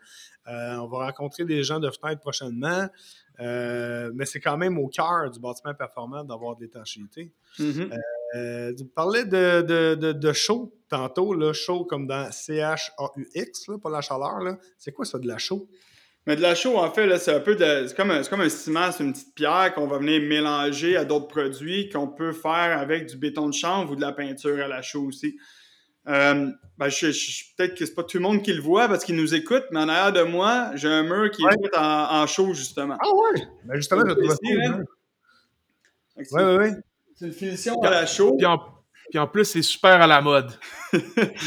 Euh, 0.48 0.76
on 0.76 0.86
va 0.86 1.06
rencontrer 1.06 1.44
des 1.44 1.62
gens 1.62 1.78
de 1.78 1.90
fenêtre 1.90 2.20
prochainement. 2.20 2.88
Euh, 3.40 4.10
mais 4.14 4.24
c'est 4.24 4.40
quand 4.40 4.56
même 4.56 4.78
au 4.78 4.88
cœur 4.88 5.30
du 5.30 5.38
bâtiment 5.38 5.74
performant 5.74 6.24
d'avoir 6.24 6.56
de 6.56 6.62
l'étanchéité. 6.62 7.30
Mhm. 7.58 7.90
Euh, 8.34 8.74
tu 8.76 8.84
parlais 8.84 9.24
de, 9.24 9.62
de, 9.62 9.94
de, 9.94 10.12
de 10.12 10.32
chaud 10.32 10.74
tantôt, 10.88 11.32
là, 11.34 11.52
chaud 11.52 11.84
comme 11.84 12.06
dans 12.06 12.30
C-H-A-U-X, 12.30 13.66
pas 13.82 13.90
la 13.90 14.00
chaleur. 14.00 14.40
C'est 14.76 14.92
quoi 14.92 15.04
ça 15.04 15.18
de 15.18 15.26
la 15.26 15.38
chaux? 15.38 15.68
Mais 16.26 16.36
de 16.36 16.42
la 16.42 16.54
chaux, 16.54 16.76
en 16.76 16.90
fait, 16.90 17.16
c'est 17.18 17.34
un 17.34 17.40
peu 17.40 17.54
de. 17.54 17.86
C'est 17.86 17.96
comme, 17.96 18.12
comme 18.28 18.42
un 18.42 18.48
ciment, 18.50 18.92
c'est 18.92 19.02
une 19.02 19.12
petite 19.12 19.34
pierre 19.34 19.72
qu'on 19.74 19.86
va 19.86 19.96
venir 19.96 20.20
mélanger 20.20 20.96
à 20.96 21.06
d'autres 21.06 21.28
produits 21.28 21.88
qu'on 21.88 22.08
peut 22.08 22.32
faire 22.32 22.78
avec 22.78 23.06
du 23.06 23.16
béton 23.16 23.48
de 23.48 23.54
chanvre 23.54 23.92
ou 23.92 23.96
de 23.96 24.02
la 24.02 24.12
peinture 24.12 24.62
à 24.62 24.68
la 24.68 24.82
chaux 24.82 25.06
aussi. 25.06 25.38
Euh, 26.08 26.46
ben, 26.78 26.88
je, 26.88 27.10
je- 27.10 27.44
peut-être 27.56 27.74
que 27.74 27.84
c'est 27.84 27.94
pas 27.94 28.04
tout 28.04 28.16
le 28.18 28.22
monde 28.22 28.42
qui 28.42 28.52
le 28.52 28.62
voit 28.62 28.88
parce 28.88 29.04
qu'il 29.04 29.16
nous 29.16 29.34
écoute, 29.34 29.64
mais 29.72 29.80
en 29.80 29.88
arrière 29.88 30.12
de 30.12 30.22
moi, 30.22 30.70
j'ai 30.74 30.88
un 30.88 31.02
mur 31.02 31.30
qui 31.30 31.42
Ouais. 31.44 31.52
est 31.52 31.62
fait 31.66 31.76
en, 31.76 32.22
en 32.22 32.26
chaux, 32.26 32.54
justement. 32.54 32.96
Ah 33.00 33.08
ouais! 33.34 33.42
Ben 33.64 33.74
justement, 33.76 34.02
je 34.08 34.14
trouve 34.14 34.30
ça 34.30 34.36
Ouais, 36.32 36.44
ouais, 36.44 36.56
ouais. 36.56 36.72
C'est 37.16 37.26
une 37.26 37.32
finition 37.32 37.80
à 37.82 37.90
la 37.90 38.06
chaux. 38.06 38.36
Puis 38.36 38.46
en, 38.46 38.58
puis 39.10 39.18
en 39.18 39.26
plus, 39.26 39.44
c'est 39.44 39.62
super 39.62 40.00
à 40.00 40.06
la 40.06 40.20
mode. 40.20 40.50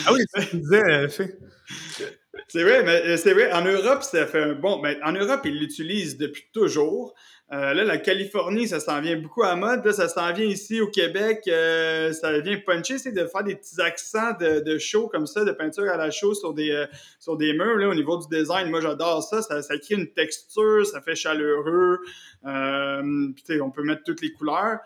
Ah 0.05 0.13
oui, 0.13 0.23
tu 0.49 0.57
me 0.57 0.61
disais, 0.61 0.83
euh, 0.83 1.09
fait. 1.09 1.37
C'est 2.47 2.63
vrai, 2.63 2.83
mais 2.83 3.01
euh, 3.05 3.17
c'est 3.17 3.33
vrai. 3.33 3.51
En 3.53 3.63
Europe, 3.63 4.03
ça 4.03 4.25
fait 4.27 4.43
un 4.43 4.53
bon. 4.53 4.79
Ben, 4.81 4.97
en 5.03 5.11
Europe, 5.13 5.41
ils 5.45 5.57
l'utilisent 5.57 6.17
depuis 6.17 6.43
toujours. 6.53 7.13
Euh, 7.53 7.73
là, 7.73 7.83
la 7.83 7.97
Californie, 7.97 8.65
ça 8.69 8.79
s'en 8.79 9.01
vient 9.01 9.17
beaucoup 9.17 9.43
à 9.43 9.57
mode. 9.57 9.85
Là, 9.85 9.91
ça 9.91 10.07
s'en 10.07 10.31
vient 10.31 10.45
ici 10.45 10.79
au 10.79 10.87
Québec. 10.87 11.41
euh, 11.47 12.13
ça 12.13 12.39
vient 12.39 12.57
puncher, 12.65 12.97
c'est 12.97 13.11
de 13.11 13.25
faire 13.25 13.43
des 13.43 13.55
petits 13.55 13.81
accents 13.81 14.31
de, 14.39 14.61
de 14.61 14.77
show 14.77 15.09
comme 15.09 15.27
ça, 15.27 15.43
de 15.43 15.51
peinture 15.51 15.91
à 15.91 15.97
la 15.97 16.11
chaux 16.11 16.33
sur 16.33 16.53
des, 16.53 16.71
euh, 16.71 16.85
sur 17.19 17.35
des 17.35 17.51
murs. 17.51 17.75
Là, 17.75 17.89
au 17.89 17.95
niveau 17.95 18.17
du 18.17 18.27
design, 18.27 18.69
moi, 18.69 18.79
j'adore 18.79 19.21
ça. 19.21 19.41
ça. 19.41 19.61
crée 19.77 19.95
une 19.95 20.13
texture, 20.13 20.85
ça 20.85 21.01
fait 21.01 21.15
chaleureux. 21.15 21.99
On 22.45 23.71
peut 23.73 23.83
mettre 23.83 24.03
toutes 24.05 24.21
les 24.21 24.31
couleurs. 24.31 24.79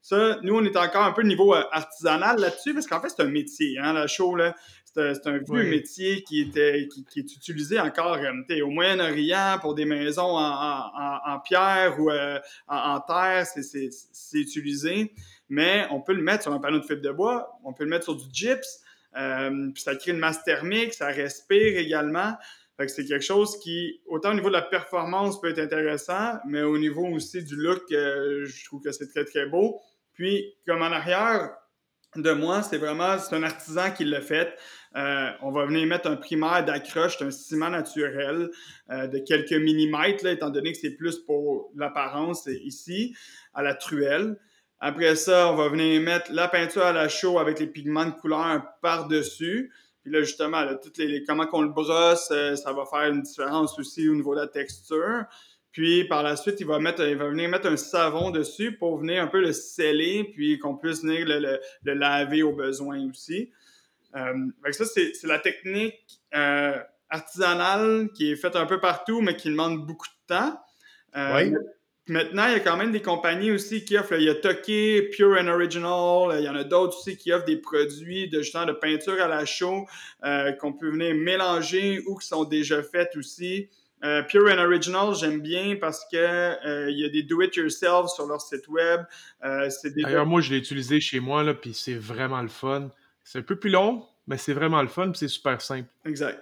Ça, 0.00 0.38
nous, 0.42 0.56
on 0.56 0.64
est 0.64 0.76
encore 0.76 1.04
un 1.04 1.12
peu 1.12 1.22
au 1.22 1.26
niveau 1.26 1.54
artisanal 1.54 2.38
là-dessus, 2.38 2.74
parce 2.74 2.86
qu'en 2.86 3.00
fait, 3.00 3.08
c'est 3.08 3.22
un 3.22 3.28
métier, 3.28 3.78
hein, 3.78 3.92
la 3.92 4.06
là. 4.36 4.54
C'est 4.94 5.26
un, 5.26 5.38
vieux 5.38 5.44
Oui. 5.48 5.70
métier 5.70 6.22
qui, 6.22 6.40
était, 6.42 6.86
qui, 6.92 7.04
qui 7.04 7.20
est 7.20 7.34
utilisé 7.36 7.80
encore 7.80 8.16
euh, 8.18 8.62
au 8.62 8.70
Moyen-Orient 8.70 9.58
pour 9.60 9.74
des 9.74 9.84
maisons 9.86 10.36
en, 10.36 10.90
en- 11.24 11.40
pierre 11.40 11.98
ou 11.98 12.10
euh, 12.10 12.38
en, 12.68 12.76
en 12.96 13.00
terre. 13.00 13.46
C'est- 13.46 13.62
C'est 13.62 13.88
c'est 14.12 14.38
utilisé. 14.38 15.14
Mais 15.48 15.86
on 15.90 16.00
peut 16.00 16.12
le 16.12 16.22
mettre 16.22 16.42
sur 16.44 16.52
un 16.52 16.58
panneau 16.60 16.78
de 16.78 16.84
fibre 16.84 17.02
de 17.02 17.10
bois, 17.10 17.58
on 17.64 17.72
peut 17.72 17.84
le 17.84 17.90
mettre 17.90 18.04
sur 18.04 18.16
du 18.16 18.24
gyps, 18.32 18.80
euh, 19.16 19.70
puis 19.74 19.82
ça 19.82 19.94
crée 19.96 20.12
une 20.12 20.18
masse 20.18 20.42
thermique, 20.44 20.94
ça 20.94 21.06
respire 21.08 21.76
également. 21.78 22.34
Fait 22.78 22.86
que 22.86 22.92
c'est 22.92 23.04
quelque 23.04 23.24
chose 23.24 23.58
qui, 23.60 24.00
autant 24.06 24.30
au 24.30 24.34
niveau 24.34 24.48
de 24.48 24.54
la 24.54 24.62
performance, 24.62 25.38
peut 25.40 25.50
être 25.50 25.58
intéressant, 25.58 26.38
mais 26.46 26.62
au 26.62 26.78
niveau 26.78 27.06
aussi 27.06 27.42
du 27.44 27.54
look, 27.56 27.82
euh, 27.92 28.46
je 28.46 28.64
trouve 28.64 28.80
que 28.82 28.92
c'est 28.92 29.08
très, 29.08 29.24
très 29.26 29.44
beau. 29.46 29.78
Puis, 30.14 30.54
comme 30.66 30.80
en 30.80 30.86
arrière 30.92 31.50
de 32.16 32.32
moi, 32.32 32.62
c'est 32.62 32.78
vraiment, 32.78 33.18
c'est 33.18 33.34
un 33.36 33.42
artisan 33.42 33.90
qui 33.90 34.04
l'a 34.06 34.20
fait. 34.22 34.54
Euh, 34.96 35.30
on 35.40 35.50
va 35.50 35.64
venir 35.64 35.86
mettre 35.86 36.08
un 36.08 36.16
primaire 36.16 36.64
d'accroche, 36.64 37.16
c'est 37.18 37.24
un 37.24 37.30
ciment 37.30 37.70
naturel 37.70 38.50
euh, 38.90 39.06
de 39.06 39.18
quelques 39.18 39.52
millimètres, 39.52 40.24
là, 40.24 40.32
étant 40.32 40.50
donné 40.50 40.72
que 40.72 40.78
c'est 40.78 40.96
plus 40.96 41.18
pour 41.18 41.72
l'apparence 41.74 42.44
c'est 42.44 42.58
ici, 42.58 43.14
à 43.54 43.62
la 43.62 43.74
truelle. 43.74 44.36
Après 44.80 45.16
ça, 45.16 45.50
on 45.50 45.56
va 45.56 45.68
venir 45.68 46.00
mettre 46.02 46.30
la 46.32 46.48
peinture 46.48 46.82
à 46.82 46.92
la 46.92 47.08
chaux 47.08 47.38
avec 47.38 47.58
les 47.60 47.68
pigments 47.68 48.04
de 48.04 48.10
couleur 48.10 48.64
par-dessus. 48.82 49.72
Puis 50.02 50.12
là, 50.12 50.22
justement, 50.22 50.66
toutes 50.82 50.98
les, 50.98 51.22
comment 51.22 51.46
qu'on 51.46 51.62
le 51.62 51.68
brosse, 51.68 52.28
euh, 52.32 52.56
ça 52.56 52.72
va 52.72 52.84
faire 52.84 53.10
une 53.10 53.22
différence 53.22 53.78
aussi 53.78 54.08
au 54.08 54.14
niveau 54.14 54.34
de 54.34 54.40
la 54.40 54.48
texture. 54.48 55.24
Puis 55.70 56.04
par 56.04 56.22
la 56.22 56.36
suite, 56.36 56.56
il 56.60 56.66
va, 56.66 56.78
mettre, 56.80 57.02
il 57.02 57.16
va 57.16 57.28
venir 57.28 57.48
mettre 57.48 57.68
un 57.68 57.78
savon 57.78 58.30
dessus 58.30 58.76
pour 58.76 58.98
venir 58.98 59.22
un 59.22 59.28
peu 59.28 59.40
le 59.40 59.52
sceller, 59.52 60.24
puis 60.34 60.58
qu'on 60.58 60.76
puisse 60.76 61.02
venir 61.02 61.24
le 61.26 61.94
laver 61.94 62.42
au 62.42 62.52
besoin 62.52 63.08
aussi. 63.08 63.50
Euh, 64.16 64.72
ça, 64.72 64.84
c'est 64.84 65.24
la 65.24 65.38
technique 65.38 66.20
euh, 66.34 66.78
artisanale 67.08 68.08
qui 68.14 68.32
est 68.32 68.36
faite 68.36 68.56
un 68.56 68.66
peu 68.66 68.80
partout, 68.80 69.20
mais 69.20 69.36
qui 69.36 69.48
demande 69.48 69.86
beaucoup 69.86 70.06
de 70.06 70.34
temps. 70.34 70.60
Euh, 71.16 71.34
Oui. 71.34 71.54
Maintenant, 72.08 72.46
il 72.48 72.52
y 72.52 72.56
a 72.56 72.60
quand 72.60 72.76
même 72.76 72.90
des 72.90 73.00
compagnies 73.00 73.52
aussi 73.52 73.84
qui 73.84 73.96
offrent. 73.96 74.14
Il 74.14 74.24
y 74.24 74.28
a 74.28 74.34
Toki, 74.34 75.02
Pure 75.12 75.38
and 75.40 75.46
Original. 75.46 76.36
Il 76.36 76.44
y 76.44 76.48
en 76.48 76.56
a 76.56 76.64
d'autres 76.64 76.98
aussi 76.98 77.16
qui 77.16 77.32
offrent 77.32 77.44
des 77.44 77.58
produits 77.58 78.28
de 78.28 78.42
justement 78.42 78.64
de 78.64 78.72
peinture 78.72 79.22
à 79.22 79.28
la 79.28 79.44
chaux 79.44 79.86
euh, 80.24 80.50
qu'on 80.52 80.72
peut 80.72 80.90
venir 80.90 81.14
mélanger 81.14 82.02
ou 82.08 82.16
qui 82.16 82.26
sont 82.26 82.42
déjà 82.42 82.82
faites 82.82 83.16
aussi. 83.16 83.68
Euh, 84.04 84.22
Pure 84.24 84.50
and 84.52 84.58
Original, 84.58 85.14
j'aime 85.14 85.40
bien 85.40 85.76
parce 85.80 86.04
que 86.10 86.16
euh, 86.16 86.90
il 86.90 86.98
y 86.98 87.04
a 87.04 87.08
des 87.08 87.22
do-it-yourself 87.22 88.08
sur 88.08 88.26
leur 88.26 88.40
site 88.40 88.66
web. 88.66 89.02
D'ailleurs, 89.40 90.26
moi, 90.26 90.40
je 90.40 90.50
l'ai 90.50 90.58
utilisé 90.58 91.00
chez 91.00 91.20
moi, 91.20 91.44
là, 91.44 91.54
puis 91.54 91.72
c'est 91.72 91.94
vraiment 91.94 92.42
le 92.42 92.48
fun. 92.48 92.90
C'est 93.32 93.38
un 93.38 93.42
peu 93.42 93.56
plus 93.56 93.70
long, 93.70 94.06
mais 94.26 94.36
c'est 94.36 94.52
vraiment 94.52 94.82
le 94.82 94.88
fun, 94.88 95.08
puis 95.10 95.20
c'est 95.20 95.28
super 95.28 95.58
simple. 95.62 95.88
Exact. 96.04 96.38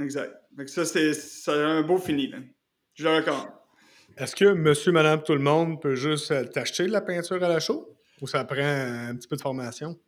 Exact. 0.00 0.34
Fait 0.56 0.64
que 0.64 0.70
ça, 0.70 0.86
c'est 0.86 1.52
un 1.52 1.82
beau 1.82 1.98
fini. 1.98 2.28
Là. 2.28 2.38
Je 2.94 3.04
le 3.04 3.16
recommande. 3.16 3.48
Est-ce 4.16 4.34
que 4.34 4.46
monsieur, 4.46 4.90
madame, 4.90 5.22
tout 5.22 5.34
le 5.34 5.40
monde 5.40 5.82
peut 5.82 5.96
juste 5.96 6.30
euh, 6.30 6.44
t'acheter 6.44 6.86
de 6.86 6.92
la 6.92 7.02
peinture 7.02 7.44
à 7.44 7.48
la 7.48 7.60
chaux? 7.60 7.94
Ou 8.22 8.26
ça 8.26 8.42
prend 8.44 8.56
un 8.56 9.14
petit 9.16 9.28
peu 9.28 9.36
de 9.36 9.42
formation? 9.42 9.98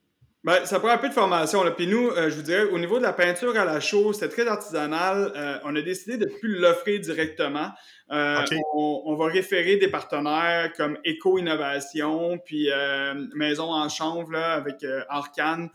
Ben, 0.42 0.64
ça 0.64 0.80
prend 0.80 0.88
un 0.88 0.96
peu 0.96 1.10
de 1.10 1.12
formation. 1.12 1.64
Là. 1.64 1.72
Puis 1.72 1.86
nous, 1.86 2.08
euh, 2.08 2.30
je 2.30 2.36
vous 2.36 2.42
dirais, 2.42 2.64
au 2.64 2.78
niveau 2.78 2.96
de 2.96 3.02
la 3.02 3.12
peinture 3.12 3.54
à 3.54 3.66
la 3.66 3.80
chaux, 3.80 4.14
c'est 4.14 4.30
très 4.30 4.46
artisanal. 4.46 5.32
Euh, 5.36 5.58
on 5.64 5.76
a 5.76 5.82
décidé 5.82 6.16
de 6.16 6.24
ne 6.24 6.30
plus 6.30 6.58
l'offrir 6.58 6.98
directement. 6.98 7.72
Euh, 8.10 8.42
on, 8.74 9.02
on 9.04 9.14
va 9.16 9.26
référer 9.26 9.76
des 9.76 9.88
partenaires 9.88 10.72
comme 10.78 10.96
Eco 11.06 11.36
Innovation, 11.36 12.38
puis 12.38 12.70
euh, 12.70 13.26
Maison 13.34 13.70
en 13.70 13.90
Chanvre 13.90 14.32
là, 14.32 14.54
avec 14.54 14.82
euh, 14.82 15.04
Arcane. 15.10 15.68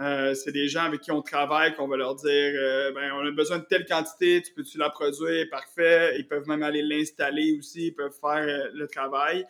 Euh, 0.00 0.32
c'est 0.34 0.52
des 0.52 0.68
gens 0.68 0.84
avec 0.84 1.00
qui 1.00 1.10
on 1.10 1.22
travaille 1.22 1.74
qu'on 1.74 1.88
va 1.88 1.96
leur 1.96 2.14
dire 2.14 2.28
euh, 2.30 2.92
ben, 2.92 3.10
on 3.14 3.26
a 3.26 3.30
besoin 3.32 3.58
de 3.58 3.64
telle 3.64 3.84
quantité, 3.84 4.40
tu 4.42 4.52
peux-tu 4.52 4.78
la 4.78 4.90
produire? 4.90 5.46
Parfait. 5.50 6.14
Ils 6.18 6.28
peuvent 6.28 6.46
même 6.46 6.62
aller 6.62 6.82
l'installer 6.82 7.56
aussi, 7.58 7.88
ils 7.88 7.94
peuvent 7.94 8.14
faire 8.20 8.46
euh, 8.46 8.68
le 8.74 8.86
travail. 8.86 9.44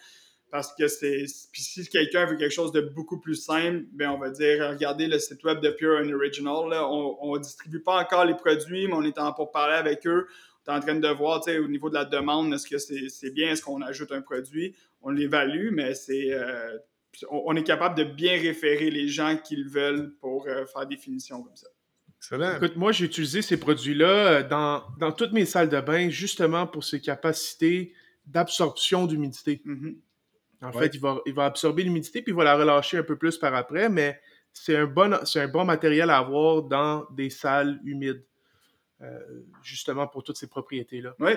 Parce 0.50 0.74
que 0.74 0.88
c'est. 0.88 1.26
Puis 1.52 1.60
si 1.60 1.86
quelqu'un 1.88 2.24
veut 2.24 2.36
quelque 2.36 2.54
chose 2.54 2.72
de 2.72 2.80
beaucoup 2.80 3.20
plus 3.20 3.34
simple, 3.34 3.84
ben 3.92 4.08
on 4.08 4.18
va 4.18 4.30
dire 4.30 4.70
regardez 4.70 5.06
le 5.06 5.18
site 5.18 5.44
web 5.44 5.60
de 5.60 5.68
Pure 5.68 6.00
and 6.02 6.10
Original. 6.10 6.70
Là. 6.70 6.88
On 6.88 7.34
ne 7.34 7.42
distribue 7.42 7.82
pas 7.82 8.00
encore 8.00 8.24
les 8.24 8.34
produits, 8.34 8.86
mais 8.86 8.94
on 8.94 9.02
est 9.02 9.18
en 9.18 9.34
pour 9.34 9.50
parler 9.50 9.74
avec 9.74 10.06
eux. 10.06 10.26
On 10.66 10.72
est 10.72 10.76
en 10.76 10.80
train 10.80 10.94
de 10.94 11.08
voir 11.08 11.42
au 11.46 11.68
niveau 11.68 11.90
de 11.90 11.94
la 11.94 12.06
demande, 12.06 12.52
est-ce 12.54 12.66
que 12.66 12.78
c'est 12.78 13.30
bien, 13.30 13.50
est-ce 13.50 13.62
qu'on 13.62 13.82
ajoute 13.82 14.10
un 14.12 14.22
produit? 14.22 14.74
On 15.02 15.10
l'évalue, 15.10 15.70
mais 15.70 15.94
c'est 15.94 16.30
on, 17.30 17.56
est 17.56 17.62
capable 17.62 17.96
de 17.96 18.04
bien 18.04 18.32
référer 18.32 18.90
les 18.90 19.08
gens 19.08 19.36
qu'ils 19.36 19.68
veulent 19.68 20.14
pour 20.20 20.46
euh, 20.46 20.66
faire 20.66 20.86
des 20.86 20.96
finitions 20.96 21.42
comme 21.42 21.56
ça. 21.56 21.68
Excellent. 22.18 22.56
Écoute, 22.56 22.76
moi, 22.76 22.92
j'ai 22.92 23.04
utilisé 23.04 23.42
ces 23.42 23.58
produits-là 23.58 24.06
euh, 24.08 24.48
dans, 24.48 24.82
dans, 24.98 25.12
toutes 25.12 25.32
mes 25.32 25.44
salles 25.44 25.68
de 25.68 25.80
bain 25.80 26.10
justement 26.10 26.66
pour 26.66 26.84
ses 26.84 27.00
capacités 27.00 27.92
d'absorption 28.26 29.06
d'humidité. 29.06 29.62
Mm-hmm. 29.64 29.96
En 30.62 30.72
fait, 30.72 30.94
il 30.94 31.00
va, 31.00 31.18
il 31.24 31.34
va 31.34 31.44
absorber 31.44 31.84
l'humidité 31.84 32.20
puis 32.20 32.32
il 32.32 32.36
va 32.36 32.44
la 32.44 32.56
relâcher 32.56 32.98
un 32.98 33.02
peu 33.02 33.16
plus 33.16 33.38
par 33.38 33.54
après, 33.54 33.88
mais 33.88 34.20
c'est 34.52 34.76
un, 34.76 34.86
bon, 34.86 35.12
un 35.12 35.48
bon 35.48 35.64
matériel 35.64 36.10
à 36.10 36.18
avoir 36.18 36.62
dans 36.62 37.06
des 37.10 37.30
salles 37.30 37.80
humides, 37.84 38.24
euh, 39.00 39.20
justement 39.62 40.08
pour 40.08 40.24
toutes 40.24 40.36
ces 40.36 40.48
propriétés-là. 40.48 41.14
Oui. 41.20 41.32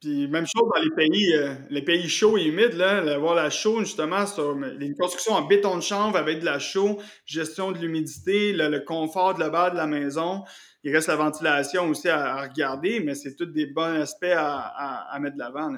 Puis 0.00 0.28
même 0.28 0.46
chose 0.46 0.68
dans 0.72 0.80
les 0.80 0.90
pays, 0.90 1.34
euh, 1.34 1.54
les 1.70 1.82
pays 1.82 2.08
chauds 2.08 2.38
et 2.38 2.44
humides, 2.44 2.74
là, 2.74 3.18
voir 3.18 3.34
la 3.34 3.50
chaux 3.50 3.80
justement 3.80 4.26
sur 4.26 4.52
une 4.52 4.94
construction 4.94 5.32
en 5.32 5.42
béton 5.42 5.76
de 5.76 5.82
chanvre 5.82 6.16
avec 6.16 6.38
de 6.38 6.44
la 6.44 6.60
chaux, 6.60 7.00
gestion 7.26 7.72
de 7.72 7.78
l'humidité, 7.78 8.52
le, 8.52 8.78
confort 8.78 9.34
de 9.34 9.48
bas 9.48 9.70
de 9.70 9.76
la 9.76 9.88
maison. 9.88 10.44
Il 10.84 10.94
reste 10.94 11.08
la 11.08 11.16
ventilation 11.16 11.88
aussi 11.88 12.08
à, 12.08 12.42
regarder, 12.42 13.00
mais 13.00 13.16
c'est 13.16 13.34
tous 13.34 13.46
des 13.46 13.66
bons 13.66 14.00
aspects 14.00 14.32
à, 14.32 15.18
mettre 15.20 15.34
de 15.34 15.40
l'avant. 15.40 15.72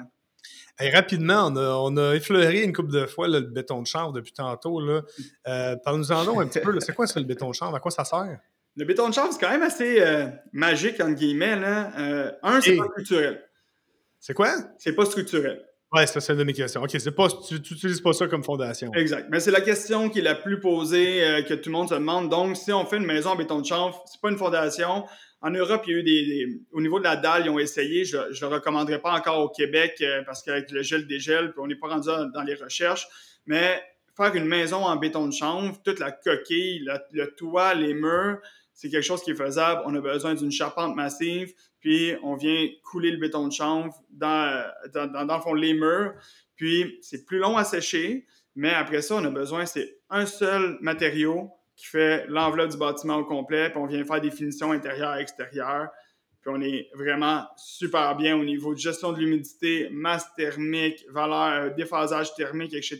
rapidement, 0.79 1.51
on 1.55 1.97
a, 1.97 2.13
effleuré 2.13 2.61
une 2.61 2.73
couple 2.73 2.91
de 2.91 3.07
fois 3.07 3.27
le 3.27 3.41
béton 3.41 3.81
de 3.81 3.87
chanvre 3.87 4.13
depuis 4.13 4.33
tantôt. 4.33 4.79
Là. 4.79 5.01
Euh, 5.47 5.75
Parle-nous-en 5.83 6.39
un 6.39 6.47
petit 6.47 6.59
peu. 6.59 6.79
C'est 6.79 6.93
quoi 6.93 7.07
ça, 7.07 7.19
le 7.19 7.25
béton 7.25 7.49
de 7.49 7.55
chanvre? 7.55 7.75
À 7.75 7.79
quoi 7.79 7.89
ça 7.89 8.05
sert? 8.05 8.39
Le 8.75 8.85
béton 8.85 9.09
de 9.09 9.15
chanvre, 9.15 9.33
c'est 9.33 9.39
quand 9.39 9.51
même 9.51 9.63
assez 9.63 9.99
euh, 9.99 10.27
magique, 10.53 11.01
entre 11.01 11.15
guillemets. 11.15 11.55
Là. 11.55 11.91
Un, 12.43 12.61
c'est 12.61 12.77
pas 12.77 12.87
culturel. 12.95 13.41
C'est 14.21 14.35
quoi? 14.35 14.53
C'est 14.77 14.93
pas 14.93 15.05
structurel. 15.05 15.65
Ouais, 15.91 16.07
c'est 16.07 16.25
une 16.29 16.37
de 16.37 16.43
mes 16.45 16.53
questions. 16.53 16.81
OK, 16.81 17.09
pas, 17.09 17.27
tu 17.45 17.55
n'utilises 17.55 17.99
pas 17.99 18.13
ça 18.13 18.27
comme 18.27 18.43
fondation. 18.43 18.93
Exact. 18.93 19.27
Mais 19.29 19.41
c'est 19.41 19.51
la 19.51 19.59
question 19.59 20.09
qui 20.09 20.19
est 20.19 20.21
la 20.21 20.35
plus 20.35 20.61
posée, 20.61 21.21
euh, 21.21 21.41
que 21.41 21.53
tout 21.53 21.69
le 21.69 21.73
monde 21.73 21.89
se 21.89 21.95
demande. 21.95 22.29
Donc, 22.29 22.55
si 22.55 22.71
on 22.71 22.85
fait 22.85 22.97
une 22.97 23.05
maison 23.05 23.31
en 23.31 23.35
béton 23.35 23.59
de 23.59 23.65
chanvre, 23.65 24.01
c'est 24.05 24.21
pas 24.21 24.29
une 24.29 24.37
fondation. 24.37 25.03
En 25.41 25.49
Europe, 25.49 25.83
il 25.87 25.91
y 25.91 25.95
a 25.95 25.99
eu 25.99 26.03
des, 26.03 26.61
au 26.71 26.81
niveau 26.81 26.99
de 26.99 27.03
la 27.03 27.17
dalle, 27.17 27.45
ils 27.45 27.49
ont 27.49 27.59
essayé. 27.59 28.05
Je 28.05 28.17
ne 28.17 28.39
le 28.39 28.47
recommanderais 28.47 29.01
pas 29.01 29.11
encore 29.11 29.39
au 29.39 29.49
Québec 29.49 29.95
euh, 30.01 30.21
parce 30.25 30.43
qu'avec 30.43 30.71
le 30.71 30.81
gel 30.81 31.07
dégel, 31.07 31.51
puis 31.51 31.59
on 31.61 31.67
n'est 31.67 31.75
pas 31.75 31.89
rendu 31.89 32.07
dans 32.07 32.43
les 32.43 32.55
recherches. 32.55 33.07
Mais 33.47 33.83
faire 34.15 34.33
une 34.35 34.45
maison 34.45 34.85
en 34.85 34.95
béton 34.95 35.27
de 35.27 35.33
chanvre, 35.33 35.77
toute 35.83 35.99
la 35.99 36.11
coquille, 36.11 36.85
le 37.11 37.25
toit, 37.35 37.73
les 37.73 37.95
murs, 37.95 38.39
c'est 38.81 38.89
quelque 38.89 39.03
chose 39.03 39.21
qui 39.21 39.31
est 39.31 39.35
faisable. 39.35 39.81
On 39.85 39.93
a 39.93 40.01
besoin 40.01 40.33
d'une 40.33 40.51
charpente 40.51 40.95
massive 40.95 41.53
puis 41.81 42.15
on 42.21 42.35
vient 42.35 42.69
couler 42.83 43.11
le 43.11 43.17
béton 43.17 43.47
de 43.47 43.51
chanvre 43.51 43.93
dans, 44.11 44.71
dans, 44.93 45.25
dans, 45.25 45.35
le 45.35 45.41
fond, 45.41 45.53
les 45.53 45.73
murs, 45.73 46.13
puis 46.55 46.97
c'est 47.01 47.25
plus 47.25 47.39
long 47.39 47.57
à 47.57 47.63
sécher, 47.63 48.25
mais 48.55 48.69
après 48.69 49.01
ça, 49.01 49.15
on 49.15 49.25
a 49.25 49.29
besoin, 49.29 49.65
c'est 49.65 49.97
un 50.09 50.25
seul 50.25 50.77
matériau 50.79 51.51
qui 51.75 51.87
fait 51.87 52.27
l'enveloppe 52.27 52.69
du 52.69 52.77
bâtiment 52.77 53.15
au 53.15 53.25
complet, 53.25 53.71
puis 53.71 53.79
on 53.79 53.87
vient 53.87 54.03
faire 54.05 54.21
des 54.21 54.29
finitions 54.29 54.71
intérieures 54.71 55.17
et 55.17 55.21
extérieures, 55.21 55.89
puis 56.41 56.51
on 56.53 56.61
est 56.61 56.89
vraiment 56.93 57.47
super 57.57 58.15
bien 58.15 58.37
au 58.37 58.43
niveau 58.43 58.73
de 58.75 58.79
gestion 58.79 59.11
de 59.11 59.19
l'humidité, 59.19 59.89
masse 59.91 60.27
thermique, 60.35 61.03
valeur, 61.09 61.73
déphasage 61.73 62.35
thermique, 62.35 62.73
etc. 62.73 62.99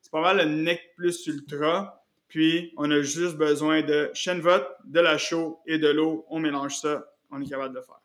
C'est 0.00 0.10
pas 0.10 0.20
mal 0.20 0.38
le 0.38 0.44
NEC 0.44 0.80
plus 0.96 1.26
ultra. 1.26 2.01
Puis, 2.32 2.72
on 2.78 2.90
a 2.90 3.02
juste 3.02 3.36
besoin 3.36 3.82
de 3.82 4.10
chaîne 4.14 4.40
vote, 4.40 4.66
de 4.86 5.00
la 5.00 5.18
chaux 5.18 5.60
et 5.66 5.76
de 5.76 5.88
l'eau. 5.88 6.24
On 6.30 6.40
mélange 6.40 6.78
ça, 6.78 7.04
on 7.30 7.42
est 7.42 7.46
capable 7.46 7.74
de 7.74 7.82
faire. 7.82 8.00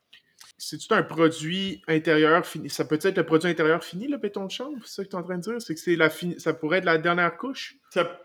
C'est-tu 0.58 0.94
un 0.94 1.02
produit 1.02 1.82
intérieur 1.88 2.46
fini? 2.46 2.70
Ça 2.70 2.84
peut 2.84 3.00
être 3.02 3.16
le 3.16 3.26
produit 3.26 3.50
intérieur 3.50 3.82
fini, 3.82 4.10
le 4.10 4.18
béton 4.18 4.44
de 4.44 4.52
chambre? 4.52 4.80
C'est 4.84 4.96
ça 4.96 5.04
que 5.06 5.10
tu 5.10 5.16
es 5.16 5.20
en 5.20 5.24
train 5.24 5.38
de 5.38 5.44
dire? 5.44 5.62
C'est 5.62 5.74
que 5.74 5.80
c'est 5.80 5.96
la 5.96 6.10
ça 6.40 6.54
pourrait 6.54 6.80
être 6.80 6.84
la 6.84 6.98
dernière 6.98 7.38
couche? 7.38 7.76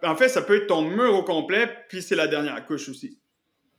en 0.03 0.17
fait, 0.17 0.29
ça 0.29 0.43
peut 0.43 0.57
être 0.57 0.67
ton 0.67 0.83
mur 0.83 1.15
au 1.15 1.23
complet, 1.23 1.73
puis 1.89 2.03
c'est 2.03 2.17
la 2.17 2.27
dernière 2.27 2.67
couche 2.67 2.89
aussi. 2.89 3.21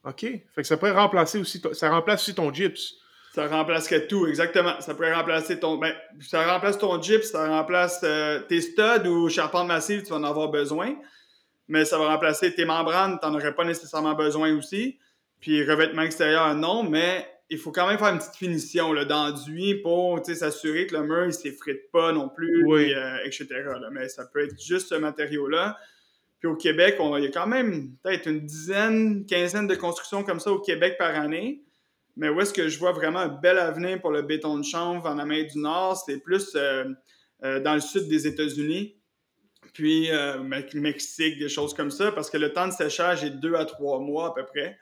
OK. 0.06 0.22
Fait 0.22 0.46
que 0.56 0.64
ça 0.64 0.78
pourrait 0.78 0.92
remplacer 0.92 1.40
aussi, 1.40 1.62
ça 1.74 1.90
remplace 1.90 2.22
aussi 2.22 2.36
ton 2.36 2.54
gyps. 2.54 2.94
Ça 3.36 3.48
remplacerait 3.48 4.08
tout, 4.08 4.28
exactement. 4.28 4.80
Ça 4.80 4.94
pourrait 4.94 5.14
remplacer 5.14 5.60
ton. 5.60 5.76
Ben, 5.76 5.94
ça 6.22 6.50
remplace 6.54 6.78
ton 6.78 7.02
gyps, 7.02 7.26
ça 7.26 7.50
remplace 7.50 8.00
euh, 8.06 8.40
tes 8.48 8.62
studs 8.62 9.08
ou 9.08 9.28
charpente 9.28 9.68
massive, 9.68 10.04
tu 10.04 10.12
vas 10.12 10.18
en 10.18 10.24
avoir 10.24 10.48
besoin. 10.48 10.96
Mais 11.74 11.86
ça 11.86 11.98
va 11.98 12.08
remplacer 12.10 12.54
tes 12.54 12.66
membranes, 12.66 13.18
tu 13.20 13.28
n'en 13.28 13.34
aurais 13.34 13.56
pas 13.56 13.64
nécessairement 13.64 14.14
besoin 14.14 14.56
aussi. 14.56 15.00
Puis 15.40 15.68
revêtement 15.68 16.04
extérieur, 16.04 16.54
non, 16.54 16.84
mais 16.84 17.28
il 17.50 17.58
faut 17.58 17.72
quand 17.72 17.88
même 17.88 17.98
faire 17.98 18.10
une 18.10 18.20
petite 18.20 18.36
finition 18.36 18.94
d'enduit 19.06 19.82
pour 19.82 20.24
s'assurer 20.24 20.86
que 20.86 20.96
le 20.96 21.02
mur 21.02 21.26
ne 21.26 21.32
s'effrite 21.32 21.90
pas 21.92 22.12
non 22.12 22.30
plus, 22.30 22.64
euh, 22.72 23.18
etc. 23.26 23.48
Mais 23.92 24.08
ça 24.08 24.24
peut 24.28 24.44
être 24.44 24.62
juste 24.62 24.90
ce 24.90 24.94
matériau-là. 24.94 25.76
Puis 26.38 26.48
au 26.48 26.56
Québec, 26.56 26.98
on, 27.00 27.18
il 27.18 27.24
y 27.24 27.28
a 27.28 27.32
quand 27.32 27.48
même 27.48 27.96
peut-être 28.04 28.28
une 28.28 28.42
dizaine, 28.42 29.26
quinzaine 29.26 29.66
de 29.66 29.74
constructions 29.74 30.24
comme 30.24 30.40
ça 30.40 30.52
au 30.52 30.60
Québec 30.60 30.98
par 31.00 31.20
année. 31.20 31.64
Mais 32.16 32.30
où 32.30 32.40
est-ce 32.40 32.54
que 32.54 32.70
je 32.70 32.78
vois 32.78 32.92
vraiment 32.92 33.22
un 33.22 33.30
bel 33.30 33.58
avenir 33.58 34.00
pour 34.00 34.12
le 34.12 34.22
béton 34.22 34.60
de 34.60 34.64
chanvre 34.64 35.10
en 35.10 35.18
Amérique 35.18 35.54
du 35.54 35.58
Nord? 35.58 35.98
C'est 36.06 36.20
plus 36.20 36.52
euh, 36.54 36.84
euh, 37.44 37.60
dans 37.62 37.74
le 37.74 37.82
sud 37.82 38.08
des 38.08 38.28
États-Unis, 38.28 38.96
puis 39.74 40.10
Mexique, 40.76 41.40
des 41.40 41.50
choses 41.50 41.74
comme 41.74 41.92
ça, 41.92 42.12
parce 42.12 42.30
que 42.30 42.38
le 42.38 42.54
temps 42.54 42.68
de 42.68 42.74
séchage 42.74 43.24
est 43.24 43.32
deux 43.32 43.56
à 43.56 43.66
trois 43.66 44.00
mois 44.00 44.28
à 44.28 44.32
peu 44.34 44.46
près. 44.46 44.78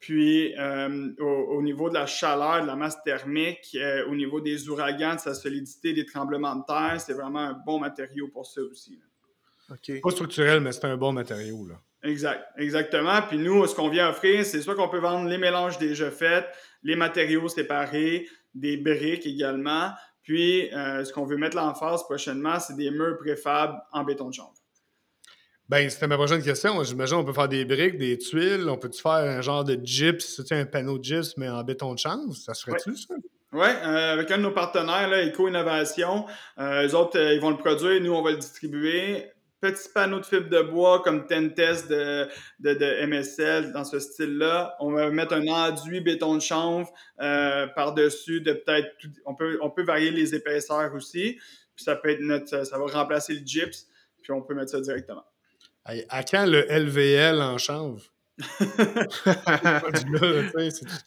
Puis, 0.00 0.58
euh, 0.58 1.12
au, 1.18 1.60
niveau 1.60 1.90
de 1.90 1.94
la 1.94 2.06
chaleur, 2.06 2.62
de 2.62 2.66
la 2.66 2.74
masse 2.74 3.02
thermique, 3.04 3.76
euh, 3.78 4.06
au 4.06 4.14
niveau 4.14 4.40
des 4.40 4.68
ouragans, 4.70 5.14
de 5.14 5.20
sa 5.20 5.34
solidité, 5.34 5.92
des 5.92 6.06
tremblements 6.06 6.56
de 6.56 6.64
terre, 6.66 6.98
c'est 6.98 7.12
vraiment 7.12 7.40
un 7.40 7.52
bon 7.52 7.78
matériau 7.78 8.28
pour 8.28 8.46
ça 8.46 8.62
aussi. 8.62 8.98
Pas 10.02 10.10
structurel, 10.10 10.62
mais 10.62 10.72
c'est 10.72 10.86
un 10.86 10.96
bon 10.96 11.12
matériau. 11.12 11.66
Là. 11.66 11.74
Exact, 12.02 12.42
exactement. 12.56 13.20
Puis 13.28 13.36
nous, 13.36 13.66
ce 13.66 13.74
qu'on 13.74 13.90
vient 13.90 14.08
offrir, 14.08 14.44
c'est 14.44 14.62
soit 14.62 14.74
qu'on 14.74 14.88
peut 14.88 14.98
vendre 14.98 15.28
les 15.28 15.38
mélanges 15.38 15.78
déjà 15.78 16.10
faits, 16.10 16.48
les 16.82 16.96
matériaux 16.96 17.46
séparés, 17.48 18.26
des 18.54 18.78
briques 18.78 19.26
également. 19.26 19.90
Puis, 20.22 20.72
euh, 20.74 21.04
ce 21.04 21.12
qu'on 21.12 21.24
veut 21.24 21.36
mettre 21.36 21.56
l'emphase 21.56 22.02
prochainement, 22.04 22.60
c'est 22.60 22.76
des 22.76 22.90
murs 22.90 23.16
préfables 23.18 23.80
en 23.92 24.04
béton 24.04 24.28
de 24.28 24.34
chambre. 24.34 24.54
Ben, 25.68 25.88
c'était 25.88 26.08
ma 26.08 26.16
prochaine 26.16 26.42
question. 26.42 26.82
J'imagine 26.82 27.18
on 27.18 27.24
peut 27.24 27.32
faire 27.32 27.48
des 27.48 27.64
briques, 27.64 27.96
des 27.96 28.18
tuiles. 28.18 28.68
On 28.68 28.76
peut-tu 28.76 29.00
faire 29.00 29.12
un 29.12 29.40
genre 29.40 29.62
de 29.62 29.78
gyps, 29.82 30.42
un 30.50 30.64
panneau 30.64 30.98
de 30.98 31.04
gyps, 31.04 31.36
mais 31.36 31.48
en 31.48 31.62
béton 31.62 31.94
de 31.94 31.98
chanvre? 31.98 32.34
Ça 32.34 32.54
se 32.54 32.64
ferait-tu, 32.64 32.96
ça? 32.96 33.14
Oui, 33.52 33.66
euh, 33.66 34.12
avec 34.12 34.30
un 34.30 34.38
de 34.38 34.42
nos 34.42 34.52
partenaires, 34.52 35.08
là, 35.08 35.24
Eco-Innovation. 35.24 36.26
Euh, 36.58 36.86
eux 36.86 36.94
autres, 36.94 37.18
euh, 37.18 37.34
ils 37.34 37.40
vont 37.40 37.50
le 37.50 37.56
produire, 37.56 38.00
nous, 38.00 38.12
on 38.12 38.22
va 38.22 38.30
le 38.30 38.36
distribuer. 38.36 39.30
Petit 39.60 39.88
panneau 39.92 40.20
de 40.20 40.24
fibre 40.24 40.48
de 40.48 40.62
bois 40.62 41.02
comme 41.02 41.26
Tentes 41.26 41.56
de, 41.56 42.28
de, 42.60 42.74
de, 42.74 43.06
MSL 43.06 43.72
dans 43.72 43.84
ce 43.84 43.98
style-là. 43.98 44.74
On 44.80 44.92
va 44.92 45.10
mettre 45.10 45.34
un 45.34 45.46
enduit 45.48 46.00
béton 46.00 46.34
de 46.34 46.40
chanvre 46.40 46.90
par-dessus 47.18 48.40
de 48.40 48.54
peut-être. 48.54 48.88
On 49.26 49.34
peut, 49.34 49.58
on 49.60 49.70
peut 49.70 49.82
varier 49.82 50.10
les 50.10 50.34
épaisseurs 50.34 50.94
aussi. 50.94 51.38
Puis 51.76 51.84
ça 51.84 51.96
peut 51.96 52.10
être 52.10 52.20
notre. 52.20 52.64
Ça 52.64 52.78
va 52.78 52.86
remplacer 52.86 53.34
le 53.34 53.44
gyps. 53.44 53.86
Puis 54.22 54.32
on 54.32 54.42
peut 54.42 54.54
mettre 54.54 54.70
ça 54.70 54.80
directement. 54.80 55.24
À 55.84 56.22
quand 56.22 56.46
le 56.46 56.66
LVL 56.68 57.40
en 57.40 57.58
chanvre? 57.58 58.02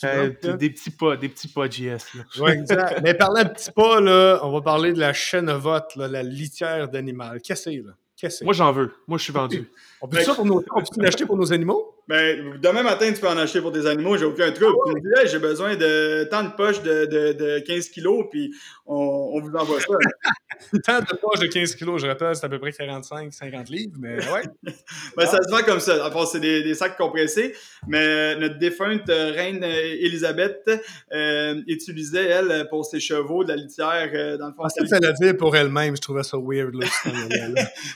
Euh, 0.04 0.58
des 0.58 0.70
petits 0.70 0.92
pas, 0.92 1.16
des 1.16 1.30
petits 1.30 1.48
pas 1.48 1.70
JS. 1.70 1.98
Oui, 2.40 2.52
exact. 2.52 3.00
Mais 3.02 3.14
parlant 3.14 3.44
de 3.44 3.50
petits 3.50 3.72
pas, 3.72 4.02
là, 4.02 4.40
on 4.44 4.52
va 4.52 4.62
parler 4.62 4.92
de 4.92 5.00
la 5.00 5.14
chaîne 5.14 5.50
vote, 5.52 5.96
la 5.96 6.22
litière 6.24 6.90
d'animal. 6.90 7.42
Qu'est-ce 7.42 7.66
que 7.66 7.72
c'est, 7.72 7.78
là? 7.78 7.94
Moi, 8.42 8.54
j'en 8.54 8.72
veux. 8.72 8.92
Moi, 9.08 9.18
je 9.18 9.24
suis 9.24 9.34
vendu. 9.34 9.70
On 10.02 10.08
peut, 10.08 10.20
ça 10.20 10.36
pour 10.36 10.46
nos... 10.46 10.62
on 10.76 10.82
peut 10.82 11.02
l'acheter 11.02 11.26
pour 11.26 11.38
nos 11.38 11.54
animaux? 11.54 11.96
Ben, 12.10 12.60
demain 12.62 12.84
matin, 12.84 13.10
tu 13.14 13.22
peux 13.22 13.30
en 13.30 13.38
acheter 13.38 13.62
pour 13.62 13.72
des 13.72 13.86
animaux, 13.86 14.18
j'ai 14.18 14.26
aucun 14.26 14.52
truc. 14.52 14.68
Tu 14.86 14.92
me 14.92 15.00
dis, 15.00 15.32
j'ai 15.32 15.40
besoin 15.40 15.78
de 15.78 16.28
tant 16.30 16.44
de 16.44 16.50
poches 16.50 16.82
de, 16.84 17.06
de, 17.06 17.32
de 17.32 17.60
15 17.60 17.88
kilos, 17.88 18.26
puis 18.30 18.54
on, 18.86 19.32
on, 19.34 19.40
vous 19.40 19.56
envoie 19.56 19.80
ça. 19.80 19.88
tant 20.84 21.00
de 21.00 21.18
poches 21.20 21.40
de 21.40 21.48
15 21.48 21.76
kilos, 21.76 22.02
je 22.02 22.08
rappelle, 22.08 22.36
c'est 22.36 22.46
à 22.46 22.50
peu 22.50 22.60
près 22.60 22.72
45-50 22.72 23.72
livres, 23.72 23.96
mais 24.00 24.16
ouais. 24.32 24.44
ben, 25.18 25.26
ça 25.26 25.38
se 25.42 25.50
vend 25.50 25.64
comme 25.64 25.80
ça. 25.80 26.08
Enfin, 26.08 26.26
c'est 26.26 26.40
des, 26.40 26.64
des, 26.64 26.76
sacs 26.76 26.98
compressés, 26.98 27.54
mais 27.88 28.36
notre 28.36 28.58
défunte 28.58 29.08
reine 29.08 29.64
Elisabeth 29.64 30.70
euh, 31.14 31.62
utilisait, 31.68 32.26
elle, 32.26 32.68
pour 32.70 32.86
ses 32.86 33.00
chevaux 33.00 33.44
de 33.44 33.50
la 33.50 33.56
litière, 33.56 34.10
euh, 34.14 34.38
dans 34.38 34.48
le 34.48 34.54
fond. 34.54 34.64
Ah, 34.64 34.70
ça, 34.70 35.00
l'a 35.00 35.12
dit 35.12 35.34
pour 35.34 35.56
elle-même, 35.56 35.96
je 35.96 36.02
trouvais 36.02 36.24
ça 36.24 36.38
weird. 36.38 36.74
Là, 36.76 36.88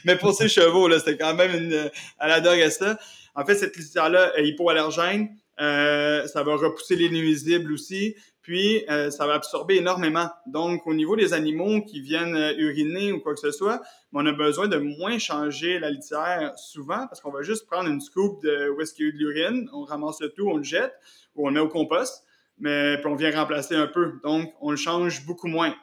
mais 0.06 0.16
pour 0.16 0.34
ses 0.34 0.50
chevaux, 0.50 0.88
là, 0.88 1.00
c'était 1.00 1.18
quand 1.18 1.34
même 1.34 1.56
une. 1.56 1.90
Elle 2.20 2.32
adorait 2.32 2.70
ça. 2.70 2.98
En 3.36 3.46
fait, 3.46 3.56
cette 3.56 3.76
litière-là 3.76 4.34
est 4.38 4.48
hypoallergène. 4.48 5.30
Euh, 5.60 6.26
ça 6.28 6.44
va 6.44 6.56
repousser 6.56 6.96
les 6.96 7.10
nuisibles 7.10 7.72
aussi. 7.74 8.16
Puis, 8.48 8.86
euh, 8.90 9.12
ça 9.12 9.28
va 9.28 9.34
absorber 9.34 9.76
énormément. 9.76 10.30
Donc, 10.46 10.88
au 10.88 10.94
niveau 10.94 11.18
des 11.18 11.34
animaux 11.34 11.82
qui 11.82 12.00
viennent 12.00 12.38
euh, 12.38 12.54
uriner 12.58 13.12
ou 13.12 13.20
quoi 13.20 13.34
que 13.34 13.42
ce 13.42 13.52
soit, 13.52 13.82
on 14.14 14.26
a 14.26 14.32
besoin 14.32 14.70
de 14.70 14.78
moins 14.78 15.20
changer 15.20 15.80
la 15.80 15.92
litière 15.92 16.58
souvent 16.58 17.08
parce 17.08 17.20
qu'on 17.20 17.30
va 17.30 17.42
juste 17.42 17.66
prendre 17.66 17.90
une 17.90 18.00
scoop 18.00 18.42
de 18.42 18.70
où 18.70 18.80
est-ce 18.80 18.94
qu'il 18.94 19.04
y 19.04 19.10
a 19.10 19.10
eu 19.10 19.14
de 19.16 19.18
l'urine, 19.18 19.70
on 19.74 19.84
ramasse 19.84 20.22
le 20.22 20.30
tout, 20.30 20.48
on 20.48 20.56
le 20.56 20.64
jette 20.64 20.94
ou 21.36 21.46
on 21.46 21.50
le 21.50 21.56
met 21.56 21.60
au 21.60 21.68
compost, 21.68 22.24
mais 22.58 22.96
puis 23.00 23.08
on 23.08 23.16
vient 23.16 23.38
remplacer 23.38 23.76
un 23.76 23.88
peu. 23.88 24.14
Donc, 24.24 24.54
on 24.62 24.72
le 24.72 24.78
change 24.78 25.26
beaucoup 25.26 25.48
moins. 25.48 25.76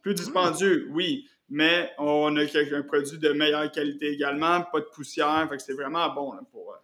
Plus 0.00 0.14
dispendieux, 0.14 0.86
oui, 0.92 1.28
mais 1.48 1.90
on 1.98 2.36
a 2.36 2.42
un 2.42 2.82
produit 2.82 3.18
de 3.18 3.30
meilleure 3.30 3.72
qualité 3.72 4.12
également, 4.12 4.62
pas 4.62 4.78
de 4.78 4.86
poussière, 4.94 5.48
fait 5.50 5.56
que 5.56 5.62
c'est 5.64 5.74
vraiment 5.74 6.14
bon 6.14 6.30
pour, 6.52 6.74
euh, 6.74 6.76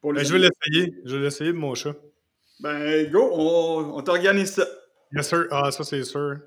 pour 0.00 0.12
ben, 0.12 0.24
Je 0.24 0.32
vais 0.32 0.40
l'essayer, 0.40 1.00
je 1.04 1.16
vais 1.16 1.22
l'essayer 1.22 1.52
de 1.52 1.58
mon 1.58 1.76
chat. 1.76 1.94
Ben, 2.60 3.10
go, 3.10 3.30
on, 3.32 3.96
on 3.96 4.02
t'organise 4.02 4.52
ça. 4.52 4.66
Yes, 5.12 5.28
sir. 5.28 5.46
Ah, 5.50 5.70
ça, 5.70 5.84
c'est 5.84 6.04
sûr. 6.04 6.38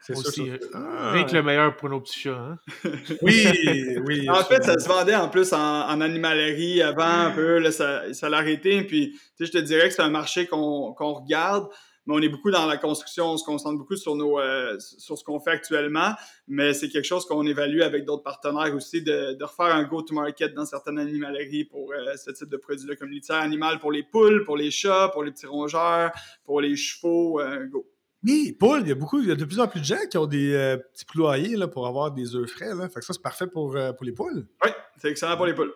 C'est 0.00 0.16
aussi. 0.16 0.50
Euh, 0.50 0.58
ah, 0.74 1.12
rien 1.12 1.24
que 1.24 1.32
le 1.32 1.42
meilleur 1.42 1.76
pour 1.76 1.88
nos 1.88 2.00
petits 2.00 2.20
chats. 2.20 2.30
Hein? 2.30 2.58
oui, 3.22 3.98
oui. 4.06 4.30
en 4.30 4.44
fait, 4.44 4.62
ça 4.62 4.78
se 4.78 4.86
vendait 4.86 5.16
en 5.16 5.28
plus 5.28 5.52
en, 5.52 6.00
animalerie 6.00 6.82
avant 6.82 7.02
un 7.02 7.30
peu. 7.30 7.58
Là, 7.58 7.72
ça, 7.72 8.12
ça 8.12 8.28
l'a 8.28 8.38
arrêté. 8.38 8.82
Puis, 8.82 9.18
je 9.40 9.50
te 9.50 9.58
dirais 9.58 9.88
que 9.88 9.94
c'est 9.94 10.02
un 10.02 10.10
marché 10.10 10.46
qu'on 10.46 10.92
regarde 10.92 11.68
mais 12.06 12.14
on 12.14 12.20
est 12.20 12.28
beaucoup 12.28 12.50
dans 12.50 12.66
la 12.66 12.76
construction, 12.76 13.32
on 13.32 13.36
se 13.36 13.44
concentre 13.44 13.78
beaucoup 13.78 13.96
sur, 13.96 14.14
nos, 14.14 14.38
euh, 14.38 14.76
sur 14.78 15.18
ce 15.18 15.24
qu'on 15.24 15.40
fait 15.40 15.50
actuellement, 15.50 16.14
mais 16.46 16.72
c'est 16.72 16.88
quelque 16.88 17.04
chose 17.04 17.26
qu'on 17.26 17.44
évalue 17.46 17.80
avec 17.80 18.04
d'autres 18.04 18.22
partenaires 18.22 18.74
aussi, 18.74 19.02
de, 19.02 19.34
de 19.34 19.44
refaire 19.44 19.74
un 19.74 19.84
go-to-market 19.84 20.54
dans 20.54 20.64
certaines 20.64 20.98
animaleries 20.98 21.64
pour 21.64 21.92
euh, 21.92 22.16
ce 22.16 22.30
type 22.30 22.48
de 22.48 22.56
produits-là, 22.56 22.94
comme 22.96 23.10
litière 23.10 23.38
animale 23.38 23.78
pour 23.80 23.90
les 23.90 24.04
poules, 24.04 24.44
pour 24.44 24.56
les 24.56 24.70
chats, 24.70 25.10
pour 25.12 25.24
les 25.24 25.32
petits 25.32 25.46
rongeurs, 25.46 26.12
pour 26.44 26.60
les 26.60 26.76
chevaux, 26.76 27.40
euh, 27.40 27.66
go. 27.66 27.86
Oui, 28.24 28.52
poules, 28.58 28.80
il 28.82 28.88
y 28.88 28.92
a 28.92 28.96
beaucoup, 28.96 29.20
il 29.20 29.28
y 29.28 29.32
a 29.32 29.36
de 29.36 29.44
plus 29.44 29.60
en 29.60 29.68
plus 29.68 29.80
de 29.80 29.84
gens 29.84 30.06
qui 30.10 30.18
ont 30.18 30.26
des 30.26 30.78
petits 30.92 31.04
poulaillers 31.04 31.56
là, 31.56 31.68
pour 31.68 31.86
avoir 31.86 32.10
des 32.10 32.34
œufs 32.34 32.50
frais. 32.50 32.74
Là. 32.74 32.88
Fait 32.88 33.00
que 33.00 33.06
ça, 33.06 33.12
c'est 33.12 33.22
parfait 33.22 33.46
pour, 33.46 33.76
pour 33.96 34.04
les 34.04 34.12
poules. 34.12 34.48
Oui, 34.64 34.70
c'est 34.98 35.10
excellent 35.10 35.36
pour 35.36 35.46
les 35.46 35.54
poules. 35.54 35.72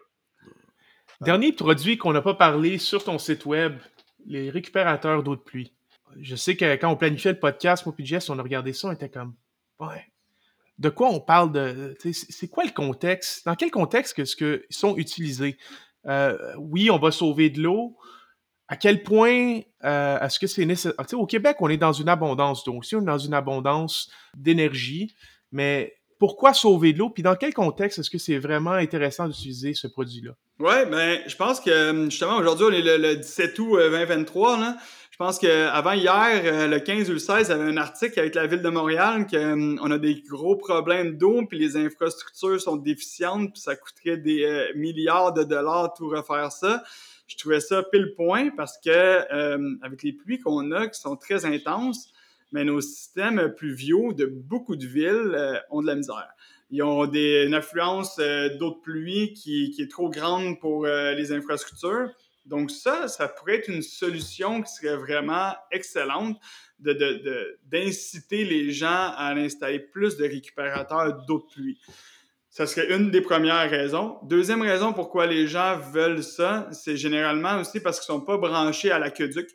Dernier 1.21 1.53
produit 1.53 1.97
qu'on 1.97 2.13
n'a 2.13 2.23
pas 2.23 2.35
parlé 2.35 2.79
sur 2.79 3.05
ton 3.05 3.19
site 3.19 3.45
web, 3.47 3.79
les 4.27 4.51
récupérateurs 4.51 5.23
d'eau 5.23 5.37
de 5.37 5.41
pluie 5.41 5.73
je 6.21 6.37
sais 6.37 6.57
que 6.57 6.77
quand 6.77 6.91
on 6.91 6.97
planifiait 6.97 7.33
le 7.33 7.39
podcast, 7.39 7.87
moi 7.87 7.95
et 7.99 8.19
on 8.29 8.39
a 8.39 8.43
regardé 8.43 8.73
ça, 8.73 8.89
on 8.89 8.93
était 8.93 9.09
comme, 9.09 9.35
ouais, 9.79 10.07
de 10.81 10.89
quoi 10.89 11.11
on 11.11 11.21
parle 11.21 11.95
c'est 12.13 12.49
quoi 12.49 12.65
le 12.65 12.71
contexte? 12.71 13.45
Dans 13.45 13.55
quel 13.55 13.71
contexte 13.71 14.19
est-ce 14.19 14.35
qu'ils 14.35 14.63
sont 14.71 14.97
utilisés? 14.97 15.59
Euh, 16.07 16.37
oui, 16.59 16.91
on 16.91 16.99
va 16.99 17.11
sauver 17.11 17.51
de 17.51 17.61
l'eau. 17.61 17.97
À 18.67 18.77
quel 18.77 19.03
point 19.03 19.61
euh, 19.85 20.19
est-ce 20.21 20.39
que 20.39 20.47
c'est 20.47 20.65
nécessaire? 20.65 20.95
au 21.13 21.27
Québec, 21.27 21.57
on 21.61 21.69
est 21.69 21.77
dans 21.77 21.93
une 21.93 22.09
abondance 22.09 22.65
d'eau. 22.65 22.77
Aussi, 22.77 22.97
on 22.97 23.03
est 23.03 23.05
dans 23.05 23.19
une 23.19 23.35
abondance 23.35 24.11
d'énergie. 24.35 25.15
Mais 25.53 25.97
pourquoi 26.19 26.55
sauver 26.55 26.95
de 26.95 26.99
l'eau? 26.99 27.11
Puis 27.11 27.23
dans 27.23 27.35
quel 27.35 27.53
contexte 27.53 27.99
est-ce 27.99 28.11
que 28.11 28.19
c'est 28.19 28.39
vraiment 28.39 28.73
intéressant 28.73 29.27
d'utiliser 29.29 29.75
ce 29.75 29.87
produit-là? 29.87 30.33
Oui, 30.61 30.87
ben, 30.91 31.21
je 31.27 31.37
pense 31.37 31.61
que 31.61 32.05
justement, 32.05 32.37
aujourd'hui, 32.37 32.67
on 32.69 32.73
est 32.73 32.83
le, 32.83 32.97
le 32.97 33.17
17 33.17 33.59
août 33.59 33.77
2023. 33.77 34.57
Euh, 34.57 34.61
là. 34.61 34.77
Je 35.21 35.27
pense 35.27 35.39
qu'avant 35.39 35.93
hier, 35.93 36.41
euh, 36.47 36.67
le 36.67 36.81
15 36.81 37.11
ou 37.11 37.13
le 37.13 37.19
16, 37.19 37.49
il 37.49 37.51
y 37.51 37.53
avait 37.53 37.71
un 37.71 37.77
article 37.77 38.19
avec 38.19 38.35
la 38.35 38.47
ville 38.47 38.63
de 38.63 38.71
Montréal 38.71 39.27
qu'on 39.27 39.77
hum, 39.77 39.93
a 39.93 39.99
des 39.99 40.23
gros 40.23 40.57
problèmes 40.57 41.19
d'eau, 41.19 41.43
puis 41.47 41.59
les 41.59 41.77
infrastructures 41.77 42.59
sont 42.59 42.77
déficientes, 42.77 43.53
puis 43.53 43.61
ça 43.61 43.77
coûterait 43.77 44.17
des 44.17 44.45
euh, 44.45 44.73
milliards 44.77 45.35
de 45.35 45.45
dollars 45.45 45.93
tout 45.93 46.09
refaire 46.09 46.51
ça. 46.51 46.83
Je 47.27 47.37
trouvais 47.37 47.61
ça 47.61 47.83
pile 47.83 48.15
point 48.17 48.49
parce 48.57 48.79
que 48.79 49.85
avec 49.85 50.03
les 50.05 50.15
pluies 50.15 50.39
qu'on 50.39 50.73
a 50.73 50.89
qui 50.89 50.99
sont 50.99 51.17
très 51.17 51.45
intenses, 51.45 52.11
mais 52.53 52.65
nos 52.65 52.81
systèmes 52.81 53.53
pluviaux 53.55 54.15
de 54.15 54.25
beaucoup 54.25 54.75
de 54.75 54.87
villes 54.87 55.35
euh, 55.35 55.59
ont 55.69 55.83
de 55.83 55.87
la 55.87 55.97
misère. 55.97 56.31
Ils 56.71 56.83
ont 56.83 57.05
des, 57.05 57.45
une 57.45 57.53
affluence 57.53 58.17
d'eau 58.17 58.71
de 58.71 58.81
pluie 58.81 59.35
qui, 59.35 59.77
est 59.79 59.91
trop 59.91 60.09
grande 60.09 60.59
pour 60.61 60.87
les 60.87 61.33
infrastructures. 61.33 62.09
Donc 62.45 62.71
ça, 62.71 63.09
ça 63.09 63.29
pourrait 63.29 63.57
être 63.57 63.69
une 63.69 63.83
solution 63.83 64.63
qui 64.63 64.73
serait 64.73 64.97
vraiment 64.97 65.55
excellente 65.71 66.39
d'inciter 66.79 68.45
de, 68.45 68.51
les 68.51 68.73
gens 68.73 69.13
à 69.17 69.33
installer 69.37 69.79
plus 69.79 70.17
de 70.17 70.25
récupérateurs 70.25 71.25
d'eau 71.27 71.41
de 71.41 71.55
pluie. 71.55 71.79
Ça 72.49 72.67
serait 72.67 72.93
une 72.95 73.11
des 73.11 73.21
premières 73.21 73.71
raisons. 73.71 74.19
Deuxième 74.25 74.63
raison 74.63 74.93
pourquoi 74.93 75.27
les 75.27 75.47
gens 75.47 75.79
veulent 75.79 76.25
ça, 76.25 76.69
c'est 76.73 76.97
généralement 76.97 77.61
aussi 77.61 77.79
parce 77.79 78.01
qu'ils 78.01 78.13
ne 78.13 78.19
sont 78.19 78.25
pas 78.25 78.39
branchés 78.39 78.91
à 78.91 78.99
l'aqueduc. 78.99 79.49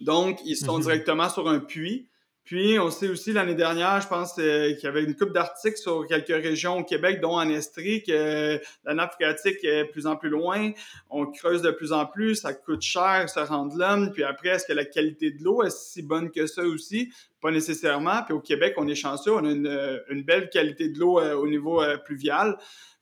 Donc, 0.00 0.40
ils 0.44 0.56
sont 0.56 0.76
mhm. 0.76 0.82
directement 0.82 1.28
sur 1.28 1.48
un 1.48 1.58
puits. 1.58 2.08
Puis, 2.46 2.78
on 2.78 2.92
sait 2.92 3.08
aussi 3.08 3.32
l'année 3.32 3.56
dernière, 3.56 4.00
je 4.00 4.06
pense 4.06 4.38
euh, 4.38 4.72
qu'il 4.74 4.84
y 4.84 4.86
avait 4.86 5.02
une 5.02 5.16
coupe 5.16 5.32
d'articles 5.32 5.78
sur 5.78 6.06
quelques 6.06 6.28
régions 6.28 6.78
au 6.78 6.84
Québec, 6.84 7.20
dont 7.20 7.32
en 7.32 7.48
Estrie, 7.48 8.04
que 8.04 8.60
la 8.84 8.94
nappe 8.94 9.14
phréatique 9.14 9.64
est 9.64 9.82
de 9.82 9.90
plus 9.90 10.06
en 10.06 10.14
plus 10.14 10.28
loin. 10.28 10.70
On 11.10 11.26
creuse 11.26 11.60
de 11.60 11.72
plus 11.72 11.92
en 11.92 12.06
plus, 12.06 12.36
ça 12.36 12.54
coûte 12.54 12.82
cher 12.82 13.28
se 13.28 13.40
rendre 13.40 13.76
là. 13.76 13.98
Puis 14.14 14.22
après, 14.22 14.50
est-ce 14.50 14.64
que 14.64 14.72
la 14.72 14.84
qualité 14.84 15.32
de 15.32 15.42
l'eau 15.42 15.64
est 15.64 15.76
si 15.76 16.02
bonne 16.02 16.30
que 16.30 16.46
ça 16.46 16.62
aussi? 16.62 17.12
Pas 17.40 17.50
nécessairement. 17.50 18.22
Puis 18.22 18.32
au 18.32 18.40
Québec, 18.40 18.74
on 18.76 18.86
est 18.86 18.94
chanceux, 18.94 19.32
on 19.32 19.44
a 19.44 19.50
une, 19.50 20.22
belle 20.22 20.48
qualité 20.48 20.88
de 20.88 21.00
l'eau 21.00 21.18
euh, 21.18 21.34
au 21.34 21.48
niveau 21.48 21.82
euh, 21.82 21.96
pluvial. 21.96 22.56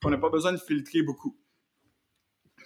On 0.05 0.09
n'a 0.09 0.17
pas 0.17 0.31
besoin 0.31 0.53
de 0.53 0.59
filtrer 0.59 1.03
beaucoup. 1.03 1.37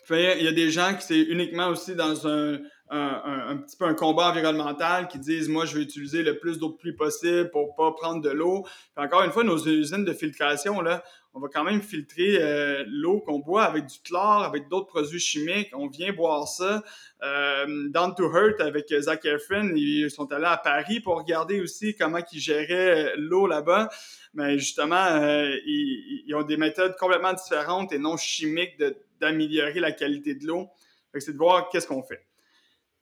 Puis, 0.05 0.16
il 0.39 0.45
y 0.45 0.49
a 0.49 0.53
des 0.53 0.70
gens 0.70 0.95
qui 0.95 1.03
c'est 1.03 1.20
uniquement 1.22 1.68
aussi 1.68 1.97
dans 1.97 2.29
un 2.29 2.61
un, 2.91 3.57
petit 3.59 3.76
peu 3.76 3.84
un 3.84 3.95
combat 3.95 4.30
environnemental 4.30 5.09
qui 5.09 5.18
disent 5.18 5.49
moi 5.49 5.64
je 5.64 5.76
vais 5.76 5.82
utiliser 5.82 6.22
le 6.22 6.39
plus 6.39 6.59
d'eau 6.59 6.70
de 6.70 6.76
pluie 6.76 6.93
possible 6.93 7.51
pour 7.51 7.74
pas 7.74 7.93
prendre 7.93 8.22
de 8.22 8.30
l'eau. 8.30 8.66
encore 8.97 9.22
une 9.22 9.30
fois, 9.30 9.45
nos 9.45 9.59
usines 9.59 10.05
de 10.05 10.12
filtration, 10.12 10.80
là, 10.80 11.03
on 11.34 11.41
va 11.41 11.49
quand 11.49 11.62
même 11.62 11.82
filtrer 11.82 12.39
euh, 12.41 12.84
l'eau 12.89 13.20
qu'on 13.20 13.39
boit 13.39 13.64
avec 13.64 13.86
du 13.86 13.99
chlore, 14.01 14.43
avec 14.43 14.68
d'autres 14.68 14.86
produits 14.86 15.20
chimiques. 15.20 15.68
On 15.72 15.86
vient 15.86 16.12
boire 16.12 16.49
ça. 16.49 16.82
Euh, 17.22 17.89
Down 17.91 18.14
to 18.16 18.24
Hurt 18.24 18.61
avec 18.61 18.93
Zach 19.01 19.24
Efron, 19.24 19.70
ils 19.76 20.11
sont 20.11 20.32
allés 20.32 20.47
à 20.47 20.57
Paris 20.57 21.01
pour 21.01 21.16
regarder 21.16 21.61
aussi 21.61 21.95
comment 21.95 22.18
ils 22.32 22.41
géraient 22.41 23.12
l'eau 23.16 23.47
là-bas. 23.47 23.89
Mais 24.34 24.59
justement, 24.59 24.97
euh, 24.97 25.55
ils, 25.64 26.24
ils, 26.26 26.34
ont 26.34 26.43
des 26.43 26.57
méthodes 26.57 26.97
complètement 26.97 27.34
différentes 27.34 27.93
et 27.93 27.99
non 27.99 28.16
chimiques 28.16 28.82
d'améliorer 29.20 29.80
la 29.80 29.93
qualité 29.93 30.34
de 30.34 30.47
l'eau. 30.47 30.68
C'est 31.18 31.32
de 31.32 31.39
voir 31.39 31.68
qu'est-ce 31.68 31.86
qu'on 31.86 32.03
fait. 32.03 32.28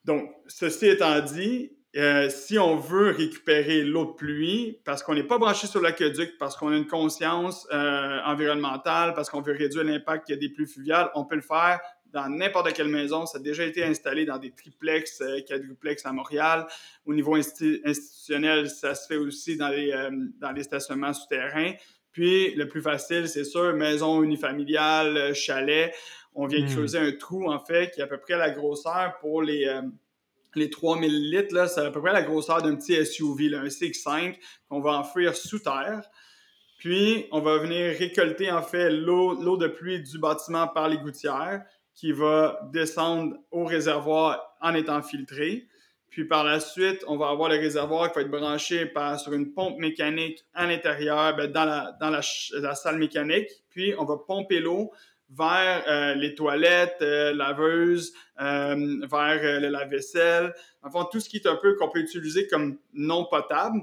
Donc, 0.07 0.31
ceci 0.47 0.87
étant 0.87 1.21
dit, 1.21 1.73
euh, 1.97 2.29
si 2.31 2.61
on 2.61 2.77
veut 2.77 3.11
récupérer 3.11 3.83
l'eau 3.83 4.05
de 4.05 4.13
pluie, 4.13 4.81
parce 4.85 5.03
qu'on 5.03 5.15
n'est 5.15 5.25
pas 5.25 5.39
branché 5.39 5.67
sur 5.67 5.81
l'aqueduc, 5.81 6.39
parce 6.39 6.57
qu'on 6.57 6.69
a 6.69 6.77
une 6.77 6.87
conscience 6.87 7.67
euh, 7.73 8.21
environnementale, 8.25 9.15
parce 9.15 9.29
qu'on 9.29 9.41
veut 9.41 9.55
réduire 9.55 9.83
l'impact 9.83 10.33
des 10.33 10.49
pluies 10.49 10.67
fluviales, 10.67 11.11
on 11.17 11.25
peut 11.25 11.35
le 11.35 11.43
faire 11.43 11.81
dans 12.13 12.29
n'importe 12.29 12.73
quelle 12.73 12.89
maison. 12.89 13.27
Ça 13.27 13.39
a 13.39 13.41
déjà 13.41 13.65
été 13.65 13.83
installé 13.83 14.25
dans 14.25 14.39
des 14.39 14.53
triplex, 14.53 15.21
euh, 15.23 15.41
quadruplex 15.41 16.07
à 16.07 16.13
Montréal. 16.13 16.67
Au 17.05 17.13
niveau 17.13 17.35
institutionnel, 17.35 18.71
ça 18.71 18.95
se 18.95 19.09
fait 19.09 19.17
aussi 19.17 19.57
dans 19.57 19.71
les, 19.71 19.93
dans 20.39 20.53
les 20.53 20.63
stationnements 20.63 21.13
souterrains. 21.13 21.73
Puis, 22.13 22.55
le 22.55 22.69
plus 22.69 22.81
facile, 22.81 23.29
c'est 23.29 23.45
sûr, 23.45 23.75
maison 23.75 24.23
unifamiliale, 24.23 25.35
chalet 25.35 25.93
on 26.37 26.47
vient 26.47 26.65
hmm. 26.65 26.71
creuser 26.73 26.99
un 26.99 27.13
trou, 27.13 27.51
en 27.51 27.59
fait, 27.59 27.91
qui 27.91 28.01
est 28.01 28.05
à 28.05 28.07
peu 28.07 28.19
près 28.19 28.37
la 28.37 28.51
grosseur 28.51 29.17
pour 29.21 29.43
les, 29.43 29.67
euh, 29.67 29.83
les 30.55 30.71
3000 30.71 31.31
litres. 31.31 31.55
Là, 31.55 31.67
c'est 31.67 31.81
à 31.81 31.91
peu 31.91 32.01
près 32.01 32.13
la 32.13 32.23
grosseur 32.23 32.63
d'un 32.63 32.77
petit 32.77 33.05
SUV, 33.05 33.55
un 33.55 33.67
CX5, 33.67 34.37
qu'on 34.69 34.81
va 34.81 34.99
enfouir 34.99 35.35
sous 35.35 35.59
terre. 35.59 36.03
Puis, 36.79 37.27
on 37.33 37.41
va 37.41 37.59
venir 37.59 37.97
récolter, 37.99 38.53
en 38.53 38.63
fait, 38.63 38.91
l'eau 38.91 39.57
de 39.57 39.67
pluie 39.67 40.03
du 40.03 40.19
bâtiment 40.19 40.69
par 40.69 40.89
les 40.89 40.99
gouttières 40.99 41.65
qui 41.95 42.13
va 42.13 42.61
descendre 42.73 43.37
au 43.51 43.65
réservoir 43.65 44.57
en 44.61 44.75
étant 44.75 45.03
filtré. 45.03 45.67
Puis 46.11 46.25
par 46.25 46.45
la 46.45 46.61
suite, 46.61 47.05
on 47.09 47.17
va 47.17 47.29
avoir 47.29 47.51
le 47.51 47.57
réservoir 47.57 48.11
qui 48.11 48.19
va 48.19 48.21
être 48.23 48.31
branché 48.31 48.87
par, 48.87 49.19
sur 49.19 49.33
une 49.33 49.53
pompe 49.53 49.79
mécanique 49.79 50.45
à 50.55 50.67
l'intérieur, 50.67 51.37
ben, 51.37 51.51
dans, 51.51 51.65
la, 51.65 51.97
dans 52.01 52.11
la, 52.11 52.21
la, 52.55 52.75
salle 52.75 52.99
mécanique. 52.99 53.49
Puis 53.71 53.95
on 53.99 54.05
va 54.05 54.17
pomper 54.17 54.61
l'eau 54.61 54.93
vers 55.31 55.85
euh, 55.89 56.15
les 56.15 56.35
toilettes 56.35 56.99
euh, 57.03 57.33
laveuses, 57.33 58.13
euh, 58.41 59.07
vers 59.11 59.61
le 59.61 59.69
lave-vaisselle, 59.69 60.55
enfin 60.83 61.07
tout 61.11 61.21
ce 61.21 61.29
qui 61.29 61.39
est 61.39 61.47
un 61.47 61.57
peu 61.57 61.75
qu'on 61.77 61.89
peut 61.89 62.01
utiliser 62.01 62.47
comme 62.47 62.79
non 62.93 63.25
potable. 63.25 63.81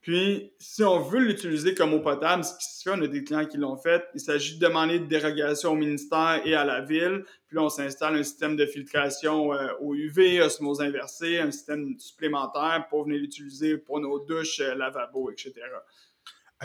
Puis, 0.00 0.52
si 0.58 0.84
on 0.84 0.98
veut 0.98 1.20
l'utiliser 1.20 1.74
comme 1.74 1.94
eau 1.94 2.00
potable, 2.00 2.44
ce 2.44 2.52
qui 2.58 2.66
se 2.66 2.82
fait, 2.82 2.90
on 2.94 3.00
a 3.00 3.06
des 3.06 3.24
clients 3.24 3.46
qui 3.46 3.56
l'ont 3.56 3.78
fait, 3.78 4.04
il 4.14 4.20
s'agit 4.20 4.58
de 4.58 4.66
demander 4.66 4.98
de 4.98 5.06
dérogation 5.06 5.72
au 5.72 5.76
ministère 5.76 6.42
et 6.44 6.54
à 6.54 6.62
la 6.62 6.82
ville. 6.82 7.24
Puis 7.48 7.56
on 7.56 7.70
s'installe 7.70 8.16
un 8.16 8.22
système 8.22 8.54
de 8.54 8.66
filtration 8.66 9.52
au 9.80 9.94
UV, 9.94 10.42
osmose 10.42 10.82
inversée, 10.82 11.38
un 11.38 11.50
système 11.50 11.98
supplémentaire 11.98 12.86
pour 12.90 13.04
venir 13.04 13.18
l'utiliser 13.18 13.78
pour 13.78 13.98
nos 13.98 14.18
douches, 14.18 14.58
lavabo, 14.58 15.30
etc. 15.30 15.54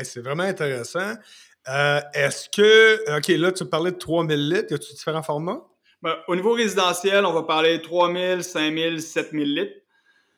c'est 0.03 0.21
vraiment 0.21 0.43
intéressant. 0.43 1.13
Euh, 1.69 1.99
est-ce 2.13 2.49
que. 2.49 3.17
OK, 3.17 3.27
là, 3.39 3.51
tu 3.51 3.65
parlais 3.65 3.91
de 3.91 3.97
3000 3.97 4.49
litres. 4.49 4.71
Y 4.71 4.73
a-tu 4.75 4.93
différents 4.93 5.23
formats? 5.23 5.63
Ben, 6.01 6.15
au 6.27 6.35
niveau 6.35 6.53
résidentiel, 6.53 7.25
on 7.25 7.33
va 7.33 7.43
parler 7.43 7.81
3000, 7.81 8.43
5000, 8.43 9.01
7000 9.01 9.53
litres. 9.55 9.73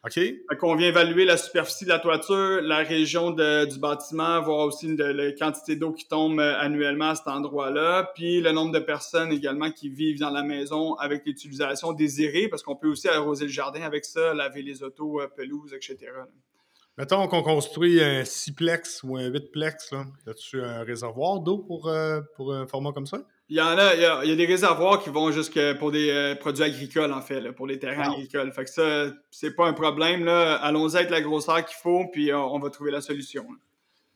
OK. 0.04 0.20
Qu'on 0.60 0.76
vient 0.76 0.88
évaluer 0.88 1.26
la 1.26 1.38
superficie 1.38 1.84
de 1.86 1.90
la 1.90 2.00
toiture, 2.00 2.60
la 2.64 2.78
région 2.78 3.30
de- 3.30 3.66
du 3.66 3.78
bâtiment, 3.78 4.42
voir 4.42 4.66
aussi 4.66 4.96
de- 4.96 5.04
la 5.04 5.32
quantité 5.34 5.76
d'eau 5.76 5.92
qui 5.92 6.08
tombe 6.08 6.40
euh, 6.40 6.56
annuellement 6.58 7.10
à 7.12 7.16
cet 7.16 7.28
endroit-là, 7.28 8.12
puis 8.16 8.42
le 8.42 8.52
nombre 8.52 8.72
de 8.72 8.80
personnes 8.80 9.32
également 9.32 9.70
qui 9.70 9.90
vivent 9.90 10.18
dans 10.20 10.32
la 10.32 10.42
maison 10.42 10.96
avec 10.96 11.24
l'utilisation 11.28 11.94
désirée, 11.94 12.48
parce 12.48 12.64
qu'on 12.64 12.76
peut 12.76 12.88
aussi 12.88 13.10
arroser 13.10 13.46
le 13.46 13.52
jardin 13.52 13.84
avec 13.84 14.04
ça, 14.04 14.34
laver 14.34 14.64
les 14.64 14.82
autos, 14.82 15.22
euh, 15.22 15.28
pelouses, 15.28 15.72
etc. 15.76 15.98
Mettons 17.02 17.28
qu'on 17.28 17.42
construit 17.42 18.00
un 18.00 18.22
6plex 18.22 19.00
ou 19.04 19.18
un 19.18 19.28
8plex. 19.28 19.92
Là. 19.92 20.06
As-tu 20.28 20.62
un 20.62 20.84
réservoir 20.84 21.40
d'eau 21.40 21.58
pour, 21.58 21.88
euh, 21.90 22.22
pour 22.36 22.54
un 22.54 22.68
format 22.68 22.92
comme 22.92 23.08
ça? 23.08 23.24
Il 23.50 23.58
y 23.58 23.62
en 23.62 23.76
a, 23.76 23.96
il 23.96 24.02
y 24.02 24.06
a, 24.06 24.24
il 24.24 24.30
y 24.30 24.34
a 24.34 24.36
des 24.36 24.46
réservoirs 24.46 25.02
qui 25.02 25.10
vont 25.10 25.32
jusque 25.32 25.60
pour 25.80 25.92
des 25.92 26.12
euh, 26.12 26.36
produits 26.36 26.64
agricoles, 26.64 27.12
en 27.12 27.22
fait, 27.22 27.42
là, 27.42 27.54
pour 27.54 27.66
les 27.66 27.80
terrains 27.80 28.08
Wow. 28.10 28.14
agricoles. 28.18 28.52
Fait 28.52 28.66
que 28.66 28.70
ça, 28.70 29.08
c'est 29.32 29.56
pas 29.56 29.66
un 29.66 29.74
problème. 29.74 30.28
Allons-y 30.28 30.96
avec 30.98 31.10
la 31.10 31.22
grosseur 31.22 31.66
qu'il 31.66 31.76
faut, 31.82 32.06
puis 32.14 32.32
on 32.32 32.60
va 32.60 32.70
trouver 32.70 32.92
la 32.92 33.02
solution. 33.02 33.46
là. 33.50 33.58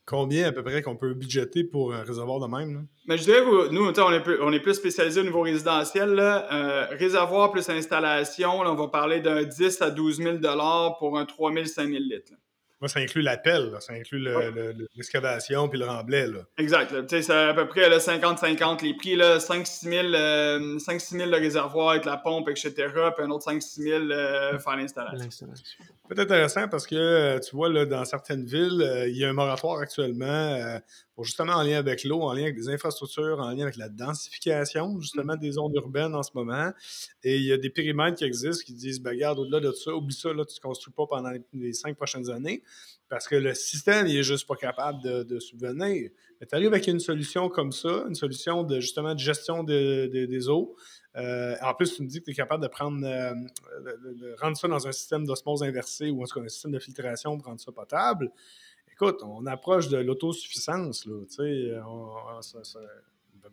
Combien 0.04 0.46
à 0.46 0.52
peu 0.52 0.62
près 0.62 0.80
qu'on 0.82 0.94
peut 0.94 1.12
budgéter 1.14 1.64
pour 1.64 1.92
un 1.92 2.04
réservoir 2.04 2.38
de 2.38 2.46
même? 2.46 2.72
Là? 2.72 2.80
Mais 3.08 3.18
je 3.18 3.24
dirais, 3.24 3.40
nous, 3.72 3.90
on 3.98 4.12
est, 4.12 4.22
plus, 4.22 4.40
on 4.40 4.52
est 4.52 4.60
plus 4.60 4.74
spécialisé 4.74 5.20
au 5.22 5.24
niveau 5.24 5.40
résidentiel. 5.40 6.10
Là. 6.10 6.46
Euh, 6.52 6.86
réservoir 6.92 7.50
plus 7.50 7.68
installation, 7.68 8.62
là, 8.62 8.70
on 8.70 8.76
va 8.76 8.86
parler 8.86 9.18
d'un 9.18 9.42
10 9.42 9.82
à 9.82 9.90
12 9.90 10.18
000 10.18 10.36
pour 11.00 11.18
un 11.18 11.24
3 11.24 11.52
000, 11.52 11.64
5 11.64 11.88
000 11.88 11.98
litres. 12.08 12.30
Moi, 12.80 12.88
ça 12.88 13.00
inclut 13.00 13.22
l'appel, 13.22 13.72
ça 13.80 13.94
inclut 13.94 14.18
le- 14.18 14.36
Ouais. 14.36 14.50
le- 14.50 14.72
le- 14.72 14.88
l'excavation 14.96 15.66
puis 15.68 15.78
le 15.78 15.86
remblai. 15.86 16.26
Là. 16.26 16.40
Exact. 16.58 16.90
là. 16.92 17.02
Tu 17.02 17.08
sais, 17.08 17.22
c'est 17.22 17.32
à 17.32 17.54
peu 17.54 17.66
près 17.66 17.88
là, 17.88 17.98
50-50 17.98 18.82
les 18.82 18.94
prix. 18.94 19.16
là, 19.16 19.40
5-6 19.40 19.88
000, 19.88 20.08
euh, 20.14 20.78
5-6 20.78 21.16
000 21.16 21.30
le 21.30 21.38
réservoir 21.38 21.90
avec 21.90 22.04
la 22.04 22.18
pompe, 22.18 22.50
etc. 22.50 22.72
Puis 22.76 23.24
un 23.24 23.30
autre 23.30 23.44
5-6 23.44 23.80
000 23.82 24.10
euh, 24.10 24.58
faire 24.58 24.76
l'installation. 24.76 25.18
L'installation. 25.24 25.64
peut 26.08 26.20
intéressant 26.20 26.68
parce 26.68 26.86
que, 26.86 26.94
euh, 26.96 27.38
tu 27.40 27.56
vois, 27.56 27.68
là, 27.70 27.86
dans 27.86 28.04
certaines 28.04 28.44
villes, 28.44 28.82
euh, 28.82 29.08
il 29.08 29.16
y 29.16 29.24
a 29.24 29.30
un 29.30 29.32
moratoire 29.32 29.78
actuellement 29.80 30.26
euh, 30.26 30.78
pour 31.16 31.24
justement 31.24 31.54
en 31.54 31.62
lien 31.62 31.78
avec 31.78 32.04
l'eau, 32.04 32.20
en 32.22 32.34
lien 32.34 32.42
avec 32.42 32.56
des 32.56 32.68
infrastructures, 32.68 33.40
en 33.40 33.50
lien 33.50 33.62
avec 33.62 33.76
la 33.76 33.88
densification, 33.88 35.00
justement, 35.00 35.34
des 35.34 35.52
zones 35.52 35.74
urbaines 35.74 36.14
en 36.14 36.22
ce 36.22 36.30
moment. 36.34 36.70
Et 37.24 37.38
il 37.38 37.44
y 37.44 37.52
a 37.52 37.56
des 37.56 37.70
périmètres 37.70 38.18
qui 38.18 38.24
existent 38.24 38.62
qui 38.64 38.74
disent, 38.74 39.00
ben, 39.00 39.10
regarde, 39.10 39.38
au-delà 39.38 39.60
de 39.60 39.72
ça, 39.72 39.94
oublie 39.94 40.14
ça, 40.14 40.32
là, 40.34 40.44
tu 40.44 40.56
ne 40.58 40.60
construis 40.60 40.92
pas 40.92 41.06
pendant 41.06 41.30
les, 41.54 41.72
cinq 41.72 41.96
prochaines 41.96 42.30
années 42.30 42.62
parce 43.08 43.28
que 43.28 43.36
le 43.36 43.54
système, 43.54 44.06
il 44.06 44.16
est 44.16 44.22
juste 44.24 44.46
pas 44.46 44.56
capable 44.56 45.02
de, 45.02 45.22
de 45.22 45.40
subvenir. 45.40 46.10
Mais 46.40 46.46
tu 46.46 46.54
arrives 46.54 46.68
avec 46.68 46.86
une 46.86 47.00
solution 47.00 47.48
comme 47.48 47.72
ça, 47.72 48.04
une 48.08 48.14
solution 48.14 48.62
de, 48.62 48.80
justement, 48.80 49.14
de 49.14 49.18
gestion 49.18 49.64
de- 49.64 50.10
de- 50.12 50.26
des 50.26 50.48
eaux. 50.50 50.76
Euh, 51.16 51.54
en 51.62 51.72
plus, 51.72 51.94
tu 51.94 52.02
me 52.02 52.08
dis 52.08 52.20
que 52.20 52.26
tu 52.26 52.32
es 52.32 52.34
capable 52.34 52.62
de 52.62 52.68
prendre, 52.68 53.06
euh, 53.06 53.32
de, 54.14 54.34
rendre 54.38 54.56
ça 54.56 54.68
dans 54.68 54.86
un 54.86 54.92
système 54.92 55.24
d'osmose 55.24 55.62
inversée 55.62 56.10
ou 56.10 56.22
en 56.22 56.26
tout 56.26 56.38
cas 56.38 56.44
un 56.44 56.48
système 56.48 56.72
de 56.72 56.78
filtration 56.78 57.38
pour 57.38 57.46
rendre 57.46 57.60
ça 57.60 57.72
potable. 57.72 58.30
Écoute, 59.00 59.20
on 59.22 59.44
approche 59.46 59.88
de 59.88 59.98
l'autosuffisance. 59.98 61.04
Là, 61.06 61.20
tu 61.28 61.34
sais, 61.36 61.42
euh, 61.42 61.80
on- 61.86 62.36
on- 62.38 62.42
ça- 62.42 62.64
ça- 62.64 62.80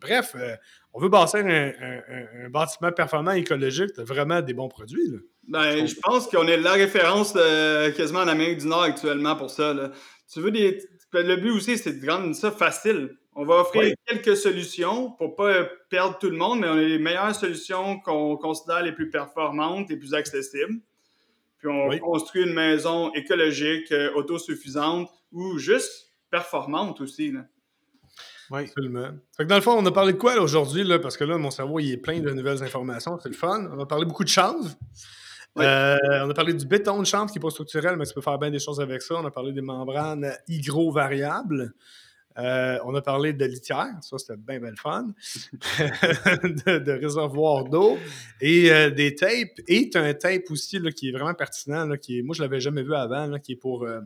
Bref, 0.02 0.34
euh, 0.36 0.56
on 0.94 1.00
veut 1.00 1.08
bâtir 1.10 1.42
un, 1.46 1.48
un- 1.50 2.02
un- 2.10 2.46
un 2.46 2.50
bâtiment 2.50 2.92
performant 2.92 3.32
écologique, 3.32 3.92
t'as 3.96 4.04
vraiment 4.04 4.42
des 4.42 4.54
bons 4.54 4.68
produits. 4.68 5.08
Là. 5.08 5.18
Ben, 5.48 5.86
je 5.86 5.96
pense 6.02 6.28
qu'on 6.28 6.48
est 6.48 6.58
la 6.58 6.72
référence 6.74 7.34
euh, 7.38 7.92
quasiment 7.92 8.20
en 8.22 8.28
Amérique 8.28 8.60
du 8.60 8.68
Nord 8.68 8.82
actuellement 8.84 9.36
pour 9.36 9.50
ça. 9.52 9.74
là. 9.74 9.92
Tu 10.32 10.40
veux 10.42 10.50
des. 10.52 10.82
Le 11.14 11.36
but 11.36 11.52
aussi, 11.52 11.78
c'est 11.78 11.94
de 12.02 12.10
rendre 12.10 12.34
ça 12.36 12.50
facile. 12.52 13.16
On 13.36 13.46
va 13.46 13.58
offrir 13.62 13.84
Oui. 13.84 13.94
quelques 14.08 14.36
solutions 14.36 15.12
pour 15.12 15.36
pas 15.36 15.64
perdre 15.90 16.18
tout 16.18 16.30
le 16.30 16.38
monde, 16.38 16.62
mais 16.62 16.68
on 16.68 16.74
a 16.74 16.82
les 16.82 16.98
meilleures 17.00 17.36
solutions 17.36 18.00
qu'on 18.00 18.36
considère 18.38 18.82
les 18.82 18.94
plus 18.94 19.10
performantes 19.12 19.92
et 19.92 19.98
plus 19.98 20.14
accessibles. 20.16 20.80
Puis 21.64 21.72
on 21.72 21.88
Oui. 21.88 22.00
construit 22.00 22.44
une 22.44 22.54
maison 22.54 23.14
écologique, 23.14 23.90
euh, 23.94 24.12
autosuffisante 24.16 25.10
ou 25.32 25.58
juste 25.58 26.12
performante 26.30 27.00
aussi. 27.00 27.32
Là. 27.32 27.46
Oui. 28.52 28.64
Absolument. 28.64 29.12
Fait 29.38 29.44
que 29.44 29.48
dans 29.48 29.56
le 29.56 29.62
fond, 29.62 29.72
on 29.78 29.86
a 29.86 29.92
parlé 29.92 30.12
de 30.12 30.18
quoi 30.18 30.36
aujourd'hui? 30.42 30.84
Parce 31.02 31.16
que 31.16 31.24
là, 31.24 31.38
mon 31.38 31.52
cerveau 31.52 31.80
il 31.80 31.94
est 31.94 31.98
plein 31.98 32.20
de 32.20 32.30
nouvelles 32.32 32.62
informations. 32.64 33.18
C'est 33.18 33.30
le 33.30 33.36
fun. 33.36 33.70
On 33.72 33.80
a 33.80 33.86
parlé 33.86 34.04
beaucoup 34.04 34.26
de 34.26 34.30
chanvre. 34.30 34.70
Oui. 35.56 35.64
Euh, 35.66 35.98
on 36.26 36.30
a 36.30 36.34
parlé 36.34 36.54
du 36.54 36.66
béton 36.66 37.00
de 37.00 37.06
chanvre 37.06 37.32
qui 37.32 37.38
n'est 37.38 37.42
pas 37.42 37.50
structurel, 37.50 37.96
mais 37.96 38.06
tu 38.06 38.14
peux 38.14 38.22
faire 38.22 38.38
bien 38.38 38.52
des 38.52 38.60
choses 38.60 38.82
avec 38.82 39.02
ça. 39.02 39.16
On 39.16 39.26
a 39.26 39.32
parlé 39.32 39.54
des 39.54 39.62
membranes 39.62 40.34
hygro-variables. 40.50 41.74
Euh, 42.38 42.80
on 42.86 42.96
a 42.96 43.02
parlé 43.02 43.34
de 43.34 43.46
litière, 43.46 43.94
ça 44.02 44.18
c'était 44.18 44.38
bien, 44.38 44.60
bien 44.60 44.72
le 44.72 44.76
fun. 44.76 45.08
de, 45.78 46.92
réservoirs 46.92 47.66
d'eau 47.66 47.98
et 48.42 48.72
euh, 48.72 48.90
des 48.90 49.16
tapes. 49.16 49.60
Et 49.68 49.90
tu 49.90 49.98
as 49.98 50.02
un 50.02 50.14
tape 50.14 50.50
aussi 50.50 50.80
qui 50.96 51.10
est 51.10 51.12
vraiment 51.12 51.34
pertinent, 51.34 51.86
là, 51.86 51.98
qui 51.98 52.20
est, 52.20 52.22
moi 52.22 52.36
je 52.36 52.42
l'avais 52.42 52.60
jamais 52.60 52.84
vu 52.84 52.96
avant, 52.96 53.28
là, 53.28 53.40
qui 53.40 53.54
est 53.54 53.58
pour, 53.58 53.84
euh, 53.86 54.02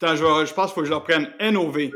Attends, 0.00 0.16
je, 0.16 0.24
vais- 0.24 0.46
je 0.46 0.54
pense 0.54 0.66
qu'il 0.66 0.74
faut 0.74 0.80
que 0.80 0.86
je 0.86 0.90
leur 0.90 1.04
prenne 1.04 1.30
NOV, 1.40 1.90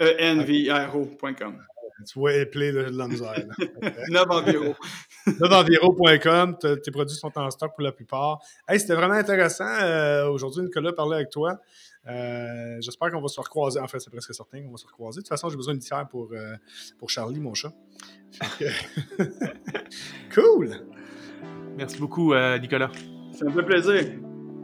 E 0.00 0.16
enviro.com. 0.20 1.62
Tu 2.10 2.18
vois, 2.18 2.32
épeler 2.34 2.72
de 2.72 2.78
la 2.80 3.06
misère. 3.06 3.34
là. 3.34 3.44
9 4.08 4.26
environ. 4.30 4.74
Novenviro.com, 5.38 6.56
tes 6.82 6.90
produits 6.90 7.14
sont 7.16 7.30
en 7.38 7.50
stock 7.50 7.72
pour 7.74 7.82
la 7.84 7.92
plupart. 7.92 8.40
Hey, 8.68 8.80
c'était 8.80 8.94
vraiment 8.94 9.14
intéressant 9.14 9.68
euh, 9.82 10.26
aujourd'hui, 10.28 10.62
Nicolas, 10.62 10.90
de 10.90 10.96
parler 10.96 11.16
avec 11.16 11.30
toi. 11.30 11.60
Euh, 12.08 12.78
J'espère 12.80 13.10
qu'on 13.10 13.20
va 13.20 13.28
se 13.28 13.40
recroiser. 13.40 13.78
En 13.80 13.86
fait, 13.88 14.00
c'est 14.00 14.10
presque 14.10 14.34
certain 14.34 14.62
qu'on 14.62 14.70
va 14.72 14.76
se 14.76 14.86
recroiser. 14.86 15.18
De 15.18 15.22
toute 15.22 15.28
façon, 15.28 15.48
j'ai 15.48 15.56
besoin 15.56 15.74
d'une 15.74 15.82
tiers 15.82 16.06
pour, 16.08 16.30
euh, 16.32 16.56
pour 16.98 17.10
Charlie, 17.10 17.40
mon 17.40 17.54
chat. 17.54 17.72
Que- 18.58 18.64
cool! 20.34 20.70
Merci 21.76 21.98
beaucoup, 21.98 22.32
euh, 22.34 22.58
Nicolas. 22.58 22.90
Ça 23.32 23.44
me 23.44 23.50
fait 23.50 23.62
plaisir. 23.64 24.04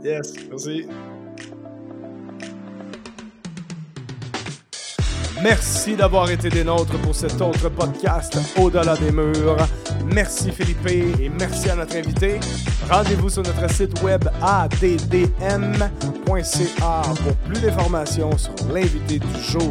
Yes, 0.02 0.34
merci. 0.48 0.86
Merci 5.42 5.94
d'avoir 5.94 6.28
été 6.30 6.48
des 6.48 6.64
nôtres 6.64 6.98
pour 7.00 7.14
cet 7.14 7.40
autre 7.40 7.68
podcast 7.68 8.36
Au-delà 8.58 8.96
des 8.96 9.12
murs. 9.12 9.56
Merci 10.12 10.50
Philippe 10.50 10.86
et 10.88 11.28
merci 11.28 11.70
à 11.70 11.76
notre 11.76 11.96
invité. 11.96 12.40
Rendez-vous 12.90 13.28
sur 13.28 13.42
notre 13.44 13.70
site 13.70 14.02
web 14.02 14.24
addm.ca 14.42 15.82
pour 17.22 17.36
plus 17.46 17.60
d'informations 17.60 18.36
sur 18.36 18.52
l'invité 18.72 19.20
du 19.20 19.42
jour. 19.42 19.70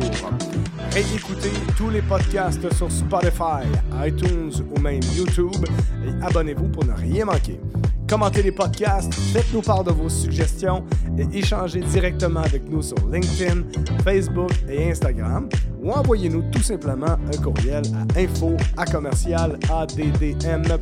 Réécoutez 0.91 1.51
tous 1.75 1.89
les 1.89 2.01
podcasts 2.01 2.73
sur 2.75 2.89
Spotify, 2.89 3.67
iTunes 4.05 4.53
ou 4.73 4.79
même 4.79 5.01
YouTube 5.15 5.65
et 6.05 6.25
abonnez-vous 6.25 6.69
pour 6.69 6.85
ne 6.85 6.93
rien 6.93 7.25
manquer. 7.25 7.59
Commentez 8.09 8.41
les 8.41 8.51
podcasts, 8.51 9.13
faites-nous 9.13 9.61
part 9.61 9.83
de 9.83 9.91
vos 9.91 10.07
suggestions 10.07 10.85
et 11.17 11.27
échangez 11.37 11.81
directement 11.81 12.39
avec 12.39 12.69
nous 12.69 12.81
sur 12.81 12.97
LinkedIn, 13.07 13.63
Facebook 14.03 14.51
et 14.69 14.89
Instagram 14.89 15.49
ou 15.81 15.91
envoyez-nous 15.91 16.43
tout 16.51 16.61
simplement 16.61 17.05
un 17.05 17.37
courriel 17.41 17.83
à 17.95 18.19
info 18.19 18.55
à 18.77 18.85
commercial 18.85 19.59
addm.ca. 19.69 20.77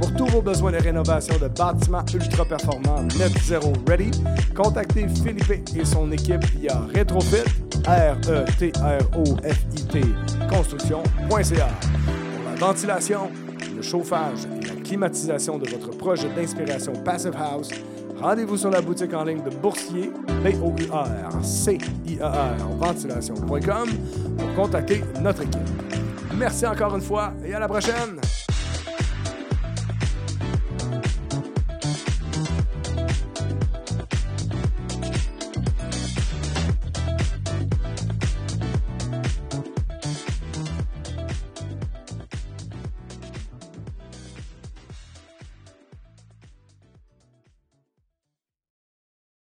Pour 0.00 0.14
tous 0.14 0.26
vos 0.26 0.42
besoins 0.42 0.72
de 0.72 0.78
rénovation 0.78 1.38
de 1.38 1.48
bâtiments 1.48 2.04
ultra 2.12 2.44
performants 2.44 3.02
Net 3.18 3.32
Zero 3.44 3.72
Ready, 3.88 4.10
contactez 4.54 5.06
Philippe 5.08 5.70
et 5.76 5.84
son 5.84 6.12
équipe 6.12 6.44
via 6.56 6.80
Retrofit, 6.94 7.44
R-E-T-R-O-F-I-T, 7.86 8.80
construction.ca. 10.50 11.68
Pour 11.68 12.44
la 12.50 12.56
ventilation, 12.56 13.30
le 13.74 13.82
chauffage 13.82 14.46
climatisation 14.84 15.58
de 15.58 15.68
votre 15.68 15.90
projet 15.90 16.28
d'inspiration 16.28 16.92
Passive 16.92 17.34
House, 17.36 17.70
rendez-vous 18.20 18.56
sur 18.56 18.70
la 18.70 18.80
boutique 18.80 19.12
en 19.14 19.24
ligne 19.24 19.42
de 19.42 19.50
Boursier, 19.50 20.12
B-O-U-R-C-I-E-R, 20.44 21.76
ventilation.com 22.78 23.88
pour 24.38 24.54
contacter 24.54 25.02
notre 25.20 25.42
équipe. 25.42 25.60
Merci 26.38 26.66
encore 26.66 26.94
une 26.94 27.02
fois 27.02 27.32
et 27.44 27.52
à 27.54 27.58
la 27.58 27.66
prochaine! 27.66 28.20